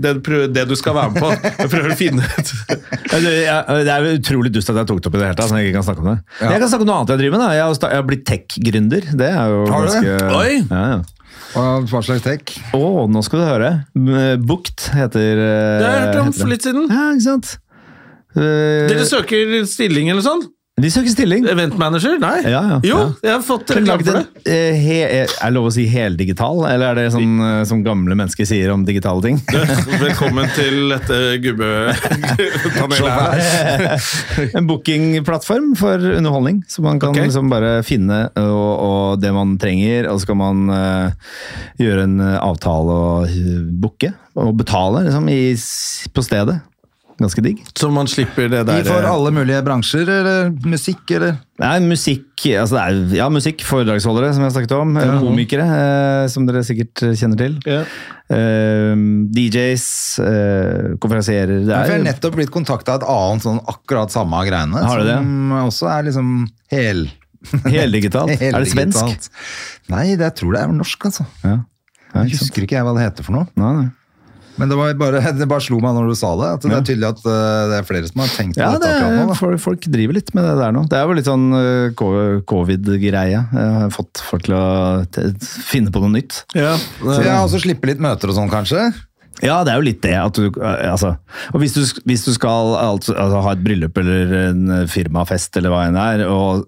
det, 0.03 0.11
det 0.53 0.63
du 0.69 0.75
skal 0.77 0.93
være 0.97 1.09
med 1.13 1.19
på? 1.23 1.29
Jeg 1.63 1.69
prøver 1.71 1.89
å 1.93 1.97
finne 1.99 2.21
ut 2.25 2.47
Det 3.25 3.33
er, 3.49 4.07
utrolig 4.19 4.51
dust 4.53 4.69
at 4.71 4.77
jeg 4.81 4.87
tok 4.89 4.99
det 5.01 5.07
opp 5.09 5.17
i 5.17 5.19
det 5.21 5.27
hele 5.31 5.39
tatt, 5.39 5.49
så 5.51 5.55
jeg 5.59 5.65
ikke 5.69 5.79
kan 5.79 5.87
snakke 5.89 6.01
om 6.03 6.09
det. 6.11 6.17
Ja. 6.39 6.47
Jeg 6.53 6.59
kan 6.63 6.69
snakke 6.71 6.85
om 6.85 6.89
noe 6.91 6.99
annet 7.01 7.11
jeg 7.13 7.19
driver 7.23 7.35
med. 7.35 7.41
da. 7.45 7.49
Jeg 7.57 7.63
har, 7.65 7.71
jeg 7.95 8.01
blitt 8.09 8.25
tech-gründer. 8.29 9.03
Det 9.19 9.29
er 9.29 9.45
jo 9.55 9.59
ganske 9.69 10.09
Oi! 10.39 10.53
Ja, 10.69 10.83
ja. 10.93 10.99
Hva 11.53 12.01
slags 12.05 12.21
tech? 12.25 12.53
Å, 12.77 13.07
nå 13.09 13.23
skal 13.25 13.41
du 13.41 13.45
høre. 13.47 13.71
Bukt 14.45 14.89
heter 14.93 15.39
Det 15.39 15.85
har 15.87 15.95
jeg 15.97 16.05
hørt 16.07 16.21
om 16.21 16.31
for 16.37 16.51
litt 16.51 16.65
siden. 16.67 16.85
Ja, 16.91 17.09
ikke 17.15 17.25
sant? 17.25 17.55
Eh, 18.37 18.85
Dere 18.91 19.05
søker 19.09 19.55
stilling 19.65 20.11
eller 20.13 20.25
sånn? 20.25 20.43
De 20.81 20.91
søker 20.91 21.11
stilling. 21.13 21.45
Event 21.49 21.77
manager? 21.79 22.17
Nei? 22.21 22.41
Ja, 22.45 22.61
ja, 22.73 22.79
Jo, 22.85 22.97
ja. 22.97 23.07
jeg 23.23 23.33
har 23.33 23.43
fått 23.45 23.71
reklame 23.75 24.03
for 24.05 24.13
det. 24.19 24.25
eh, 24.49 24.75
he, 24.79 24.97
er 25.03 25.27
det 25.29 25.51
lov 25.55 25.65
å 25.69 25.73
si 25.73 25.85
heldigital, 25.89 26.63
eller 26.69 26.91
er 26.91 26.95
det 26.99 27.13
sånn 27.15 27.39
eh, 27.45 27.63
som 27.69 27.83
gamle 27.85 28.15
mennesker 28.19 28.45
sier 28.47 28.71
om 28.73 28.85
digitale 28.87 29.21
ting? 29.25 29.37
Velkommen 29.99 30.47
til 30.55 30.93
dette 30.93 31.17
gubbepanelet 31.43 33.09
en 34.57 34.67
bookingplattform 34.69 35.75
for 35.79 35.97
underholdning, 35.99 36.63
så 36.69 36.81
man 36.85 36.99
kan 37.01 37.09
okay. 37.13 37.27
liksom 37.27 37.49
bare 37.51 37.83
finne 37.85 38.29
og, 38.39 38.71
og 38.79 39.21
det 39.21 39.31
man 39.35 39.57
trenger, 39.61 40.09
og 40.11 40.21
så 40.21 40.31
kan 40.31 40.39
man 40.39 40.57
uh, 40.71 41.11
gjøre 41.81 42.07
en 42.07 42.19
eh, 42.23 42.37
avtale 42.39 42.95
og 42.95 43.27
booke, 43.81 44.11
og 44.39 44.55
betale 44.59 45.05
liksom, 45.07 45.29
i, 45.31 45.55
på 46.13 46.21
stedet. 46.25 46.59
Ganske 47.19 47.41
digg. 47.43 47.57
Så 47.75 47.89
man 47.91 48.07
slipper 48.07 48.47
det 48.47 48.61
De 48.63 48.71
der 48.77 48.85
får 48.87 49.01
for 49.01 49.07
alle 49.09 49.31
mulige 49.35 49.59
bransjer, 49.65 50.07
eller 50.07 50.51
musikk, 50.63 51.01
eller 51.17 51.33
Nei, 51.59 51.73
musikk, 51.83 52.45
altså 52.55 52.77
det 52.77 52.83
er, 52.85 52.99
ja, 53.17 53.25
musikk, 53.29 53.65
foredragsholdere, 53.67 54.29
som 54.37 54.45
jeg 54.45 54.53
snakket 54.55 54.75
om, 54.77 54.93
Ja. 54.95 55.17
komikere, 55.19 55.65
eh, 55.67 56.27
som 56.31 56.45
dere 56.47 56.61
sikkert 56.63 57.03
kjenner 57.19 57.35
til. 57.41 57.57
Ja. 57.67 57.81
Eh, 58.31 58.95
DJs, 59.35 59.87
eh, 60.23 60.95
konferansierer. 61.03 61.65
Det 61.65 61.73
jeg 61.73 61.91
har 61.91 61.95
er, 61.97 62.03
nettopp 62.07 62.35
blitt 62.39 62.53
kontakta 62.55 62.95
av 62.95 63.01
et 63.01 63.07
annet 63.11 63.43
sånn 63.43 63.59
akkurat 63.67 64.09
samme 64.15 64.39
greiene, 64.47 64.79
Har 64.79 64.99
du 65.03 65.05
det? 65.09 65.17
som 65.19 65.51
også 65.65 65.91
er 65.99 66.03
liksom 66.07 66.31
hel... 66.71 67.09
Heldigitalt. 67.67 68.39
Er 68.41 68.59
det 68.63 68.71
svensk? 68.71 69.29
Nei, 69.91 70.15
det, 70.15 70.23
jeg 70.29 70.35
tror 70.39 70.55
det 70.55 70.61
er 70.63 70.73
norsk, 70.75 71.05
altså. 71.11 71.25
ja. 71.43 71.57
Ja, 72.09 72.23
Jeg 72.23 72.39
husker 72.39 72.63
ikke 72.65 72.73
jeg 72.79 72.83
hva 72.87 72.95
det 72.97 73.03
heter 73.05 73.23
for 73.27 73.35
noe. 73.35 73.47
Nei, 73.59 73.73
nei. 73.83 73.89
Men 74.59 74.71
det, 74.71 74.77
var 74.79 74.93
bare, 74.99 75.21
det 75.39 75.47
bare 75.49 75.63
slo 75.63 75.79
meg 75.83 75.95
når 75.97 76.11
du 76.11 76.15
sa 76.19 76.33
det, 76.39 76.49
at 76.57 76.65
det 76.67 76.75
er 76.75 76.85
tydelig 76.89 77.09
at 77.09 77.21
uh, 77.25 77.33
det 77.71 77.77
er 77.79 77.87
flere 77.87 78.09
som 78.11 78.23
har 78.23 78.31
tenkt 78.35 78.57
på 78.59 78.63
Ja, 78.63 78.71
dette 78.75 78.89
det 78.89 78.95
akkurat 78.99 79.29
nå. 79.31 79.37
folk, 79.39 79.61
folk 79.63 79.89
driver 79.95 80.17
litt 80.19 80.33
med 80.37 80.47
det 80.49 80.55
der 80.59 80.75
nå. 80.75 80.85
Det 80.91 80.99
er 80.99 81.05
jo 81.07 81.17
litt 81.19 81.29
sånn 81.29 81.45
eh, 81.55 81.91
covid-greie. 82.49 83.43
Har 83.53 83.93
fått 83.95 84.21
folk 84.23 84.47
til 84.49 84.55
å 84.57 84.63
finne 85.69 85.93
på 85.93 86.01
noe 86.03 86.13
nytt. 86.17 86.43
Ja, 86.57 86.73
Så 86.99 87.21
ja, 87.23 87.37
og 87.43 87.51
så 87.53 87.61
slippe 87.63 87.89
litt 87.89 88.01
møter 88.03 88.31
og 88.31 88.37
sånn, 88.37 88.51
kanskje? 88.51 88.89
Ja, 89.39 89.61
det 89.63 89.71
er 89.71 89.79
jo 89.79 89.85
litt 89.87 90.01
det. 90.03 90.15
At 90.19 90.35
du, 90.35 90.49
eh, 90.51 90.89
altså, 90.91 91.13
og 91.53 91.63
hvis 91.63 91.77
du, 91.77 91.83
hvis 92.09 92.25
du 92.27 92.33
skal 92.35 92.73
altså, 92.75 93.15
altså, 93.15 93.43
ha 93.45 93.55
et 93.55 93.63
bryllup 93.63 93.97
eller 94.01 94.35
en 94.49 94.75
firmafest 94.91 95.55
eller 95.59 95.73
hva 95.73 95.85
enn 95.87 95.95
det 95.99 96.07
er, 96.17 96.25
og 96.27 96.67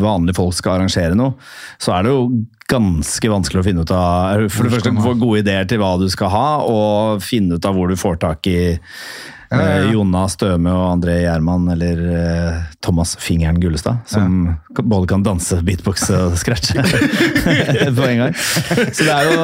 vanlige 0.00 0.38
folk 0.38 0.56
skal 0.56 0.78
arrangere 0.78 1.16
noe, 1.18 1.36
så 1.80 1.92
er 1.96 2.06
det 2.06 2.14
jo 2.14 2.22
ganske 2.70 3.32
vanskelig 3.32 3.60
å 3.60 3.66
finne 3.66 3.84
ut 3.84 3.92
av 3.94 4.46
For 4.54 4.66
det 4.66 4.76
første 4.76 4.94
få 5.02 5.16
gode 5.18 5.42
ideer 5.42 5.68
til 5.68 5.82
hva 5.82 5.96
du 6.00 6.06
skal 6.12 6.32
ha, 6.32 6.48
og 6.64 7.24
finne 7.24 7.58
ut 7.58 7.68
av 7.68 7.76
hvor 7.76 7.90
du 7.90 7.98
får 8.00 8.20
tak 8.22 8.50
i 8.50 8.60
eh, 9.52 9.90
Jonna 9.92 10.24
Støme 10.30 10.70
og 10.72 10.86
André 10.94 11.16
Gjerman 11.24 11.68
eller 11.74 12.00
eh, 12.14 12.58
Thomas 12.82 13.16
Fingeren 13.20 13.58
Gullestad, 13.60 13.98
som 14.08 14.36
ja. 14.50 14.82
både 14.82 15.08
kan 15.10 15.24
danse, 15.26 15.58
beatboxe 15.66 16.14
og 16.16 16.36
scratche 16.40 16.80
på 17.98 18.06
en 18.06 18.22
gang. 18.24 18.34
Så 18.94 19.04
det 19.04 19.14
er 19.14 19.28
jo 19.28 19.40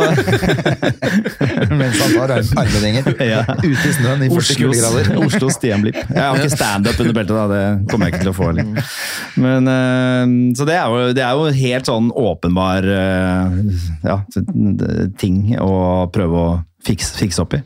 Mens 1.76 1.98
han 2.00 2.14
tar 2.14 2.32
arm- 2.36 2.58
armringer 2.62 3.10
Ja. 3.26 3.42
ute 3.62 3.88
i 3.88 3.92
snøen 3.96 4.22
i 4.26 4.30
40 4.30 4.36
Oslos, 4.38 4.56
kuldegrader. 4.60 5.10
Oslos 5.26 5.56
Stian 5.58 5.82
Blipp. 5.84 5.98
Jeg 6.08 6.22
har 6.22 6.38
ikke 6.40 6.54
standup 6.56 7.00
under 7.02 7.16
beltet, 7.16 7.36
da. 7.36 7.46
Det 7.50 7.90
kommer 7.90 8.06
jeg 8.08 8.14
ikke 8.16 8.24
til 8.26 8.32
å 8.32 8.36
få. 8.36 8.50
Eller. 8.52 8.94
Men, 9.42 9.70
eh, 9.72 10.54
så 10.58 10.66
det 10.68 10.76
er, 10.78 10.86
jo, 10.92 11.12
det 11.16 11.24
er 11.26 11.40
jo 11.40 11.50
helt 11.60 11.90
sånn 11.90 12.12
åpenbar 12.16 12.86
eh, 12.86 13.58
ja, 14.06 14.20
ting 15.20 15.42
å 15.62 15.74
prøve 16.14 16.42
å 16.46 16.48
fikse, 16.86 17.16
fikse 17.18 17.42
opp 17.42 17.54
i. 17.58 17.60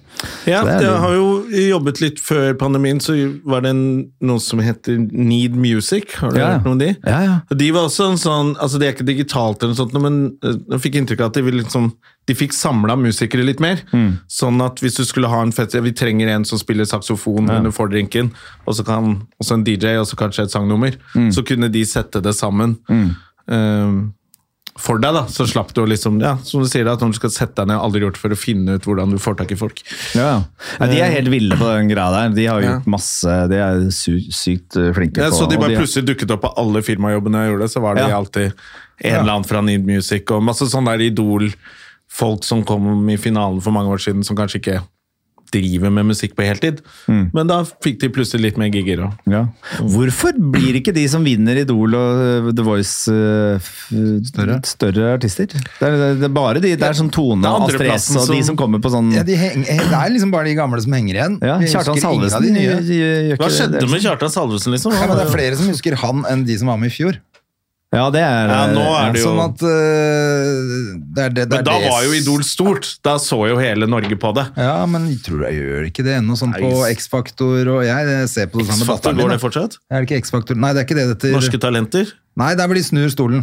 Ja, 0.49 0.61
det 0.66 0.79
jeg 0.85 0.99
har 1.01 1.12
jo 1.16 1.27
jobbet 1.51 2.01
litt 2.03 2.18
før 2.21 2.55
pandemien, 2.61 2.99
så 3.01 3.14
var 3.49 3.62
det 3.64 3.71
en, 3.75 3.83
noe 4.25 4.41
som 4.43 4.61
heter 4.64 4.99
Need 5.12 5.55
Music. 5.57 6.14
Har 6.21 6.33
du 6.35 6.39
Ja, 6.41 6.47
ja. 6.47 6.53
hørt 6.59 6.66
noe 6.68 6.75
om 6.77 6.81
de? 6.83 6.89
Ja, 7.07 7.21
ja. 7.25 7.37
Og 7.51 7.59
De 7.61 7.68
var 7.77 7.87
også 7.89 8.11
en 8.11 8.18
sånn, 8.21 8.55
altså 8.61 8.81
det 8.81 8.89
er 8.89 8.95
ikke 8.97 9.07
digitalt 9.09 9.62
eller 9.62 9.73
noe 9.75 9.81
sånt, 9.81 9.97
men 10.03 10.18
eh, 10.45 10.57
jeg 10.75 10.83
fikk 10.87 10.99
inntrykk 11.01 11.25
av 11.25 11.33
at 11.33 11.39
de, 11.41 11.55
liksom, 11.61 11.89
de 12.29 12.37
fikk 12.37 12.57
samla 12.57 12.97
musikere 13.01 13.45
litt 13.49 13.61
mer. 13.64 13.81
Mm. 13.97 14.11
Sånn 14.29 14.61
at 14.64 14.81
hvis 14.85 14.97
du 15.01 15.05
skulle 15.09 15.29
ha 15.33 15.41
en 15.45 15.53
fest, 15.57 15.77
Vi 15.81 15.93
trenger 15.97 16.29
en 16.35 16.45
som 16.49 16.59
spiller 16.61 16.85
saksofon 16.89 17.49
under 17.51 17.71
fordrinken, 17.73 18.33
og 18.66 18.75
så 18.77 18.85
kan 18.85 19.23
også 19.41 19.55
en 19.61 19.64
DJ, 19.64 19.97
og 20.01 20.07
så 20.11 20.16
kanskje 20.21 20.45
et 20.49 20.53
sangnummer. 20.55 20.97
Mm. 21.16 21.31
Så 21.33 21.43
kunne 21.47 21.68
de 21.73 21.85
sette 21.89 22.21
det 22.25 22.35
sammen. 22.37 22.79
eh, 23.49 23.93
for 24.81 24.99
deg, 25.03 25.12
da, 25.14 25.22
så 25.28 25.45
slapp 25.49 25.74
du 25.76 25.83
å 25.83 25.87
liksom, 25.91 26.18
ja, 26.24 26.35
som 26.47 26.62
du 26.64 26.68
sier, 26.70 26.87
da, 26.89 26.95
at 26.97 27.03
når 27.05 27.12
du 27.12 27.18
skal 27.20 27.33
sette 27.35 27.55
deg 27.61 27.68
ned, 27.70 27.78
aldri 27.85 28.01
gjort 28.03 28.16
for 28.20 28.33
å 28.33 28.39
finne 28.39 28.78
ut 28.78 28.87
hvordan 28.89 29.12
du 29.12 29.18
får 29.20 29.37
tak 29.43 29.53
i 29.53 29.59
folk. 29.61 29.83
Ja, 30.16 30.31
ja. 30.81 30.87
De 30.91 31.01
er 31.05 31.12
helt 31.14 31.28
ville 31.33 31.59
på 31.61 31.68
den 31.70 31.91
greia 31.93 32.11
der. 32.14 32.35
De 32.37 32.47
har 32.49 32.61
Ja. 32.64 32.74
gjort 32.78 32.87
masse 32.91 33.35
De 33.51 33.57
er 33.61 33.91
sy 33.95 34.18
sykt 34.33 34.72
flinke 34.78 34.95
flinke 34.97 35.22
Ja, 35.24 35.31
på 35.31 35.37
så 35.43 35.49
de 35.51 35.57
bare 35.61 35.74
bare 35.74 35.83
plutselig 35.85 36.07
dukket 36.11 36.31
opp 36.35 36.43
på 36.47 36.53
alle 36.57 36.83
firmajobbene 36.83 37.45
jeg 37.45 37.53
gjorde, 37.55 37.68
så 37.72 37.81
var 37.85 37.95
det 38.01 38.09
Ja. 38.09 38.16
alltid 38.18 38.53
en 39.05 39.14
eller 39.20 39.33
annen 39.33 39.45
fra 39.49 39.61
Need 39.62 39.85
Music 39.87 40.31
og 40.31 40.43
masse 40.43 40.66
sånne 40.68 40.97
der 40.99 41.07
Idol-folk 41.11 42.45
som 42.45 42.64
kom 42.64 43.09
i 43.11 43.16
finalen 43.16 43.61
for 43.62 43.70
mange 43.72 43.89
år 43.93 43.99
siden, 44.03 44.24
som 44.24 44.37
kanskje 44.37 44.61
ikke 44.61 44.81
driver 45.53 45.90
med 45.90 46.07
musikk 46.11 46.34
på 46.38 46.44
heltid. 46.46 46.80
Men 47.09 47.46
da 47.51 47.61
fikk 47.84 47.98
de 48.03 48.09
plutselig 48.14 48.42
litt 48.51 48.59
mer 48.61 48.70
gigger 48.74 49.05
òg. 49.09 49.16
Ja. 49.30 49.44
Hvorfor 49.80 50.32
blir 50.38 50.78
ikke 50.80 50.94
de 50.96 51.07
som 51.11 51.24
vinner 51.26 51.59
Idol 51.62 51.94
og 51.98 52.22
øh, 52.24 52.51
The 52.55 52.64
Voice 52.66 53.11
øh, 53.12 53.59
f- 53.59 53.90
større? 54.30 55.12
artister? 55.14 55.46
Det 55.51 55.88
er, 55.88 56.14
det 56.20 56.28
er 56.28 56.34
bare 56.34 56.61
de 56.62 56.74
der 56.78 56.92
som 56.96 57.11
Tone 57.12 57.46
er 57.46 57.55
og 57.59 57.68
Astrid 57.70 57.92
S 57.98 58.09
og 58.16 58.28
de 58.34 58.42
som- 58.46 58.57
kommer 58.61 58.78
på 58.82 58.90
sånn 58.92 59.11
Ja, 59.14 59.22
de 59.26 59.36
heng, 59.38 59.64
det 59.66 59.78
er 59.80 60.11
liksom 60.14 60.30
bare 60.34 60.48
de 60.51 60.55
gamle 60.59 60.80
som 60.82 60.92
henger 60.96 61.14
igjen. 61.20 61.38
Ja, 61.42 61.59
Kjartan 61.61 62.01
Salvesen 62.01 62.46
Hva 63.40 63.48
skjedde 63.51 63.86
med 63.90 64.03
Kjartan 64.05 64.30
Salvesen, 64.32 64.74
liksom? 64.74 64.92
Ja, 64.94 65.07
men 65.09 65.16
det 65.18 65.26
er 65.26 65.32
flere 65.34 65.57
som 65.59 65.68
husker 65.72 65.96
han 66.01 66.24
enn 66.30 66.44
de 66.48 66.57
som 66.61 66.70
var 66.70 66.78
med 66.80 66.90
i 66.92 66.94
fjor. 66.94 67.18
Ja, 67.91 68.05
det 68.14 68.20
er 68.22 68.47
Ja, 68.53 68.59
nå 68.70 68.82
er 68.95 69.09
det 69.16 69.18
jo 69.18 69.30
Sånn 69.32 69.41
at 69.43 69.62
uh, 69.66 70.91
det 71.11 71.24
er 71.24 71.32
det, 71.34 71.45
det 71.51 71.57
Men 71.57 71.59
er 71.59 71.64
da 71.66 71.78
det- 71.80 71.91
var 71.91 72.05
jo 72.07 72.12
Idol 72.14 72.45
stort. 72.47 72.86
Da 73.03 73.16
så 73.18 73.38
jo 73.51 73.57
hele 73.59 73.88
Norge 73.91 74.14
på 74.14 74.30
det. 74.36 74.45
Ja, 74.57 74.86
men 74.86 75.09
jeg 75.11 75.22
tror 75.26 75.43
jeg 75.49 75.59
gjør 75.59 75.88
ikke 75.88 76.05
det 76.07 76.14
ennå, 76.20 76.36
sånn 76.38 76.55
på 76.55 76.70
X-Faktor 76.95 77.66
og 77.74 77.80
jeg, 77.88 78.07
jeg 78.14 78.28
ser 78.30 78.47
på 78.53 78.61
det 78.62 78.68
samme 78.70 78.86
datteren 78.86 78.95
Faktor, 78.95 79.18
går 79.24 79.34
det 79.34 79.41
fortsatt? 79.43 79.78
Er 79.91 80.05
det 80.05 80.07
ikke 80.11 80.20
X-Faktor? 80.22 80.55
Nei, 80.62 80.70
det 80.76 80.84
er 80.84 80.86
ikke 80.86 80.99
det 81.01 81.09
dette 81.16 81.32
Norske. 81.34 81.59
Talenter? 81.66 82.12
Nei, 82.38 82.53
der 82.55 82.70
vel 82.70 82.78
de 82.78 82.84
snur 82.86 83.11
stolen. 83.11 83.43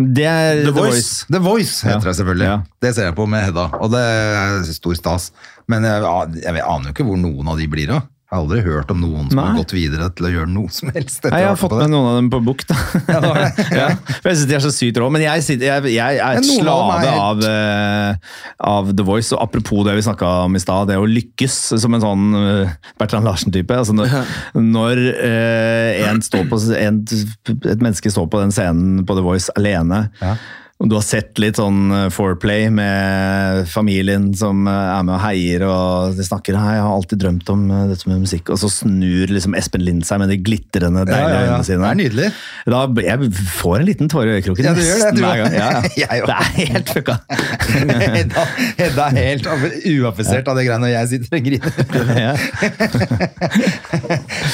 Det 0.00 0.24
er 0.24 0.62
The 0.62 0.70
The, 0.70 0.72
Voice. 0.72 0.94
Voice. 0.94 1.26
The 1.34 1.40
Voice 1.44 1.74
heter 1.84 1.98
Ja. 1.98 2.04
det 2.06 2.16
selvfølgelig. 2.20 2.46
Ja. 2.46 2.56
Det 2.80 2.94
ser 2.94 3.04
jeg 3.10 3.16
på 3.18 3.26
med 3.28 3.42
Hedda, 3.44 3.66
og 3.82 3.90
det 3.90 4.00
er 4.06 4.62
stor 4.72 4.94
stas. 4.96 5.32
Men 5.68 5.82
jeg, 5.82 6.00
jeg 6.46 6.62
aner 6.62 6.86
jo 6.88 6.94
ikke 6.94 7.04
hvor 7.10 7.18
noen 7.18 7.48
av 7.50 7.58
de 7.58 7.66
blir 7.68 7.90
av. 7.98 8.06
Jeg 8.30 8.36
har 8.36 8.44
aldri 8.44 8.60
hørt 8.62 8.90
om 8.94 9.00
noen 9.02 9.24
som 9.26 9.40
Nei. 9.40 9.44
har 9.48 9.56
gått 9.58 9.72
videre 9.74 10.06
til 10.14 10.28
å 10.28 10.30
gjøre 10.30 10.50
noe 10.54 10.70
som 10.70 10.92
helst. 10.94 11.24
Nei, 11.26 11.40
jeg 11.42 11.48
har 11.48 11.56
fått 11.58 11.72
med 11.74 11.90
noen 11.90 12.10
av 12.12 12.18
dem 12.20 12.28
på 12.30 12.38
bok, 12.46 12.60
da. 12.68 12.76
Ja, 13.10 13.16
det 13.24 13.30
var 13.32 13.40
det. 13.40 13.64
Ja. 13.74 13.88
Jeg 14.22 14.36
syns 14.38 14.44
de 14.46 14.54
er 14.54 14.62
så 14.62 14.70
sykt 14.70 15.00
rå. 15.02 15.08
Men 15.10 15.24
jeg, 15.24 15.42
sitter, 15.42 15.66
jeg, 15.66 15.94
jeg 15.96 16.20
er 16.22 16.38
et 16.38 16.46
slave 16.46 17.10
av, 17.10 17.42
eh, 17.42 18.38
av 18.70 18.92
The 18.94 19.08
Voice. 19.08 19.32
Og 19.34 19.42
apropos 19.42 19.82
det 19.88 19.96
vi 19.98 20.06
snakka 20.06 20.30
om 20.44 20.54
i 20.54 20.62
stad, 20.62 20.92
det 20.92 21.00
å 21.02 21.10
lykkes 21.10 21.58
som 21.82 21.98
en 21.98 22.06
sånn 22.06 22.38
eh, 22.38 22.78
Bertrand 23.02 23.26
Larsen-type. 23.26 23.80
Altså 23.82 23.98
når 23.98 24.14
når 24.62 25.02
eh, 25.10 26.06
en 26.06 26.22
står 26.22 26.46
på, 26.54 26.62
en, 26.78 27.02
et 27.50 27.82
menneske 27.82 28.14
står 28.14 28.30
på 28.30 28.44
den 28.44 28.54
scenen 28.54 29.02
på 29.10 29.18
The 29.18 29.26
Voice 29.26 29.50
alene 29.58 30.04
Ja. 30.22 30.36
Og 30.80 30.88
du 30.88 30.94
har 30.96 31.02
sett 31.04 31.36
litt 31.36 31.58
sånn 31.60 31.90
eh, 31.92 32.06
foreplay 32.08 32.70
med 32.72 33.66
familien 33.68 34.30
som 34.36 34.64
eh, 34.64 34.72
er 34.94 35.02
med 35.04 35.12
og 35.18 35.20
heier, 35.26 35.64
og 35.68 36.16
de 36.16 36.24
snakker 36.24 36.56
Hei, 36.56 36.78
jeg 36.78 36.84
har 36.86 36.94
alltid 36.94 37.20
drømt 37.20 37.50
om 37.52 37.66
eh, 37.68 37.82
dette 37.90 38.08
med 38.08 38.22
musikk. 38.22 38.48
Og 38.48 38.56
så 38.62 38.70
snur 38.72 39.28
liksom 39.28 39.52
Espen 39.60 39.84
Lind 39.84 40.06
seg 40.08 40.22
med 40.22 40.32
de 40.32 40.38
glitrende, 40.40 41.02
Ja, 41.04 41.10
deilige 41.10 41.34
ja, 41.34 41.42
ja. 41.44 41.50
øynene 41.50 41.66
sine. 41.68 41.82
Det 41.84 41.90
er 41.90 41.98
nydelig. 42.00 42.30
Da, 42.72 42.80
jeg 43.04 43.28
får 43.58 43.74
en 43.76 43.86
liten 43.90 44.08
tåre 44.12 44.32
i 44.32 44.38
øyekroken 44.38 44.70
Ja, 44.70 44.72
du 44.72 44.80
gjør 44.80 45.04
det, 45.04 45.10
du. 45.12 45.20
hver 45.26 45.42
gang. 45.42 45.52
Ja, 45.58 45.68
ja. 46.00 46.08
Det 46.30 46.38
er 46.38 46.48
helt 46.72 46.94
fucka. 46.96 47.18
Hedda, 48.16 48.46
Hedda 48.80 49.10
er 49.10 49.20
helt 49.20 49.52
uaffisert 50.00 50.48
av 50.48 50.56
det 50.56 50.64
greiene 50.64 50.86
når 50.86 50.94
jeg 50.94 51.12
sitter 51.12 51.36
og 51.36 51.42
griner. 51.50 51.72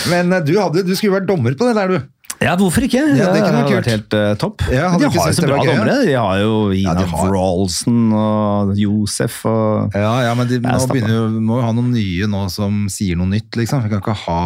Men 0.11 0.35
du, 0.43 0.57
hadde, 0.59 0.83
du 0.91 0.95
skulle 0.99 1.21
vært 1.21 1.31
dommer 1.31 1.55
på 1.55 1.71
det 1.71 1.79
der, 1.79 1.95
du. 1.95 2.16
Ja, 2.43 2.53
hvorfor 2.61 2.85
ikke? 2.85 3.01
Ja, 3.17 3.31
det 3.33 3.43
kunne 3.43 3.63
vært 3.63 3.73
kult. 3.73 3.91
helt 3.91 4.17
uh, 4.17 4.31
topp. 4.41 4.65
Ja, 4.69 4.91
de 5.01 5.09
har 5.09 5.31
jo 5.31 5.37
så 5.39 5.47
bra 5.47 5.59
dommere. 5.65 5.97
De 6.05 6.15
har 6.17 6.41
jo 6.43 6.55
Ina 6.77 6.95
ja, 7.07 7.09
Wroldsen 7.25 8.01
og 8.13 8.73
Josef 8.77 9.43
og 9.49 9.97
Ja, 9.97 10.13
ja, 10.29 10.35
men 10.37 10.51
de, 10.51 10.61
nå 10.65 10.79
begynner 10.91 11.37
må 11.41 11.61
jo 11.61 11.67
ha 11.67 11.75
noen 11.77 11.93
nye 11.97 12.29
nå 12.31 12.47
som 12.53 12.87
sier 12.93 13.19
noe 13.19 13.31
nytt, 13.31 13.57
liksom. 13.57 13.87
Vi 13.87 13.93
kan 13.95 14.05
ikke 14.05 14.19
ha 14.27 14.41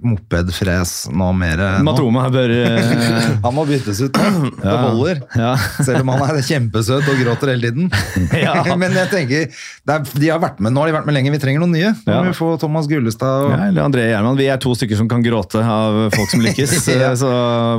mopedfres 0.00 0.92
noe 1.12 1.32
mer 1.36 1.60
nå. 1.60 1.82
Matroma 1.86 2.24
bør 2.32 2.52
eh, 2.54 2.92
Han 3.44 3.56
må 3.56 3.64
byttes 3.68 4.00
ut 4.06 4.16
nå. 4.16 4.50
Det 4.56 4.68
Ja. 4.70 4.76
holder. 4.86 5.20
Ja. 5.38 5.50
Selv 5.86 6.00
om 6.04 6.12
han 6.14 6.22
er 6.38 6.40
kjempesøt 6.46 7.08
og 7.12 7.20
gråter 7.20 7.52
hele 7.54 7.70
tiden. 7.72 7.90
Ja. 8.42 8.54
Men 8.78 8.94
jeg 8.96 9.10
tenker, 9.12 9.50
er, 9.92 10.06
de 10.16 10.30
har 10.32 10.40
vært 10.42 10.58
med, 10.62 10.72
nå 10.74 10.82
har 10.82 10.90
de 10.90 10.96
vært 10.96 11.06
med 11.10 11.16
lenge, 11.16 11.30
vi 11.34 11.40
trenger 11.42 11.62
noen 11.62 11.74
nye. 11.76 11.92
Nå 12.06 12.16
må 12.22 12.30
vi 12.30 12.36
få 12.38 12.52
Thomas 12.62 12.88
Gullestad 12.90 13.48
og 13.50 13.52
eller 13.58 13.84
André 13.84 14.06
Gjerman. 14.08 14.38
Vi 14.40 14.48
er 14.50 14.58
to 14.62 14.72
stykker 14.78 14.98
som 14.98 15.10
kan 15.10 15.22
gråte 15.24 15.60
av 15.62 16.08
folk 16.14 16.32
som 16.32 16.42
lykkes, 16.44 16.74
eh, 16.94 17.04
så 17.20 17.30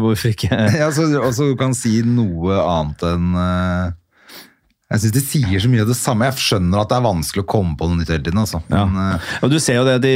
hvorfor 0.04 0.32
ikke? 0.36 0.52
ja, 0.78 0.92
så, 0.96 1.08
og 1.24 1.34
så 1.36 1.50
kan 1.60 1.74
si 1.78 2.00
noe 2.06 2.60
annet 2.62 3.04
enn 3.14 3.34
eh, 3.40 3.92
Jeg 4.94 5.02
syns 5.02 5.14
de 5.16 5.22
sier 5.26 5.60
så 5.64 5.70
mye 5.74 5.82
av 5.82 5.88
det 5.90 5.98
samme. 5.98 6.28
Jeg 6.30 6.38
skjønner 6.38 6.82
at 6.84 6.90
det 6.92 6.98
er 7.00 7.06
vanskelig 7.08 7.44
å 7.44 7.48
komme 7.50 7.74
på 7.80 7.88
noe 7.90 7.98
nytt 7.98 8.12
hele 8.14 8.22
tiden. 8.24 8.38
Altså. 8.44 8.62
Ja. 8.70 8.84
Men, 8.86 9.16
eh, 9.16 9.20
Og 9.44 9.50
du 9.50 9.58
ser 9.60 9.80
jo 9.80 9.86
det, 9.88 9.96
de, 10.04 10.14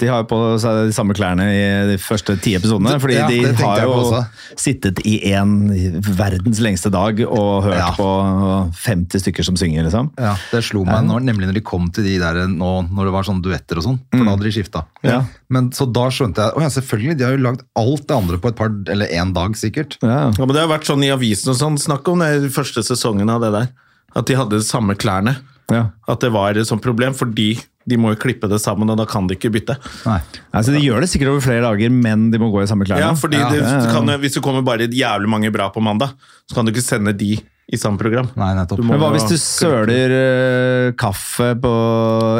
de 0.00 0.06
har 0.08 0.22
jo 0.24 0.28
på 0.30 0.38
seg 0.62 0.88
de 0.88 0.94
samme 0.96 1.12
klærne 1.16 1.44
i 1.52 1.62
de 1.92 1.98
første 2.00 2.34
ti 2.40 2.54
episodene. 2.56 2.94
Det- 2.94 3.02
Fordi 3.04 3.18
ja, 3.18 3.26
de 3.28 3.52
har 3.60 3.82
jo 3.84 3.92
også. 3.98 4.22
sittet 4.56 5.02
i 5.04 5.18
en 5.34 5.52
verdens 6.16 6.60
lengste 6.64 6.90
dag 6.90 7.20
og 7.28 7.64
hørt 7.68 7.76
Ja. 7.78 7.90
på 7.92 8.08
50 8.74 9.20
stykker 9.22 9.44
som 9.44 9.56
synger, 9.56 9.84
liksom. 9.84 10.10
ja, 10.18 10.34
det 10.52 10.62
slo 10.64 10.84
meg 10.84 11.04
når, 11.06 11.20
nemlig 11.26 11.46
når 11.50 11.54
de 11.54 11.60
kom 11.60 11.88
til 11.90 12.04
de 12.04 12.18
der 12.18 12.46
nå, 12.48 12.88
når 12.90 13.04
det 13.08 13.12
var 13.14 13.22
sånne 13.28 13.42
duetter 13.44 13.76
og 13.80 13.84
sånn. 13.84 13.98
For 14.12 14.24
da 14.24 14.30
hadde 14.34 14.46
de 14.48 14.54
skifta. 14.54 14.84
Mm. 15.04 15.10
Ja. 15.10 15.20
Men 15.50 15.70
så 15.76 15.86
da 15.92 16.08
skjønte 16.12 16.36
jeg 16.44 16.52
Å 16.58 16.60
ja, 16.64 16.68
selvfølgelig, 16.68 17.16
de 17.18 17.24
har 17.24 17.36
jo 17.36 17.42
lagd 17.44 17.62
alt 17.76 18.06
det 18.08 18.16
andre 18.16 18.38
på 18.38 18.48
et 18.48 18.56
par, 18.56 18.68
eller 18.92 19.06
én 19.06 19.32
dag, 19.34 19.52
sikkert. 19.56 19.96
Ja. 20.02 20.30
Ja, 20.32 20.44
men 20.44 20.54
Det 20.54 20.62
har 20.64 20.70
vært 20.78 20.84
sånn 20.88 21.04
i 21.04 21.10
avisen 21.14 21.48
og 21.52 21.56
sånn. 21.56 21.78
Snakk 21.78 22.06
om 22.08 22.18
det 22.20 22.28
i 22.44 22.48
første 22.52 22.82
sesongen 22.84 23.28
av 23.30 23.40
det 23.40 23.52
der. 23.52 23.57
At 24.16 24.26
de 24.28 24.36
hadde 24.38 24.58
de 24.60 24.64
samme 24.66 24.94
klærne. 24.98 25.36
Ja. 25.72 25.88
At 26.08 26.22
det 26.24 26.30
var 26.32 26.56
et 26.56 26.66
sånt 26.68 26.82
problem, 26.84 27.12
fordi 27.16 27.58
de 27.88 27.96
må 28.00 28.10
jo 28.12 28.18
klippe 28.20 28.48
det 28.50 28.58
sammen, 28.60 28.88
og 28.92 28.98
da 29.00 29.04
kan 29.08 29.26
de 29.28 29.36
ikke 29.36 29.50
bytte. 29.52 29.76
Nei. 30.04 30.18
Altså, 30.52 30.72
de 30.74 30.80
gjør 30.84 31.00
det 31.04 31.08
sikkert 31.12 31.30
over 31.32 31.44
flere 31.44 31.64
dager, 31.64 31.92
men 31.92 32.26
de 32.32 32.40
må 32.40 32.50
gå 32.52 32.62
i 32.62 32.68
samme 32.68 32.84
klærne. 32.88 33.00
Ja, 33.04 33.12
fordi 33.16 33.38
Ja. 33.40 33.48
det, 33.52 33.62
ja. 33.64 33.92
Kan, 33.92 34.08
Hvis 34.20 34.34
det 34.36 34.42
kommer 34.44 34.62
bare 34.64 34.88
jævlig 34.88 35.28
mange 35.28 35.50
bra 35.52 35.70
på 35.72 35.80
mandag, 35.80 36.10
så 36.48 36.54
kan 36.56 36.64
du 36.66 36.72
ikke 36.72 36.84
sende 36.84 37.12
de 37.16 37.38
i 37.68 37.76
samme 37.76 38.00
program. 38.00 38.30
Nei, 38.38 38.48
nettopp. 38.56 38.80
Men 38.80 38.96
hva 39.00 39.10
hvis 39.12 39.26
du 39.28 39.34
søler 39.36 40.12
uh, 40.14 40.92
kaffe 40.96 41.50
på 41.60 41.72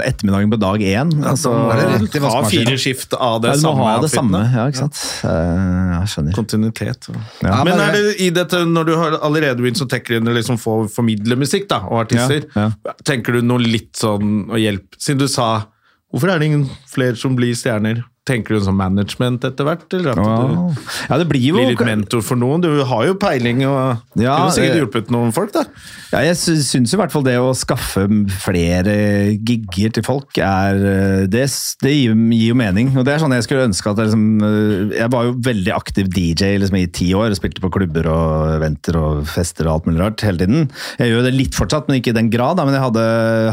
ettermiddagen 0.06 0.52
på 0.54 0.58
dag 0.62 0.80
én? 0.80 1.12
Altså, 1.28 1.52
i 1.52 2.22
Ha 2.24 2.40
fire 2.48 2.78
skift 2.80 3.12
av 3.12 3.42
det 3.44 3.52
ja, 3.52 3.58
du 3.60 3.66
må 3.66 3.74
samme. 3.74 3.84
ha 3.84 3.98
det 4.00 4.10
samme, 4.12 4.40
ja, 4.54 4.64
ikke 4.72 4.82
sant? 4.86 5.02
Eh, 5.28 5.92
jeg 5.92 6.12
skjønner. 6.14 6.36
Kontinuitet. 6.38 7.10
Ja. 7.44 7.58
Men 7.68 7.74
er 7.76 7.92
det- 7.98 8.16
i 8.24 8.30
dette, 8.30 8.62
når 8.64 8.88
du 8.88 8.94
har 8.96 9.18
allerede 9.20 9.60
begynt 9.60 9.76
som 9.76 9.88
tech-gründer, 9.88 10.32
liksom 10.32 10.56
få 10.56 10.78
formidle 10.88 11.36
musikk 11.36 11.68
da, 11.68 11.82
og 11.84 12.06
artister, 12.06 12.48
Ja, 12.56 12.70
tenker 13.04 13.36
du 13.36 13.42
noe 13.42 13.60
litt 13.60 13.92
sånn 14.00 14.48
å 14.48 14.56
hjelpe 14.56 14.96
Siden 14.98 15.18
du 15.18 15.28
sa 15.28 15.66
Hvorfor 16.08 16.30
er 16.32 16.38
det 16.38 16.46
ingen 16.48 16.68
flere 16.88 17.16
som 17.20 17.36
blir 17.36 17.52
stjerner? 17.52 18.02
Tenker 18.28 18.58
du 18.58 18.64
sånn 18.66 18.76
management 18.76 19.44
etter 19.48 19.64
hvert? 19.64 19.86
Eller 19.96 20.12
at 20.12 20.20
ja. 20.20 20.34
du 20.44 20.82
Ja, 21.08 21.16
det 21.22 21.26
blir 21.30 21.46
jo 21.48 21.56
blir 21.56 21.70
litt 21.72 21.80
mentor 21.88 22.20
for 22.26 22.36
noen? 22.36 22.60
Du 22.64 22.68
har 22.84 23.06
jo 23.08 23.14
peiling 23.20 23.62
og 23.64 24.20
Ja, 24.20 24.34
kunne 24.42 24.52
sikkert 24.58 24.82
hjulpet 24.82 25.12
noen 25.14 25.32
folk, 25.32 25.54
da. 25.54 25.64
Ja, 26.12 26.20
jeg 26.26 26.36
sy- 26.40 26.60
syns 26.64 26.92
i 26.92 26.98
hvert 27.00 27.12
fall 27.14 27.24
det 27.26 27.38
å 27.40 27.50
skaffe 27.56 28.04
flere 28.42 28.94
gigger 29.36 29.92
til 29.96 30.04
folk, 30.06 30.38
er 30.40 30.78
eh, 30.78 31.24
Det, 31.30 31.46
det 31.84 31.94
gir, 31.94 32.14
gir 32.34 32.52
jo 32.52 32.58
mening. 32.60 32.92
Og 32.98 33.06
det 33.08 33.14
er 33.16 33.22
sånn 33.24 33.34
jeg 33.36 33.46
skulle 33.48 33.66
ønske 33.70 33.90
at 33.92 34.00
jeg 34.02 34.10
liksom 34.10 34.26
eh, 34.44 34.96
Jeg 35.00 35.12
var 35.14 35.28
jo 35.28 35.34
veldig 35.48 35.74
aktiv 35.76 36.12
DJ 36.12 36.54
liksom, 36.62 36.78
i 36.80 36.86
ti 37.00 37.10
år. 37.16 37.32
Spilte 37.38 37.64
på 37.64 37.72
klubber 37.74 38.08
og 38.12 38.54
eventer 38.58 39.00
og 39.00 39.24
fester 39.28 39.68
og 39.68 39.78
alt 39.78 39.88
mulig 39.90 40.02
rart 40.04 40.24
hele 40.26 40.42
tiden. 40.44 40.68
Jeg 41.00 41.12
gjør 41.14 41.26
det 41.28 41.34
litt 41.36 41.56
fortsatt, 41.58 41.88
men 41.88 42.00
ikke 42.02 42.12
i 42.14 42.18
den 42.20 42.30
grad. 42.32 42.58
Da, 42.60 42.64
men 42.68 42.76
jeg 42.76 42.84
hadde, 42.84 43.04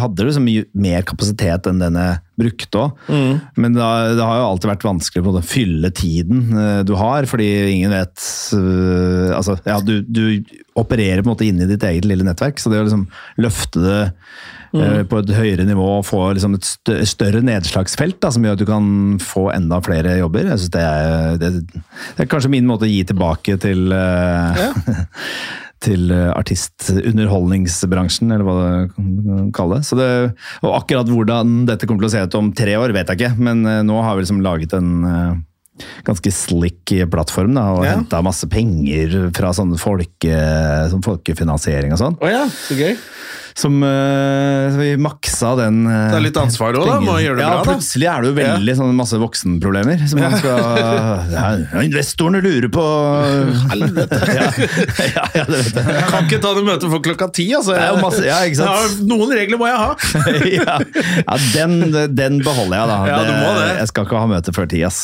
hadde 0.04 0.28
liksom 0.28 0.48
mye 0.48 0.68
mer 0.86 1.04
kapasitet 1.08 1.68
enn 1.72 1.80
den 1.84 2.00
jeg 2.36 2.70
òg. 2.80 2.98
Mm. 3.08 3.40
Men 3.62 3.78
da, 3.78 3.90
det 4.16 4.26
har 4.26 4.42
jo 4.42 4.50
alltid 4.50 4.72
vært 4.74 4.88
vanskelig 4.88 5.24
på 5.26 5.34
å 5.36 5.46
fylle 5.46 5.92
tiden 5.96 6.52
eh, 6.52 6.82
du 6.88 6.96
har, 7.00 7.28
fordi 7.30 7.48
ingen 7.72 7.94
vet 7.96 8.28
eh, 8.58 9.32
Altså, 9.36 9.58
ja, 9.66 9.80
du, 9.84 10.00
du 10.04 10.44
opererer 10.76 11.24
på 11.24 11.30
en 11.30 11.34
måte 11.34 11.48
inni 11.48 11.68
ditt 11.70 11.84
eget 11.88 12.06
lille 12.08 12.26
nettverk, 12.28 12.60
så 12.60 12.72
det 12.72 12.82
å 12.82 12.86
liksom 12.86 13.08
løfte 13.42 13.82
det 13.84 14.00
mm. 14.76 15.08
på 15.12 15.20
et 15.22 15.34
høyere 15.38 15.66
nivå 15.68 15.86
og 16.00 16.08
få 16.08 16.22
liksom 16.36 16.58
et 16.58 16.68
større 17.08 17.42
nedslagsfelt 17.46 18.20
da, 18.24 18.32
som 18.34 18.46
gjør 18.46 18.58
at 18.58 18.64
du 18.64 18.68
kan 18.70 18.88
få 19.24 19.48
enda 19.56 19.80
flere 19.86 20.18
jobber, 20.20 20.50
jeg 20.52 20.64
synes 20.64 20.76
det 20.76 20.86
er, 20.86 21.38
det, 21.42 21.52
det 21.72 22.26
er 22.26 22.32
kanskje 22.32 22.52
min 22.54 22.68
måte 22.70 22.88
å 22.88 22.92
gi 22.92 23.04
tilbake 23.08 23.58
til 23.64 23.96
eh, 23.96 24.66
til 25.86 26.10
eh, 26.14 26.32
artistunderholdningsbransjen, 26.36 28.32
eller 28.34 28.46
hva 28.48 28.56
det 28.60 28.94
kan 28.96 29.50
kalle 29.56 29.80
det. 29.80 29.88
Så 29.88 29.98
det. 30.00 30.10
Og 30.66 30.72
akkurat 30.80 31.10
hvordan 31.12 31.66
dette 31.70 31.88
kommer 31.88 32.06
til 32.06 32.12
å 32.12 32.16
se 32.16 32.24
ut 32.26 32.38
om 32.40 32.52
tre 32.56 32.78
år, 32.80 32.94
vet 32.96 33.12
jeg 33.12 33.22
ikke, 33.22 33.36
men 33.46 33.66
eh, 33.70 33.84
nå 33.88 34.00
har 34.04 34.18
vi 34.18 34.26
liksom 34.26 34.42
laget 34.46 34.74
en 34.78 34.92
eh, 35.10 35.36
ganske 36.08 36.32
slick 36.32 36.94
plattform 37.12 37.56
da, 37.58 37.66
og 37.76 37.84
Ja. 37.86 37.96
henta 37.98 38.22
masse 38.24 38.48
penger 38.52 39.30
fra 39.36 39.50
sånn 39.56 39.74
folke, 39.82 40.38
sånn 40.92 41.04
folkefinansiering 41.04 41.92
og 41.96 42.00
sånn. 42.00 42.16
Oh 42.24 42.32
ja, 42.32 42.46
så 42.48 42.78
gøy. 42.80 42.96
Som 43.56 43.80
uh, 43.84 44.76
vi 44.76 44.98
maksa 45.00 45.54
den 45.56 45.86
uh, 45.88 45.94
Det 46.12 46.18
er 46.18 46.24
litt 46.26 46.38
ansvar 46.42 46.76
også, 46.76 46.90
da, 46.90 46.98
må 47.00 47.14
gjøre 47.24 47.38
det 47.40 47.46
ja, 47.46 47.52
bra, 47.54 47.62
da. 47.64 47.76
Plutselig 47.78 48.08
er 48.12 48.26
det 48.26 48.32
jo 48.32 48.36
veldig 48.36 48.74
sånn 48.82 48.98
masse 48.98 49.20
voksenproblemer. 49.22 50.02
Som 50.12 50.20
man 50.20 50.36
skal 50.36 50.60
ja, 51.38 51.46
Investorene 51.86 52.42
lurer 52.44 52.68
på 52.76 52.84
Helvete! 53.72 54.20
Ja, 54.36 54.50
ja, 55.06 55.24
ja, 55.38 55.44
det 55.48 55.60
vet 55.62 55.78
jeg. 55.78 55.86
Jeg 55.96 56.10
kan 56.10 56.28
ikke 56.28 56.40
ta 56.44 56.52
det 56.58 56.64
møtet 56.68 56.92
for 56.92 57.04
klokka 57.06 57.30
ti, 57.36 57.46
altså. 57.56 57.76
Det 57.78 57.86
er 57.86 57.94
jo 57.94 58.02
masse- 58.04 58.26
ja, 58.26 58.42
ikke 58.50 58.60
sant? 58.60 58.98
Jeg 59.00 59.08
noen 59.08 59.32
regler 59.38 59.62
må 59.62 59.70
jeg 59.70 59.80
ha. 59.80 59.90
ja, 60.58 60.76
ja 61.22 61.38
den, 61.54 61.78
den 62.18 62.42
beholder 62.44 62.82
jeg, 62.82 62.90
da. 62.92 62.98
Ja, 63.08 63.22
du 63.24 63.34
må 63.38 63.54
det. 63.62 63.70
Jeg 63.80 63.92
skal 63.94 64.10
ikke 64.10 64.20
ha 64.20 64.30
møte 64.34 64.56
før 64.56 64.70
ti, 64.72 64.84
ass. 64.88 65.00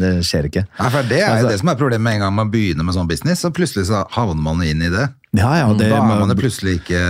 Det 0.00 0.12
skjer 0.28 0.48
ikke. 0.48 0.64
Nei, 0.78 0.90
for 0.94 1.12
Det 1.12 1.20
er 1.20 1.34
Altså- 1.34 1.52
det 1.52 1.60
som 1.60 1.72
er 1.74 1.80
problemet 1.84 2.06
med 2.08 2.18
en 2.18 2.24
gang 2.26 2.36
man 2.40 2.52
begynner 2.54 2.88
med 2.88 2.96
sånn 2.96 3.10
business, 3.10 3.44
så 3.44 3.52
plutselig 3.52 3.90
så 3.92 4.06
havner 4.16 4.40
man 4.48 4.64
inn 4.64 4.80
i 4.88 4.92
det. 4.94 5.10
Ja, 5.36 5.52
ja, 5.60 5.68
det, 5.76 5.90
da 5.92 6.00
er 6.00 6.08
man 6.08 6.32
jo 6.32 6.38
plutselig 6.38 6.78
ikke 6.80 7.02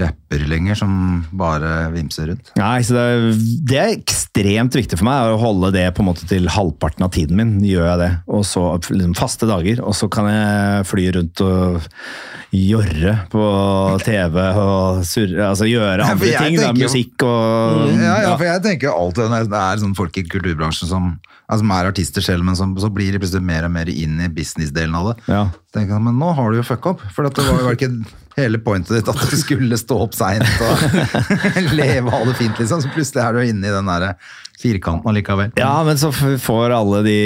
rapper 0.00 0.44
lenger 0.48 0.78
som 0.78 0.92
bare 1.36 1.90
vimser 1.92 2.30
rundt. 2.30 2.52
Nei, 2.58 2.78
så 2.86 2.96
det, 2.96 3.02
er, 3.02 3.40
det 3.70 3.80
er 3.80 3.94
ekstremt 3.96 4.76
viktig 4.78 4.98
for 5.00 5.08
meg 5.08 5.32
å 5.32 5.40
holde 5.40 5.72
det 5.74 5.86
på 5.96 6.04
en 6.04 6.10
måte 6.10 6.28
til 6.30 6.48
halvparten 6.52 7.06
av 7.06 7.12
tiden 7.14 7.38
min. 7.38 7.56
Gjør 7.66 7.90
jeg 7.90 8.02
det, 8.02 8.12
og 8.32 8.46
så 8.48 8.66
liksom 8.88 9.16
faste 9.18 9.48
dager, 9.50 9.82
og 9.84 9.96
så 9.98 10.08
kan 10.12 10.30
jeg 10.30 10.86
fly 10.92 11.08
rundt 11.18 11.44
og 11.44 11.82
jorre 12.52 13.14
på 13.32 13.42
TV 14.04 14.36
og 14.60 15.02
surre, 15.08 15.46
altså 15.48 15.68
gjøre 15.68 16.04
andre 16.04 16.28
ja, 16.28 16.42
ting. 16.44 16.58
Da, 16.58 16.68
tenker 16.68 16.90
musikk 16.90 17.24
og 17.24 17.92
Ja, 17.96 18.16
ja, 18.26 18.32
for 18.36 18.44
jeg 18.44 18.64
tenker 18.66 18.92
alltid 18.92 19.32
når 19.32 19.48
det 19.52 19.62
er 19.62 19.80
sånn 19.80 19.94
folk 19.96 20.18
i 20.20 20.26
kulturbransjen 20.26 20.90
som, 20.90 21.14
altså, 21.46 21.62
som 21.62 21.72
er 21.78 21.88
artister 21.88 22.24
selv, 22.24 22.44
men 22.44 22.58
som, 22.58 22.74
så 22.80 22.92
blir 22.92 23.14
de 23.14 23.22
plutselig 23.22 23.46
mer 23.48 23.68
og 23.68 23.72
mer 23.72 23.88
inn 23.92 24.20
i 24.20 24.28
businessdelen 24.32 24.98
av 24.98 25.12
det. 25.12 25.16
Ja. 25.32 25.46
Tenker 25.72 25.96
jeg, 25.96 26.04
men 26.10 26.20
nå 26.20 26.34
har 26.36 26.52
du 26.52 26.60
jo 26.60 26.66
fucka 26.66 26.92
opp, 26.92 27.06
for 27.14 27.28
det 27.28 27.46
var 27.48 27.64
jo 27.64 27.72
ikke 27.78 27.94
hele 28.36 28.60
pointet 28.64 28.98
ditt 28.98 29.10
at 29.12 29.26
du 29.28 29.36
skulle 29.38 29.78
stå 29.80 29.98
opp 30.06 30.16
seint 30.16 30.46
og 30.64 30.86
leve 31.78 32.06
og 32.08 32.14
ha 32.14 32.22
det 32.30 32.38
fint, 32.40 32.56
liksom. 32.60 32.82
Så 32.84 32.92
plutselig 32.94 33.24
er 33.24 33.36
du 33.36 33.44
inne 33.44 33.68
i 33.68 33.74
den 33.74 33.90
der 33.90 34.14
firkanten 34.62 35.10
allikevel. 35.10 35.50
Ja, 35.58 35.82
men 35.86 35.98
så 35.98 36.12
får 36.12 36.74
alle 36.76 37.00
de 37.06 37.16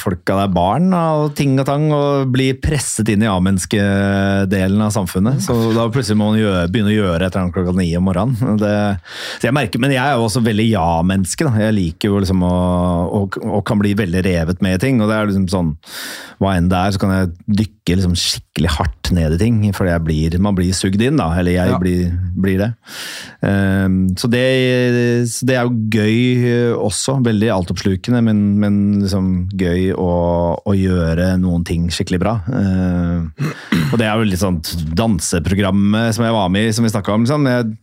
folka 0.00 0.38
der 0.40 0.50
barn 0.50 0.90
og 0.96 1.34
ting 1.38 1.54
og 1.60 1.66
tang 1.68 1.84
og 1.94 2.32
blir 2.34 2.58
presset 2.62 3.10
inn 3.12 3.22
i 3.22 3.30
A-menneskedelen 3.30 4.82
av 4.82 4.94
samfunnet. 4.94 5.42
Så 5.44 5.54
da 5.76 5.86
plutselig 5.92 6.18
må 6.18 6.32
man 6.32 6.40
gjøre, 6.40 6.66
begynne 6.72 6.90
å 6.90 6.96
gjøre 6.96 7.20
et 7.20 7.28
eller 7.28 7.44
annet 7.44 7.56
klokka 7.56 7.76
ni 7.78 7.88
om 7.98 8.06
morgenen. 8.08 8.58
Det, 8.60 8.74
så 9.38 9.50
jeg 9.50 9.56
merker, 9.56 9.82
men 9.82 9.94
jeg 9.94 10.02
er 10.02 10.18
jo 10.18 10.26
også 10.26 10.42
veldig 10.46 10.66
ja-menneske. 10.72 11.52
Jeg 11.62 11.76
liker 11.76 12.10
jo 12.10 12.24
liksom 12.24 12.42
å 12.46 12.54
og, 13.16 13.38
og 13.44 13.62
kan 13.68 13.78
bli 13.80 13.94
veldig 13.98 14.24
revet 14.26 14.64
med 14.64 14.76
i 14.76 14.82
ting. 14.82 14.98
Og 15.00 15.10
det 15.10 15.16
er 15.16 15.30
liksom 15.30 15.46
sånn 15.52 15.74
Hva 16.42 16.56
enn 16.56 16.70
det 16.72 16.80
er, 16.80 16.94
så 16.94 17.00
kan 17.00 17.14
jeg 17.14 17.32
dykke 17.62 18.00
liksom 18.00 18.18
skikkelig 18.18 18.45
hardt 18.64 19.10
ned 19.12 19.34
i 19.36 19.38
ting. 19.38 19.58
For 19.76 19.84
jeg 19.86 20.00
blir, 20.06 20.38
man 20.40 20.56
blir 20.56 20.72
sugd 20.72 21.02
inn, 21.04 21.16
da. 21.20 21.28
Eller 21.36 21.52
jeg 21.52 21.68
Ja. 21.74 21.78
blir, 21.78 22.08
blir 22.40 22.58
det. 22.58 22.70
Um, 23.44 24.16
så 24.16 24.30
det. 24.32 25.28
Så 25.28 25.44
det 25.46 25.56
er 25.58 25.68
jo 25.68 25.76
gøy 25.92 26.16
eh, 26.48 26.72
også. 26.72 27.18
Veldig 27.26 27.50
altoppslukende, 27.52 28.22
men, 28.24 28.40
men 28.58 28.80
liksom 29.02 29.48
gøy 29.52 29.92
å, 29.92 30.10
å 30.64 30.72
gjøre 30.74 31.36
noen 31.38 31.64
ting 31.68 31.90
skikkelig 31.92 32.20
bra. 32.24 32.38
Ehm, 32.48 33.30
og 33.92 33.98
det 34.00 34.06
er 34.08 34.16
jo 34.16 34.24
litt 34.30 34.40
sånn 34.40 34.62
danseprogrammet 34.96 36.14
som 36.16 36.24
jeg 36.24 36.32
var 36.40 36.48
med 36.48 36.70
i, 36.70 36.72
som 36.72 36.86
vi 36.86 36.92
snakka 36.94 37.12
om. 37.12 37.26
Liksom. 37.26 37.46
Jeg, 37.50 37.76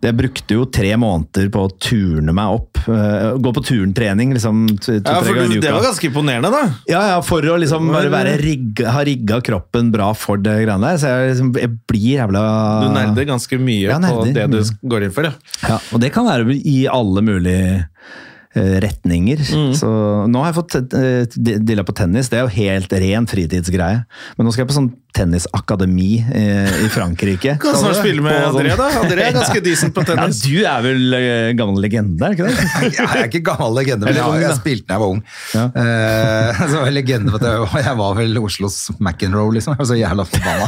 jeg 0.00 0.16
brukte 0.16 0.54
jo 0.56 0.64
tre 0.72 0.94
måneder 0.96 1.50
på 1.52 1.62
å 1.66 1.70
turne 1.78 2.32
meg 2.32 2.54
opp. 2.56 2.78
eh, 2.88 3.34
gå 3.36 3.50
på 3.52 3.62
turntrening 3.62 4.32
liksom 4.32 4.62
to- 4.80 4.94
Ja, 4.94 5.00
to-tre 5.20 5.24
for 5.26 5.34
du, 5.52 5.60
Det 5.60 5.72
var 5.72 5.82
ganske 5.84 6.08
imponerende, 6.08 6.50
da. 6.50 6.62
Ja, 6.88 7.02
ja, 7.14 7.20
for 7.20 7.42
å 7.42 7.58
liksom 7.60 7.90
bare 7.92 8.08
være 8.08 8.38
rigga, 8.40 8.88
ha 8.90 9.02
rigga 9.04 9.40
kroppen 9.44 9.90
bra 9.92 10.12
for 10.14 10.38
det 10.38 10.64
greiene 10.64 10.80
der. 10.80 10.96
Så 10.96 11.10
jeg, 11.12 11.34
liksom, 11.34 11.52
jeg 11.60 11.70
blir 11.86 12.16
jævla 12.16 12.44
Du 12.80 12.88
nerder 12.94 13.28
ganske 13.28 13.60
mye 13.60 13.90
Ja, 13.90 13.98
på 13.98 14.24
det 14.32 14.48
du 14.50 14.88
går 14.88 15.04
inn 15.04 15.12
for. 15.12 15.24
Ja. 15.28 15.32
Ja, 15.68 15.78
og 15.92 16.00
det 16.00 16.12
kan 16.12 16.24
være 16.24 16.56
i 16.64 16.86
alle 16.88 17.20
mulige 17.20 17.86
retninger. 18.54 19.38
Mm. 19.54 19.74
Så 19.78 19.90
nå 20.26 20.42
har 20.42 20.50
jeg 20.50 20.58
fått 20.58 20.74
eh, 20.98 21.60
dilla 21.62 21.84
på 21.86 21.94
tennis. 21.94 22.30
Det 22.32 22.40
er 22.40 22.46
jo 22.48 22.54
helt 22.56 22.92
ren 22.92 23.28
fritidsgreie. 23.30 24.02
Men 24.36 24.46
nå 24.48 24.54
skal 24.54 24.64
jeg 24.64 24.72
på 24.72 24.78
sånn 24.80 24.90
tennisakademi 25.14 26.20
eh, 26.34 26.70
i 26.84 26.88
Frankrike. 26.92 27.56
Kan 27.62 27.76
snart 27.78 27.98
spille 27.98 28.22
med 28.22 28.36
sånn- 28.44 28.60
André, 28.60 28.76
da. 28.78 28.88
André 29.00 29.24
er 29.26 29.34
ganske 29.34 29.62
decent 29.64 29.94
på 29.94 30.04
Ja, 30.10 30.26
du 30.30 30.56
er 30.66 30.84
vel 30.84 31.16
eh, 31.18 31.50
gammel 31.58 31.82
legende, 31.82 32.26
er 32.26 32.36
ikke 32.36 32.46
det? 32.46 32.54
Jeg 32.94 33.06
er 33.08 33.26
ikke 33.28 33.42
gammel 33.50 33.74
legende, 33.78 34.06
men 34.06 34.18
jeg, 34.18 34.42
jeg 34.44 34.58
spilte 34.60 34.86
da 34.90 34.96
jeg 34.96 35.02
var 35.02 35.14
ung. 35.14 35.22
Ja. 35.54 35.64
Uh, 35.74 36.62
så 36.70 36.74
var 36.76 36.90
jeg 36.90 36.96
legende 37.00 37.34
for 37.34 37.38
at 37.42 37.84
jeg, 37.84 37.96
var- 38.02 38.18
vel 38.20 38.40
Oslos 38.42 38.78
McEnroe, 38.98 39.54
liksom. 39.56 39.74
Jeg 39.74 39.82
var 39.82 39.90
så 39.90 39.98
jævla 39.98 40.26
forbanna. 40.30 40.66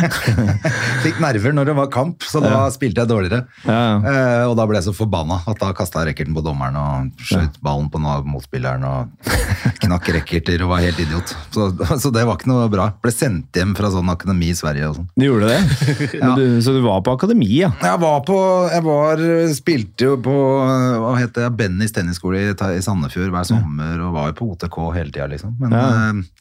Fikk 1.04 1.20
nerver 1.22 1.56
når 1.56 1.70
det 1.70 1.76
var 1.80 1.90
kamp, 1.92 2.24
så 2.28 2.42
da 2.44 2.64
spilte 2.74 3.04
jeg 3.04 3.10
dårligere. 3.10 3.44
Eh, 3.68 4.44
og 4.48 4.56
da 4.58 4.66
ble 4.68 4.80
jeg 4.80 4.88
så 4.90 4.96
forbanna 4.96 5.40
at 5.48 5.60
da 5.60 5.72
kasta 5.76 6.04
jeg 6.04 6.12
racketen 6.12 6.36
på 6.36 6.44
dommeren 6.44 6.69
og 6.78 7.22
skjøt 7.24 7.56
ballen 7.64 7.88
på 7.90 8.00
motspilleren 8.00 8.84
og 8.86 9.30
knakk 9.84 10.10
racketer 10.14 10.62
og 10.64 10.72
var 10.74 10.84
helt 10.84 11.00
idiot. 11.02 11.32
Så, 11.54 11.70
så 12.02 12.12
det 12.14 12.24
var 12.28 12.38
ikke 12.38 12.50
noe 12.50 12.68
bra. 12.72 12.90
Ble 13.02 13.12
sendt 13.14 13.56
hjem 13.56 13.72
fra 13.78 13.90
sånn 13.92 14.10
akademi 14.12 14.50
i 14.52 14.56
Sverige 14.58 14.90
og 14.90 14.98
sånn. 15.00 15.08
Du 15.18 15.26
gjorde 15.26 15.50
det? 15.52 15.60
Men 16.22 16.34
du, 16.38 16.44
så 16.64 16.74
du 16.76 16.80
var 16.84 17.02
på 17.06 17.14
akademi, 17.16 17.48
ja? 17.62 17.72
Jeg 17.82 18.02
var 18.02 18.20
på, 18.28 18.38
jeg 18.72 18.84
var, 18.86 19.24
spilte 19.56 20.10
jo 20.10 20.18
på 20.24 20.34
hva 20.34 21.14
heter 21.18 21.46
det, 21.48 21.52
Bennys 21.60 21.94
tennisskole 21.96 22.42
i, 22.42 22.52
i 22.52 22.82
Sandefjord 22.84 23.32
hver 23.34 23.48
sommer, 23.48 23.96
og 24.06 24.14
var 24.16 24.30
jo 24.32 24.38
på 24.40 24.50
OTK 24.54 24.78
hele 24.98 25.10
tida, 25.14 25.30
liksom. 25.32 25.56
Men, 25.62 25.74
Ja. 25.76 25.86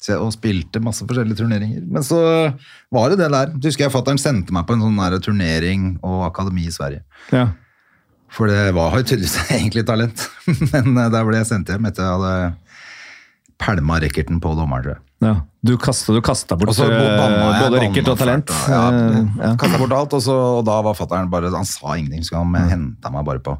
eh, 0.09 0.17
og 0.19 0.33
spilte 0.35 0.81
masse 0.83 1.05
forskjellige 1.07 1.39
turneringer. 1.39 1.81
Men 1.89 2.05
så 2.05 2.19
var 2.93 3.09
det 3.11 3.19
det 3.21 3.31
der. 3.33 3.51
Husker 3.63 3.85
jeg 3.87 3.93
fattern 3.93 4.19
sendte 4.21 4.53
meg 4.55 4.67
på 4.67 4.75
en 4.75 4.83
sånn 4.83 5.21
turnering 5.23 5.89
og 6.03 6.27
akademi 6.29 6.67
i 6.67 6.75
Sverige. 6.75 7.03
ja. 7.31 7.47
For 8.33 8.49
det 8.51 8.71
var 8.77 8.95
jo 8.97 9.03
tydeligvis 9.03 9.37
egentlig 9.57 9.85
talent. 9.87 10.25
Men 10.71 10.97
eh, 10.97 11.11
der 11.13 11.27
ble 11.27 11.39
jeg 11.41 11.49
sendt 11.49 11.71
hjem 11.73 11.87
etter 11.89 12.05
jeg 12.05 12.17
hadde 12.17 12.33
pælma 13.59 13.97
racketen 13.99 14.37
på 14.39 14.53
dommeren, 14.55 14.85
tror 14.85 14.95
jeg. 14.95 15.03
ja. 15.25 15.35
Du 15.67 15.73
kasta, 15.75 16.13
du 16.15 16.21
kasta 16.23 16.55
bort 16.55 16.69
Og 16.71 16.85
eh, 16.87 17.17
både 17.19 17.79
racket 17.83 18.07
og 18.07 18.19
talent. 18.21 18.47
fælt, 18.53 18.69
Ja, 18.71 18.83
Eh, 18.95 19.17
ja. 19.41 19.49
Kastet 19.59 19.81
bort 19.81 19.95
alt, 19.97 20.13
og, 20.15 20.21
så, 20.23 20.35
og 20.59 20.61
da 20.69 20.77
var 20.85 20.95
fatteren 20.95 21.27
bare 21.31 21.51
Han 21.51 21.67
sa 21.67 21.97
ingenting, 21.97 22.23
så 22.23 22.39
han 22.39 22.55
henta 22.69 23.11
meg 23.11 23.25
bare 23.27 23.41
på, 23.43 23.57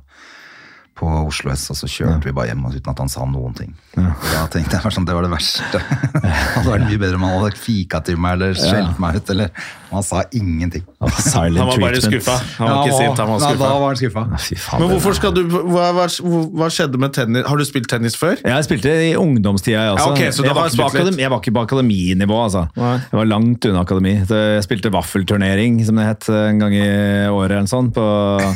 på 1.00 1.08
Oslo 1.08 1.54
S, 1.54 1.70
og 1.72 1.78
så 1.80 1.88
kjørte 1.89 2.28
vi 2.28 2.36
bare 2.36 2.52
hjem 2.52 2.66
uten 2.68 2.91
at 2.91 3.00
han 3.00 3.12
sa 3.12 3.26
noen 3.28 3.56
ting. 3.56 3.72
Da 3.95 4.45
tenkte 4.52 4.78
jeg 4.78 4.95
sånn, 4.95 5.08
det 5.08 5.16
var 5.16 5.26
det 5.26 5.32
verste. 5.32 5.80
det 6.20 6.32
hadde 6.32 6.68
vært 6.68 6.88
mye 6.89 7.02
bedre 7.02 7.20
om 7.20 7.28
han 7.28 7.38
hadde 7.38 7.60
fika 7.60 8.02
til 8.06 8.20
meg 8.20 8.38
eller 8.38 8.58
skjelt 8.60 9.00
meg 9.02 9.20
ut, 9.20 9.36
eller 9.36 9.68
Han 9.89 10.04
sa 10.06 10.22
ingenting. 10.38 10.84
Han 11.02 11.10
var 11.10 11.80
bare 11.82 12.02
skuffa. 12.04 12.36
Han 12.60 12.68
var 12.70 12.84
ikke 12.84 12.97
sint, 13.00 13.18
han 13.18 13.32
var 13.32 13.41
Ja, 13.41 13.54
da 13.58 13.70
var 13.82 13.88
han 13.88 13.97
skuffa. 13.97 14.26
Faen, 14.68 14.84
Men 14.84 14.91
hvorfor 14.93 15.16
skal 15.18 15.34
du 15.34 15.39
hva, 15.50 15.88
hva, 15.97 16.06
hva 16.06 16.68
skjedde 16.74 17.02
med 17.02 17.16
tennis? 17.16 17.47
Har 17.50 17.58
du 17.58 17.66
spilt 17.66 17.89
tennis 17.89 18.18
før? 18.20 18.38
Jeg 18.38 18.68
spilte 18.68 18.93
i 19.08 19.16
ungdomstida, 19.18 19.88
jeg 19.88 19.95
også. 19.95 20.06
Ja, 20.06 20.14
ok, 20.14 20.36
så 20.36 20.45
jeg, 20.45 20.54
var 20.54 20.70
var 20.78 20.91
akademi, 20.93 21.24
jeg 21.24 21.34
var 21.34 21.41
ikke 21.41 21.56
på 21.58 21.66
akademinivå, 21.66 22.38
altså. 22.43 22.68
Nei. 22.78 22.93
Jeg 23.08 23.22
var 23.22 23.32
langt 23.32 23.70
unna 23.72 23.82
akademi. 23.88 24.14
Jeg 24.30 24.68
spilte 24.68 24.93
vaffelturnering, 24.93 25.82
som 25.88 25.97
det 25.97 26.06
het, 26.12 26.30
en 26.38 26.62
gang 26.62 26.78
i 26.78 26.86
året 27.34 27.58
eller 27.58 27.72
sånn, 27.72 27.89
på 27.95 28.06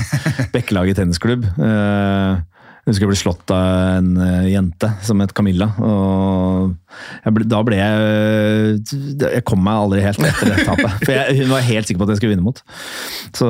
Bekkelaget 0.54 1.02
tennisklubb. 1.02 1.50
Eh, 2.84 2.92
Jeg 2.92 2.98
husker 2.98 3.06
jeg 3.06 3.12
ble 3.14 3.20
slått 3.20 3.52
av 3.56 3.98
en 3.98 4.18
eh, 4.20 4.50
jente 4.52 4.90
som 5.08 5.20
het 5.24 5.32
Camilla. 5.34 5.70
og 5.80 6.74
ble, 7.34 7.46
Da 7.48 7.62
ble 7.64 7.78
jeg 7.80 8.84
Jeg 9.24 9.44
kom 9.48 9.64
meg 9.64 9.74
aldri 9.80 10.02
helt 10.04 10.20
etter 10.20 10.52
det 10.52 10.66
tapet. 10.68 10.98
For 11.06 11.14
jeg, 11.16 11.38
hun 11.42 11.54
var 11.54 11.64
helt 11.64 11.88
sikker 11.88 12.02
på 12.02 12.04
at 12.04 12.12
jeg 12.14 12.20
skulle 12.20 12.34
vinne 12.36 12.44
mot. 12.44 12.60
Så, 13.34 13.48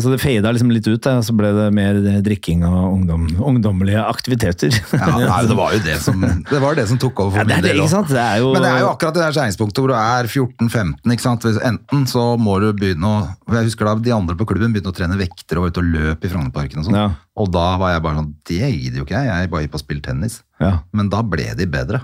så 0.00 0.12
det 0.12 0.20
fada 0.22 0.52
liksom 0.54 0.70
litt 0.70 0.86
ut, 0.86 1.08
og 1.10 1.24
så 1.26 1.34
ble 1.36 1.50
det 1.56 1.66
mer 1.76 1.98
drikking 2.24 2.62
og 2.68 2.78
ungdom, 2.94 3.26
ungdommelige 3.42 4.00
aktiviteter. 4.06 4.70
Ja, 4.96 5.10
nei, 5.18 5.42
det 5.50 5.56
var 5.58 5.74
jo 5.74 5.82
det 5.84 5.98
som, 6.06 6.22
det 6.22 6.62
var 6.62 6.78
det 6.78 6.86
som 6.88 7.00
tok 7.02 7.20
over 7.26 7.34
for 7.34 7.42
Ja, 7.42 7.44
det 7.50 7.58
min 7.58 7.66
det, 7.66 7.74
del 7.74 7.82
ikke 7.82 7.92
sant? 7.96 8.08
Det 8.14 8.22
er 8.22 8.38
jo- 8.40 8.52
Men 8.54 8.62
det 8.64 8.70
er 8.70 8.80
jo 8.84 8.90
akkurat 8.94 9.14
det 9.18 9.24
der 9.26 9.34
skjæringspunktet 9.36 9.82
hvor 9.82 9.90
du 9.92 9.98
er 9.98 10.30
14-15. 10.30 11.12
ikke 11.16 11.26
sant? 11.26 11.42
Hvis- 11.42 11.60
Enten 11.66 12.06
så 12.06 12.24
må 12.38 12.60
du 12.62 12.70
begynne 12.72 13.02
å 13.10 13.16
Jeg 13.56 13.68
husker 13.68 13.84
da 13.90 13.94
de 13.98 14.12
andre 14.14 14.34
på 14.38 14.46
klubben 14.46 14.72
begynte 14.74 14.90
å 14.92 14.96
trene 14.96 15.18
vekter 15.18 15.58
og 15.58 15.66
var 15.66 15.70
ute 15.74 15.82
og 15.82 15.90
løp 15.92 16.24
i 16.24 16.28
Frognerparken 16.30 16.78
og 16.82 16.86
sånn. 16.88 16.94
Ja. 16.98 17.08
Og 17.36 17.50
da 17.52 17.76
var 17.76 17.92
jeg 17.92 18.02
bare 18.02 18.16
sånn 18.22 18.32
Det 18.48 18.62
gidder 18.82 19.02
jo 19.02 19.06
ikke 19.06 19.18
jeg, 19.18 19.30
jeg 19.30 19.46
er 19.46 19.52
bare 19.52 19.70
på 19.72 19.78
å 19.80 19.82
spille 19.82 20.04
tennis. 20.04 20.40
Ja. 20.62 20.78
Men 20.96 21.10
da 21.12 21.22
ble 21.26 21.48
de 21.58 21.66
bedre. 21.70 22.02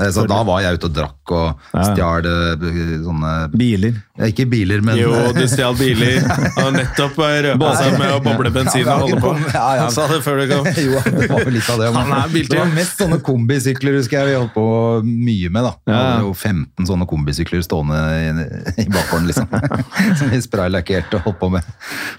Eh, 0.00 0.08
Så 0.10 0.22
da 0.26 0.38
var 0.42 0.62
jeg 0.64 0.78
ute 0.78 0.88
og 0.88 0.94
drakk 0.96 1.32
og 1.36 1.58
Ja. 1.74 1.82
stjal 1.92 2.24
eh, 2.24 2.62
sånne 3.04 3.32
Biler. 3.52 3.92
ja, 4.16 4.24
Ikke 4.30 4.46
biler, 4.48 4.80
men 4.80 4.96
Jo, 4.96 5.10
du 5.36 5.42
stjal 5.48 5.74
biler. 5.76 6.22
Og 6.64 6.72
nettopp 6.72 7.16
røpa 7.20 7.72
seg 7.76 7.98
med 7.98 8.08
å 8.14 8.20
boble 8.24 8.50
bensin 8.54 8.88
og 8.88 9.02
holde 9.04 9.20
på. 9.20 9.32
Ja, 9.52 9.66
ja. 9.76 9.82
Han 9.84 9.90
sa 9.92 10.06
det 10.08 10.22
før 10.24 10.40
du 10.40 10.46
kom. 10.54 10.64
jo, 10.86 10.96
det 11.04 11.28
var 11.28 11.44
vel 11.44 11.52
litt 11.58 11.68
av 11.68 11.78
det. 11.82 11.90
men 11.92 12.02
Han 12.08 12.12
er 12.22 12.32
biltyv. 12.32 12.48
Det 12.54 12.58
var 12.62 12.72
mest 12.78 13.02
sånne 13.02 13.18
kombisykler 13.26 13.98
husker 13.98 14.22
jeg 14.22 14.30
vi 14.32 14.38
holdt 14.40 14.54
på 14.56 14.66
mye 15.04 15.50
med. 15.52 15.62
da. 15.68 15.72
Vi 15.84 15.92
Ja. 15.92 15.98
hadde 16.00 16.24
jo 16.24 16.32
15 16.34 16.88
sånne 16.88 17.06
kombisykler 17.12 17.62
stående 17.66 18.00
i, 18.16 18.82
i 18.82 18.88
bakgården, 18.88 19.28
liksom. 19.28 19.48
Som 20.22 20.32
vi 20.32 20.40
spraylakkerte 20.40 21.20
og 21.20 21.28
holdt 21.28 21.38
på 21.44 21.50
med. 21.58 21.68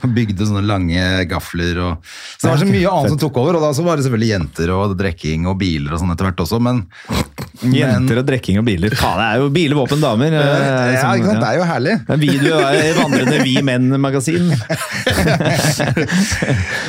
Og 0.04 0.14
Bygde 0.14 0.46
sånne 0.46 0.62
lange 0.68 1.26
gafler. 1.28 1.82
Og... 1.90 1.98
Så 2.38 2.46
det 2.46 2.54
var 2.54 2.62
så 2.62 2.70
mye 2.70 2.94
annet 2.94 3.16
som 3.16 3.22
tok 3.26 3.38
over, 3.42 3.58
og 3.58 3.66
da 3.66 3.74
så 3.74 3.84
var 3.86 3.98
det 3.98 4.06
selvfølgelig 4.06 4.32
jenter 4.36 4.70
og 4.78 4.96
drikking 5.00 5.48
og 5.50 5.58
biler 5.58 5.94
og 5.98 6.04
sånn 6.04 6.14
etter 6.14 6.30
hvert 6.30 6.44
også, 6.46 6.62
men 6.62 6.84
Jenter 7.62 8.18
og 8.18 8.26
drikking 8.26 8.58
og 8.60 8.66
biler. 8.66 8.90
Faen, 8.98 9.20
det 9.22 9.26
er 9.28 9.42
jo 9.44 9.50
biler, 9.54 9.76
våpen, 9.78 10.00
damer. 10.02 10.34
eh, 10.34 10.94
Ja, 10.98 11.12
ikke 11.14 11.28
sant? 11.30 11.40
Det 11.44 11.50
er 11.52 11.58
jo 11.60 11.66
herlig. 11.70 11.94
En 12.10 12.20
video 12.24 12.58
er 12.58 12.80
i 12.82 12.94
vandrende 12.98 13.38
Vi 13.46 13.54
Menn-magasin. 13.62 14.50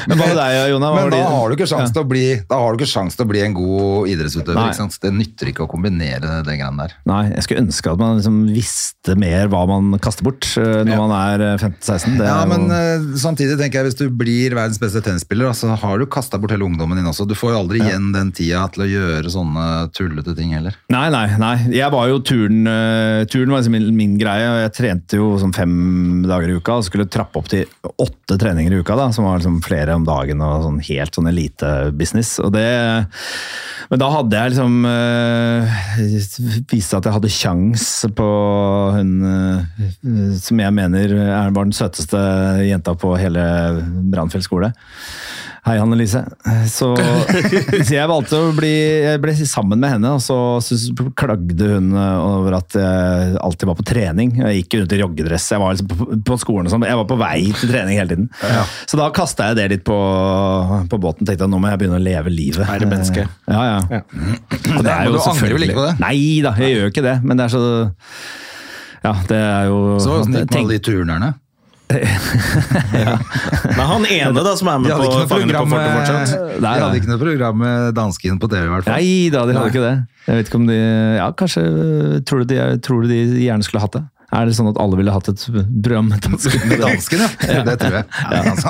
Men 0.09 0.19
hva 0.19 0.27
med 0.29 0.39
deg, 0.39 0.57
Jonna? 0.73 0.91
Hva 0.95 1.03
Men 1.05 1.12
da 1.15 1.21
har 1.29 1.51
du 1.53 1.57
ikke 1.57 1.69
sjans 1.69 1.93
til 1.95 2.03
å 2.05 2.09
bli 2.09 2.23
Da 2.49 2.59
har 2.61 2.73
du 2.75 2.81
ikke 2.81 2.89
sjans 2.91 3.17
til 3.19 3.27
å 3.27 3.29
bli 3.31 3.43
en 3.45 3.55
god 3.57 4.09
idrettsutøver. 4.12 4.57
Nei. 4.59 4.67
ikke 4.71 4.81
sant? 4.81 4.97
Det 5.05 5.12
nytter 5.15 5.51
ikke 5.53 5.67
å 5.67 5.71
kombinere 5.71 6.41
det 6.47 6.57
greiene 6.61 6.87
der. 6.87 6.97
Nei, 7.11 7.21
jeg 7.35 7.47
skulle 7.47 7.65
ønske 7.67 7.93
at 7.95 8.01
man 8.01 8.19
liksom 8.21 8.41
visste 8.55 9.17
mer 9.21 9.51
hva 9.53 9.62
man 9.69 10.01
kaster 10.05 10.27
bort 10.27 10.49
eh, 10.61 10.81
når 10.87 10.95
Ja. 10.95 11.01
man 11.05 11.15
er 11.19 11.45
eh, 11.51 11.59
15-16. 11.61 12.19
Det 12.21 12.29
Ja, 12.31 12.39
jo- 12.45 12.51
men 12.55 12.62
eh, 12.73 13.07
samtidig 13.21 13.59
tenker 13.61 13.83
jeg 13.83 13.91
hvis 13.91 13.99
du 14.01 14.07
blir 14.11 14.55
verdens 14.57 14.81
beste 14.83 15.03
tennisspiller, 15.05 15.51
så 15.53 15.65
så 15.65 15.77
har 15.81 15.99
du 15.99 16.05
kasta 16.07 16.37
bort 16.39 16.53
hele 16.53 16.67
ungdommen 16.67 16.97
din 16.99 17.07
også. 17.09 17.25
Du 17.27 17.35
får 17.35 17.55
jo 17.55 17.59
aldri 17.62 17.81
igjen 17.81 18.11
den 18.15 18.31
tida 18.37 18.67
til 18.75 18.85
å 18.85 18.89
gjøre 18.91 19.31
sånne 19.33 19.65
tullete 19.97 20.35
ting 20.37 20.53
heller. 20.59 20.77
Nei, 20.93 21.07
nei, 21.13 21.25
nei. 21.41 21.55
Jeg 21.75 21.93
var 21.95 22.09
jo 22.11 22.21
turen 22.25 22.69
eh, 22.71 23.25
Turen 23.31 23.53
var 23.53 23.63
liksom 23.63 23.77
min, 23.77 23.91
min 23.97 24.17
greie. 24.21 24.49
Jeg 24.65 24.75
trente 24.77 25.21
jo 25.21 25.35
sånn 25.41 25.55
fem 25.57 25.75
dager 26.27 26.51
i 26.53 26.57
uka 26.59 26.79
og 26.81 26.87
skulle 26.89 27.09
trappe 27.11 27.41
opp 27.41 27.51
til 27.53 27.69
åtte 28.03 28.39
treninger 28.41 28.75
i 28.75 28.81
uka, 28.83 28.97
da, 28.99 29.11
som 29.15 29.29
var 29.29 29.41
liksom 29.41 29.61
flere 29.65 29.97
om 29.99 30.07
dagen 30.07 30.43
og 30.45 30.67
sånn 30.67 30.81
helt 30.89 31.19
sånn 31.19 31.31
elitebusiness. 31.31 32.37
Men 33.91 34.01
da 34.01 34.11
hadde 34.11 34.39
jeg 34.39 34.55
liksom 34.55 34.87
uh, 34.89 35.75
Viste 36.71 36.99
at 36.99 37.07
jeg 37.07 37.15
hadde 37.17 37.33
kjangs 37.33 37.87
på 38.17 38.29
hun 38.95 39.13
eh, 39.29 39.85
som 40.41 40.61
jeg 40.61 40.75
mener 40.75 41.13
er, 41.15 41.53
var 41.55 41.67
den 41.67 41.77
søteste 41.77 42.21
jenta 42.65 42.95
på 42.99 43.15
hele 43.21 43.45
Brannfjell 44.13 44.45
skole. 44.45 44.71
Hei, 45.65 45.79
Annelise. 45.81 46.21
Så, 46.69 46.91
så 46.93 47.95
jeg 47.97 48.09
valgte 48.11 48.37
å 48.37 48.51
bli 48.53 48.73
Jeg 49.01 49.21
ble 49.23 49.33
sammen 49.49 49.81
med 49.81 49.95
henne, 49.95 50.11
og 50.12 50.21
så 50.21 50.37
synes, 50.61 50.91
klagde 51.17 51.69
hun 51.71 51.95
over 51.97 52.59
at 52.59 52.77
jeg 52.77 53.39
alltid 53.41 53.71
var 53.71 53.79
på 53.79 53.87
trening. 53.89 54.35
Jeg 54.43 54.59
gikk 54.59 54.77
rundt 54.83 54.93
i 54.93 54.99
joggedress. 55.01 55.47
Jeg 55.55 55.62
var 55.62 55.73
liksom 55.73 55.89
på, 55.89 56.09
på 56.29 56.37
skolen 56.43 56.69
og 56.69 56.75
sånn. 56.75 56.85
Jeg 56.85 56.99
var 57.01 57.09
på 57.09 57.17
vei 57.17 57.39
til 57.49 57.73
trening 57.73 57.97
hele 57.97 58.12
tiden. 58.12 58.29
Så 58.85 59.01
da 59.01 59.09
kasta 59.17 59.49
jeg 59.51 59.59
det 59.62 59.67
litt 59.73 59.87
på, 59.89 59.97
på 60.93 60.99
båten. 61.01 61.25
Tenkte 61.25 61.49
at 61.49 61.55
nå 61.55 61.62
må 61.62 61.73
jeg 61.73 61.81
begynne 61.81 61.97
å 61.97 62.05
leve 62.11 62.35
livet. 62.35 62.69
Er 62.69 62.85
det 62.85 62.91
menneske? 62.91 63.25
Ja, 63.49 63.62
ja. 63.71 64.03
Og 64.75 64.85
det 64.85 64.93
er 64.99 65.09
jo 65.09 65.15
du 65.17 65.23
angrer 65.33 65.57
vel 65.57 65.69
ikke 65.71 65.79
på 65.81 65.87
det? 65.87 65.95
Nei 66.05 66.19
da, 66.45 66.53
jeg 66.61 66.77
gjør 66.77 66.93
ikke 66.93 67.07
det. 67.09 67.17
Men 67.25 67.41
det 67.41 67.49
er 67.49 67.57
så 67.57 67.65
Ja, 69.05 69.17
det 69.33 69.41
er 69.41 69.73
jo 69.73 69.81
Så 69.97 70.19
åssen 70.19 70.37
gikk 70.37 70.53
med 70.53 70.61
alle 70.61 70.77
de 70.77 70.85
turnerne? 70.93 71.33
Men 73.76 73.85
han 73.87 74.07
ene 74.09 74.43
da 74.45 74.55
som 74.57 74.70
er 74.72 74.78
med 74.82 74.91
på 74.95 75.05
Fangene 75.28 75.53
på 75.53 75.66
program 75.68 75.68
fortet 75.68 75.85
med, 75.85 75.99
fortsatt. 75.99 76.62
de 76.64 76.70
hadde 76.72 76.99
ikke 77.01 77.11
noe 77.12 77.20
program 77.20 77.59
med 77.61 77.91
dansken 77.99 78.41
på 78.41 78.49
TV, 78.51 78.62
i 78.64 78.72
hvert 78.72 78.87
fall. 78.89 78.97
Nei 78.97 79.30
da, 79.35 79.45
de 79.45 79.53
hadde 79.55 79.61
Nei. 79.61 79.72
ikke 79.74 79.85
det. 79.85 79.95
Jeg 80.24 80.41
vet 80.41 80.49
ikke 80.49 80.61
om 80.62 80.66
de 80.70 80.78
Ja, 81.18 81.26
kanskje 81.37 81.62
Tror 82.24 82.39
du 82.41 82.47
de, 82.55 82.59
tror 82.80 83.05
du 83.05 83.11
de 83.12 83.18
gjerne 83.45 83.66
skulle 83.66 83.82
hatt 83.85 83.99
det? 83.99 84.05
Er 84.35 84.49
det 84.49 84.57
sånn 84.59 84.70
at 84.72 84.78
alle 84.82 84.99
ville 84.99 85.14
hatt 85.14 85.28
et 85.30 85.45
program 85.47 86.09
med 86.11 86.24
dansken? 86.24 86.64
Med 86.70 86.82
dansken, 86.82 87.22
ja. 87.24 87.62
Det 87.68 87.76
tror 87.82 87.99
jeg. 88.01 88.07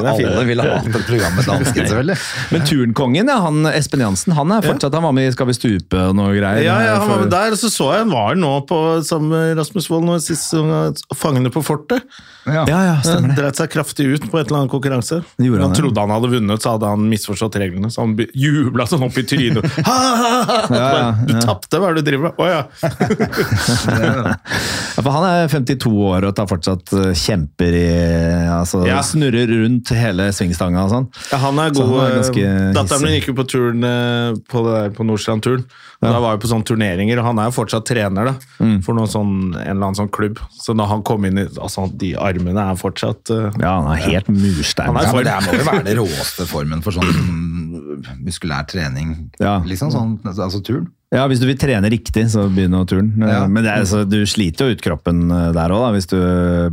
Alle 0.04 0.44
ville 0.48 0.66
hatt 0.68 0.88
et 0.90 1.06
program 1.08 1.38
med 1.38 1.48
dansken, 1.48 1.88
selvfølgelig. 1.88 2.18
Men 2.52 2.66
turnkongen, 2.68 3.32
ja, 3.32 3.38
han 3.46 3.70
Espen 3.72 4.04
Jansen, 4.04 4.36
han 4.36 4.52
er 4.54 4.64
fortsatt 4.66 4.94
Han 4.94 5.06
var 5.08 5.14
med 5.16 5.30
i 5.30 5.34
Skal 5.34 5.48
vi 5.48 5.56
stupe 5.56 6.02
og 6.10 6.16
noe 6.18 6.34
greier. 6.36 6.62
Ja, 6.66 6.76
ja, 6.84 6.98
han 7.00 7.10
var 7.10 7.24
med 7.24 7.32
der, 7.32 7.56
og 7.56 7.60
så 7.60 7.70
så 7.72 7.90
jeg 7.94 8.04
han 8.04 8.12
var 8.12 8.36
nå 8.38 8.52
på 8.68 8.80
sammen 9.06 9.32
med 9.32 9.58
Rasmus 9.58 9.88
Wold 9.92 10.08
nå 10.08 10.18
sist 10.22 10.50
sesong 10.50 10.94
Fangene 11.16 11.50
på 11.54 11.62
fortet. 11.64 12.04
Ja. 12.44 12.64
Ja, 12.68 12.80
ja, 12.84 12.94
stemmer 13.00 13.32
det. 13.32 13.38
dreit 13.38 13.56
seg 13.56 13.70
kraftig 13.72 14.06
ut 14.10 14.26
på 14.28 14.36
et 14.36 14.48
eller 14.50 14.64
annet 14.64 14.72
konkurranse. 14.72 15.22
Han 15.40 15.62
han 15.62 15.76
trodde 15.76 16.02
han 16.02 16.12
hadde 16.12 16.28
vunnet, 16.34 16.60
så 16.62 16.74
hadde 16.74 16.90
han 16.92 17.06
misforstått 17.08 17.56
reglene. 17.62 17.88
Så 17.92 18.04
han 18.04 18.12
jubla 18.36 18.84
sånn 18.90 19.06
opp 19.06 19.16
i 19.20 19.26
trynet. 19.28 19.64
Ha, 19.84 19.94
ha, 19.94 20.14
ha, 20.16 20.38
ha. 20.48 20.56
Ja, 20.74 20.86
ja, 20.98 21.08
Du 21.28 21.32
ja. 21.34 21.40
tapte, 21.44 21.78
hva 21.80 21.90
er 21.90 21.96
det 21.96 22.04
du 22.04 22.08
driver 22.08 22.30
med? 22.30 22.34
Å 22.40 22.44
ja. 22.48 22.60
Ja, 24.94 25.02
for 25.02 25.10
han 25.14 25.26
er 25.28 25.50
52 25.54 25.92
år 26.10 26.26
og 26.28 26.34
tar 26.36 26.48
fortsatt 26.50 26.92
eh, 26.98 27.10
kjemper 27.18 27.78
i 27.78 27.86
altså, 28.50 28.82
Ja. 28.88 29.00
Snurrer 29.06 29.50
rundt 29.50 29.92
hele 29.94 30.28
svingstanga 30.34 30.84
og 30.86 30.92
sånn. 30.92 31.08
Ja, 31.30 31.40
han 31.46 31.60
er 31.62 31.74
god. 31.76 31.94
han 32.00 32.18
er 32.20 32.42
eh, 32.42 32.68
Datteren 32.76 33.06
min 33.06 33.16
gikk 33.18 33.30
jo 33.32 33.38
på 33.38 33.48
turen 33.50 33.86
eh, 33.88 34.36
på, 34.50 34.64
på 34.96 35.08
Nordstrand-turen. 35.08 35.66
Og 36.04 36.12
Da 36.12 36.20
var 36.20 36.34
jeg 36.36 36.42
på 36.44 36.50
sånne 36.52 36.68
turneringer, 36.68 37.18
og 37.22 37.24
han 37.30 37.38
er 37.40 37.48
jo 37.50 37.54
fortsatt 37.56 37.86
trener 37.88 38.24
da, 38.30 38.34
Mm. 38.60 38.82
for 38.84 38.94
noen 38.94 39.08
sånn, 39.10 39.32
en 39.56 39.60
eller 39.74 39.86
annen 39.88 39.96
sånn 39.98 40.10
klubb. 40.12 40.38
Så 40.52 40.76
da 40.76 40.84
han 40.86 41.02
kom 41.02 41.24
inn 41.24 41.38
i 41.38 41.46
altså 41.56 41.88
De 41.96 42.12
armene 42.14 42.60
er 42.70 42.76
fortsatt 42.76 43.30
uh, 43.30 43.50
Ja, 43.60 43.80
han 43.80 43.90
er 43.96 44.02
helt 44.04 44.28
murstein. 44.28 44.92
Ja, 44.94 45.12
det 45.12 45.38
må 45.48 45.56
jo 45.58 45.64
være 45.70 45.84
den 45.88 45.96
råeste 46.02 46.46
formen 46.46 46.82
for 46.84 46.92
sånn 46.92 48.04
muskulær 48.24 48.66
trening. 48.68 49.30
Ja. 49.40 49.60
Liksom 49.64 49.90
sånn, 49.94 50.18
altså 50.28 50.60
turn. 50.64 50.90
Ja, 51.14 51.28
hvis 51.30 51.38
du 51.38 51.44
vil 51.46 51.54
trene 51.60 51.86
riktig, 51.92 52.24
så 52.32 52.48
begynn 52.50 52.74
å 52.74 52.80
turn. 52.90 53.12
Eh, 53.22 53.28
Ja. 53.30 53.44
Men 53.46 53.62
det 53.62 53.70
er, 53.70 53.82
altså, 53.84 54.00
du 54.08 54.24
sliter 54.26 54.66
jo 54.66 54.74
ut 54.74 54.80
kroppen 54.82 55.30
eh, 55.30 55.52
der 55.54 55.70
òg, 55.70 55.92
hvis 55.94 56.08
du 56.10 56.16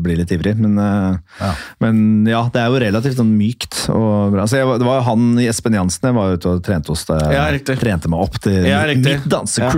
blir 0.01 0.17
litt 0.17 0.31
ivrig. 0.33 0.55
Men 0.57 0.79
ja. 0.81 1.17
Ja. 1.37 1.51
men 1.83 2.25
ja, 2.25 2.41
det 2.49 2.57
er 2.63 2.71
jo 2.73 2.79
relativt 2.81 3.19
sånn 3.19 3.35
mykt 3.37 3.83
og 3.93 4.33
bra. 4.33 4.47
Så 4.49 4.57
jeg, 4.57 4.65
det 4.81 4.87
var 4.87 5.03
han 5.05 5.37
i 5.37 5.45
Espen 5.51 5.77
Jansen 5.77 6.09
jeg 6.09 6.17
var 6.17 6.33
ute 6.33 6.55
og 6.55 6.63
trente 6.65 6.89
hos 6.89 7.05
deg. 7.05 7.21
Ja. 7.35 7.45
Trente 7.77 8.09
meg 8.09 8.23
opp 8.25 8.39
til 8.41 8.65
Ja, 8.65 8.81
riktig. 8.89 9.19
Mitt 9.25 9.57
Ja, 9.61 9.69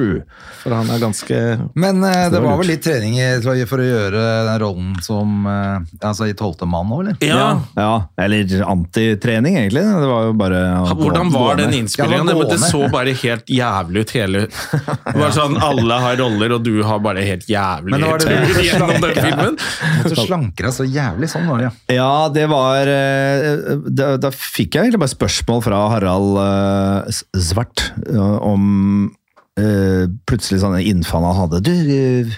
For 0.64 0.76
han 0.78 0.92
er 0.94 1.02
ganske 1.02 1.40
Men 1.76 2.04
uh, 2.04 2.30
det 2.32 2.40
var 2.40 2.54
var 2.54 2.62
vel 2.62 2.70
litt 2.74 2.84
trening 2.86 3.18
i, 3.20 3.28
for 3.70 3.82
å 3.82 3.86
gjøre 3.86 4.24
den 4.48 4.60
rollen 4.62 4.94
som 5.04 5.48
uh, 5.48 5.82
altså 6.04 6.28
i 6.30 6.36
tolvte 6.38 6.68
mann 6.70 6.92
òg, 6.94 7.04
eller? 7.04 7.18
Ja. 7.26 7.48
ja. 7.78 7.94
Eller 8.22 8.50
antitrening, 8.68 9.58
egentlig. 9.60 9.84
Det 9.84 10.10
var 10.10 10.28
jo 10.28 10.36
bare 10.38 10.62
Hvordan 10.94 11.32
gå 11.34 11.42
var 11.42 11.60
den 11.62 11.74
innspillingen? 11.80 12.30
Ja, 12.30 12.38
Det, 12.44 12.58
det 12.58 12.60
så 12.64 12.84
bare 12.94 13.16
helt 13.24 13.50
jævlig 13.50 14.06
ut 14.06 14.14
hele 14.18 14.46
Det 15.14 15.16
var 15.20 15.34
sånn 15.36 15.58
Alle 15.64 16.00
har 16.04 16.20
roller, 16.22 16.58
og 16.58 16.66
du 16.66 16.76
har 16.86 17.02
bare 17.04 17.26
helt 17.26 17.48
jævlig 17.50 17.96
Men 17.96 18.08
var 18.08 18.24
det 18.24 18.30
tur 18.30 18.62
gjennom 18.64 18.94
den 19.04 19.18
filmen. 19.18 19.60
Du 20.08 20.16
slanker 20.18 20.70
deg 20.70 20.76
så 20.76 20.88
jævlig 20.88 21.30
sånn, 21.32 21.50
var 21.50 21.62
det, 21.62 21.70
ja. 21.70 21.98
Ja, 22.00 22.12
det 22.34 22.46
var 22.52 22.90
eh, 22.90 23.50
Da, 23.90 24.14
da 24.22 24.32
fikk 24.34 24.78
jeg 24.78 24.88
egentlig 24.88 25.04
bare 25.04 25.16
spørsmål 25.16 25.66
fra 25.66 25.82
Harald 25.94 26.40
eh, 26.44 27.22
Svart 27.42 27.90
eh, 28.08 28.38
om 28.44 29.12
eh, 29.60 30.06
plutselig 30.30 30.62
sånn 30.64 30.80
innfall 30.82 31.28
han 31.28 31.40
hadde. 31.44 31.62
Du, 31.66 31.72
eh, 31.74 32.34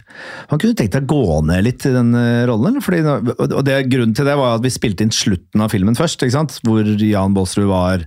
han 0.52 0.62
kunne 0.62 0.76
tenkt 0.78 0.98
deg 0.98 1.08
å 1.08 1.22
gå 1.24 1.40
ned 1.48 1.64
litt 1.68 1.86
i 1.88 1.94
den 1.96 2.12
eh, 2.20 2.44
rollen. 2.50 2.82
Fordi, 2.84 3.04
og 3.48 3.62
det, 3.68 3.80
grunnen 3.92 4.16
til 4.18 4.28
det 4.28 4.38
var 4.40 4.58
at 4.58 4.66
vi 4.66 4.74
spilte 4.74 5.06
inn 5.06 5.16
slutten 5.16 5.64
av 5.66 5.74
filmen 5.74 5.98
først, 5.98 6.24
ikke 6.26 6.38
sant? 6.40 6.60
hvor 6.66 6.84
Jan 7.00 7.36
Baalsrud 7.38 7.70
var 7.72 8.06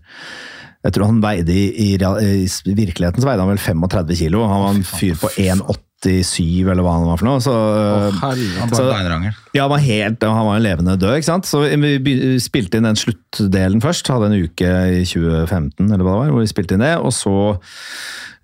jeg 0.87 0.95
tror 0.95 1.09
han 1.09 1.19
veide 1.21 1.51
i, 1.53 1.65
i, 1.75 1.89
i 1.99 2.75
virkeligheten 2.79 3.21
så 3.21 3.27
veide 3.27 3.43
han 3.43 3.51
vel 3.51 3.59
35 3.61 4.15
kilo. 4.21 4.45
Han 4.47 4.63
var 4.63 4.77
en 4.77 4.85
fyr 4.87 5.17
på 5.19 5.31
1,87 5.43 6.69
eller 6.71 6.85
hva 6.87 6.93
han 6.95 7.09
var 7.09 7.19
for 7.19 7.27
noe. 7.27 7.41
Så, 7.43 7.55
Han 8.23 8.71
så- 8.71 8.85
bare 8.87 9.01
beinranger. 9.01 9.35
ja, 9.57 9.65
han 9.65 9.73
var 9.75 9.83
helt, 9.83 10.23
han 10.23 10.47
var 10.47 10.55
en 10.57 10.63
levende 10.63 10.95
død, 11.03 11.17
ikke 11.19 11.31
sant? 11.33 11.51
Så 11.51 11.65
vi 11.67 12.15
spilte 12.41 12.79
inn 12.79 12.87
den 12.87 13.01
sluttdelen 13.01 13.83
først, 13.83 14.07
hadde 14.15 14.31
en 14.31 14.39
uke 14.47 14.71
i 15.01 15.03
2015, 15.03 15.91
eller 15.91 16.07
hva 16.07 16.15
det 16.15 16.21
var, 16.23 16.33
hvor 16.37 16.47
vi 16.47 16.53
spilte 16.55 16.79
inn 16.79 16.87
det, 16.87 16.95
og 17.03 17.11
så 17.13 17.35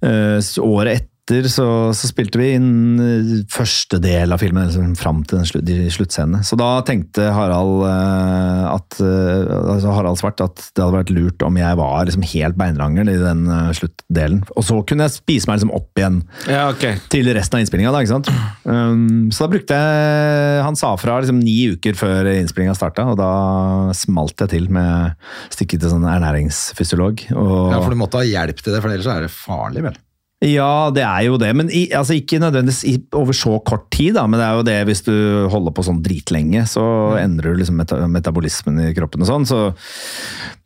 året 0.02 0.92
etter 0.96 1.13
så, 1.24 1.66
så 1.96 2.08
spilte 2.10 2.36
vi 2.36 2.50
inn 2.58 3.00
eh, 3.00 3.28
første 3.48 3.96
del 4.02 4.34
av 4.34 4.42
filmen, 4.42 4.66
liksom, 4.68 4.92
fram 5.00 5.22
til 5.24 5.40
den 5.40 5.48
slutt, 5.48 5.64
de 5.64 5.88
sluttscenene. 5.88 6.42
Så 6.44 6.58
da 6.60 6.82
tenkte 6.84 7.30
Harald 7.32 7.80
eh, 7.88 8.64
at, 8.68 8.98
eh, 9.00 9.48
altså 9.72 9.94
Harald 9.96 10.20
Svart 10.20 10.42
at 10.44 10.60
det 10.76 10.84
hadde 10.84 10.98
vært 10.98 11.14
lurt 11.16 11.46
om 11.46 11.56
jeg 11.56 11.80
var 11.80 12.04
liksom 12.04 12.26
helt 12.28 12.58
beinrangel 12.60 13.08
i 13.08 13.16
den 13.16 13.48
sluttdelen. 13.72 14.44
Og 14.52 14.68
så 14.68 14.78
kunne 14.84 15.08
jeg 15.08 15.16
spise 15.16 15.48
meg 15.48 15.58
liksom 15.58 15.72
opp 15.74 15.96
igjen 15.96 16.20
Ja, 16.50 16.68
okay. 16.68 17.00
til 17.08 17.32
resten 17.32 17.56
av 17.56 17.64
innspillinga. 17.64 17.94
Da, 17.94 18.04
ikke 18.04 18.16
sant? 18.18 18.32
Um, 18.68 19.32
så 19.32 19.46
da 19.46 19.52
brukte 19.52 19.76
jeg 19.80 20.62
Han 20.64 20.76
sa 20.78 20.92
fra 21.00 21.18
liksom 21.22 21.40
ni 21.40 21.56
uker 21.72 21.96
før 21.96 22.28
innspillinga 22.34 22.76
starta, 22.76 23.08
og 23.08 23.18
da 23.20 23.94
smalt 23.96 24.44
jeg 24.44 24.52
til 24.58 24.68
med 24.72 25.16
stikket 25.54 25.80
til 25.80 25.94
sånn 25.94 26.04
ernæringsfysiolog. 26.04 27.30
Og, 27.32 27.54
Ja, 27.72 27.80
for 27.80 27.94
du 27.94 28.00
måtte 28.00 28.20
ha 28.20 28.28
hjelp 28.28 28.60
til 28.60 28.74
det, 28.74 28.84
for 28.84 28.92
ellers 28.92 29.08
er 29.08 29.24
det 29.24 29.32
farlig, 29.32 29.88
vel? 29.88 29.96
Ja, 30.42 30.90
det 30.92 31.04
er 31.06 31.22
jo 31.24 31.38
det. 31.40 31.50
Men 31.56 31.70
i, 31.72 31.86
altså 31.94 32.16
ikke 32.18 32.40
nødvendigvis 32.42 33.06
over 33.16 33.36
så 33.36 33.54
kort 33.64 33.86
tid, 33.94 34.12
da. 34.18 34.26
Men 34.28 34.40
det 34.40 34.46
er 34.46 34.58
jo 34.58 34.66
det 34.66 34.76
hvis 34.90 35.04
du 35.06 35.14
holder 35.52 35.72
på 35.72 35.84
sånn 35.86 36.02
dritlenge, 36.04 36.66
så 36.68 36.84
endrer 37.20 37.54
du 37.54 37.62
liksom 37.62 37.78
meta 37.80 38.00
metabolismen 38.10 38.82
i 38.82 38.90
kroppen 38.96 39.24
og 39.24 39.30
sånn. 39.30 39.46
Så, 39.48 39.60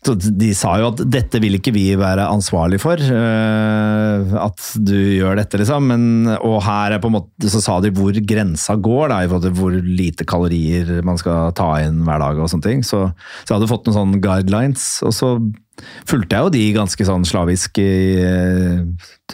så 0.06 0.16
de 0.18 0.50
sa 0.56 0.72
jo 0.80 0.88
at 0.90 1.04
dette 1.06 1.38
vil 1.44 1.60
ikke 1.60 1.74
vi 1.76 1.84
være 2.00 2.26
ansvarlig 2.26 2.80
for. 2.82 2.98
øh, 2.98 4.34
at 4.48 4.66
du 4.82 4.96
gjør 4.96 5.38
dette, 5.44 5.62
liksom. 5.62 5.86
Men, 5.92 6.08
og 6.40 6.58
her 6.66 6.96
er 6.96 7.04
på 7.04 7.12
en 7.12 7.18
måte, 7.20 7.52
så 7.52 7.62
sa 7.62 7.78
de 7.84 7.92
hvor 7.94 8.18
grensa 8.32 8.74
går, 8.74 9.12
da, 9.12 9.20
i 9.22 9.30
forhold 9.30 9.46
til 9.46 9.56
hvor 9.60 9.78
lite 9.78 10.26
kalorier 10.26 11.04
man 11.06 11.20
skal 11.20 11.54
ta 11.54 11.70
inn 11.84 12.02
hver 12.08 12.24
dag 12.24 12.42
og 12.42 12.50
sånne 12.50 12.66
ting. 12.66 12.82
Så, 12.82 13.06
så 13.44 13.52
jeg 13.52 13.60
hadde 13.60 13.70
fått 13.70 13.86
noen 13.86 14.00
sånne 14.00 14.22
guidelines. 14.24 14.90
og 15.06 15.14
så 15.14 15.36
fulgte 16.09 16.37
jeg 16.39 16.47
jo 16.47 16.53
de 16.59 16.62
ganske 16.76 17.07
sånn 17.09 17.24
slavisk 17.29 17.79
i 17.83 17.89
eh, 18.22 18.79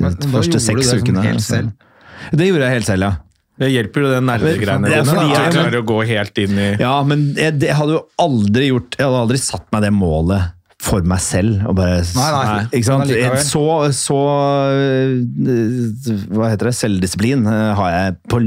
de 0.00 0.30
første 0.32 0.60
seks 0.60 0.80
det 0.80 0.88
sånn 0.90 1.04
ukene. 1.06 1.22
helt 1.28 1.44
selv? 1.44 1.72
Det 2.32 2.46
gjorde 2.48 2.66
jeg 2.68 2.78
helt 2.78 2.88
selv, 2.88 3.02
ja. 3.08 3.12
Det 3.54 3.68
hjelper 3.70 4.02
jo 4.02 4.08
den 4.10 4.24
nervegreiene 4.26 4.88
Det 4.90 4.96
er 4.98 5.04
dine. 5.06 5.14
At 5.14 5.38
jeg- 5.38 5.52
du 5.52 5.58
klarer 5.60 5.78
å 5.78 5.86
gå 5.86 5.98
helt 6.08 6.38
inn 6.42 6.58
i 6.58 6.68
Ja, 6.80 6.94
men 7.06 7.34
jeg, 7.38 7.58
det 7.62 7.70
hadde 7.70 7.92
jo 7.94 8.00
aldri 8.18 8.70
gjort 8.72 8.96
Jeg 8.98 9.06
hadde 9.06 9.20
aldri 9.28 9.38
satt 9.38 9.68
meg 9.70 9.82
det 9.86 9.92
målet 9.94 10.50
for 10.84 11.00
meg 11.06 11.20
selv. 11.22 11.62
Og 11.70 11.76
bare, 11.78 12.02
Nei, 12.02 12.30
nei. 12.34 12.64
Ikke 12.76 12.84
sant? 12.84 13.12
Så, 13.46 13.62
så 13.96 14.18
øh, 14.74 16.26
Hva 16.34 16.50
heter 16.52 16.68
det? 16.68 16.74
Selvdisiplin 16.76 17.46
øh, 17.48 17.74
har 17.78 17.90
jeg 17.94 18.16
på, 18.28 18.40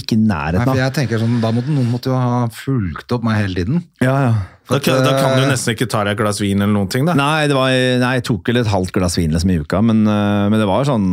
ikke 0.00 0.16
i 0.16 0.18
Nei, 0.18 0.26
nærheten 0.32 0.64
for 0.64 0.72
av. 0.74 0.80
jeg 0.80 0.94
tenker 0.96 1.22
sånn, 1.22 1.36
da 1.44 1.52
måtte 1.54 1.70
Noen 1.74 1.90
måtte 1.92 2.10
jo 2.10 2.18
ha 2.18 2.46
fulgt 2.52 3.12
opp 3.14 3.22
meg 3.26 3.38
hele 3.42 3.60
tiden. 3.60 3.82
Ja, 4.02 4.16
ja. 4.26 4.32
Da, 4.68 4.78
kan- 4.84 5.02
da 5.04 5.12
kan 5.16 5.36
du 5.40 5.46
nesten 5.48 5.72
ikke 5.74 5.86
ta 5.88 6.02
deg 6.04 6.12
et 6.12 6.20
glass 6.20 6.38
vin 6.42 6.60
eller 6.60 6.74
noen 6.74 6.88
ting, 6.92 7.06
da. 7.08 7.14
Nei, 7.16 7.46
det 7.48 7.56
var, 7.56 7.70
nei, 8.02 8.10
jeg 8.18 8.24
tok 8.28 8.48
vel 8.52 8.58
et 8.60 8.68
halvt 8.68 8.92
glass 8.96 9.16
vin 9.16 9.32
liksom 9.32 9.50
i 9.54 9.58
uka, 9.62 9.80
men, 9.82 10.02
øh, 10.06 10.48
men 10.52 10.58
det 10.60 10.66
var 10.68 10.84
sånn 10.88 11.06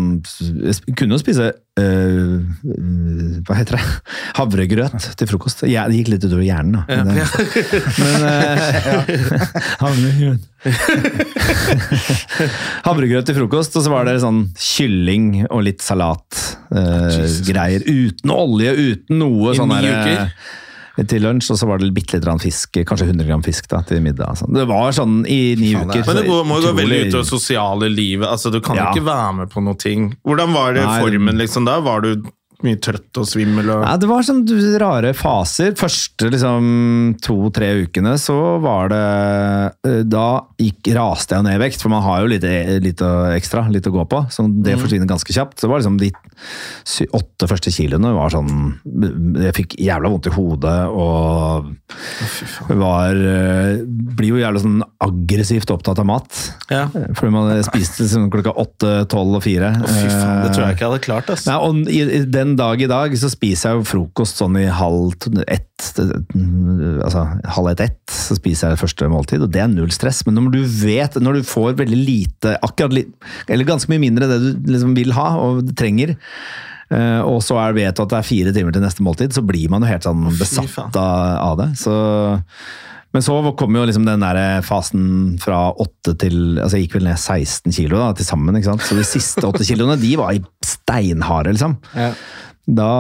Jeg 0.66 0.96
kunne 1.00 1.16
jo 1.16 1.22
spise 1.22 1.52
øh, 1.80 2.40
Hva 3.48 3.56
heter 3.60 3.78
det? 3.78 3.84
Havregrøt 4.40 5.00
til 5.20 5.28
frokost. 5.32 5.64
Ja, 5.72 5.86
det 5.88 5.96
gikk 6.02 6.10
litt 6.16 6.26
utover 6.28 6.44
hjernen, 6.44 6.74
da. 6.76 6.84
Men, 6.90 7.16
det- 7.16 7.32
men 8.04 8.16
øh, 8.28 8.56
ja. 8.76 8.98
Havregrøt. 9.84 10.44
Havregrøt 12.86 13.26
til 13.30 13.36
frokost, 13.40 13.76
og 13.80 13.84
så 13.86 13.92
var 13.94 14.08
det 14.08 14.18
sånn 14.24 14.44
kylling 14.60 15.46
og 15.50 15.64
litt 15.68 15.82
salatgreier. 15.86 17.82
Øh. 17.86 18.06
Uten 18.12 18.34
olje, 18.36 18.76
uten 18.92 19.20
noe 19.22 19.56
sånn 19.58 19.72
ni 19.74 19.82
der, 19.86 20.08
eh, 20.14 20.28
Til 20.96 21.22
lunsj, 21.22 21.52
og 21.52 21.58
så 21.60 21.68
var 21.68 21.78
det 21.82 21.90
bitte 21.94 22.16
litt 22.16 22.24
grann 22.24 22.40
fisk, 22.40 22.72
kanskje 22.88 23.10
100 23.12 23.26
gram 23.28 23.42
fisk 23.44 23.68
da, 23.68 23.82
til 23.84 24.00
middag. 24.02 24.30
altså. 24.32 24.48
Det 24.54 24.64
var 24.70 24.92
sånn 24.96 25.26
i 25.28 25.56
ni 25.60 25.74
er- 25.74 25.84
uker. 25.84 26.06
Men 26.08 26.16
det 26.16 26.26
går, 26.30 26.46
må 26.48 26.62
jo 26.62 26.70
gå 26.72 26.78
veldig 26.78 27.00
ut 27.10 27.16
av 27.20 27.26
sosiale 27.28 27.90
livet. 27.92 28.28
Altså, 28.30 28.52
du 28.52 28.62
kan 28.62 28.78
jo 28.78 28.84
Ja. 28.84 28.92
ikke 28.94 29.04
være 29.04 29.34
med 29.36 29.50
på 29.52 29.62
noe 29.64 29.76
ting. 29.76 30.16
Hvordan 30.26 30.54
var 30.54 30.74
det 30.74 30.86
Nei, 30.86 31.02
formen 31.02 31.36
liksom 31.38 31.66
da? 31.66 31.80
Var 31.82 32.00
du 32.02 32.24
mye 32.66 32.80
trøtt 32.82 33.20
og 33.22 33.28
svimmel? 33.30 33.70
Og... 33.72 33.84
Ja, 33.88 33.94
det 34.00 34.10
var 34.10 34.26
sånn 34.26 34.44
rare 34.82 35.14
faser. 35.18 35.76
Første 35.80 36.30
liksom 36.34 37.16
to-tre 37.24 37.72
ukene 37.86 38.16
så 38.22 38.36
var 38.64 38.92
det 38.92 39.04
eh, 39.88 40.02
Da 40.08 40.28
gikk, 40.62 40.92
raste 40.98 41.38
jeg 41.38 41.48
ned 41.48 41.58
i 41.58 41.64
vekt, 41.66 41.84
for 41.84 41.94
man 41.94 42.04
har 42.06 42.24
jo 42.24 42.32
litt, 42.32 42.46
litt 42.84 43.04
ekstra, 43.36 43.66
litt 43.72 43.88
å 43.88 43.94
gå 43.96 44.06
på. 44.12 44.24
Så 44.34 44.46
det 44.66 44.78
forsvinner 44.82 45.10
ganske 45.10 45.36
kjapt. 45.36 45.58
Så 45.58 45.68
det 45.68 45.74
var 45.74 45.84
liksom 45.84 46.00
de 46.02 46.12
åtte 47.16 47.48
første 47.50 47.72
kiloene 47.72 48.12
var 48.12 48.34
sånn 48.34 48.50
Jeg 49.40 49.54
fikk 49.56 49.76
jævla 49.82 50.10
vondt 50.12 50.28
i 50.28 50.34
hodet 50.36 50.74
og 50.92 51.70
var 52.76 53.16
eh, 53.16 53.80
Blir 53.86 54.36
jo 54.36 54.42
jævla 54.42 54.62
sånn 54.62 54.84
aggressivt 55.06 55.72
opptatt 55.72 56.02
av 56.02 56.08
mat. 56.10 56.44
Ja. 56.72 56.86
Fordi 56.92 57.32
man 57.34 57.64
spiste 57.66 58.04
liksom 58.04 58.30
klokka 58.34 58.56
åtte, 58.60 58.94
tolv 59.12 59.40
og 59.40 59.44
fire. 59.46 59.72
Å, 59.80 59.90
fy 59.90 60.08
faen, 60.10 60.44
det 60.46 60.54
tror 60.56 60.66
Eh, 60.66 60.72
jeg 60.72 60.78
ikke 60.78 60.86
jeg 60.86 60.92
hadde 60.92 61.06
klart. 61.06 61.32
Altså. 61.34 61.50
Nei, 61.50 61.58
og 61.62 61.92
i, 61.92 62.02
i 62.18 62.22
den 62.36 62.45
dag 62.58 62.82
i 62.82 62.90
dag 62.90 63.16
så 63.18 63.30
spiser 63.32 63.72
jeg 63.72 63.80
jo 63.80 63.88
frokost 63.90 64.38
sånn 64.40 64.60
i 64.62 64.68
halv 64.70 65.16
ett, 65.48 65.88
altså 67.04 67.24
halv 67.56 67.72
ett-ett, 67.72 68.04
så 68.12 68.38
spiser 68.38 68.68
jeg 68.68 68.78
det 68.78 68.82
første 68.84 69.10
måltid, 69.12 69.44
og 69.46 69.52
det 69.54 69.64
er 69.64 69.72
null 69.72 69.92
stress. 69.96 70.22
Men 70.28 70.38
når 70.38 70.54
du 70.54 70.62
vet, 70.84 71.18
når 71.18 71.40
du 71.40 71.50
får 71.50 71.80
veldig 71.82 72.00
lite, 72.00 72.56
akkurat 72.66 72.96
litt, 73.00 73.12
eller 73.50 73.68
ganske 73.68 73.92
mye 73.92 74.04
mindre 74.06 74.30
det 74.30 74.40
du 74.44 74.72
liksom 74.76 74.94
vil 74.98 75.16
ha 75.18 75.28
og 75.42 75.74
trenger, 75.80 76.16
eh, 76.94 77.22
og 77.26 77.42
så 77.46 77.58
er, 77.64 77.78
vet 77.80 77.98
du 77.98 78.06
at 78.06 78.14
det 78.14 78.22
er 78.22 78.30
fire 78.30 78.56
timer 78.56 78.76
til 78.76 78.86
neste 78.86 79.06
måltid, 79.06 79.34
så 79.36 79.46
blir 79.46 79.72
man 79.74 79.86
jo 79.86 79.92
helt 79.92 80.06
sånn 80.06 80.28
besatt 80.38 81.00
av 81.02 81.58
det. 81.64 81.72
Så, 81.82 81.96
men 83.16 83.24
så 83.24 83.38
kom 83.56 83.78
jo 83.78 83.86
liksom 83.88 84.04
den 84.08 84.24
der 84.24 84.62
fasen 84.66 85.06
fra 85.40 85.70
8 85.72 86.16
til 86.20 86.58
altså 86.60 86.76
Jeg 86.76 86.88
gikk 86.88 86.98
vel 86.98 87.08
ned 87.08 87.22
16 87.22 87.72
kilo 87.78 88.02
da, 88.02 88.10
til 88.18 88.28
sammen. 88.28 88.58
ikke 88.60 88.74
sant? 88.74 88.84
Så 88.84 88.98
de 88.98 89.06
siste 89.08 89.46
8 89.48 89.64
kiloene 89.64 89.96
de 90.02 90.12
var 90.20 90.36
steinharde, 90.66 91.56
liksom. 91.56 91.78
Da, 92.66 92.92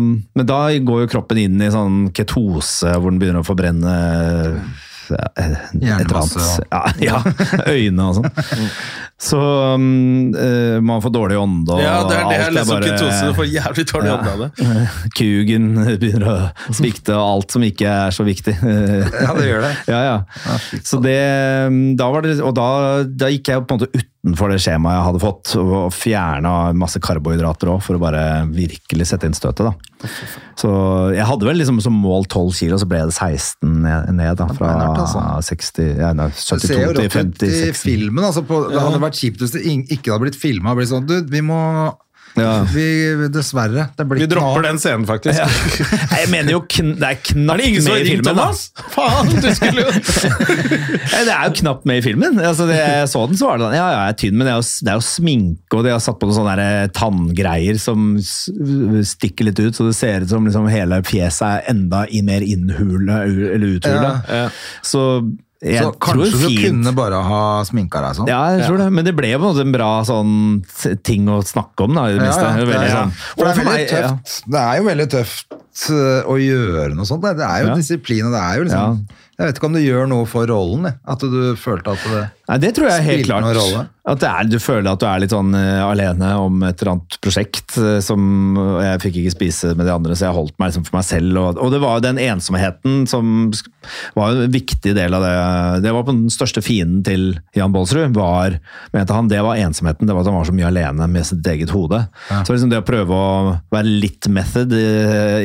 men 0.00 0.48
da 0.48 0.60
går 0.80 1.04
jo 1.04 1.10
kroppen 1.12 1.42
inn 1.42 1.60
i 1.60 1.70
sånn 1.70 2.06
ketose 2.16 2.94
hvor 2.96 3.12
den 3.12 3.18
begynner 3.20 3.44
å 3.44 3.46
forbrenne 3.46 3.92
ja, 3.92 4.54
et 5.18 5.80
eller 5.80 6.18
annet. 6.20 6.66
Ja, 6.70 6.82
ja, 7.08 7.20
øyne 7.70 8.06
og 8.10 8.18
sånn. 8.20 8.68
Så 9.20 9.38
um, 9.76 10.30
eh, 10.32 10.78
man 10.80 11.02
får 11.04 11.12
dårlig 11.12 11.36
ånde 11.36 11.74
og 11.76 11.82
Ja, 11.82 11.98
det 12.08 12.16
er 12.16 12.22
det 12.24 12.36
jeg 12.38 12.44
alt 12.46 12.54
leser 12.56 12.62
om 12.62 12.70
bare- 12.72 12.92
ketose. 12.94 13.26
Du 13.26 13.36
får 13.36 13.48
jævlig 13.52 13.84
dårlig 13.90 14.12
ånde 14.14 14.30
av 14.32 14.44
det. 14.44 14.84
Kugen 15.18 15.66
begynner 16.00 16.28
å 16.30 16.36
svikte, 16.72 17.16
og 17.18 17.26
alt 17.34 17.56
som 17.56 17.66
ikke 17.66 17.90
er 18.06 18.16
så 18.16 18.24
viktig. 18.28 18.56
Ja, 18.62 19.34
det 19.36 19.50
gjør 19.50 19.66
det. 19.68 19.74
Ja, 19.90 20.00
ja. 20.06 20.16
Så 20.86 21.00
det, 21.04 21.18
da 21.98 22.08
var 22.14 22.24
det, 22.24 22.38
og 22.44 22.54
da, 22.56 22.68
da 23.04 23.28
gikk 23.32 23.50
jeg 23.52 23.66
på 23.66 23.76
en 23.76 23.82
måte 23.82 24.06
utenfor 24.20 24.52
det 24.52 24.58
skjemaet 24.60 24.98
jeg 24.98 25.04
hadde 25.06 25.20
fått, 25.22 25.52
og 25.60 25.94
fjerna 25.96 26.52
masse 26.76 27.00
karbohydrater 27.00 27.70
òg, 27.72 27.78
for 27.84 27.96
å 27.96 28.02
bare 28.02 28.24
virkelig 28.52 29.06
sette 29.08 29.28
inn 29.28 29.36
støtet. 29.36 29.70
da. 29.70 30.10
Så 30.60 30.72
jeg 31.14 31.24
hadde 31.24 31.48
vel 31.48 31.56
liksom 31.60 31.80
som 31.80 31.96
mål 31.96 32.28
12 32.28 32.52
kilo, 32.58 32.80
så 32.80 32.88
ble 32.90 33.00
det 33.08 33.16
16 33.16 33.80
ned, 33.80 34.36
da, 34.36 34.48
fra 34.52 34.74
beinhardt, 34.74 35.00
altså. 35.06 35.24
60, 35.48 35.88
ja, 36.02 36.12
nei, 36.16 36.28
Det 36.34 36.44
72 36.44 36.68
ser 36.68 36.82
jo 36.82 36.92
til 36.92 37.00
rått 37.00 37.16
ut 37.16 37.16
50. 37.16 37.56
i 37.70 37.72
filmen. 37.80 38.28
Altså 38.28 38.44
på, 38.44 38.60
det 38.68 38.84
hadde 38.84 39.00
vært 39.06 39.20
kjipt 39.22 39.44
hvis 39.44 39.56
det 39.56 39.64
ikke 39.96 40.12
hadde 40.12 40.24
blitt 40.26 40.40
filma. 40.40 40.76
Sånn, 40.90 41.08
du, 41.08 41.16
vi 41.32 41.40
må 41.44 41.60
Ja. 42.38 42.62
vi, 42.70 42.84
Dessverre. 43.34 43.88
Det 43.98 44.04
blir 44.06 44.22
Vi 44.22 44.28
dropper 44.30 44.62
den 44.68 44.78
scenen, 44.78 45.06
faktisk. 45.08 45.40
Ja. 45.40 45.48
Nei, 45.48 46.20
Jeg 46.22 46.30
mener 46.32 46.54
jo 46.54 46.60
kn 46.70 46.92
det 47.00 47.08
er 47.08 47.18
knapt 47.26 47.54
Er 47.56 47.62
det 47.62 47.66
ingen 47.70 47.82
som 47.82 47.92
med 47.96 48.04
i 48.06 48.12
filmen. 48.14 48.28
da. 48.28 48.46
Thomas? 48.46 48.60
Faen, 48.94 49.32
du 49.42 49.48
skulle 49.56 49.84
jo 49.84 49.94
det 51.26 51.34
er 51.34 51.44
jo 51.48 51.54
knapt 51.62 51.88
med 51.90 52.00
i 52.00 52.04
filmen. 52.04 52.38
Altså, 52.38 52.68
det, 52.70 52.78
jeg 52.78 53.10
så 53.10 53.24
den, 53.30 53.40
så 53.40 53.50
var 53.50 53.58
det 53.60 53.66
sånn 53.66 53.76
Ja, 53.80 53.88
ja, 53.90 54.00
jeg 54.06 54.14
er 54.14 54.18
tynn, 54.22 54.38
men 54.38 54.46
det 54.46 54.54
er 54.54 54.60
jo, 54.62 54.68
det 54.86 54.94
er 54.94 55.00
jo 55.00 55.06
sminke, 55.10 55.80
og 55.80 55.86
de 55.86 55.94
har 55.94 56.02
satt 56.04 56.20
på 56.20 56.30
noen 56.30 56.38
sånne 56.38 56.56
der 56.60 56.94
tanngreier 56.96 57.80
som 57.82 58.08
stikker 58.20 59.50
litt 59.50 59.60
ut, 59.60 59.74
så 59.76 59.88
det 59.88 59.96
ser 59.98 60.26
ut 60.26 60.32
som 60.32 60.46
liksom 60.46 60.68
hele 60.70 61.00
fjeset 61.06 61.46
er 61.50 61.70
enda 61.74 62.04
i 62.10 62.22
mer 62.26 62.44
innhula 62.46 63.22
eller 63.26 63.66
uthula. 63.76 64.12
Ja. 64.30 64.46
Så 64.86 65.04
jeg 65.60 65.76
Så 65.82 65.90
tror 65.92 65.98
kanskje 66.00 66.38
du 66.40 66.46
fint 66.48 66.60
kunne 66.64 66.92
bare 66.96 67.18
ha 67.22 67.40
sminka 67.68 68.00
deg 68.00 68.14
sånn? 68.16 68.28
ja, 68.32 68.38
jeg 68.56 68.66
tror 68.66 68.78
det, 68.80 68.86
men 68.96 69.04
det 69.04 69.12
ble 69.16 69.28
jo 69.34 69.38
på 69.42 69.50
en 69.60 69.72
bra 69.74 69.90
sånn 70.08 70.62
ting 71.04 71.26
å 71.28 71.42
snakke 71.44 71.84
om, 71.84 71.94
da, 71.94 72.06
i 72.08 72.14
det 72.16 72.20
Ja, 72.20 72.24
minste. 72.24 72.46
ja, 72.48 72.64
Det 72.64 72.74
er 72.74 72.80
ja, 72.80 72.88
ja. 72.88 73.02
sånn- 73.02 73.12
For 73.36 73.44
det 73.44 73.50
er 73.50 73.58
veldig 73.60 73.72
meg, 73.74 73.90
ja. 73.90 74.08
tøft. 74.08 74.42
Det 74.50 74.60
er 74.64 74.76
jo 74.80 74.84
veldig 74.88 75.08
tøft 75.10 75.46
uh, 75.90 76.26
å 76.30 76.36
gjøre 76.40 76.94
noe 76.96 77.06
sånt. 77.08 77.22
Det 77.24 77.36
det 77.40 77.46
er 77.48 77.62
jo 77.64 77.72
Ja. 77.72 77.78
disiplin, 77.78 78.26
og 78.26 78.32
det 78.36 78.42
er 78.42 78.58
jo 78.58 78.64
liksom 78.68 79.06
Jeg 79.40 79.46
vet 79.48 79.56
ikke 79.56 79.68
om 79.70 79.72
det 79.78 79.86
gjør 79.86 80.08
noe 80.10 80.26
for 80.28 80.44
rollen. 80.50 80.84
At 81.08 81.22
du 81.24 81.54
følte 81.56 81.94
at 81.96 82.02
det 82.12 82.26
Nei, 82.50 82.56
det 82.58 82.74
tror 82.76 82.88
jeg 82.90 83.04
helt 83.06 83.26
klart. 83.28 83.44
rolle? 83.56 83.84
At 84.10 84.18
det 84.18 84.26
er, 84.28 84.44
du 84.50 84.56
føler 84.58 84.88
at 84.90 84.98
du 85.00 85.06
er 85.06 85.20
litt 85.22 85.30
sånn 85.30 85.54
eh, 85.54 85.80
alene 85.86 86.32
om 86.42 86.56
et 86.66 86.80
eller 86.82 86.96
annet 86.96 87.16
prosjekt 87.22 87.76
eh, 87.78 88.00
som 88.02 88.56
Jeg 88.82 88.98
fikk 89.04 89.18
ikke 89.20 89.32
spise 89.36 89.70
med 89.78 89.86
de 89.86 89.92
andre, 89.94 90.16
så 90.18 90.26
jeg 90.26 90.34
holdt 90.34 90.56
meg 90.58 90.72
liksom 90.72 90.84
for 90.88 90.96
meg 90.98 91.06
selv. 91.06 91.38
Og, 91.38 91.60
og 91.62 91.70
det 91.72 91.80
var 91.80 91.94
jo 92.00 92.04
den 92.08 92.18
ensomheten 92.18 93.06
som 93.08 93.52
var 94.18 94.34
en 94.34 94.50
viktig 94.52 94.96
del 94.98 95.14
av 95.14 95.22
det. 95.22 95.30
Det 95.86 95.92
var 95.94 96.04
på 96.08 96.14
den 96.16 96.26
største 96.34 96.60
fienden 96.64 97.04
til 97.06 97.28
Jan 97.56 97.72
Baalsrud, 97.72 98.12
var, 98.18 98.58
mente 98.92 99.14
han, 99.14 99.30
det 99.30 99.40
var 99.46 99.60
ensomheten. 99.62 100.10
Det 100.10 100.16
var 100.16 100.26
at 100.26 100.32
han 100.32 100.40
var 100.40 100.50
så 100.50 100.56
mye 100.58 100.68
alene 100.72 101.06
med 101.08 101.28
sitt 101.30 101.46
eget 101.54 101.70
hode. 101.70 102.02
Så 102.42 102.50
liksom 102.50 102.72
det 102.74 102.82
å 102.82 102.88
prøve 102.90 103.14
å 103.14 103.54
være 103.72 103.94
litt 104.02 104.26
method 104.28 104.74
i, 104.74 104.84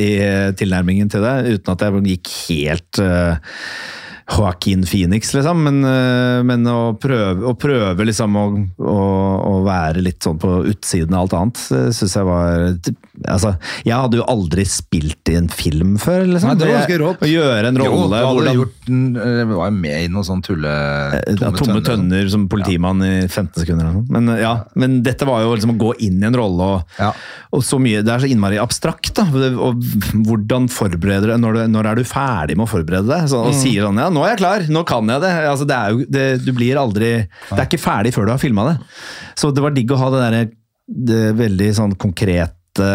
i 0.09 0.11
tilnærmingen 0.57 1.11
til 1.11 1.23
det, 1.25 1.35
uten 1.55 1.73
at 1.73 1.85
jeg 1.85 2.05
gikk 2.05 2.33
helt 2.49 3.01
eh, 3.03 3.55
Joaquin 4.25 4.81
Phoenix, 4.89 5.33
liksom, 5.35 5.59
men, 5.67 5.83
øh, 5.85 6.39
men 6.49 6.65
å, 6.65 6.95
prøve, 6.97 7.45
å 7.45 7.53
prøve 7.61 8.07
liksom 8.09 8.33
å, 8.41 8.45
å, 8.81 8.95
å 9.51 9.55
være 9.67 10.01
litt 10.01 10.25
sånn 10.25 10.39
på 10.41 10.63
utsiden 10.71 11.13
av 11.13 11.27
alt 11.27 11.35
annet, 11.37 11.61
syns 11.93 12.15
jeg 12.17 12.25
var 12.25 12.71
Altså, 13.31 13.53
jeg 13.87 13.95
hadde 13.95 14.17
jo 14.19 14.25
aldri 14.27 14.65
spilt 14.67 15.29
i 15.31 15.37
en 15.39 15.45
film 15.47 15.93
før, 16.01 16.25
liksom. 16.27 16.49
Nei, 16.51 16.57
det 16.59 16.65
var 16.67 16.81
ganske 16.81 16.97
rått. 16.99 17.21
Å 17.23 17.29
gjøre 17.29 17.69
en 17.69 17.77
Jo, 17.79 17.85
rolle 17.93 18.17
du 18.19 18.25
hvordan- 18.27 18.57
gjort 18.57 18.89
uh, 18.91 19.53
var 19.55 19.69
jo 19.69 19.75
med 19.77 20.03
i 20.03 20.09
noen 20.11 20.27
sånn 20.27 20.41
tulle 20.43 20.73
ja, 21.23 21.51
tomme 21.55 21.79
tønner 21.85 22.27
som 22.33 22.43
politimann 22.51 22.99
i 23.07 23.13
15 23.29 23.61
sekunder. 23.63 23.85
eller 23.87 24.01
noe. 24.01 24.09
Men, 24.11 24.33
ja, 24.41 24.51
men 24.75 24.97
dette 25.05 25.23
var 25.29 25.45
jo 25.45 25.53
liksom 25.55 25.71
å 25.75 25.79
gå 25.79 25.93
inn 26.03 26.19
i 26.19 26.27
en 26.27 26.35
rolle, 26.35 26.67
og, 26.75 26.99
Ja. 26.99 27.13
og 27.55 27.63
så 27.63 27.79
mye, 27.79 28.03
det 28.03 28.11
er 28.11 28.25
så 28.25 28.27
innmari 28.29 28.59
abstrakt. 28.59 29.13
da, 29.15 29.23
og 29.63 29.79
Hvordan 30.27 30.67
forbereder 30.67 31.31
du 31.31 31.37
når, 31.39 31.61
når 31.71 31.91
er 31.93 31.95
du 31.95 32.03
ferdig 32.03 32.57
med 32.57 32.67
å 32.67 32.73
forberede 32.73 33.07
deg? 33.07 33.29
Så, 33.31 33.45
og 33.47 33.55
sier 33.55 33.87
sånn 33.87 33.95
ja, 34.03 34.09
nå 34.15 34.23
er 34.23 34.33
jeg 34.33 34.41
klar, 34.41 34.65
nå 34.71 34.83
kan 34.87 35.11
jeg 35.11 35.23
det. 35.23 35.31
Altså, 35.51 35.67
det 35.69 35.77
er 35.77 35.93
jo, 35.93 36.07
det, 36.15 36.25
du 36.45 36.51
blir 36.55 36.79
aldri 36.79 37.11
Det 37.25 37.57
er 37.57 37.67
ikke 37.67 37.81
ferdig 37.83 38.13
før 38.15 38.29
du 38.29 38.35
har 38.35 38.41
filma 38.41 38.69
det. 38.71 38.77
Så 39.39 39.51
det 39.51 39.63
var 39.65 39.75
digg 39.75 39.91
å 39.91 39.99
ha 39.99 40.11
det 40.13 40.23
derre 40.23 40.45
veldig 41.35 41.69
sånn 41.75 41.95
konkrete 41.99 42.89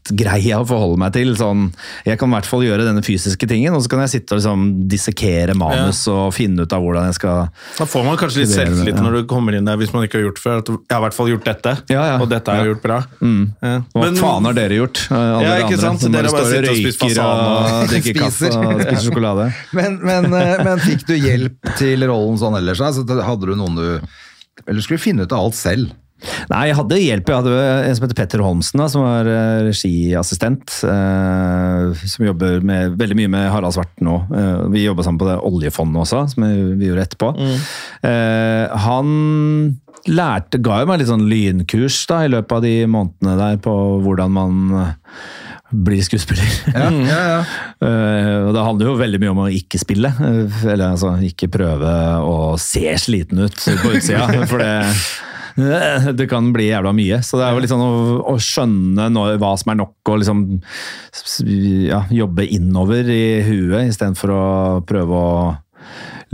vektgreia 0.00 0.60
å 0.60 0.66
forholde 0.66 0.98
meg 1.00 1.12
til. 1.14 1.32
Sånn, 1.38 1.68
jeg 2.06 2.18
kan 2.18 2.30
i 2.30 2.34
hvert 2.36 2.48
fall 2.48 2.62
gjøre 2.64 2.86
denne 2.86 3.02
fysiske 3.04 3.46
tingen, 3.48 3.74
og 3.76 3.82
så 3.84 3.90
kan 3.92 4.00
jeg 4.04 4.12
sitte 4.16 4.34
og 4.34 4.40
liksom 4.40 4.64
dissekere 4.90 5.54
manus 5.58 6.02
og 6.10 6.32
finne 6.34 6.64
ut 6.64 6.72
av 6.72 6.82
hvordan 6.82 7.08
jeg 7.10 7.18
skal 7.18 7.48
Da 7.78 7.86
får 7.88 8.04
man 8.06 8.16
kanskje 8.20 8.42
litt 8.44 8.52
selvtillit 8.54 8.96
ja. 8.96 9.02
når 9.04 9.20
du 9.20 9.26
kommer 9.30 9.56
inn 9.56 9.68
der 9.68 9.76
hvis 9.80 9.92
man 9.94 10.04
ikke 10.06 10.18
har 10.20 10.26
gjort 10.28 10.42
før. 10.42 10.58
At 10.64 10.68
jeg 10.72 10.94
har 10.94 11.00
i 11.00 11.04
hvert 11.06 11.18
fall 11.18 11.30
gjort 11.32 11.44
dette, 11.50 11.76
Ja, 11.92 12.04
ja. 12.14 12.16
og 12.20 12.28
dette 12.32 12.50
har 12.50 12.60
jeg 12.62 12.66
Ja. 12.70 12.72
gjort 12.74 12.82
bra. 12.82 12.98
Ja. 13.20 13.76
Hva 13.94 14.04
Men- 14.04 14.16
faen 14.20 14.44
har 14.44 14.52
dere 14.54 14.74
gjort? 14.80 15.04
eh, 15.10 15.14
alle 15.16 15.42
Ja, 15.44 15.54
ikke 15.60 15.64
andre, 15.74 15.78
sant? 15.80 16.00
som 16.00 16.12
Dere 16.12 16.22
bare 16.22 16.32
bare 16.32 16.40
står 16.40 16.58
og 16.58 16.64
sitter 16.64 16.70
og 16.70 16.76
spiser 16.76 17.00
fasan 17.00 17.40
og 17.50 17.88
drikker 17.88 18.14
kaffe 18.20 18.50
og 18.56 18.80
spiser 18.84 19.10
sjokolade. 19.10 19.54
Men, 19.72 19.98
men, 20.02 20.24
uh, 20.32 20.64
men 20.64 20.78
fikk 20.78 21.06
du 21.06 21.14
hjelp 21.14 21.76
til 21.76 22.00
rollen 22.08 22.38
sånn 22.38 22.56
ellers? 22.58 22.80
Altså, 22.80 23.04
hadde 23.22 23.46
du 23.46 23.54
noen 23.56 23.76
du 23.76 24.00
Eller 24.68 24.80
skulle 24.82 24.98
du 24.98 25.02
finne 25.02 25.22
ut 25.24 25.32
av 25.32 25.38
alt 25.46 25.54
selv? 25.56 25.92
Nei, 26.50 26.62
jeg 26.70 26.76
hadde 26.78 27.00
hjelp. 27.00 27.30
Jeg 27.30 27.42
hadde 27.42 27.66
en 27.88 27.96
som 27.96 28.06
heter 28.06 28.18
Petter 28.18 28.44
Holmsen, 28.44 28.82
da, 28.82 28.88
som 28.92 29.04
var 29.04 29.28
eh, 29.30 29.66
regiassistent. 29.68 30.78
eh, 30.84 32.06
som 32.14 32.26
jobber 32.26 32.64
med, 32.66 32.96
veldig 33.00 33.18
mye 33.22 33.32
med 33.32 33.50
Harald 33.52 33.76
Svart 33.76 34.02
nå. 34.04 34.16
Eh, 34.30 34.64
vi 34.74 34.86
jobba 34.86 35.06
sammen 35.06 35.20
på 35.22 35.28
det 35.30 35.38
oljefondet 35.50 36.04
også, 36.04 36.24
som 36.34 36.46
vi, 36.46 36.88
gjorde 36.90 37.06
etterpå. 37.08 37.32
Eh, 38.06 38.80
han 38.86 39.14
lærte, 40.08 40.60
ga 40.64 40.80
jo 40.80 40.88
meg 40.88 41.02
litt 41.02 41.10
sånn 41.12 41.28
lynkurs 41.28 42.02
da, 42.08 42.24
i 42.24 42.32
løpet 42.32 42.56
av 42.56 42.64
de 42.64 42.74
månedene 42.88 43.36
der 43.40 43.60
på 43.64 43.76
hvordan 44.04 44.32
man 44.32 44.74
blir 45.70 46.02
skuespiller. 46.02 46.46
Ja, 46.74 46.88
ja, 46.90 47.18
ja. 47.30 47.40
uh, 47.84 48.38
og 48.48 48.54
det 48.56 48.64
handler 48.66 48.88
jo 48.90 48.98
veldig 48.98 49.20
mye 49.22 49.34
om 49.34 49.42
å 49.44 49.50
ikke 49.54 49.78
spille. 49.78 50.10
eh, 50.10 50.62
Eller 50.66 50.88
altså 50.90 51.14
ikke 51.26 51.50
prøve 51.52 51.92
å 52.26 52.56
se 52.60 52.90
sliten 52.98 53.44
ut 53.44 53.58
på 53.82 53.92
utsida. 53.94 54.26
For 54.50 54.62
det, 54.62 54.72
det 56.18 56.26
kan 56.30 56.50
bli 56.54 56.68
jævla 56.70 56.92
mye. 56.96 57.20
Så 57.26 57.40
det 57.40 57.46
er 57.46 57.54
jo 57.54 57.62
litt 57.64 57.72
sånn 57.72 57.84
å, 57.84 57.94
å 58.32 58.36
skjønne 58.40 59.08
når, 59.12 59.38
hva 59.42 59.54
som 59.60 59.72
er 59.72 59.80
nok, 59.82 59.96
og 60.10 60.20
liksom 60.22 60.44
ja, 61.86 62.04
jobbe 62.14 62.46
innover 62.46 63.10
i 63.12 63.24
huet 63.46 63.90
istedenfor 63.92 64.34
å 64.34 64.44
prøve 64.88 65.20
å 65.20 65.32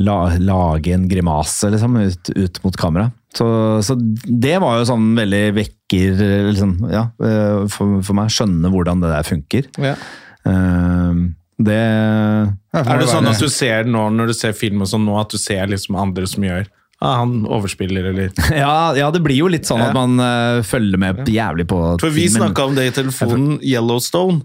la, 0.03 0.19
lage 0.43 0.93
en 0.95 1.07
grimase 1.09 1.71
liksom, 1.73 1.97
ut, 1.97 2.31
ut 2.37 2.61
mot 2.65 2.77
kamera. 2.81 3.11
Så, 3.37 3.47
så 3.85 3.97
det 4.25 4.57
var 4.63 4.79
jo 4.79 4.87
sånn 4.89 5.11
veldig 5.17 5.43
vekker 5.59 6.23
liksom, 6.53 6.77
ja, 6.93 7.09
eh, 7.21 7.65
for, 7.73 7.99
for 8.05 8.17
meg. 8.17 8.33
Skjønne 8.33 8.71
hvordan 8.73 9.03
det 9.05 9.13
der 9.13 9.29
funker. 9.29 9.69
Eh, 9.77 11.27
det 11.57 11.83
Er 12.77 12.99
det 13.01 13.09
sånn 13.09 13.29
at 13.31 13.41
du 13.41 13.49
ser 13.53 13.89
nå, 13.89 14.09
når 14.13 14.33
du 14.33 14.37
ser 14.37 14.57
film 14.57 14.85
og 14.85 14.91
sånn 14.91 15.07
nå, 15.09 15.17
at 15.21 15.33
du 15.33 15.41
ser 15.41 15.69
liksom 15.73 15.97
andre 16.01 16.29
som 16.29 16.45
gjør 16.45 16.67
ah, 17.01 17.17
Han 17.23 17.47
overspiller, 17.47 18.05
eller 18.13 18.31
ja, 18.57 18.95
ja, 18.97 19.11
det 19.11 19.21
blir 19.25 19.37
jo 19.43 19.49
litt 19.53 19.69
sånn 19.69 19.83
Ja. 19.83 19.91
at 19.91 19.97
man 19.97 20.21
uh, 20.21 20.63
følger 20.67 21.01
med 21.01 21.27
jævlig 21.29 21.67
på 21.71 21.81
For 22.01 22.11
vi 22.15 22.29
snakka 22.33 22.71
om 22.71 22.77
det 22.79 22.89
i 22.91 22.95
telefonen, 23.03 23.59
Yellowstone. 23.63 24.43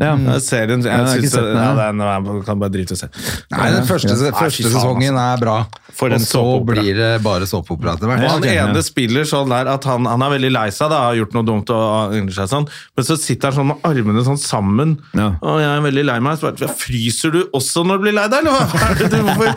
Ja. 0.00 0.14
Jeg 0.16 0.42
Serien, 0.46 0.80
jeg, 0.80 0.88
jeg 0.88 1.04
har 1.04 1.12
synes 1.12 1.34
den, 1.36 1.48
ja, 1.58 1.70
den, 1.76 2.00
jeg 2.00 2.44
kan 2.46 2.60
bare 2.62 2.72
drite 2.72 2.94
i 2.94 2.96
å 2.96 3.00
se. 3.02 3.08
Nei, 3.52 3.68
den 3.76 3.86
første, 3.88 4.14
ja. 4.16 4.32
første 4.34 4.70
sesongen 4.72 5.18
er 5.20 5.42
bra. 5.42 5.56
For 5.92 6.14
og 6.14 6.24
så 6.24 6.42
blir 6.64 6.96
det 6.96 7.10
bare 7.24 7.46
såpeopera 7.48 7.96
etter 7.98 8.08
hvert. 8.08 8.24
Han 8.32 8.46
ene 8.48 8.82
spiller 8.84 9.28
sånn 9.28 9.52
der 9.52 9.68
at 9.68 9.84
han, 9.88 10.08
han 10.08 10.24
er 10.24 10.32
veldig 10.34 10.52
lei 10.54 10.66
seg, 10.72 10.94
har 10.96 11.18
gjort 11.18 11.36
noe 11.36 11.46
dumt 11.46 11.72
og 11.74 12.16
yngler 12.16 12.36
seg 12.36 12.48
sånn, 12.50 12.68
men 12.96 13.06
så 13.06 13.18
sitter 13.20 13.50
han 13.50 13.58
sånn 13.58 13.70
med 13.72 13.84
armene 13.86 14.24
sånn 14.26 14.40
sammen. 14.40 14.96
Ja. 15.12 15.34
Og 15.44 15.60
jeg 15.60 15.68
er 15.68 15.84
veldig 15.84 16.06
lei 16.08 16.18
meg. 16.24 16.40
Så 16.40 16.48
bare, 16.48 16.70
Fryser 16.82 17.34
du 17.34 17.40
også 17.52 17.84
når 17.86 18.00
du 18.00 18.06
blir 18.06 18.16
lei 18.16 18.24
deg, 18.32 18.46
eller 18.46 18.56
hva? 18.56 18.80
Er 18.88 18.96
det? 19.02 19.10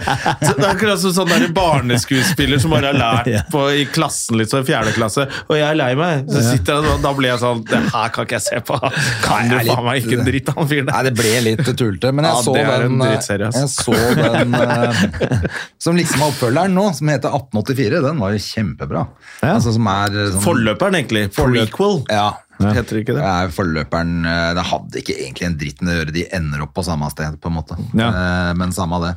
Så 0.46 0.54
er 0.56 0.68
akkurat 0.68 1.02
som 1.02 1.14
sånn 1.16 1.32
der 1.32 1.48
barneskuespiller 1.56 2.60
som 2.62 2.74
bare 2.76 2.92
har 2.92 3.00
lært 3.00 3.50
på, 3.54 3.64
i 3.72 3.86
klassen 3.88 4.40
litt 4.40 4.52
sånn 4.52 4.66
fjerde 4.68 4.94
klasse, 4.96 5.28
og 5.48 5.56
jeg 5.58 5.66
er 5.70 5.80
lei 5.80 5.92
meg. 6.00 6.28
Så 6.32 6.44
sitter 6.52 6.82
han, 6.82 6.90
og 6.92 7.04
da 7.06 7.14
blir 7.16 7.32
jeg 7.32 7.42
sånn 7.42 7.64
Det 7.70 7.80
her 7.94 8.12
kan 8.14 8.28
ikke 8.28 8.38
jeg 8.38 8.46
se 8.46 8.62
på. 8.68 8.80
Kan 9.24 9.50
du 9.50 9.58
jeg 9.58 9.72
faen 9.72 9.88
meg 9.88 10.04
ikke 10.04 10.25
en 10.26 10.32
dritt 10.32 10.50
han 10.56 10.70
fyren 10.72 10.90
Nei, 10.90 10.96
der? 10.98 11.10
det 11.10 11.14
ble 11.22 11.34
litt 11.46 11.70
tullete, 11.80 12.12
men 12.18 12.26
jeg 12.28 12.34
Ja, 12.36 12.42
så 12.46 12.54
det 12.56 12.64
er 12.66 12.86
en 12.88 12.96
den, 12.98 13.04
drittserie, 13.06 13.50
ass. 13.52 13.60
jeg 13.62 13.70
så 13.76 13.94
den 14.20 14.56
eh, 14.60 15.04
som 15.86 16.00
liksom 16.00 16.24
er 16.26 16.32
oppfølgeren 16.34 16.76
nå, 16.76 16.88
som 16.98 17.12
heter 17.14 17.30
1884. 17.38 18.02
Den 18.08 18.20
var 18.26 18.34
jo 18.36 18.42
kjempebra. 18.46 19.06
Ja. 19.44 19.54
Altså, 19.56 19.76
som 19.78 19.88
er 19.94 20.18
sånn, 20.34 20.42
Forløperen, 20.46 20.98
egentlig. 21.02 21.28
Prequel. 21.36 22.02
Ja. 22.10 22.28
Heter 22.56 23.02
ikke 23.02 23.12
det? 23.18 23.20
Det 23.20 23.32
er 23.36 23.50
forløperen 23.52 24.12
eh, 24.32 24.52
Det 24.56 24.64
hadde 24.70 25.02
ikke 25.02 25.16
egentlig 25.26 25.48
en 25.50 25.58
dritt 25.60 25.82
med 25.84 25.92
å 25.92 25.98
gjøre, 25.98 26.14
de 26.16 26.22
ender 26.38 26.62
opp 26.64 26.72
på 26.78 26.86
samme 26.88 27.10
sted, 27.12 27.36
på 27.44 27.52
en 27.52 27.58
måte. 27.58 27.76
Ja. 28.00 28.08
Eh, 28.12 28.52
Men 28.56 28.72
samme 28.76 29.02
det. 29.04 29.10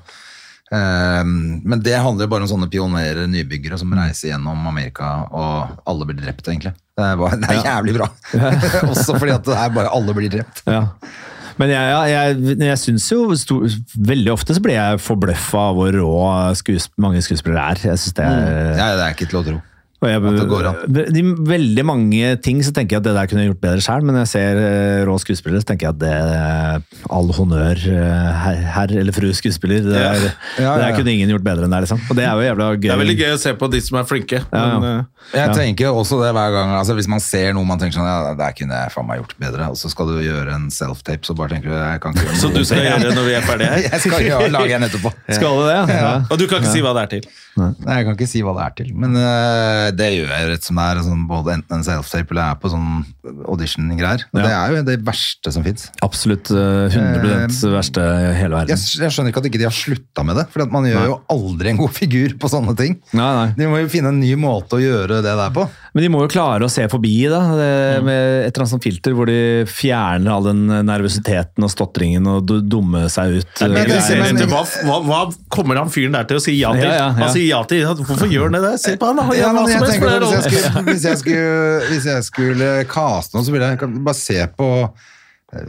Eh, 0.75 1.23
Men 1.25 1.85
det 1.87 1.95
handler 2.03 2.27
bare 2.33 2.45
om 2.49 2.51
sånne 2.51 2.67
pionerer, 2.73 3.29
nybyggere, 3.31 3.79
som 3.79 3.95
reiser 3.95 4.33
gjennom 4.33 4.67
Amerika, 4.69 5.13
og 5.31 5.79
alle 5.89 6.09
blir 6.11 6.19
drept, 6.25 6.51
egentlig. 6.51 6.75
Det 6.99 7.07
er, 7.07 7.17
bare, 7.21 7.39
det 7.39 7.49
er 7.55 7.61
jævlig 7.63 7.95
bra. 7.95 8.09
Også 8.91 9.15
fordi 9.15 9.35
at 9.37 9.45
det 9.47 9.55
er 9.55 9.75
bare 9.77 9.91
alle 9.95 10.15
blir 10.17 10.33
drept. 10.33 10.65
Ja. 10.67 10.81
Men 11.59 11.71
jeg, 11.71 12.11
jeg, 12.11 12.57
jeg 12.63 12.79
syns 12.79 13.07
jo 13.11 13.23
sto, 13.39 13.61
Veldig 14.09 14.31
ofte 14.35 14.55
så 14.55 14.63
blir 14.63 14.77
jeg 14.77 15.01
forbløffa 15.03 15.63
av 15.71 15.79
hvor 15.79 15.95
rå 15.95 16.19
skuesp 16.59 16.93
mange 17.03 17.23
skuespillere 17.23 17.73
er. 17.75 17.85
Jeg 17.93 18.03
synes 18.03 18.19
det 18.19 18.27
er 18.27 18.77
Ja, 18.79 18.89
det 18.99 19.07
er 19.07 19.15
ikke 19.15 19.31
til 19.31 19.41
å 19.41 19.45
tro. 19.47 19.59
Og 19.99 20.07
jeg, 20.07 20.21
de, 21.11 21.23
veldig 21.43 21.83
mange 21.83 22.29
ting 22.45 22.61
så 22.63 22.71
tenker 22.71 22.95
jeg 22.95 23.01
at 23.03 23.07
det 23.09 23.15
der 23.17 23.27
kunne 23.27 23.43
jeg 23.43 23.51
gjort 23.51 23.63
bedre 23.65 23.83
sjøl, 23.83 24.05
men 24.07 24.21
jeg 24.21 24.29
ser 24.31 24.61
uh, 24.63 25.01
rå 25.09 25.17
skuespillere, 25.19 25.59
så 25.65 25.67
tenker 25.73 25.89
jeg 25.89 25.97
at 25.97 25.99
det 25.99 26.13
er 26.15 26.85
all 27.17 27.33
honnør, 27.35 27.81
uh, 27.83 28.29
herr 28.45 28.61
her, 28.77 28.95
eller 29.03 29.17
fru 29.17 29.27
skuespiller. 29.35 29.83
Det, 29.83 29.97
Ja. 29.99 30.13
er, 30.13 30.23
Ja, 30.23 30.29
ja, 30.29 30.31
det 30.55 30.63
ja. 30.63 30.77
der 30.85 30.97
kunne 31.01 31.15
ingen 31.17 31.33
gjort 31.35 31.43
bedre 31.43 31.67
enn 31.67 31.75
det, 31.75 31.81
liksom. 31.89 31.99
Og 32.07 32.15
det 32.15 32.29
er 32.29 32.39
jo 32.39 32.47
jævla 32.47 32.69
gøy. 32.77 32.85
Det 32.85 32.95
er 32.95 33.03
veldig 33.03 33.17
gøy 33.19 33.33
å 33.35 33.41
se 33.43 33.55
på 33.59 33.71
de 33.75 33.81
som 33.89 33.99
er 33.99 34.07
flinke. 34.07 34.41
Men, 34.53 34.87
uh, 34.87 35.35
Jeg 35.35 35.57
tenker 35.59 35.91
også 35.91 36.21
det 36.23 36.31
hver 36.37 36.55
gang, 36.55 36.77
altså 36.79 36.95
hvis 36.95 37.11
man 37.11 37.21
ser 37.25 37.51
noe 37.59 37.67
man 37.67 37.83
tenker 37.83 37.99
sånn, 37.99 38.07
ja, 38.07 38.37
det 38.39 38.53
kunne 38.61 38.79
jeg 38.79 38.95
faen 38.95 39.11
meg 39.11 39.19
gjort 39.25 39.35
bedre, 39.43 39.69
og 39.75 39.81
så 39.83 39.91
skal 39.91 40.13
du 40.13 40.23
gjøre 40.23 40.55
en 40.55 40.71
self-tape, 40.71 41.27
så 41.27 41.35
bare 41.35 41.57
tenker 41.57 41.75
du, 41.75 41.75
jeg 41.75 42.05
kan 42.07 42.15
ikke 42.15 42.23
gjøre 42.23 42.39
noe. 42.39 42.43
Så 42.47 42.55
du 42.55 42.63
skal 42.71 42.87
gjøre 42.87 43.03
det 43.03 43.19
når 43.19 43.27
vi 43.27 43.35
er 43.35 43.45
ferdige 43.51 43.75
her? 43.75 43.83
Jeg 43.99 44.01
skal 44.07 44.23
gjøre, 44.29 44.49
lage 44.55 44.79
en 44.79 44.87
etterpå. 44.87 45.11
Skal 45.27 45.59
du 45.59 45.67
det? 45.67 45.79
Ja. 45.99 46.15
Og 46.31 46.39
du 46.39 46.47
kan 46.47 46.63
ikke 46.63 46.71
si 46.71 46.87
hva 46.87 46.95
det 46.95 47.03
er 47.03 47.13
til? 47.17 47.29
Nei, 47.59 47.73
jeg 47.97 48.05
kan 48.07 48.15
ikke 48.15 48.27
si 48.31 48.41
hva 48.47 48.53
det 48.55 48.65
er 48.69 48.75
til, 48.79 48.91
men 48.95 49.17
det 49.97 50.09
gjør 50.15 50.33
jeg 50.35 50.49
rett 50.53 50.67
som 50.69 50.79
det 50.81 50.85
er, 50.91 51.01
sånn, 51.07 51.25
både 51.31 51.55
enten 51.59 51.79
en 51.79 51.85
self-tape 51.87 52.35
eller 52.35 52.43
jeg 52.45 52.57
er 52.57 52.61
på 52.63 52.71
sånn 52.73 52.89
audition-greier. 53.49 54.25
Ja. 54.35 54.43
Det 54.45 54.53
er 54.55 54.75
jo 54.75 54.83
det 54.89 54.97
verste 55.07 55.53
som 55.55 55.65
finnes. 55.67 55.89
Absolutt 56.05 56.51
eh, 56.53 56.89
100 56.93 57.73
verste 57.73 58.03
i 58.03 58.33
hele 58.39 58.43
Jeg, 58.43 58.55
verden. 58.57 58.85
jeg 59.05 59.15
skjønner 59.15 59.33
ikke 59.33 59.43
at 59.43 59.49
ikke 59.51 59.61
de 59.63 59.69
har 59.69 59.77
slutta 59.77 60.25
med 60.27 60.39
det, 60.41 60.47
for 60.53 60.69
man 60.73 60.89
gjør 60.89 61.09
jo 61.13 61.17
aldri 61.35 61.73
en 61.73 61.81
god 61.81 61.95
figur 61.97 62.37
på 62.41 62.51
sånne 62.53 62.75
ting. 62.79 62.99
Nei, 63.17 63.31
nei. 63.41 63.49
De 63.59 63.71
må 63.71 63.81
jo 63.83 63.91
finne 63.93 64.13
en 64.13 64.21
ny 64.23 64.33
måte 64.41 64.79
å 64.79 64.83
gjøre 64.83 65.21
det 65.25 65.37
der 65.43 65.55
på. 65.55 65.67
Men 65.99 66.05
de 66.05 66.09
må 66.15 66.21
jo 66.23 66.29
klare 66.31 66.63
å 66.63 66.71
se 66.71 66.85
forbi 66.87 67.11
da, 67.27 67.41
det, 67.59 67.71
med 68.07 68.19
et 68.47 68.53
eller 68.53 68.63
annet 68.63 68.71
sånt 68.71 68.85
filter 68.87 69.17
hvor 69.19 69.27
de 69.27 69.39
fjerner 69.67 70.31
all 70.31 70.45
den 70.47 70.61
nervøsiteten 70.87 71.67
og 71.67 71.73
stotringen 71.73 72.29
og 72.31 72.45
du- 72.47 72.61
dumme 72.63 73.01
seg 73.11 73.41
ut. 73.41 73.63
Men, 73.67 73.91
eh, 73.91 74.23
men- 74.23 74.39
hva, 74.47 74.63
hva, 74.87 75.01
hva 75.09 75.21
kommer 75.51 75.81
han 75.83 75.91
fyren 75.91 76.15
der 76.15 76.23
til 76.31 76.39
å 76.39 76.45
si 76.45 76.55
ja 76.61 76.71
til? 76.77 76.87
Ja, 76.87 76.93
ja, 76.93 77.03
ja. 77.03 77.11
Han 77.19 77.35
sier 77.35 77.49
ja 77.51 77.63
til 77.67 77.83
Hvorfor 77.99 78.31
gjør 78.31 78.47
han 78.47 78.63
det? 78.63 78.73
Se 78.79 78.95
på 78.97 79.11
han, 79.11 79.19
han 79.19 79.37
Ja, 79.41 79.51
hva 79.51 79.67
som 79.67 79.83
helst 79.83 80.01
det 80.07 80.23
hvis, 80.23 80.31
jeg 80.31 80.47
skulle, 80.47 80.85
hvis, 80.93 81.05
jeg 81.11 81.19
skulle, 81.19 81.83
hvis 81.91 82.09
jeg 82.15 82.23
skulle 82.31 82.71
caste 82.95 83.35
noen, 83.35 83.49
så 83.51 83.57
ville 83.59 83.73
jeg 83.75 84.05
bare 84.07 84.15
se 84.23 84.47
på 84.55 84.71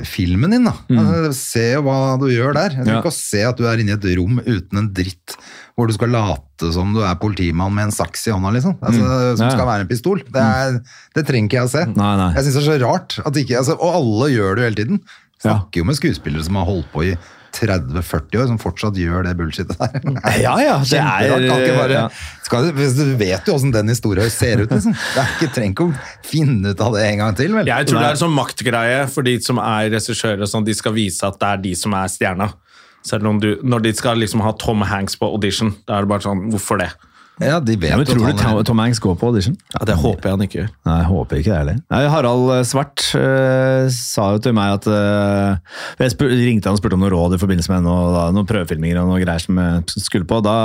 filmen 0.03 0.51
din. 0.51 0.65
da. 0.67 0.73
Mm. 0.91 1.31
Se 1.33 1.63
hva 1.79 2.17
du 2.19 2.25
gjør 2.27 2.53
der. 2.57 2.69
Jeg 2.75 2.83
trenger 2.83 2.97
Ja. 2.97 3.01
ikke 3.01 3.13
å 3.13 3.15
se 3.15 3.43
at 3.47 3.57
du 3.57 3.63
er 3.65 3.77
inne 3.79 3.93
i 3.95 3.95
et 3.95 4.17
rom 4.17 4.39
uten 4.45 4.77
en 4.77 4.89
dritt, 4.93 5.37
hvor 5.77 5.87
du 5.87 5.93
skal 5.95 6.09
late 6.11 6.73
som 6.75 6.91
du 6.93 6.99
er 7.01 7.15
politimann 7.15 7.73
med 7.73 7.85
en 7.87 7.91
saks 7.95 8.27
i 8.27 8.31
hånda, 8.35 8.51
liksom. 8.57 8.75
Altså, 8.81 9.37
Som 9.37 9.47
Ja. 9.47 9.51
skal 9.55 9.65
være 9.67 9.81
en 9.81 9.87
pistol. 9.87 10.19
Det, 10.19 10.35
er, 10.43 10.81
det 11.15 11.25
trenger 11.25 11.47
ikke 11.47 11.59
jeg 11.61 11.69
å 11.69 11.71
se. 11.71 11.85
Nei, 11.95 12.17
nei. 12.17 12.33
Jeg 12.35 12.43
syns 12.43 12.53
det 12.59 12.63
er 12.67 12.79
så 12.79 12.81
rart 12.83 13.19
at 13.25 13.33
ikke 13.39 13.57
altså, 13.57 13.77
Og 13.79 13.95
alle 13.95 14.29
gjør 14.35 14.55
det 14.55 14.61
jo 14.61 14.67
hele 14.69 14.75
tiden. 14.83 14.99
Snakker 15.41 15.77
jo 15.79 15.85
med 15.85 15.95
skuespillere 15.95 16.43
som 16.43 16.55
har 16.55 16.65
holdt 16.65 16.91
på 16.91 17.03
i 17.13 17.17
30-40 17.55 18.39
år, 18.41 18.47
som 18.51 18.57
fortsatt 18.61 18.97
gjør 18.99 19.23
det 19.27 19.33
bullshitet 19.39 19.77
der. 19.79 19.99
Ja, 20.43 20.53
ja, 20.61 20.75
det 20.83 20.99
er- 20.99 21.25
Kjemperart. 21.25 21.47
Kan 21.49 21.63
ikke 21.63 21.77
bare, 21.79 21.91
ja. 21.91 22.07
skal, 22.45 22.69
du- 22.71 23.15
vet 23.19 23.45
jo 23.49 23.55
åssen 23.55 23.71
den 23.73 23.87
historien 23.91 24.29
ser 24.29 24.61
ut, 24.63 24.69
liksom. 24.71 24.93
Det 24.93 25.23
er 25.23 25.33
ikke, 25.35 25.51
trenger 25.55 25.73
ikke 25.75 25.87
å 25.89 26.29
finne 26.29 26.73
ut 26.73 26.81
av 26.85 26.93
det 26.95 27.03
en 27.09 27.17
gang 27.23 27.35
til, 27.35 27.53
vel? 27.57 27.65
Jeg 27.69 27.87
tror 27.89 27.99
det 27.99 28.07
er 28.07 28.17
en 28.17 28.23
sånn 28.23 28.35
maktgreie 28.37 29.03
for 29.09 29.27
de 29.27 29.35
som 29.41 29.59
er 29.63 29.89
regissører. 29.95 30.45
Sånn, 30.49 30.65
de 30.67 30.73
skal 30.77 30.93
vise 30.95 31.23
at 31.27 31.39
det 31.41 31.51
er 31.53 31.57
de 31.67 31.75
som 31.75 31.93
er 31.93 32.07
stjerna. 32.11 32.51
Selv 33.05 33.25
om 33.31 33.37
du, 33.39 33.53
når 33.63 33.81
de 33.85 33.93
skal 33.95 34.17
liksom 34.19 34.41
ha 34.43 34.51
Tom 34.59 34.81
Hanks 34.83 35.15
på 35.15 35.29
audition, 35.31 35.73
da 35.87 35.97
er 35.97 36.01
det 36.07 36.09
bare 36.11 36.25
sånn 36.25 36.49
Hvorfor 36.51 36.77
det? 36.81 36.89
Ja, 37.39 37.59
de 37.63 37.75
vet 37.79 37.91
Ja, 37.93 37.97
men 37.99 38.07
tror 38.07 38.19
du 38.25 38.39
Tom, 38.39 38.57
Tom 38.67 38.79
Hanks 38.83 38.99
går 39.03 39.15
på 39.19 39.29
audition? 39.29 39.55
Ja, 39.73 39.85
Det 39.87 39.95
håper 39.99 40.27
jeg 40.29 40.35
han 40.35 40.43
ikke 40.45 40.57
gjør. 40.59 40.69
Nei, 40.89 40.95
jeg 40.99 41.07
håper 41.09 41.39
ikke 41.39 41.51
det 41.53 41.59
heller. 41.61 41.77
Nei, 41.93 42.01
Harald 42.11 42.51
eh, 42.55 42.63
Svart 42.67 43.05
uh, 43.15 43.87
sa 43.95 44.25
jo 44.35 44.41
til 44.43 44.55
meg 44.57 44.73
at 44.79 44.87
uh, 44.91 45.79
Jeg 46.01 46.13
spur, 46.15 46.31
ringte 46.33 46.69
han 46.69 46.75
og 46.77 46.81
spurte 46.81 46.97
om 46.99 47.03
noe 47.05 47.11
råd 47.13 47.37
i 47.37 47.41
forbindelse 47.41 47.71
med 47.71 47.85
noe, 47.87 48.09
da, 48.15 48.23
noen 48.35 48.49
prøvefilminger 48.49 48.99
og 49.01 49.11
noe 49.13 49.21
greier 49.23 49.43
som 49.43 49.59
jeg 49.61 50.03
skulle 50.03 50.27
på. 50.29 50.41
Da 50.45 50.55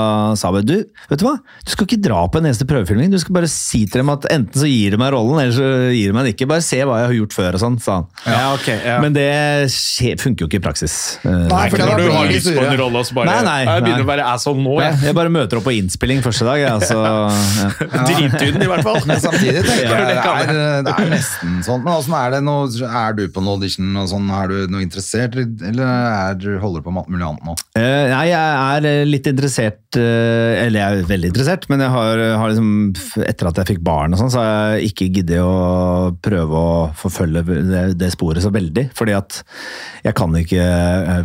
sa 0.40 0.50
vi 0.56 0.64
du, 0.66 0.76
vet 1.10 1.22
du 1.22 1.26
hva? 1.28 1.36
Du 1.64 1.72
skal 1.74 1.88
ikke 1.88 2.00
dra 2.04 2.24
på 2.26 2.40
en 2.42 2.48
eneste 2.50 2.66
prøvefilming. 2.68 3.12
Du 3.14 3.20
skal 3.22 3.38
bare 3.38 3.50
si 3.52 3.84
til 3.86 4.02
dem 4.02 4.10
at 4.14 4.26
enten 4.34 4.64
så 4.64 4.68
gir 4.70 4.94
de 4.96 5.00
meg 5.00 5.14
rollen, 5.14 5.38
eller 5.44 5.54
så 5.54 5.70
gir 5.94 6.10
de 6.10 6.16
meg 6.16 6.26
den 6.28 6.34
ikke. 6.34 6.50
Bare 6.50 6.64
se 6.66 6.80
hva 6.82 6.98
jeg 7.02 7.10
har 7.10 7.16
gjort 7.20 7.38
før 7.38 7.58
og 7.58 7.64
sånn, 7.64 7.78
sa 7.84 8.00
han. 8.00 8.10
Ja, 8.26 8.42
ok, 8.56 8.68
ja. 8.74 8.98
Men 9.04 9.14
det 9.16 9.28
skje- 9.74 10.16
funker 10.20 10.44
jo 10.44 10.50
ikke 10.50 10.60
i 10.60 10.64
praksis. 10.64 10.96
Uh, 11.24 11.46
Nei, 11.50 11.64
For 11.72 11.80
når 11.84 12.02
du 12.02 12.10
har 12.14 12.28
lyst 12.30 12.50
på 12.50 12.64
en 12.66 12.76
rolle 12.80 13.02
og 13.02 13.08
så 13.08 13.16
bare 13.16 13.30
Nei, 13.30 13.40
nei, 13.46 13.58
Jeg 13.68 13.86
begynner 13.86 14.04
å 14.06 14.10
være 14.10 14.26
asshole 14.34 14.62
nå, 14.64 14.74
jeg. 14.82 14.98
jeg 15.08 15.16
bare 15.20 15.32
møter 15.32 15.60
opp 15.60 15.66
på 15.68 15.74
innspilling 15.78 16.22
første 16.24 16.46
dag, 16.48 16.63
jeg, 16.64 16.74
altså. 16.80 16.98
Ja. 17.04 18.04
Drittynn, 18.08 18.58
i 18.64 18.68
hvert 18.70 18.84
fall. 18.86 19.00
Men 19.08 19.20
samtidig 19.22 19.62
tenker 19.66 19.84
jeg 19.84 20.08
det 20.08 20.16
er, 20.24 20.52
det 20.86 20.94
er 20.94 21.10
nesten 21.12 21.58
sånn. 21.66 21.82
Men 21.84 21.92
åssen 21.98 22.16
er 22.18 22.34
det 22.36 22.42
nå? 22.46 22.56
Er 22.88 23.16
du 23.18 23.24
på 23.32 23.42
en 23.44 23.50
audition 23.54 24.00
og 24.02 24.08
sånn? 24.10 24.28
Er 24.34 24.50
du 24.52 24.72
noe 24.72 24.84
interessert, 24.84 25.36
eller 25.38 25.84
er 25.84 26.38
du, 26.40 26.48
holder 26.62 26.82
du 26.82 26.88
på 26.88 26.94
med 26.94 27.04
alt 27.04 27.12
mulig 27.14 27.26
annet 27.28 27.48
nå? 27.48 27.56
Eh, 27.78 28.04
nei, 28.12 28.24
jeg 28.30 28.58
er 28.64 28.88
eh, 28.90 29.00
litt 29.08 29.26
interessert 29.30 29.98
eh, 29.98 30.64
Eller 30.64 30.78
jeg 30.80 31.00
er 31.04 31.08
veldig 31.08 31.30
interessert, 31.32 31.66
men 31.72 31.82
jeg 31.84 31.90
har, 31.94 32.22
har 32.40 32.52
liksom 32.52 33.24
Etter 33.24 33.50
at 33.50 33.60
jeg 33.62 33.70
fikk 33.74 33.82
barn 33.86 34.14
og 34.14 34.20
sånn, 34.20 34.32
så 34.34 34.42
har 34.42 34.76
jeg 34.78 34.92
ikke 34.92 35.08
giddet 35.18 35.42
å 35.44 36.14
prøve 36.24 36.60
å 36.60 36.74
forfølge 36.98 37.44
det, 37.46 37.84
det 38.00 38.10
sporet 38.14 38.44
så 38.44 38.52
veldig. 38.54 38.88
Fordi 38.96 39.14
at 39.16 39.40
jeg 40.04 40.16
kan 40.18 40.34
ikke 40.38 40.64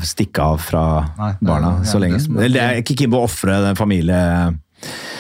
stikke 0.08 0.46
av 0.54 0.62
fra 0.64 0.84
Nei, 1.18 1.32
er- 1.34 1.46
barna 1.52 1.72
så 1.88 2.00
lenge. 2.02 2.20
er- 2.22 2.44
Eller 2.46 2.60
jeg 2.62 2.70
er 2.80 2.84
ikke 2.84 2.98
keen 3.04 3.12
på 3.14 3.22
å 3.22 3.28
ofre 3.30 3.60
den 3.66 3.78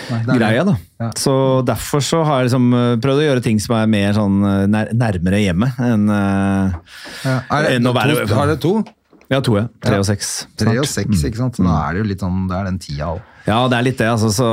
det 0.09 0.41
er 0.49 0.63
da. 0.67 0.75
Ja. 0.99 1.09
Så 1.17 1.33
derfor 1.67 2.01
så 2.03 2.23
har 2.25 2.41
jeg 2.41 2.49
liksom 2.49 2.69
eh, 2.73 2.95
prøvd 3.03 3.21
å 3.21 3.25
gjøre 3.27 3.43
ting 3.45 3.59
som 3.63 3.75
er 3.79 3.87
mer 3.91 4.13
sånn 4.17 4.39
eh, 4.43 4.63
nær, 4.73 4.91
nærmere 4.97 5.41
hjemmet 5.43 5.79
enn 5.85 6.07
ja. 6.09 7.35
Er 7.49 7.67
det, 7.67 7.75
Enn 7.77 7.89
å 7.89 7.93
være- 7.95 8.25
to, 8.27 8.35
har 8.35 8.47
det 8.53 8.59
to? 8.63 8.73
Ja, 9.29 9.39
to, 9.45 9.55
ja. 9.59 9.67
Tre 9.85 9.93
Ja. 9.99 9.99
og 10.01 10.05
seks. 10.07 10.47
Tre 10.57 10.73
og 10.81 10.87
seks, 10.89 11.21
ikke 11.27 11.37
sant? 11.37 11.55
Så 11.59 11.63
Da 11.63 11.75
er 11.89 11.93
det 11.93 11.99
jo 12.01 12.07
litt 12.09 12.19
sånn, 12.23 12.47
det 12.49 12.55
er 12.57 12.63
den 12.65 12.79
tida 12.81 13.11
òg. 13.13 13.21
Ja, 13.49 13.63
det 13.65 13.79
er 13.79 13.85
litt 13.87 13.99
det. 13.99 14.07
Altså, 14.11 14.29
så, 14.33 14.47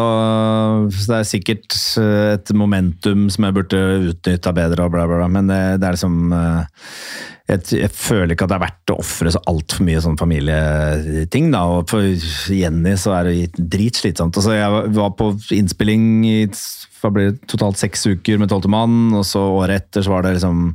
så 0.88 1.12
det 1.12 1.18
er 1.18 1.28
sikkert 1.28 1.78
eh, 2.00 2.34
et 2.38 2.52
momentum 2.56 3.26
som 3.32 3.46
jeg 3.46 3.56
burde 3.58 3.80
utnytta 4.12 4.52
bedre, 4.56 4.86
og 4.86 4.94
bla, 4.94 5.04
bla, 5.08 5.20
bla. 5.20 5.30
men 5.32 5.50
det, 5.52 5.62
det 5.82 5.88
er 5.88 5.98
liksom 5.98 6.32
eh, 6.32 6.86
jeg, 7.46 7.62
jeg 7.76 7.92
føler 7.94 8.34
ikke 8.34 8.46
at 8.46 8.54
det 8.54 8.56
er 8.56 8.64
verdt 8.64 8.92
å 8.94 8.98
ofre 9.02 9.32
så 9.34 9.42
altfor 9.50 9.86
mye 9.86 10.00
sånn 10.02 10.18
familieting. 10.18 11.52
da, 11.54 11.62
og 11.76 11.92
For 11.92 12.08
Jenny 12.56 12.96
så 12.98 13.14
er 13.18 13.30
det 13.30 13.66
dritslitsomt. 13.76 14.40
Altså, 14.40 14.56
jeg 14.56 14.96
var 14.96 15.14
på 15.18 15.30
innspilling 15.54 16.08
i 16.26 16.36
hva 17.02 17.12
blir 17.12 17.30
det, 17.30 17.46
totalt 17.52 17.78
seks 17.78 18.06
uker 18.08 18.40
med 18.40 18.50
tolvte 18.50 18.72
mann, 18.72 19.12
og 19.14 19.26
så 19.28 19.44
året 19.60 19.84
etter 19.84 20.06
så 20.06 20.16
var 20.16 20.26
det 20.26 20.38
liksom 20.38 20.70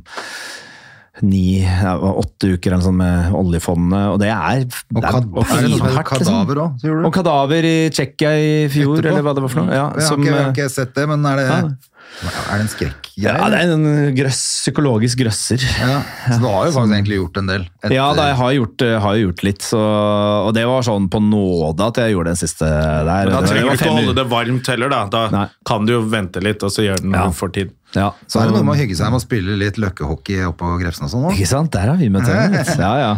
ni, 1.20 1.60
åtte 1.60 2.54
uker 2.56 2.72
eller 2.72 2.86
sånn 2.86 2.96
med 2.96 3.34
oljefondet, 3.36 4.06
og 4.14 4.18
det 4.22 4.30
er, 4.32 4.62
Og 4.96 5.02
det 5.02 5.10
kad, 5.10 5.20
er 5.20 5.28
det 5.28 5.42
er, 5.44 5.68
pinhardt, 5.68 6.12
liksom. 6.16 6.24
kadaver 6.24 6.60
òg? 6.64 6.86
Og 7.04 7.12
kadaver 7.12 7.68
i 7.68 7.76
Tsjekkia 7.92 8.30
i 8.40 8.52
fjor, 8.72 8.96
Etterpå? 8.96 9.10
eller 9.12 9.22
hva 9.26 9.34
det 9.36 9.42
var 9.44 9.52
for 9.52 9.60
noe. 9.66 9.74
Ja, 9.76 9.86
jeg, 9.92 10.00
har 10.00 10.08
som, 10.08 10.22
ikke, 10.24 10.32
jeg 10.32 10.40
har 10.40 10.48
eh, 10.48 10.54
ikke 10.56 10.70
sett 10.72 10.94
det, 10.96 11.08
men 11.12 11.26
er 11.28 11.36
det, 11.36 11.46
Ja. 11.52 11.58
er 12.22 12.56
det 12.56 12.64
en 12.64 12.72
skrekkgreie? 12.72 13.00
ja, 13.28 13.48
det 13.52 13.58
er 13.60 13.72
en 13.74 14.14
grøss, 14.16 14.40
psykologisk 14.64 15.18
grøsser. 15.20 15.60
Ja, 15.84 16.00
Så 16.32 16.40
du 16.40 16.46
har 16.48 16.64
jo 16.66 16.72
faktisk 16.78 16.96
egentlig 16.96 17.18
gjort 17.20 17.36
en 17.42 17.46
del. 17.52 17.68
etter- 17.84 17.92
Ja, 17.94 18.06
da, 18.16 18.26
jeg 18.32 18.36
har 18.40 18.52
gjort, 18.56 18.82
eh, 18.88 18.98
har 19.04 19.14
gjort 19.20 19.42
litt, 19.44 19.60
så, 19.68 19.82
og 20.48 20.54
det 20.56 20.64
var 20.66 20.80
sånn 20.82 21.10
på 21.12 21.20
nåde 21.20 21.80
at 21.92 21.94
jeg 22.00 22.14
gjorde 22.16 22.32
den 22.32 22.40
siste 22.40 22.64
der. 22.64 23.28
Da 23.28 23.42
trenger 23.44 23.68
du 23.68 23.76
ikke 23.76 23.92
å 23.92 23.98
holde 24.00 24.14
det 24.16 24.26
varmt 24.32 24.66
heller, 24.66 24.88
da. 24.88 25.04
Da 25.12 25.28
Nei. 25.30 25.46
kan 25.68 25.84
du 25.84 25.92
jo 25.92 26.02
vente 26.08 26.40
litt, 26.42 26.62
og 26.62 26.70
så 26.72 26.88
gjør 26.88 27.02
den 27.04 27.12
Ja. 27.12 27.28
for 27.30 27.48
tid. 27.52 27.70
Ja, 27.94 28.10
Så 28.26 28.40
er 28.40 28.48
det 28.48 28.54
noe 28.56 28.64
med 28.64 28.72
å 28.72 28.78
hygge 28.80 28.96
seg 28.96 29.10
med 29.12 29.20
å 29.20 29.24
spille 29.24 29.56
litt 29.60 29.76
løkkehockey 29.82 30.38
oppå 30.48 30.70
Grefsen 30.80 31.04
og 31.04 31.10
sånn 31.12 31.26
òg. 31.28 31.34
Ikke 31.36 31.50
sant? 31.50 31.72
Der 31.74 31.90
har 31.92 31.98
vi 32.00 32.08
møtt 32.12 32.24
hverandre. 32.24 32.62
Ja, 32.82 32.92
ja. 33.02 33.10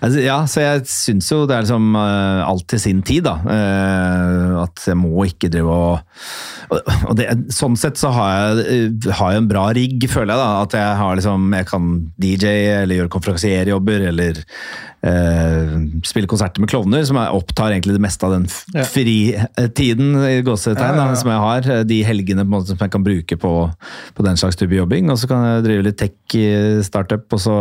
Altså, 0.00 0.20
ja, 0.22 0.36
så 0.46 0.62
jeg 0.62 0.84
syns 0.92 1.30
jo 1.32 1.40
det 1.50 1.56
er 1.56 1.64
liksom 1.66 1.96
uh, 1.98 2.44
alt 2.46 2.68
til 2.70 2.80
sin 2.84 3.02
tid, 3.02 3.24
da. 3.26 3.34
Uh, 3.42 4.62
at 4.62 4.84
jeg 4.86 4.98
må 5.00 5.26
ikke 5.26 5.50
drive 5.52 5.74
og- 5.74 6.00
og 6.72 7.16
det, 7.18 7.26
Sånn 7.52 7.74
sett 7.76 7.98
så 8.00 8.12
har 8.14 8.30
jeg, 8.62 8.94
uh, 9.02 9.10
har 9.18 9.34
jeg 9.34 9.42
en 9.42 9.50
bra 9.50 9.66
rigg, 9.76 10.06
føler 10.08 10.32
jeg. 10.32 10.40
da, 10.40 10.62
At 10.62 10.72
jeg 10.78 10.96
har 11.02 11.16
liksom 11.18 11.50
Jeg 11.58 11.66
kan 11.68 11.90
DJ 12.22 12.46
eller 12.82 12.96
gjøre 13.02 13.12
konferansierjobber 13.18 14.06
eller 14.12 14.40
eh, 15.06 15.74
spille 16.08 16.30
konserter 16.30 16.62
med 16.62 16.70
klovner, 16.72 17.04
som 17.08 17.18
er, 17.20 17.34
opptar 17.34 17.74
egentlig 17.74 17.96
det 17.96 18.04
meste 18.04 18.26
av 18.28 18.36
den 18.36 18.48
ja. 18.74 18.86
fritiden 18.88 20.16
i 20.28 20.40
gåsetegn 20.46 21.00
ja. 21.02 21.08
som 21.18 21.32
jeg 21.32 21.44
har. 21.46 21.70
eh, 21.76 21.84
De 21.88 22.02
helgene 22.06 22.46
måte, 22.48 22.72
som 22.72 22.82
jeg 22.82 22.94
kan 22.94 23.06
bruke 23.06 23.38
på, 23.38 23.54
på 24.16 24.26
den 24.28 24.40
slags 24.40 24.58
type 24.60 24.76
jobbing. 24.76 25.10
Og 25.12 25.20
så 25.20 25.30
kan 25.30 25.46
jeg 25.48 25.66
drive 25.68 25.88
litt 25.90 26.00
tech-startup. 26.02 27.26
og 27.32 27.42
så 27.42 27.58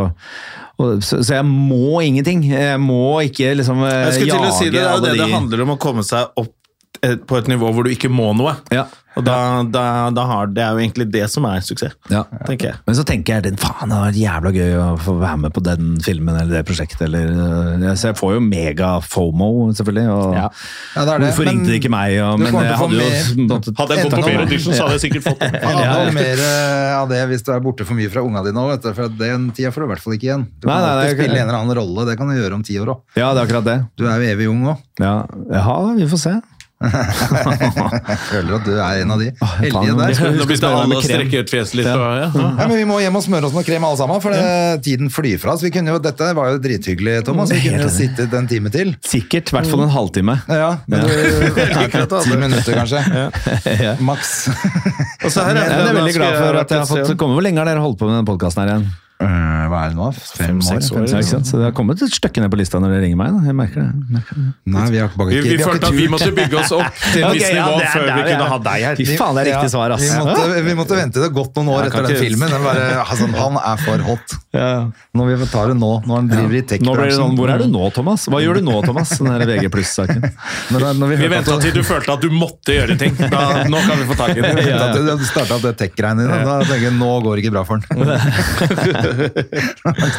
så, 0.81 1.19
så 1.21 1.35
jeg 1.37 1.45
må 1.45 1.99
ingenting. 2.01 2.43
Jeg 2.49 2.79
må 2.81 3.19
ikke 3.27 3.53
liksom 3.59 3.83
eh, 3.85 4.07
Jeg 4.17 4.31
jage 4.31 4.55
si 4.57 4.69
det, 4.71 4.79
det 4.79 4.87
er 4.87 5.03
det 5.03 5.13
det 5.19 5.29
handler 5.29 5.65
om 5.65 5.75
å 5.75 5.77
komme 5.81 6.03
seg 6.07 6.31
opp 6.41 6.49
eh, 6.55 6.60
på 7.01 7.37
et 7.41 7.47
nivå 7.49 7.71
hvor 7.73 7.83
du 7.87 7.89
ikke 7.93 8.11
må 8.13 8.31
noe. 8.37 8.55
Ja. 8.71 8.85
Og 9.19 9.25
da, 9.27 9.33
da, 9.67 9.81
da 10.15 10.23
har, 10.23 10.47
Det 10.55 10.61
er 10.63 10.69
jo 10.71 10.79
egentlig 10.85 11.05
det 11.11 11.25
som 11.27 11.43
er 11.49 11.59
suksess, 11.59 11.97
Ja. 12.07 12.21
tenker 12.47 12.69
jeg. 12.69 12.75
Men 12.87 12.95
så 12.95 13.03
tenker 13.03 13.41
jeg 13.41 13.57
faen, 13.59 13.89
det 13.91 13.97
var 13.99 14.15
jævla 14.15 14.51
gøy 14.55 14.75
å 14.79 14.85
få 15.03 15.15
være 15.19 15.37
med 15.41 15.51
på 15.57 15.63
den 15.65 15.89
filmen 15.99 16.37
eller 16.39 16.53
det 16.61 16.61
prosjektet. 16.69 17.01
Eller, 17.09 17.27
øh, 17.27 17.89
så 17.99 18.11
jeg 18.13 18.15
får 18.21 18.37
jo 18.37 18.43
mega 18.45 18.91
fomo, 19.03 19.49
selvfølgelig. 19.75 20.05
Og 20.15 20.37
Ja, 20.37 20.47
det 20.47 21.01
er 21.03 21.19
det, 21.19 21.27
Hvorfor 21.27 21.49
ringte 21.49 21.73
de 21.73 21.79
ikke 21.81 21.91
meg? 21.91 22.15
Og, 22.23 22.39
men 22.39 22.53
jeg 22.55 22.77
hadde 22.79 22.95
jo 22.95 23.01
mer- 23.01 23.75
Hadde 23.81 23.97
jeg 23.97 24.05
gått 24.05 24.15
på 24.15 24.23
flere 24.29 24.45
audition, 24.45 24.73
så 24.79 24.87
hadde 24.87 24.95
jeg 24.95 25.03
sikkert 25.11 25.23
fått 25.27 25.39
det. 25.43 25.59
Ja, 25.59 25.69
Ja, 25.81 26.05
ja. 26.05 26.11
mer 26.15 26.45
eh, 26.47 26.95
av 27.01 27.09
det 27.11 27.21
hvis 27.33 27.43
du 27.43 27.51
er 27.51 27.59
borte 27.59 27.83
for 27.85 27.99
mye 27.99 28.09
fra 28.09 28.23
unga 28.23 28.45
dine 28.47 28.63
òg, 28.63 28.87
for 28.95 29.09
den 29.09 29.51
tida 29.51 29.73
får 29.75 29.81
du 29.83 29.87
i 29.89 29.91
hvert 29.91 30.05
fall 30.07 30.13
ikke 30.15 30.29
igjen. 30.31 30.47
Du 30.61 30.69
kan 30.69 30.79
Nei, 30.79 30.95
nei, 31.03 31.11
spille 31.17 31.35
en 31.35 31.49
eller 31.49 31.59
annen 31.59 31.75
rolle, 31.75 32.05
det 32.07 32.15
kan 32.17 32.31
du 32.31 32.39
gjøre 32.39 32.53
om 32.55 32.63
ti 32.63 32.79
år 32.79 32.95
òg. 32.95 33.03
Ja, 33.19 33.33
det 33.35 33.43
er 33.43 33.45
akkurat 33.49 33.67
det. 33.67 33.77
Du 33.99 34.07
er 34.07 34.23
jo 34.23 34.31
evig 34.37 34.47
ung 34.47 34.63
òg. 34.71 34.77
Ja, 35.03 35.25
ja 35.51 35.93
vi 35.99 36.07
får 36.07 36.17
se. 36.29 36.39
Føler 38.31 38.55
at 38.57 38.65
du 38.65 38.71
er 38.73 39.01
en 39.03 39.13
av 39.13 39.21
de 39.21 39.29
heldige 39.61 39.95
der. 39.99 40.15
Nå 40.37 40.47
begynte 40.49 40.71
alle 40.71 40.97
å 40.97 41.03
strekke 41.05 41.43
ut 41.43 41.53
fjeset 41.53 41.77
litt. 41.79 41.89
Og, 41.91 42.05
ja. 42.17 42.29
Ja, 42.33 42.67
men 42.67 42.75
Vi 42.79 42.87
må 42.89 42.99
hjem 43.03 43.19
og 43.19 43.25
smøre 43.25 43.49
oss 43.49 43.55
med 43.55 43.67
krem 43.67 43.85
alle 43.87 43.99
sammen, 43.99 44.21
for 44.23 44.35
det, 44.35 44.81
tiden 44.87 45.11
flyr 45.13 45.37
fra 45.41 45.55
oss. 45.55 45.65
Vi 45.65 45.71
kunne 45.73 45.93
jo, 45.93 46.01
dette 46.03 46.31
var 46.37 46.55
jo 46.55 46.61
drithyggelig, 46.63 47.19
Thomas. 47.27 47.53
Vi 47.53 47.61
kunne 47.67 47.85
jo 47.85 47.91
sittet 47.93 48.33
en 48.37 48.49
time 48.49 48.73
til. 48.73 48.95
Sikkert. 49.05 49.53
I 49.53 49.59
hvert 49.59 49.71
fall 49.71 49.85
en 49.85 49.93
halvtime. 49.93 50.37
Ja, 50.49 50.71
men 50.91 51.05
du, 51.05 51.11
Ti 52.21 52.35
minutter, 52.37 52.73
kanskje. 52.75 53.03
Maks. 54.09 54.33
Og 55.21 55.29
så 55.31 55.45
her 55.47 55.61
Jeg 55.61 55.77
er 55.77 55.95
veldig 55.95 56.17
glad 56.17 56.35
for 56.39 56.61
at 56.63 56.73
jeg 56.73 56.83
har 56.83 56.89
fått 56.89 57.17
komme. 57.19 57.37
Hvor 57.37 57.45
lenge 57.45 57.61
har 57.61 57.69
dere 57.69 57.83
holdt 57.83 57.99
på 58.01 58.09
med 58.09 58.21
den 58.21 58.27
podkasten 58.29 58.65
her 58.65 58.73
igjen? 58.75 58.89
Eh, 59.21 59.65
Hva 59.71 59.79
er 59.85 59.89
det 59.93 59.97
nå? 59.97 60.07
Fem 60.17 60.57
år? 60.57 60.65
Fem-seks 60.65 60.91
år, 60.91 61.07
Ja. 61.11 61.39
Så 61.45 61.59
det 61.59 61.65
har 61.69 61.75
kommet 61.77 62.01
et 62.01 62.13
stykke 62.15 62.41
ned 62.43 62.51
på 62.53 62.59
lista 62.61 62.79
når 62.81 62.95
dere 62.95 63.03
ringer 63.05 63.19
meg. 63.21 63.31
Da. 63.35 63.41
Jeg 63.49 63.57
merker 63.61 63.81
det. 63.81 63.91
Jeg 63.91 64.15
merker 64.17 64.39
det. 64.39 64.45
Nei, 64.75 64.85
vi 64.91 65.01
har 65.01 65.09
ikke 65.11 65.27
Vi, 65.31 65.41
vi 65.41 65.57
har 65.57 65.71
følte 65.71 65.91
at 65.91 65.97
vi 65.97 66.07
måtte 66.11 66.31
bygge 66.37 66.59
oss 66.61 66.71
opp 66.77 67.01
til 67.11 67.21
et 67.21 67.27
Ok, 67.31 67.35
visst 67.39 67.53
nivå 67.57 67.73
det 67.77 67.87
er 67.87 67.93
før 67.95 68.05
vi 68.07 68.15
vi 68.21 68.27
kunne 68.31 68.49
ha 68.53 68.59
deg 68.69 68.85
her. 68.87 69.01
Fy 69.01 69.17
faen, 69.19 69.35
det 69.37 69.41
er 69.45 69.49
riktig 69.51 69.73
svar, 69.75 69.95
ass. 69.95 70.05
Vi 70.07 70.21
måtte, 70.25 70.63
vi 70.69 70.77
måtte 70.81 70.99
vente 71.01 71.25
det 71.25 71.31
godt 71.35 71.59
noen 71.61 71.73
år 71.75 71.89
etter 71.89 72.07
den 72.07 72.15
ikke- 72.15 72.25
filmen. 72.25 72.49
Den 72.51 72.63
bare, 72.65 72.87
altså, 73.05 73.29
han 73.41 73.59
er 73.61 73.83
for 73.85 74.07
hot. 74.09 74.37
Nå 74.51 75.21
Når 75.21 75.37
vi 75.37 75.45
tar 75.51 75.67
det 75.71 75.77
nå, 75.79 75.91
når 76.05 76.15
han 76.15 76.27
driver 76.31 76.55
i 76.57 76.61
blir 77.01 77.13
sånn. 77.15 77.35
Hvor 77.37 77.51
er 77.51 77.61
du 77.61 77.67
nå, 77.71 77.83
Thomas? 77.95 78.25
Hva 78.31 78.41
gjør 78.43 78.59
du 78.59 78.65
nå, 78.67 78.75
Thomas? 78.85 79.13
Den 79.19 79.31
der 79.31 79.45
VG 79.49 79.69
pluss-saken. 79.73 80.25
Vi 80.71 81.15
Vi 81.21 81.29
venta 81.31 81.57
til 81.61 81.73
du 81.75 81.81
følte 81.85 82.15
at 82.15 82.23
du 82.23 82.29
måtte 82.33 82.75
gjøre 82.75 82.97
ting. 82.99 83.15
Da, 83.31 83.63
nå 83.71 83.81
kan 83.85 83.99
vi 84.01 84.07
få 84.09 84.17
tak 84.19 84.35
i 84.35 84.41
det. 84.43 84.51
Ja. 84.67 84.89
At 84.91 85.19
du 85.19 85.25
starta 85.27 85.57
opp 85.57 85.65
det 85.65 85.75
tech-greiene 85.79 86.25
dine. 86.25 86.41
Da 86.47 86.59
tenker 86.67 86.87
jeg 86.89 86.97
nå 86.97 87.11
går 87.25 87.37
det 87.37 87.45
ikke 87.45 87.53
bra 87.55 87.63
for 87.67 87.79
han. 87.79 87.85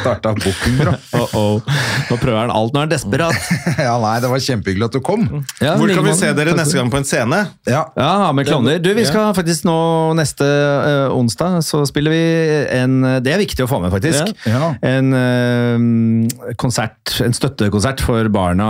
starta 0.01 0.33
bookingbyrå. 0.39 0.95
Oh, 1.19 1.35
oh. 1.37 1.79
Nå 2.11 2.19
prøver 2.21 2.39
han 2.45 2.53
alt. 2.55 2.75
Nå 2.75 2.83
er 2.83 2.87
han 2.87 2.93
desperat. 2.93 3.51
Ja, 3.83 3.97
nei, 3.99 4.15
det 4.23 4.29
var 4.31 4.43
kjempehyggelig 4.43 4.87
at 4.87 4.97
du 4.97 5.01
kom. 5.05 5.25
Ja, 5.63 5.75
Hvor 5.81 5.91
kan 5.91 6.05
vi 6.07 6.15
se 6.19 6.31
dere 6.37 6.55
neste 6.57 6.77
gang 6.79 6.91
på 6.93 7.01
en 7.01 7.07
scene? 7.09 7.41
Ja. 7.69 7.83
Ja, 7.99 8.31
med 8.37 8.47
klovner. 8.47 8.79
Du, 8.83 8.91
vi 8.97 9.05
skal 9.09 9.33
faktisk 9.37 9.67
nå 9.67 9.77
neste 10.19 10.47
uh, 10.47 11.17
onsdag 11.17 11.61
så 11.67 11.83
spiller 11.89 12.15
vi 12.15 12.23
en 12.77 13.01
Det 13.25 13.33
er 13.35 13.41
viktig 13.43 13.65
å 13.65 13.71
få 13.71 13.81
med, 13.83 13.93
faktisk. 13.95 14.33
Ja. 14.49 14.73
En 14.87 15.13
uh, 15.17 16.55
konsert, 16.61 17.17
en 17.25 17.35
støttekonsert 17.37 18.03
for 18.05 18.29
barna, 18.33 18.69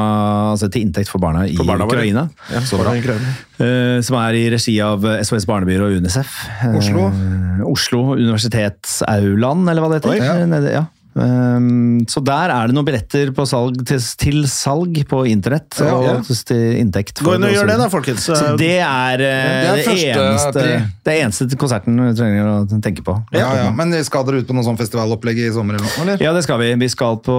altså 0.55 0.71
til 0.73 0.87
inntekt 0.87 1.13
for 1.13 1.23
barna 1.23 1.47
i 1.49 1.57
For 1.59 1.69
barna. 1.69 1.89
Ukraina. 1.89 2.29
så 2.69 2.81
bra. 2.81 2.95
Eh, 3.63 3.99
som 4.03 4.17
er 4.19 4.39
i 4.39 4.47
regi 4.51 4.75
av 4.83 5.05
SOS 5.23 5.47
Barnebyrå 5.49 5.91
og 5.91 6.01
UNICEF. 6.01 6.39
Oslo. 6.79 7.09
Oslo. 7.13 7.73
Oslo 7.73 8.01
universitetsaulaen, 8.17 9.67
eller 9.69 9.85
hva 9.85 9.91
det 9.93 10.01
heter. 10.01 10.12
Oi, 10.13 10.19
ja. 10.27 10.47
Nede, 10.47 10.73
ja. 10.73 10.87
Um, 11.15 12.01
så 12.09 12.23
der 12.25 12.51
er 12.55 12.71
det 12.71 12.77
noen 12.77 12.87
billetter 12.89 13.33
på 13.37 13.45
salg, 13.49 13.79
til, 13.89 14.01
til 14.21 14.39
salg 14.51 14.97
på 15.11 15.23
internett. 15.31 15.77
Ja, 15.83 15.95
og 15.99 16.25
til 16.49 16.63
inntekt. 16.81 17.21
Gå 17.25 17.35
inn 17.37 17.45
og 17.47 17.53
gjør 17.53 17.69
det, 17.69 17.77
da, 17.83 17.89
folkens. 17.93 18.25
Så 18.31 18.37
det 18.61 18.71
er, 18.81 19.21
uh, 19.21 19.23
Det 19.23 19.27
er 19.27 19.83
det, 19.83 20.07
eneste, 20.17 20.65
det 21.09 21.17
eneste 21.23 21.59
konserten 21.61 21.99
vi 22.01 22.15
trenger 22.19 22.49
å 22.49 22.81
tenke 22.83 23.05
på. 23.07 23.17
Ja, 23.37 23.51
ja. 23.61 23.69
Men 23.77 23.93
skal 24.07 24.25
dere 24.29 24.41
ut 24.43 24.49
på 24.49 24.57
noe 24.57 24.65
sånn 24.67 24.79
festivalopplegg 24.81 25.43
i 25.45 25.51
sommer 25.55 25.77
eller 25.79 25.87
noe? 25.87 26.03
eller? 26.07 26.23
Ja, 26.25 26.33
det 26.37 26.45
skal 26.47 26.61
vi. 26.63 26.71
Vi 26.83 26.89
skal 26.93 27.19
på 27.25 27.37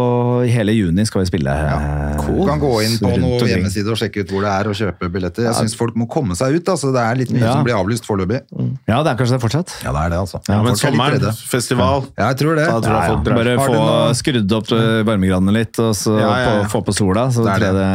hele 0.49 0.75
juni 0.75 1.05
skal 1.09 1.23
vi 1.25 1.31
spille. 1.31 1.53
eh, 1.53 2.21
Du 2.29 2.45
kan 2.47 2.61
gå 2.61 2.71
inn 2.85 2.97
på 3.01 3.11
noen 3.19 3.47
hjemmeside 3.49 3.89
og 3.93 3.97
sjekke 3.99 4.23
ut 4.23 4.31
hvor 4.33 4.45
det 4.45 4.53
er 4.53 4.69
og 4.71 4.77
kjøpe 4.79 5.09
billetter. 5.13 5.47
Jeg 5.49 5.57
syns 5.59 5.75
folk 5.79 5.97
må 5.99 6.07
komme 6.11 6.37
seg 6.39 6.55
ut. 6.59 6.69
altså 6.75 6.93
Det 6.93 7.01
er 7.03 7.15
litt 7.23 7.31
mye 7.33 7.43
Ja. 7.43 7.53
som 7.57 7.63
blir 7.65 7.75
avlyst 7.77 8.05
foreløpig. 8.07 8.41
Ja, 8.87 9.01
det 9.03 9.13
er 9.13 9.17
kanskje 9.19 9.37
det 9.37 9.41
fortsatt. 9.43 9.73
Ja, 9.83 9.91
det 9.95 10.01
er 10.05 10.09
det, 10.13 10.19
altså. 10.23 10.39
Ja, 10.47 10.61
men 10.63 10.73
er 10.73 10.79
sommeren, 10.79 11.27
festival 11.49 12.05
Ja, 12.17 12.29
jeg 12.31 12.37
tror 12.43 12.55
det. 12.55 12.67
Da 12.69 12.79
tror 12.79 12.93
jeg 12.93 13.01
Ja, 13.01 13.03
ja. 13.03 13.13
folk 13.13 13.25
drar. 13.27 13.35
Bare 13.43 13.57
få 13.67 13.77
noe- 13.79 14.13
skrudd 14.19 14.55
opp 14.57 14.71
eh, 14.75 15.01
varmegradene 15.07 15.53
litt, 15.55 15.79
og 15.83 15.93
så 15.97 16.13
Ja, 16.19 16.27
ja, 16.27 16.39
ja. 16.43 16.63
På, 16.63 16.69
få 16.77 16.81
på 16.89 16.95
sola, 16.97 17.27
så 17.33 17.43
Det 17.45 17.55
tror 17.57 17.65
jeg 17.67 17.75
det, 17.77 17.89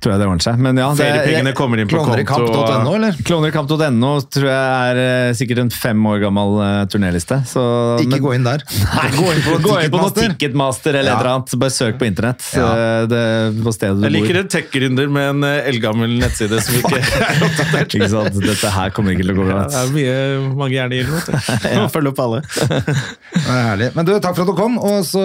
tror 0.00 0.12
jeg 0.14 0.20
det 0.22 0.26
ordner 0.30 0.44
seg. 0.46 0.58
Men 0.66 0.80
ja, 0.80 0.88
det, 0.94 1.04
Feriepengene 1.04 1.52
kommer 1.56 1.82
inn 1.82 1.88
på 1.90 2.00
konto. 2.04 3.14
Klovnerikamp.no 3.26 4.12
tror 4.32 4.48
jeg 4.50 4.90
er 4.90 5.00
eh, 5.04 5.32
sikkert 5.38 5.62
en 5.64 5.70
fem 5.74 6.06
år 6.10 6.20
gammel 6.24 6.56
uh, 6.60 6.68
turnéliste. 6.90 7.40
Så, 7.48 7.62
Ikke 8.02 8.14
men- 8.16 8.24
gå 8.24 8.34
inn 8.38 8.46
der. 8.46 8.64
Nei, 8.96 9.08
gå 9.16 9.26
inn 9.34 9.42
på, 9.46 9.56
gå 9.64 9.76
inn 9.84 9.92
på 9.94 10.00
noe 10.02 10.14
Ticketmaster 10.16 10.96
eller 11.00 11.12
et 11.14 11.20
eller 11.20 11.32
annet. 11.34 11.56
Bare 11.60 11.74
søk 11.74 11.98
på 12.00 12.08
internett. 12.08 12.44
Ja. 12.56 12.68
eh, 12.74 13.06
Det, 13.10 13.22
på 13.64 13.72
stedet 13.74 14.00
du 14.00 14.06
Jeg 14.08 14.14
liker 14.16 14.40
en 14.42 14.50
tech-gründer 14.52 15.10
med 15.12 15.28
en 15.34 15.44
eh, 15.48 15.68
eldgammel 15.70 16.16
nettside 16.20 16.60
som 16.64 16.78
ikke 16.80 17.00
er 17.30 17.44
oppdatert. 17.46 17.96
Ikke 18.00 18.10
sant? 18.12 18.40
Dette 18.44 18.72
her 18.74 18.92
kommer 18.96 19.14
ikke 19.16 19.26
til 19.26 19.34
å 19.34 19.38
gå 19.40 19.48
bra. 19.50 19.64
Det 19.70 19.80
er 19.84 19.92
mye, 19.94 20.16
mange 20.58 20.74
gjerne 20.76 21.00
i 21.00 21.04
noe. 21.08 21.88
Følg. 21.94 22.10
Opp 22.10 22.18
alle. 22.24 22.40
Det 22.50 23.44
er 23.44 23.60
herlig. 23.68 23.88
Men 23.94 24.06
du, 24.08 24.12
takk 24.22 24.34
for 24.38 24.39
at 24.44 24.50
du 24.50 24.56
kom, 24.58 24.78
og 24.78 25.02
så 25.06 25.22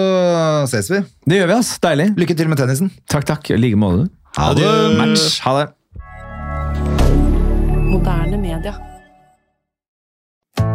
ses 0.70 0.90
vi. 0.92 1.02
Det 1.26 1.40
gjør 1.40 1.52
vi, 1.52 1.58
ass. 1.60 1.76
Deilig. 1.82 2.10
Lykke 2.20 2.36
til 2.38 2.50
med 2.52 2.60
tennisen. 2.60 2.92
Takk, 3.10 3.26
takk. 3.28 3.50
I 3.54 3.60
like 3.60 3.78
måte. 3.80 4.08
Ha 4.36 4.52
det. 4.56 4.68
Match. 4.98 5.38
Ha 5.46 5.54
det. 5.60 5.70
Moderne 7.86 8.38
media. 8.42 8.74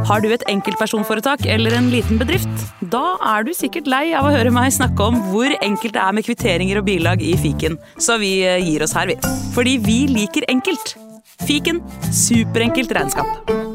Har 0.09 0.21
du 0.23 0.31
et 0.33 0.43
enkeltpersonforetak 0.49 1.45
eller 1.45 1.75
en 1.77 1.89
liten 1.93 2.19
bedrift? 2.19 2.65
Da 2.93 3.15
er 3.35 3.45
du 3.45 3.53
sikkert 3.55 3.89
lei 3.91 4.07
av 4.17 4.27
å 4.27 4.33
høre 4.33 4.53
meg 4.53 4.73
snakke 4.73 5.11
om 5.11 5.19
hvor 5.29 5.53
enkelt 5.61 5.95
det 5.95 6.03
er 6.03 6.17
med 6.17 6.25
kvitteringer 6.25 6.81
og 6.81 6.87
bilag 6.89 7.21
i 7.23 7.35
fiken, 7.39 7.77
så 8.01 8.17
vi 8.21 8.39
eh, 8.47 8.59
gir 8.65 8.83
oss 8.83 8.95
her, 8.97 9.11
vi. 9.13 9.19
Fordi 9.55 9.77
vi 9.85 9.99
liker 10.11 10.49
enkelt. 10.51 10.95
Fiken 11.45 11.83
superenkelt 12.13 12.93
regnskap. 12.97 13.70